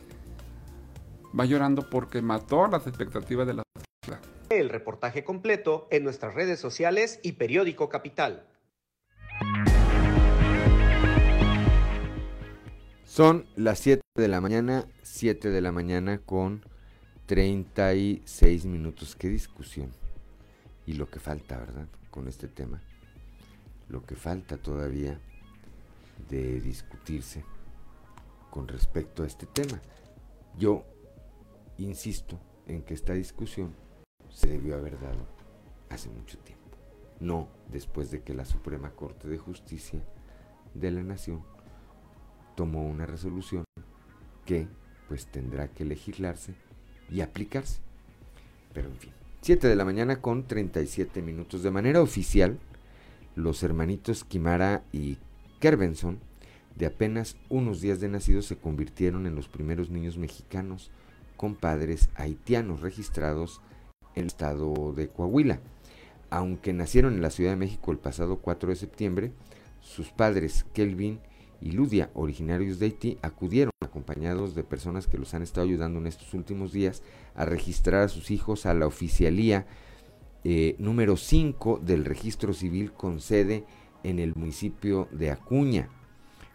Va 1.38 1.45
llorando 1.45 1.89
porque 1.89 2.22
mató 2.22 2.68
las 2.68 2.88
expectativas 2.88 3.45
de 3.45 3.53
la 3.53 3.64
sociedad. 4.01 4.22
El 4.49 4.69
reportaje 4.69 5.23
completo 5.23 5.88
en 5.91 6.03
nuestras 6.03 6.34
redes 6.34 6.60
sociales 6.60 7.19
y 7.22 7.34
periódico 7.34 7.88
Capital. 7.89 8.47
Son 13.06 13.45
las 13.56 13.80
7 13.80 14.01
de 14.15 14.27
la 14.27 14.41
mañana, 14.41 14.85
7 15.03 15.49
de 15.49 15.61
la 15.61 15.72
mañana 15.72 16.19
con 16.19 16.64
36 17.27 18.65
minutos. 18.65 19.15
Qué 19.15 19.30
discusión. 19.30 19.91
Y 20.88 20.93
lo 20.93 21.10
que 21.10 21.19
falta, 21.19 21.60
¿verdad? 21.60 21.88
Con 22.10 22.27
este 22.27 22.47
tema. 22.47 22.81
Lo 23.88 24.03
que 24.03 24.15
falta 24.15 24.57
todavía 24.57 25.19
de 26.27 26.60
discutirse 26.60 27.43
con 28.49 28.68
respecto 28.68 29.23
a 29.23 29.27
este 29.27 29.45
tema. 29.45 29.80
Yo 30.57 30.85
insisto 31.84 32.39
en 32.68 32.84
que 32.84 32.93
esta 32.93 33.14
discusión 33.14 33.73
se 34.30 34.47
debió 34.47 34.76
haber 34.76 34.99
dado 34.99 35.27
hace 35.89 36.10
mucho 36.10 36.38
tiempo, 36.39 36.77
no 37.19 37.47
después 37.72 38.11
de 38.11 38.22
que 38.22 38.34
la 38.34 38.45
Suprema 38.45 38.91
Corte 38.91 39.27
de 39.27 39.38
Justicia 39.38 40.01
de 40.73 40.91
la 40.91 41.03
Nación 41.03 41.43
tomó 42.56 42.88
una 42.88 43.06
resolución 43.06 43.64
que 44.45 44.68
pues 45.07 45.26
tendrá 45.26 45.69
que 45.69 45.85
legislarse 45.85 46.53
y 47.10 47.22
aplicarse. 47.22 47.80
Pero 48.73 48.89
en 48.89 48.95
fin, 48.97 49.11
7 49.41 49.68
de 49.68 49.76
la 49.76 49.85
mañana 49.85 50.22
con 50.22 50.45
37 50.45 51.22
minutos. 51.22 51.64
De 51.64 51.72
manera 51.72 52.01
oficial, 52.01 52.60
los 53.35 53.64
hermanitos 53.64 54.23
Kimara 54.23 54.84
y 54.91 55.18
Kerbenson, 55.60 56.19
de 56.76 56.85
apenas 56.85 57.38
unos 57.49 57.81
días 57.81 57.99
de 57.99 58.10
nacidos, 58.10 58.45
se 58.45 58.57
convirtieron 58.57 59.26
en 59.26 59.35
los 59.35 59.47
primeros 59.47 59.89
niños 59.89 60.18
mexicanos 60.18 60.91
con 61.40 61.56
padres 61.56 62.10
haitianos 62.16 62.82
registrados 62.82 63.61
en 64.14 64.24
el 64.24 64.28
estado 64.28 64.91
de 64.91 65.07
Coahuila. 65.07 65.61
Aunque 66.30 66.74
nacieron 66.74 67.14
en 67.14 67.22
la 67.22 67.30
Ciudad 67.30 67.52
de 67.52 67.56
México 67.56 67.94
el 67.94 67.98
pasado 67.98 68.40
4 68.40 68.72
de 68.72 68.76
septiembre, 68.76 69.32
sus 69.80 70.10
padres, 70.10 70.66
Kelvin 70.74 71.22
y 71.61 71.72
Ludia, 71.72 72.10
originarios 72.14 72.78
de 72.78 72.88
Haití, 72.88 73.18
acudieron 73.22 73.72
acompañados 73.80 74.53
de 74.53 74.66
personas 74.66 75.07
que 75.07 75.18
los 75.18 75.34
han 75.34 75.41
estado 75.41 75.66
ayudando 75.66 75.99
en 75.99 76.07
estos 76.07 76.34
últimos 76.34 76.74
días 76.74 77.03
a 77.36 77.45
registrar 77.45 78.02
a 78.02 78.10
sus 78.10 78.32
hijos 78.32 78.66
a 78.66 78.74
la 78.74 78.86
oficialía 78.86 79.66
eh, 80.44 80.76
número 80.78 81.16
5 81.16 81.80
del 81.82 82.03
registro 82.03 82.52
civil 82.52 82.91
con 82.91 83.22
sede 83.22 83.64
en 84.03 84.20
el 84.20 84.36
municipio 84.36 85.07
de 85.11 85.32
Acuña. 85.32 85.88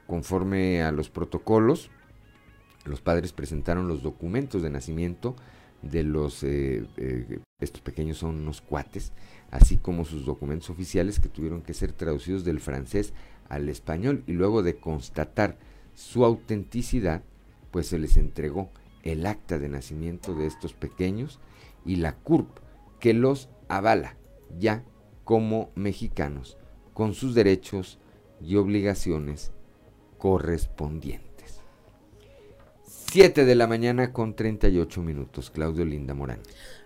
Conforme 0.06 0.82
a 0.82 0.92
los 0.92 1.08
protocolos, 1.08 1.90
los 2.84 3.00
padres 3.00 3.32
presentaron 3.32 3.88
los 3.88 4.02
documentos 4.02 4.62
de 4.62 4.70
nacimiento 4.70 5.36
de 5.82 6.02
los, 6.02 6.42
eh, 6.42 6.86
eh, 6.96 7.40
estos 7.60 7.82
pequeños 7.82 8.18
son 8.18 8.36
unos 8.36 8.60
cuates, 8.60 9.12
así 9.50 9.76
como 9.76 10.04
sus 10.04 10.24
documentos 10.24 10.70
oficiales 10.70 11.20
que 11.20 11.28
tuvieron 11.28 11.62
que 11.62 11.74
ser 11.74 11.92
traducidos 11.92 12.44
del 12.44 12.60
francés 12.60 13.12
al 13.48 13.68
español 13.68 14.24
y 14.26 14.32
luego 14.32 14.62
de 14.62 14.76
constatar 14.76 15.58
su 15.94 16.24
autenticidad, 16.24 17.22
pues 17.70 17.86
se 17.88 17.98
les 17.98 18.16
entregó 18.16 18.70
el 19.02 19.26
acta 19.26 19.58
de 19.58 19.68
nacimiento 19.68 20.34
de 20.34 20.46
estos 20.46 20.72
pequeños 20.72 21.38
y 21.84 21.96
la 21.96 22.16
CURP 22.16 22.48
que 23.00 23.12
los 23.12 23.48
avala 23.68 24.16
ya 24.58 24.82
como 25.24 25.70
mexicanos 25.74 26.56
con 26.94 27.14
sus 27.14 27.34
derechos 27.34 27.98
y 28.40 28.56
obligaciones 28.56 29.52
correspondientes. 30.18 31.33
7 33.14 33.44
de 33.44 33.54
la 33.54 33.68
mañana 33.68 34.12
con 34.12 34.34
38 34.34 35.00
minutos. 35.00 35.52
Claudio 35.52 35.84
Linda 35.84 36.14
Morán. 36.14 36.40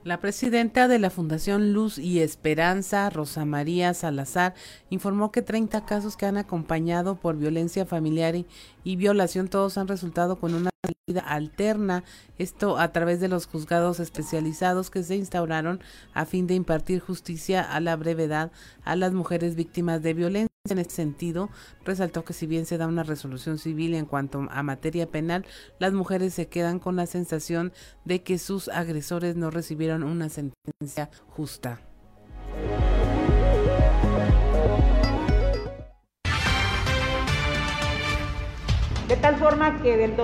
La 0.04 0.20
presidenta 0.20 0.86
de 0.86 0.98
la 0.98 1.08
Fundación 1.08 1.72
Luz 1.72 1.96
y 1.96 2.20
Esperanza, 2.20 3.08
Rosa 3.08 3.46
María 3.46 3.94
Salazar, 3.94 4.52
informó 4.90 5.32
que 5.32 5.40
30 5.40 5.86
casos 5.86 6.18
que 6.18 6.26
han 6.26 6.36
acompañado 6.36 7.14
por 7.14 7.38
violencia 7.38 7.86
familiar 7.86 8.36
y, 8.36 8.44
y 8.84 8.96
violación, 8.96 9.48
todos 9.48 9.78
han 9.78 9.88
resultado 9.88 10.38
con 10.38 10.52
una 10.52 10.68
salida 10.84 11.20
alterna, 11.20 12.04
esto 12.38 12.78
a 12.78 12.92
través 12.92 13.20
de 13.20 13.28
los 13.28 13.46
juzgados 13.46 13.98
especializados 13.98 14.90
que 14.90 15.02
se 15.02 15.16
instauraron 15.16 15.80
a 16.14 16.24
fin 16.24 16.46
de 16.46 16.54
impartir 16.54 17.00
justicia 17.00 17.62
a 17.62 17.80
la 17.80 17.96
brevedad 17.96 18.52
a 18.84 18.94
las 18.94 19.12
mujeres 19.12 19.56
víctimas 19.56 20.02
de 20.02 20.14
violencia. 20.14 20.48
En 20.70 20.78
este 20.78 20.94
sentido, 20.94 21.48
resaltó 21.84 22.24
que 22.24 22.34
si 22.34 22.46
bien 22.46 22.66
se 22.66 22.76
da 22.76 22.86
una 22.86 23.02
resolución 23.02 23.58
civil 23.58 23.94
en 23.94 24.04
cuanto 24.04 24.46
a 24.50 24.62
materia 24.62 25.06
penal, 25.10 25.46
las 25.78 25.94
mujeres 25.94 26.34
se 26.34 26.48
quedan 26.48 26.78
con 26.78 26.94
la 26.94 27.06
sensación 27.06 27.72
de 28.04 28.22
que 28.22 28.38
sus 28.38 28.68
agresores 28.68 29.34
no 29.34 29.50
recibieron 29.50 30.02
una 30.02 30.28
sentencia 30.28 31.10
justa. 31.28 31.80
De 39.08 39.16
tal 39.16 39.36
forma 39.36 39.80
que 39.80 39.96
del 39.96 40.14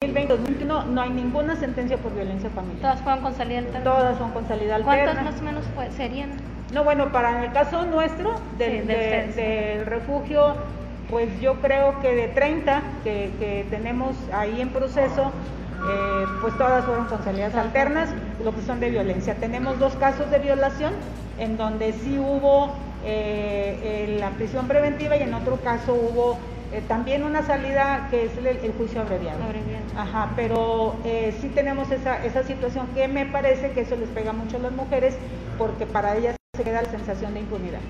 2020-2021 0.00 0.86
no 0.86 1.00
hay 1.00 1.10
ninguna 1.10 1.56
sentencia 1.56 1.96
por 1.96 2.14
violencia 2.14 2.50
familiar. 2.50 2.80
¿Todas 2.80 3.00
fueron 3.02 3.22
con 3.22 3.34
salida 3.34 3.58
alterna? 3.58 3.84
Todas 3.84 4.18
son 4.18 4.30
con 4.30 4.48
salida 4.48 4.76
alterna. 4.76 5.04
¿Cuántas 5.04 5.24
más 5.24 5.40
o 5.40 5.44
menos 5.44 5.64
serían? 5.96 6.30
No, 6.72 6.84
bueno, 6.84 7.12
para 7.12 7.44
el 7.44 7.52
caso 7.52 7.84
nuestro 7.84 8.40
del, 8.58 8.86
del, 8.86 9.86
refugio, 9.86 10.54
pues 11.10 11.28
yo 11.40 11.54
creo 11.60 12.00
que 12.00 12.14
de 12.14 12.28
30 12.28 12.82
que, 13.04 13.66
tenemos 13.70 14.16
ahí 14.32 14.60
en 14.60 14.70
proceso, 14.70 15.32
eh, 15.90 16.24
pues 16.40 16.56
todas 16.56 16.84
fueron 16.84 17.06
con 17.06 17.22
salidas 17.24 17.54
alternas, 17.54 18.08
lo 18.42 18.54
que 18.54 18.62
son 18.62 18.80
de 18.80 18.90
violencia. 18.90 19.34
Tenemos 19.34 19.78
dos 19.78 19.94
casos 19.96 20.30
de 20.30 20.38
violación 20.38 20.94
en 21.38 21.56
donde 21.56 21.92
sí 21.92 22.18
hubo 22.18 22.72
eh, 23.04 24.16
la 24.20 24.30
prisión 24.30 24.68
preventiva 24.68 25.16
y 25.16 25.22
en 25.22 25.34
otro 25.34 25.56
caso 25.56 25.92
hubo 25.92 26.38
eh, 26.72 26.82
también 26.88 27.22
una 27.22 27.42
salida 27.42 28.08
que 28.10 28.24
es 28.24 28.32
el, 28.38 28.72
juicio 28.72 29.02
abreviado. 29.02 29.40
Ajá, 29.96 30.32
pero 30.36 30.96
eh, 31.04 31.36
sí 31.40 31.48
tenemos 31.48 31.90
esa, 31.90 32.24
esa 32.24 32.42
situación 32.42 32.86
que 32.94 33.08
me 33.08 33.26
parece 33.26 33.72
que 33.72 33.82
eso 33.82 33.96
les 33.96 34.08
pega 34.08 34.32
mucho 34.32 34.56
a 34.56 34.60
las 34.60 34.72
mujeres 34.72 35.14
porque 35.58 35.86
para 35.86 36.16
ellas 36.16 36.36
se 36.56 36.64
queda 36.64 36.82
la 36.82 36.90
sensación 36.90 37.34
de 37.34 37.40
impunidad. 37.40 37.80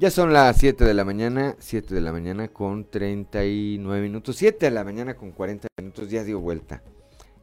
Ya 0.00 0.10
son 0.10 0.32
las 0.32 0.56
7 0.56 0.84
de 0.84 0.94
la 0.94 1.04
mañana, 1.04 1.56
7 1.58 1.94
de 1.94 2.00
la 2.00 2.10
mañana 2.10 2.48
con 2.48 2.88
39 2.88 4.00
minutos, 4.00 4.36
7 4.36 4.66
de 4.66 4.70
la 4.70 4.82
mañana 4.82 5.14
con 5.14 5.30
40 5.30 5.68
minutos, 5.78 6.08
ya 6.08 6.24
dio 6.24 6.40
vuelta 6.40 6.82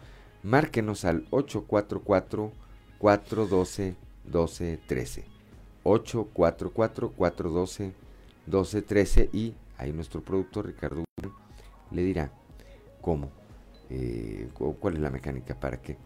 márquenos 0.43 1.05
al 1.05 1.27
844 1.31 2.53
412 2.99 3.97
1213 4.25 5.25
844 5.83 7.13
412 7.13 7.85
1213 8.47 9.31
y 9.33 9.55
ahí 9.77 9.93
nuestro 9.93 10.23
productor 10.23 10.67
Ricardo 10.67 11.05
le 11.91 12.03
dirá 12.03 12.33
cómo, 13.01 13.31
eh, 13.91 14.49
cuál 14.81 14.95
es 14.95 15.01
la 15.01 15.11
mecánica 15.11 15.59
para 15.59 15.81
que 15.81 15.97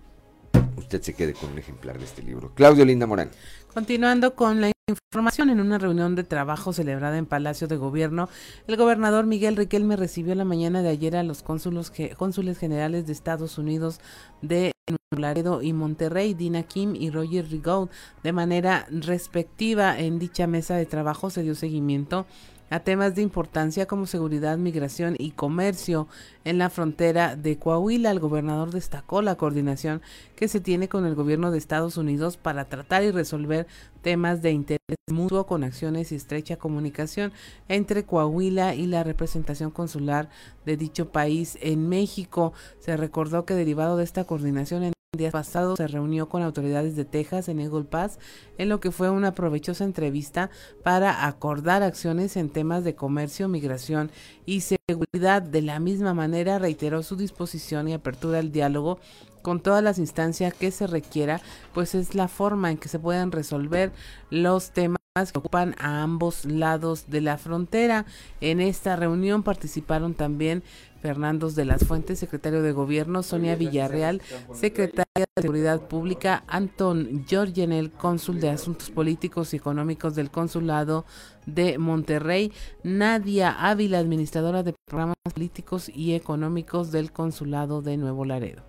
usted 0.76 1.02
se 1.02 1.14
quede 1.14 1.34
con 1.34 1.50
un 1.52 1.58
ejemplar 1.58 1.98
de 1.98 2.04
este 2.04 2.22
libro. 2.22 2.52
Claudio 2.54 2.84
Linda 2.84 3.06
Morán. 3.06 3.30
Continuando 3.72 4.34
con 4.34 4.60
la 4.60 4.72
información, 4.88 5.50
en 5.50 5.60
una 5.60 5.78
reunión 5.78 6.14
de 6.16 6.24
trabajo 6.24 6.72
celebrada 6.72 7.16
en 7.16 7.26
Palacio 7.26 7.68
de 7.68 7.76
Gobierno, 7.76 8.28
el 8.66 8.76
gobernador 8.76 9.26
Miguel 9.26 9.56
Riquelme 9.56 9.96
recibió 9.96 10.34
la 10.34 10.44
mañana 10.44 10.82
de 10.82 10.88
ayer 10.88 11.16
a 11.16 11.22
los 11.22 11.42
cónsulos, 11.42 11.92
cónsules 12.16 12.58
generales 12.58 13.06
de 13.06 13.12
Estados 13.12 13.58
Unidos 13.58 14.00
de 14.42 14.72
Laredo 15.16 15.62
y 15.62 15.72
Monterrey, 15.72 16.34
Dina 16.34 16.62
Kim 16.62 16.94
y 16.94 17.10
Roger 17.10 17.48
Rigaud, 17.48 17.88
de 18.22 18.32
manera 18.32 18.86
respectiva. 18.90 19.98
En 19.98 20.18
dicha 20.18 20.46
mesa 20.46 20.76
de 20.76 20.86
trabajo 20.86 21.30
se 21.30 21.42
dio 21.42 21.54
seguimiento 21.54 22.26
a 22.70 22.80
temas 22.80 23.14
de 23.14 23.22
importancia 23.22 23.86
como 23.86 24.06
seguridad, 24.06 24.56
migración 24.56 25.16
y 25.18 25.32
comercio 25.32 26.08
en 26.44 26.58
la 26.58 26.70
frontera 26.70 27.36
de 27.36 27.58
Coahuila. 27.58 28.10
El 28.10 28.20
gobernador 28.20 28.70
destacó 28.70 29.20
la 29.22 29.34
coordinación 29.34 30.00
que 30.36 30.48
se 30.48 30.60
tiene 30.60 30.88
con 30.88 31.04
el 31.04 31.14
gobierno 31.14 31.50
de 31.50 31.58
Estados 31.58 31.96
Unidos 31.96 32.36
para 32.36 32.66
tratar 32.66 33.02
y 33.02 33.10
resolver 33.10 33.66
temas 34.02 34.40
de 34.40 34.52
interés 34.52 34.80
mutuo 35.10 35.46
con 35.46 35.64
acciones 35.64 36.12
y 36.12 36.14
estrecha 36.14 36.56
comunicación 36.56 37.32
entre 37.68 38.04
Coahuila 38.04 38.74
y 38.74 38.86
la 38.86 39.04
representación 39.04 39.70
consular 39.70 40.30
de 40.64 40.76
dicho 40.76 41.10
país 41.10 41.58
en 41.60 41.88
México. 41.88 42.52
Se 42.78 42.96
recordó 42.96 43.44
que 43.44 43.54
derivado 43.54 43.96
de 43.96 44.04
esta 44.04 44.24
coordinación 44.24 44.84
en 44.84 44.92
días 45.18 45.32
pasados 45.32 45.76
se 45.76 45.88
reunió 45.88 46.28
con 46.28 46.42
autoridades 46.42 46.94
de 46.94 47.04
Texas 47.04 47.48
en 47.48 47.58
Eagle 47.58 47.82
Pass, 47.82 48.20
en 48.58 48.68
lo 48.68 48.78
que 48.78 48.92
fue 48.92 49.10
una 49.10 49.34
provechosa 49.34 49.82
entrevista 49.82 50.50
para 50.84 51.26
acordar 51.26 51.82
acciones 51.82 52.36
en 52.36 52.48
temas 52.48 52.84
de 52.84 52.94
comercio, 52.94 53.48
migración 53.48 54.12
y 54.46 54.60
seguridad. 54.60 55.42
De 55.42 55.62
la 55.62 55.80
misma 55.80 56.14
manera, 56.14 56.60
reiteró 56.60 57.02
su 57.02 57.16
disposición 57.16 57.88
y 57.88 57.92
apertura 57.92 58.38
al 58.38 58.52
diálogo 58.52 59.00
con 59.42 59.58
todas 59.58 59.82
las 59.82 59.98
instancias 59.98 60.54
que 60.54 60.70
se 60.70 60.86
requiera, 60.86 61.40
pues 61.74 61.96
es 61.96 62.14
la 62.14 62.28
forma 62.28 62.70
en 62.70 62.78
que 62.78 62.88
se 62.88 63.00
puedan 63.00 63.32
resolver 63.32 63.90
los 64.30 64.70
temas 64.70 64.99
que 65.12 65.38
ocupan 65.40 65.74
a 65.80 66.04
ambos 66.04 66.44
lados 66.44 67.10
de 67.10 67.20
la 67.20 67.36
frontera. 67.36 68.06
En 68.40 68.60
esta 68.60 68.94
reunión 68.94 69.42
participaron 69.42 70.14
también 70.14 70.62
Fernando 71.02 71.50
de 71.50 71.64
las 71.64 71.84
Fuentes, 71.84 72.20
secretario 72.20 72.62
de 72.62 72.70
Gobierno, 72.70 73.24
Sonia 73.24 73.56
Villarreal, 73.56 74.22
secretaria 74.52 75.26
de 75.34 75.42
Seguridad 75.42 75.80
Pública, 75.80 76.44
Anton 76.46 77.24
Giorgenel, 77.26 77.90
cónsul 77.90 78.38
de 78.38 78.50
Asuntos 78.50 78.90
Políticos 78.90 79.52
y 79.52 79.56
Económicos 79.56 80.14
del 80.14 80.30
Consulado 80.30 81.04
de 81.44 81.76
Monterrey, 81.78 82.52
Nadia 82.84 83.50
Ávila, 83.50 83.98
administradora 83.98 84.62
de 84.62 84.74
Programas 84.86 85.16
Políticos 85.34 85.88
y 85.92 86.14
Económicos 86.14 86.92
del 86.92 87.10
Consulado 87.10 87.82
de 87.82 87.96
Nuevo 87.96 88.24
Laredo. 88.24 88.62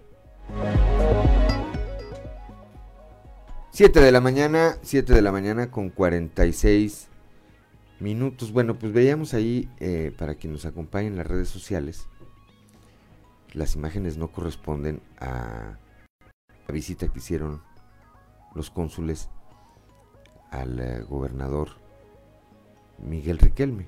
7 3.73 4.01
de 4.01 4.11
la 4.11 4.19
mañana, 4.19 4.77
7 4.81 5.13
de 5.13 5.21
la 5.21 5.31
mañana 5.31 5.71
con 5.71 5.89
46 5.89 7.07
minutos. 8.01 8.51
Bueno, 8.51 8.77
pues 8.77 8.91
veíamos 8.91 9.33
ahí, 9.33 9.69
eh, 9.79 10.13
para 10.17 10.35
quien 10.35 10.51
nos 10.51 10.65
acompañe 10.65 11.07
en 11.07 11.15
las 11.15 11.25
redes 11.25 11.47
sociales, 11.47 12.07
las 13.53 13.75
imágenes 13.75 14.17
no 14.17 14.29
corresponden 14.29 15.01
a 15.21 15.77
la 16.67 16.73
visita 16.73 17.07
que 17.07 17.19
hicieron 17.19 17.61
los 18.55 18.69
cónsules 18.69 19.29
al 20.49 20.77
eh, 20.77 21.01
gobernador 21.03 21.69
Miguel 22.97 23.37
Riquelme. 23.37 23.87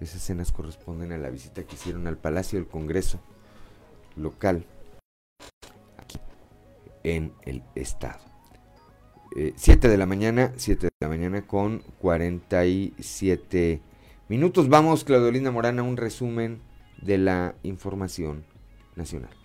Esas 0.00 0.16
escenas 0.16 0.50
corresponden 0.50 1.12
a 1.12 1.18
la 1.18 1.30
visita 1.30 1.62
que 1.62 1.76
hicieron 1.76 2.08
al 2.08 2.16
Palacio 2.16 2.58
del 2.58 2.66
Congreso 2.66 3.20
local 4.16 4.64
aquí 5.98 6.18
en 7.04 7.32
el 7.42 7.62
estado. 7.76 8.29
7 9.34 9.86
eh, 9.86 9.90
de 9.90 9.96
la 9.96 10.06
mañana, 10.06 10.52
7 10.56 10.86
de 10.86 10.92
la 11.00 11.08
mañana 11.08 11.46
con 11.46 11.82
47 12.00 13.80
minutos. 14.28 14.68
Vamos, 14.68 15.04
Claudelina 15.04 15.50
Morana, 15.50 15.82
un 15.82 15.96
resumen 15.96 16.60
de 17.00 17.18
la 17.18 17.54
información 17.62 18.44
nacional. 18.96 19.39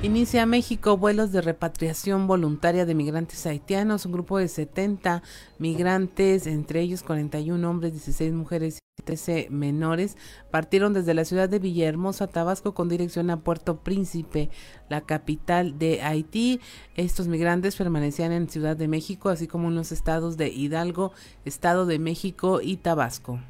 Inicia 0.00 0.46
México 0.46 0.96
vuelos 0.96 1.32
de 1.32 1.40
repatriación 1.40 2.28
voluntaria 2.28 2.86
de 2.86 2.94
migrantes 2.94 3.44
haitianos. 3.46 4.06
Un 4.06 4.12
grupo 4.12 4.38
de 4.38 4.46
70 4.46 5.24
migrantes, 5.58 6.46
entre 6.46 6.82
ellos 6.82 7.02
41 7.02 7.68
hombres, 7.68 7.94
16 7.94 8.32
mujeres 8.32 8.78
y 8.96 9.02
13 9.02 9.48
menores, 9.50 10.16
partieron 10.52 10.92
desde 10.92 11.14
la 11.14 11.24
ciudad 11.24 11.48
de 11.48 11.58
Villahermosa, 11.58 12.28
Tabasco, 12.28 12.74
con 12.74 12.88
dirección 12.88 13.28
a 13.30 13.40
Puerto 13.40 13.80
Príncipe, 13.80 14.50
la 14.88 15.00
capital 15.00 15.80
de 15.80 16.00
Haití. 16.00 16.60
Estos 16.94 17.26
migrantes 17.26 17.74
permanecían 17.74 18.30
en 18.30 18.48
Ciudad 18.48 18.76
de 18.76 18.86
México, 18.86 19.30
así 19.30 19.48
como 19.48 19.66
en 19.66 19.74
los 19.74 19.90
estados 19.90 20.36
de 20.36 20.46
Hidalgo, 20.46 21.10
Estado 21.44 21.86
de 21.86 21.98
México 21.98 22.60
y 22.62 22.76
Tabasco. 22.76 23.40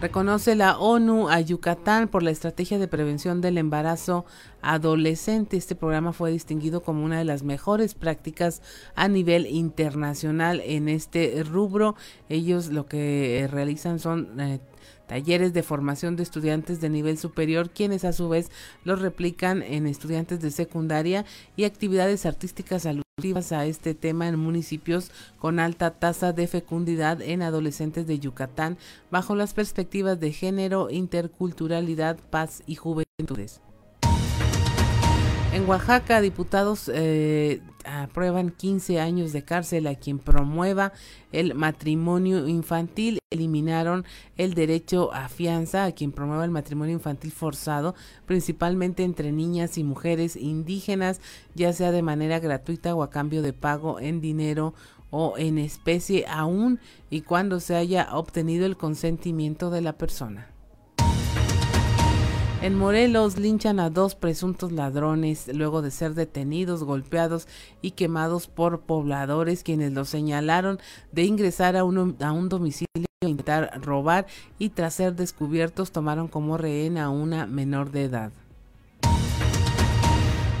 Reconoce 0.00 0.54
la 0.54 0.78
ONU 0.78 1.28
a 1.28 1.40
Yucatán 1.40 2.06
por 2.06 2.22
la 2.22 2.30
estrategia 2.30 2.78
de 2.78 2.86
prevención 2.86 3.40
del 3.40 3.58
embarazo 3.58 4.24
adolescente. 4.62 5.56
Este 5.56 5.74
programa 5.74 6.12
fue 6.12 6.30
distinguido 6.30 6.84
como 6.84 7.04
una 7.04 7.18
de 7.18 7.24
las 7.24 7.42
mejores 7.42 7.94
prácticas 7.94 8.62
a 8.94 9.08
nivel 9.08 9.46
internacional 9.46 10.62
en 10.64 10.88
este 10.88 11.42
rubro. 11.42 11.96
Ellos 12.28 12.68
lo 12.68 12.86
que 12.86 13.48
realizan 13.50 13.98
son 13.98 14.40
eh, 14.40 14.60
talleres 15.08 15.52
de 15.52 15.64
formación 15.64 16.14
de 16.14 16.22
estudiantes 16.22 16.80
de 16.80 16.90
nivel 16.90 17.18
superior, 17.18 17.70
quienes 17.70 18.04
a 18.04 18.12
su 18.12 18.28
vez 18.28 18.50
los 18.84 19.00
replican 19.00 19.62
en 19.62 19.88
estudiantes 19.88 20.40
de 20.40 20.52
secundaria 20.52 21.24
y 21.56 21.64
actividades 21.64 22.26
artísticas 22.26 22.86
alusivas 22.86 23.50
a 23.50 23.66
este 23.66 23.94
tema 23.94 24.28
en 24.28 24.38
municipios 24.38 25.10
con 25.38 25.58
alta 25.58 25.90
tasa 25.90 26.32
de 26.32 26.46
fecundidad 26.46 27.20
en 27.20 27.42
adolescentes 27.42 28.06
de 28.06 28.20
Yucatán, 28.20 28.78
bajo 29.10 29.34
las 29.34 29.54
perspectivas 29.54 30.20
de 30.20 30.32
género, 30.32 30.90
interculturalidad, 30.90 32.18
paz 32.30 32.62
y 32.66 32.76
juventudes. 32.76 33.60
En 35.52 35.68
Oaxaca, 35.68 36.20
diputados 36.20 36.90
eh, 36.94 37.62
aprueban 37.88 38.50
15 38.50 39.00
años 39.00 39.32
de 39.32 39.44
cárcel 39.44 39.86
a 39.86 39.94
quien 39.94 40.18
promueva 40.18 40.92
el 41.32 41.54
matrimonio 41.54 42.46
infantil. 42.46 43.18
Eliminaron 43.30 44.04
el 44.36 44.54
derecho 44.54 45.12
a 45.12 45.28
fianza 45.28 45.84
a 45.84 45.92
quien 45.92 46.12
promueva 46.12 46.44
el 46.44 46.50
matrimonio 46.50 46.94
infantil 46.94 47.32
forzado, 47.32 47.94
principalmente 48.26 49.04
entre 49.04 49.32
niñas 49.32 49.78
y 49.78 49.84
mujeres 49.84 50.36
indígenas, 50.36 51.20
ya 51.54 51.72
sea 51.72 51.92
de 51.92 52.02
manera 52.02 52.38
gratuita 52.38 52.94
o 52.94 53.02
a 53.02 53.10
cambio 53.10 53.42
de 53.42 53.52
pago 53.52 54.00
en 54.00 54.20
dinero 54.20 54.74
o 55.10 55.38
en 55.38 55.58
especie, 55.58 56.26
aún 56.28 56.80
y 57.10 57.22
cuando 57.22 57.60
se 57.60 57.74
haya 57.74 58.08
obtenido 58.12 58.66
el 58.66 58.76
consentimiento 58.76 59.70
de 59.70 59.80
la 59.80 59.94
persona. 59.94 60.57
En 62.60 62.74
Morelos 62.74 63.38
linchan 63.38 63.78
a 63.78 63.88
dos 63.88 64.16
presuntos 64.16 64.72
ladrones 64.72 65.46
luego 65.54 65.80
de 65.80 65.92
ser 65.92 66.14
detenidos, 66.14 66.82
golpeados 66.82 67.46
y 67.82 67.92
quemados 67.92 68.48
por 68.48 68.80
pobladores 68.80 69.62
quienes 69.62 69.92
los 69.92 70.08
señalaron 70.08 70.80
de 71.12 71.22
ingresar 71.22 71.76
a, 71.76 71.84
un 71.84 72.48
domicilio 72.48 73.06
intentar 73.20 73.80
robar 73.80 74.26
y 74.58 74.70
tras 74.70 74.94
ser 74.94 75.14
descubiertos 75.14 75.92
tomaron 75.92 76.26
como 76.26 76.58
rehén 76.58 76.98
a 76.98 77.10
una 77.10 77.46
menor 77.46 77.92
de 77.92 78.04
edad. 78.04 78.32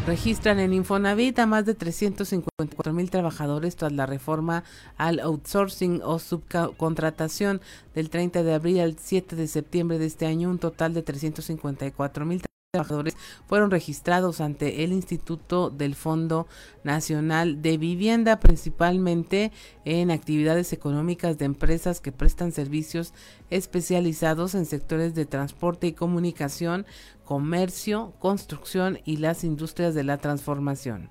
Registran 0.08 0.58
en 0.58 0.72
Infonavit 0.72 1.38
a 1.38 1.44
más 1.44 1.66
de 1.66 1.74
354 1.74 2.94
mil 2.94 3.10
trabajadores 3.10 3.76
tras 3.76 3.92
la 3.92 4.06
reforma 4.06 4.64
al 4.96 5.20
outsourcing 5.20 6.00
o 6.02 6.18
subcontratación 6.18 7.60
del 7.94 8.08
30 8.08 8.42
de 8.42 8.54
abril 8.54 8.80
al 8.80 8.96
7 8.98 9.36
de 9.36 9.46
septiembre 9.46 9.98
de 9.98 10.06
este 10.06 10.24
año. 10.24 10.48
Un 10.48 10.58
total 10.58 10.94
de 10.94 11.02
354 11.02 12.24
mil 12.24 12.40
trabajadores 12.78 13.16
fueron 13.46 13.70
registrados 13.70 14.40
ante 14.40 14.84
el 14.84 14.92
Instituto 14.92 15.70
del 15.70 15.94
Fondo 15.94 16.46
Nacional 16.84 17.60
de 17.60 17.76
Vivienda, 17.76 18.38
principalmente 18.38 19.50
en 19.84 20.10
actividades 20.10 20.72
económicas 20.72 21.38
de 21.38 21.46
empresas 21.46 22.00
que 22.00 22.12
prestan 22.12 22.52
servicios 22.52 23.12
especializados 23.50 24.54
en 24.54 24.64
sectores 24.64 25.14
de 25.14 25.26
transporte 25.26 25.88
y 25.88 25.92
comunicación, 25.92 26.86
comercio, 27.24 28.14
construcción 28.20 29.00
y 29.04 29.16
las 29.16 29.42
industrias 29.44 29.94
de 29.94 30.04
la 30.04 30.18
transformación. 30.18 31.10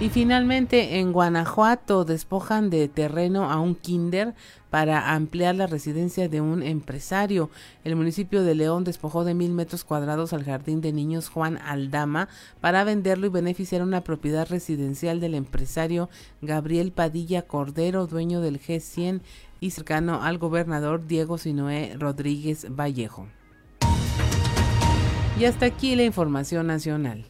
Y 0.00 0.10
finalmente 0.10 1.00
en 1.00 1.12
Guanajuato 1.12 2.04
despojan 2.04 2.70
de 2.70 2.86
terreno 2.86 3.50
a 3.50 3.58
un 3.58 3.74
kinder 3.74 4.34
para 4.70 5.12
ampliar 5.12 5.56
la 5.56 5.66
residencia 5.66 6.28
de 6.28 6.40
un 6.40 6.62
empresario. 6.62 7.50
El 7.82 7.96
municipio 7.96 8.44
de 8.44 8.54
León 8.54 8.84
despojó 8.84 9.24
de 9.24 9.34
mil 9.34 9.50
metros 9.50 9.82
cuadrados 9.82 10.32
al 10.32 10.44
jardín 10.44 10.80
de 10.80 10.92
niños 10.92 11.28
Juan 11.28 11.58
Aldama 11.58 12.28
para 12.60 12.84
venderlo 12.84 13.26
y 13.26 13.30
beneficiar 13.30 13.82
una 13.82 14.04
propiedad 14.04 14.48
residencial 14.48 15.18
del 15.18 15.34
empresario 15.34 16.08
Gabriel 16.42 16.92
Padilla 16.92 17.42
Cordero, 17.42 18.06
dueño 18.06 18.40
del 18.40 18.60
G100 18.60 19.20
y 19.58 19.70
cercano 19.72 20.22
al 20.22 20.38
gobernador 20.38 21.08
Diego 21.08 21.38
Sinoé 21.38 21.96
Rodríguez 21.98 22.68
Vallejo. 22.70 23.26
Y 25.40 25.44
hasta 25.44 25.66
aquí 25.66 25.96
la 25.96 26.04
información 26.04 26.68
nacional. 26.68 27.26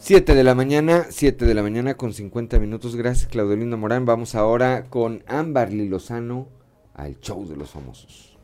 7 0.00 0.36
de 0.36 0.44
la 0.44 0.54
mañana, 0.54 1.06
7 1.10 1.44
de 1.44 1.54
la 1.54 1.62
mañana 1.62 1.96
con 1.96 2.14
50 2.14 2.60
minutos. 2.60 2.94
Gracias, 2.94 3.26
Claudelino 3.26 3.76
Morán. 3.76 4.06
Vamos 4.06 4.36
ahora 4.36 4.84
con 4.88 5.24
Ámbar 5.26 5.72
Lozano 5.72 6.48
al 6.94 7.18
show 7.20 7.46
de 7.46 7.56
los 7.56 7.70
famosos. 7.70 8.38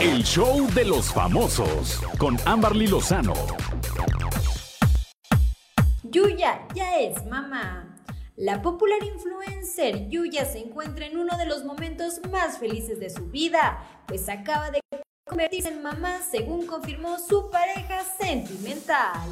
El 0.00 0.24
show 0.24 0.66
de 0.74 0.84
los 0.86 1.12
famosos 1.12 2.00
con 2.18 2.38
Ámbar 2.46 2.74
Lozano. 2.74 3.34
Yuya 6.04 6.66
ya 6.74 6.98
es 6.98 7.24
mamá. 7.26 7.96
La 8.34 8.62
popular 8.62 8.98
influencer 9.04 10.08
Yuya 10.08 10.46
se 10.46 10.58
encuentra 10.58 11.06
en 11.06 11.18
uno 11.18 11.36
de 11.36 11.46
los 11.46 11.64
momentos 11.64 12.20
más 12.30 12.58
felices 12.58 12.98
de 12.98 13.10
su 13.10 13.26
vida, 13.26 13.82
pues 14.06 14.28
acaba 14.28 14.70
de 14.70 14.80
convertirse 15.26 15.68
en 15.68 15.82
mamá 15.82 16.20
según 16.30 16.66
confirmó 16.66 17.18
su 17.18 17.50
pareja 17.50 18.02
sentimental. 18.18 19.28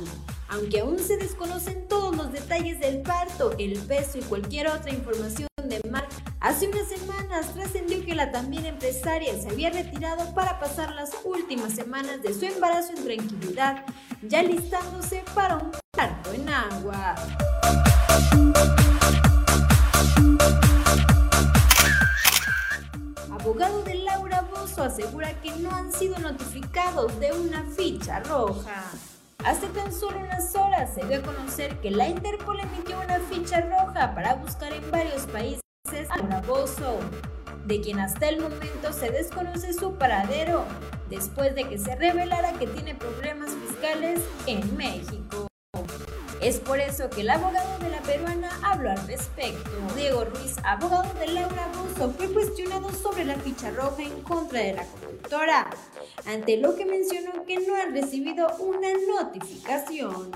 Aunque 0.49 0.81
aún 0.81 0.99
se 0.99 1.17
desconocen 1.17 1.87
todos 1.89 2.17
los 2.17 2.33
detalles 2.33 2.81
del 2.81 3.01
parto, 3.03 3.55
el 3.59 3.79
peso 3.79 4.19
y 4.19 4.23
cualquier 4.23 4.69
otra 4.69 4.91
información 4.91 5.49
de 5.65 5.81
Mark, 5.91 6.09
hace 6.41 6.69
unas 6.69 6.89
semanas 6.89 7.55
trascendió 7.55 8.05
que 8.05 8.15
la 8.15 8.33
también 8.33 8.67
empresaria 8.67 9.41
se 9.41 9.49
había 9.49 9.71
retirado 9.71 10.35
para 10.35 10.59
pasar 10.59 10.93
las 10.95 11.13
últimas 11.25 11.73
semanas 11.73 12.23
de 12.23 12.35
su 12.35 12.45
embarazo 12.45 12.93
en 12.97 13.05
tranquilidad, 13.05 13.85
ya 14.23 14.43
listándose 14.43 15.25
para 15.35 15.57
un 15.57 15.71
parto 15.93 16.33
en 16.33 16.49
agua. 16.49 17.15
Abogado 23.45 23.83
de 23.83 23.97
Laura 23.97 24.49
Bozo 24.51 24.83
asegura 24.85 25.39
que 25.43 25.51
no 25.57 25.71
han 25.71 25.93
sido 25.93 26.19
notificados 26.19 27.21
de 27.21 27.31
una 27.33 27.63
ficha 27.77 28.21
roja. 28.21 28.91
Hace 29.45 29.67
tan 29.67 29.93
solo 29.93 30.19
unas 30.21 30.55
horas 30.55 30.95
se 30.95 31.05
dio 31.05 31.19
a 31.19 31.23
conocer 31.23 31.79
que 31.81 31.91
la 31.91 32.09
Interpol 32.09 32.59
emitió 32.61 32.99
una 32.99 33.19
ficha 33.21 33.61
roja 33.61 34.15
para 34.15 34.37
buscar 34.37 34.73
en 34.73 34.91
varios 34.91 35.27
países 35.27 35.61
a 36.09 36.17
Laura 36.17 36.41
Bozo, 36.41 36.99
de 37.67 37.83
quien 37.83 38.01
hasta 38.01 38.31
el 38.31 38.41
momento 38.41 38.95
se 38.95 39.11
desconoce 39.11 39.75
su 39.75 39.93
paradero, 39.97 40.65
después 41.11 41.55
de 41.55 41.69
que 41.69 41.79
se 41.79 41.97
revelara 41.97 42.55
que 42.55 42.67
tiene 42.67 42.95
problemas 42.95 43.51
fiscales 43.51 44.23
en 44.47 44.75
México. 44.75 45.49
Es 46.41 46.59
por 46.59 46.79
eso 46.79 47.09
que 47.09 47.23
el 47.23 47.31
abogado 47.31 47.79
de 47.79 47.91
la 47.91 48.01
peruana 48.03 48.51
habló 48.63 48.91
al 48.91 49.07
respecto. 49.07 49.71
Diego 49.97 50.25
Ruiz, 50.25 50.57
abogado 50.63 51.13
de 51.15 51.29
Laura 51.29 51.69
Busto, 51.75 52.11
fue 52.11 52.33
cuestionado 52.33 52.91
sobre 52.93 53.25
la 53.25 53.37
ficha 53.37 53.71
roja 53.71 54.03
en 54.03 54.23
contra 54.23 54.61
de 54.61 54.75
la 54.75 54.85
conductora, 54.85 55.71
ante 56.27 56.59
lo 56.59 56.77
que 56.77 56.85
mencionó 56.85 57.45
que 57.47 57.61
no 57.61 57.75
han 57.75 57.93
recibido 57.93 58.49
una 58.59 58.89
notificación. 59.23 60.33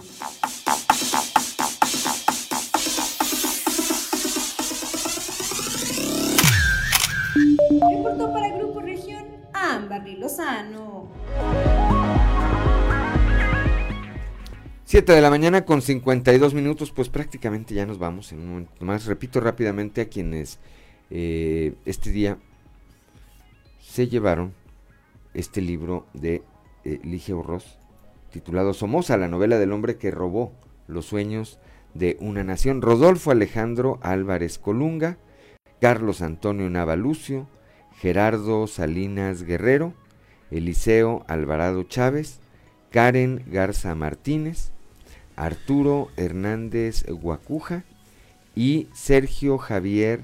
Reportó 7.91 8.33
para 8.33 8.57
Grupo 8.57 8.81
Región 8.81 9.25
Ámbar 9.53 10.09
Lozano. 10.09 11.09
7 14.89 15.12
de 15.12 15.20
la 15.20 15.28
mañana 15.28 15.66
con 15.66 15.82
52 15.82 16.55
minutos, 16.55 16.93
pues 16.93 17.10
prácticamente 17.10 17.74
ya 17.74 17.85
nos 17.85 17.98
vamos 17.98 18.32
en 18.32 18.39
un 18.39 18.48
momento 18.48 18.86
más. 18.86 19.05
Repito 19.05 19.39
rápidamente 19.39 20.01
a 20.01 20.09
quienes 20.09 20.60
eh, 21.10 21.74
este 21.85 22.09
día 22.10 22.39
se 23.82 24.09
llevaron 24.09 24.55
este 25.35 25.60
libro 25.60 26.06
de 26.15 26.43
eh, 26.86 27.01
Ligia 27.05 27.36
titulado 28.31 28.73
Somoza, 28.73 29.19
la 29.19 29.28
novela 29.28 29.59
del 29.59 29.73
hombre 29.73 29.98
que 29.98 30.10
robó 30.10 30.55
los 30.86 31.05
sueños 31.05 31.59
de 31.93 32.16
una 32.20 32.43
nación. 32.43 32.81
Rodolfo 32.81 33.31
Alejandro 33.31 33.98
Álvarez 34.01 34.59
Colunga, 34.59 35.19
Carlos 35.82 36.23
Antonio 36.23 36.70
Navalucio, 36.70 37.47
Gerardo 37.98 38.66
Salinas 38.66 39.43
Guerrero, 39.43 39.93
Eliseo 40.51 41.27
Alvarado 41.28 41.82
Chávez, 41.82 42.40
Karen 42.90 43.44
Garza 43.48 43.94
Martínez, 43.94 44.73
Arturo 45.39 46.09
Hernández 46.16 47.05
Guacuja 47.06 47.85
y 48.56 48.89
Sergio 48.93 49.56
Javier 49.56 50.23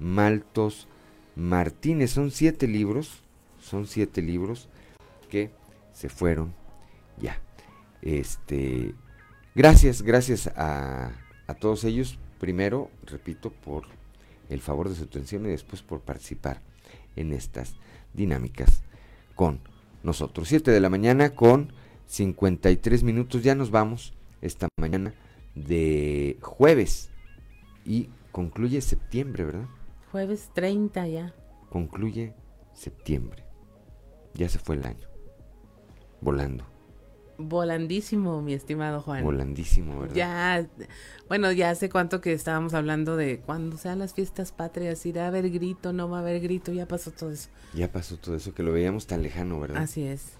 Maltos 0.00 0.88
Martínez. 1.36 2.10
Son 2.10 2.32
siete 2.32 2.66
libros, 2.66 3.22
son 3.60 3.86
siete 3.86 4.20
libros 4.20 4.68
que 5.30 5.52
se 5.92 6.08
fueron 6.08 6.52
ya. 7.20 7.40
Este, 8.02 8.94
gracias, 9.54 10.02
gracias 10.02 10.48
a, 10.56 11.12
todos 11.60 11.84
ellos. 11.84 12.18
Primero, 12.40 12.90
repito, 13.06 13.52
por 13.52 13.84
el 14.48 14.60
favor 14.60 14.88
de 14.88 14.96
su 14.96 15.04
atención 15.04 15.46
y 15.46 15.50
después 15.50 15.82
por 15.82 16.00
participar 16.00 16.62
en 17.14 17.32
estas 17.32 17.76
dinámicas 18.12 18.82
con 19.36 19.60
nosotros. 20.02 20.48
Siete 20.48 20.72
de 20.72 20.80
la 20.80 20.90
mañana 20.90 21.30
con 21.30 21.72
53 22.06 23.04
minutos. 23.04 23.44
Ya 23.44 23.54
nos 23.54 23.70
vamos 23.70 24.17
esta 24.40 24.68
mañana 24.78 25.14
de 25.54 26.38
jueves 26.40 27.10
y 27.84 28.08
concluye 28.32 28.80
septiembre, 28.80 29.44
¿verdad? 29.44 29.66
Jueves 30.12 30.50
30 30.54 31.06
ya. 31.08 31.34
Concluye 31.70 32.34
septiembre. 32.72 33.44
Ya 34.34 34.48
se 34.48 34.58
fue 34.58 34.76
el 34.76 34.86
año. 34.86 35.08
Volando. 36.20 36.64
Volandísimo, 37.38 38.42
mi 38.42 38.52
estimado 38.52 39.00
Juan. 39.00 39.22
Volandísimo, 39.22 40.00
¿verdad? 40.00 40.14
Ya, 40.14 40.66
bueno, 41.28 41.52
ya 41.52 41.70
hace 41.70 41.88
cuánto 41.88 42.20
que 42.20 42.32
estábamos 42.32 42.74
hablando 42.74 43.16
de 43.16 43.38
cuando 43.38 43.76
sean 43.76 44.00
las 44.00 44.12
fiestas 44.12 44.50
patrias, 44.50 45.06
irá 45.06 45.24
a 45.24 45.28
haber 45.28 45.48
grito, 45.50 45.92
no 45.92 46.08
va 46.08 46.18
a 46.18 46.20
haber 46.20 46.40
grito, 46.40 46.72
ya 46.72 46.86
pasó 46.86 47.12
todo 47.12 47.30
eso. 47.30 47.48
Ya 47.74 47.92
pasó 47.92 48.16
todo 48.16 48.34
eso, 48.34 48.54
que 48.54 48.64
lo 48.64 48.72
veíamos 48.72 49.06
tan 49.06 49.22
lejano, 49.22 49.60
¿verdad? 49.60 49.82
Así 49.82 50.02
es 50.02 50.37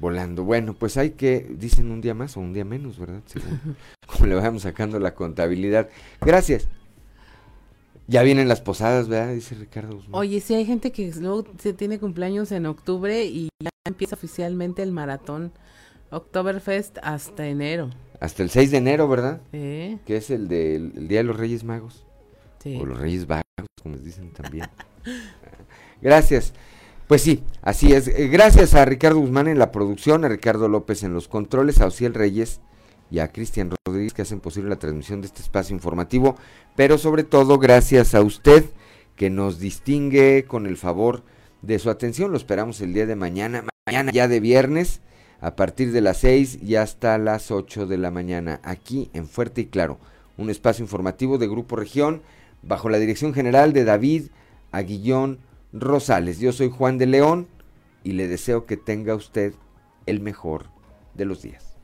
volando. 0.00 0.44
Bueno, 0.44 0.74
pues 0.74 0.96
hay 0.96 1.10
que, 1.10 1.46
dicen 1.58 1.90
un 1.90 2.00
día 2.00 2.14
más 2.14 2.36
o 2.36 2.40
un 2.40 2.52
día 2.52 2.64
menos, 2.64 2.98
¿verdad? 2.98 3.22
como 4.06 4.26
le 4.26 4.34
vamos 4.34 4.62
sacando 4.62 4.98
la 4.98 5.14
contabilidad. 5.14 5.88
Gracias. 6.20 6.68
Ya 8.08 8.22
vienen 8.22 8.46
las 8.46 8.60
posadas, 8.60 9.08
¿verdad? 9.08 9.34
Dice 9.34 9.56
Ricardo. 9.56 10.00
Oye, 10.12 10.40
sí 10.40 10.54
hay 10.54 10.64
gente 10.64 10.92
que 10.92 11.12
luego 11.18 11.44
se 11.58 11.72
tiene 11.72 11.98
cumpleaños 11.98 12.52
en 12.52 12.66
octubre 12.66 13.24
y 13.24 13.48
ya 13.60 13.70
empieza 13.84 14.14
oficialmente 14.14 14.82
el 14.82 14.92
maratón 14.92 15.52
Oktoberfest 16.10 16.98
hasta 17.02 17.48
enero. 17.48 17.90
Hasta 18.20 18.44
el 18.44 18.50
6 18.50 18.70
de 18.70 18.76
enero, 18.76 19.08
¿verdad? 19.08 19.40
Sí. 19.50 19.98
Que 20.06 20.16
es 20.16 20.30
el 20.30 20.46
del 20.46 21.08
Día 21.08 21.18
de 21.18 21.24
los 21.24 21.36
Reyes 21.36 21.64
Magos. 21.64 22.04
Sí. 22.62 22.78
O 22.80 22.86
los 22.86 22.98
Reyes 22.98 23.26
Vagos, 23.26 23.44
como 23.82 23.96
les 23.96 24.04
dicen 24.04 24.30
también. 24.32 24.66
Gracias. 26.00 26.52
Pues 27.06 27.22
sí, 27.22 27.44
así 27.62 27.92
es. 27.92 28.08
Eh, 28.08 28.26
gracias 28.26 28.74
a 28.74 28.84
Ricardo 28.84 29.20
Guzmán 29.20 29.46
en 29.46 29.60
la 29.60 29.70
producción, 29.70 30.24
a 30.24 30.28
Ricardo 30.28 30.66
López 30.66 31.04
en 31.04 31.14
los 31.14 31.28
controles, 31.28 31.80
a 31.80 31.86
Ociel 31.86 32.14
Reyes 32.14 32.60
y 33.12 33.20
a 33.20 33.30
Cristian 33.30 33.70
Rodríguez 33.86 34.12
que 34.12 34.22
hacen 34.22 34.40
posible 34.40 34.70
la 34.70 34.80
transmisión 34.80 35.20
de 35.20 35.28
este 35.28 35.40
espacio 35.40 35.72
informativo, 35.72 36.36
pero 36.74 36.98
sobre 36.98 37.22
todo 37.22 37.58
gracias 37.58 38.16
a 38.16 38.22
usted 38.22 38.64
que 39.14 39.30
nos 39.30 39.60
distingue 39.60 40.46
con 40.48 40.66
el 40.66 40.76
favor 40.76 41.22
de 41.62 41.78
su 41.78 41.90
atención. 41.90 42.32
Lo 42.32 42.36
esperamos 42.36 42.80
el 42.80 42.92
día 42.92 43.06
de 43.06 43.14
mañana, 43.14 43.64
mañana 43.86 44.10
ya 44.10 44.26
de 44.26 44.40
viernes, 44.40 45.00
a 45.40 45.54
partir 45.54 45.92
de 45.92 46.00
las 46.00 46.16
6 46.18 46.58
y 46.60 46.74
hasta 46.74 47.18
las 47.18 47.52
8 47.52 47.86
de 47.86 47.98
la 47.98 48.10
mañana, 48.10 48.58
aquí 48.64 49.10
en 49.12 49.28
Fuerte 49.28 49.60
y 49.60 49.66
Claro, 49.66 50.00
un 50.36 50.50
espacio 50.50 50.82
informativo 50.82 51.38
de 51.38 51.46
Grupo 51.46 51.76
Región, 51.76 52.22
bajo 52.62 52.88
la 52.88 52.98
dirección 52.98 53.32
general 53.32 53.72
de 53.72 53.84
David 53.84 54.24
Aguillón 54.72 55.38
Rosales. 55.80 56.38
Yo 56.38 56.52
soy 56.52 56.70
Juan 56.70 56.98
de 56.98 57.06
León 57.06 57.48
y 58.02 58.12
le 58.12 58.28
deseo 58.28 58.66
que 58.66 58.76
tenga 58.76 59.14
usted 59.14 59.54
el 60.06 60.20
mejor 60.20 60.66
de 61.14 61.24
los 61.24 61.42
días. 61.42 61.76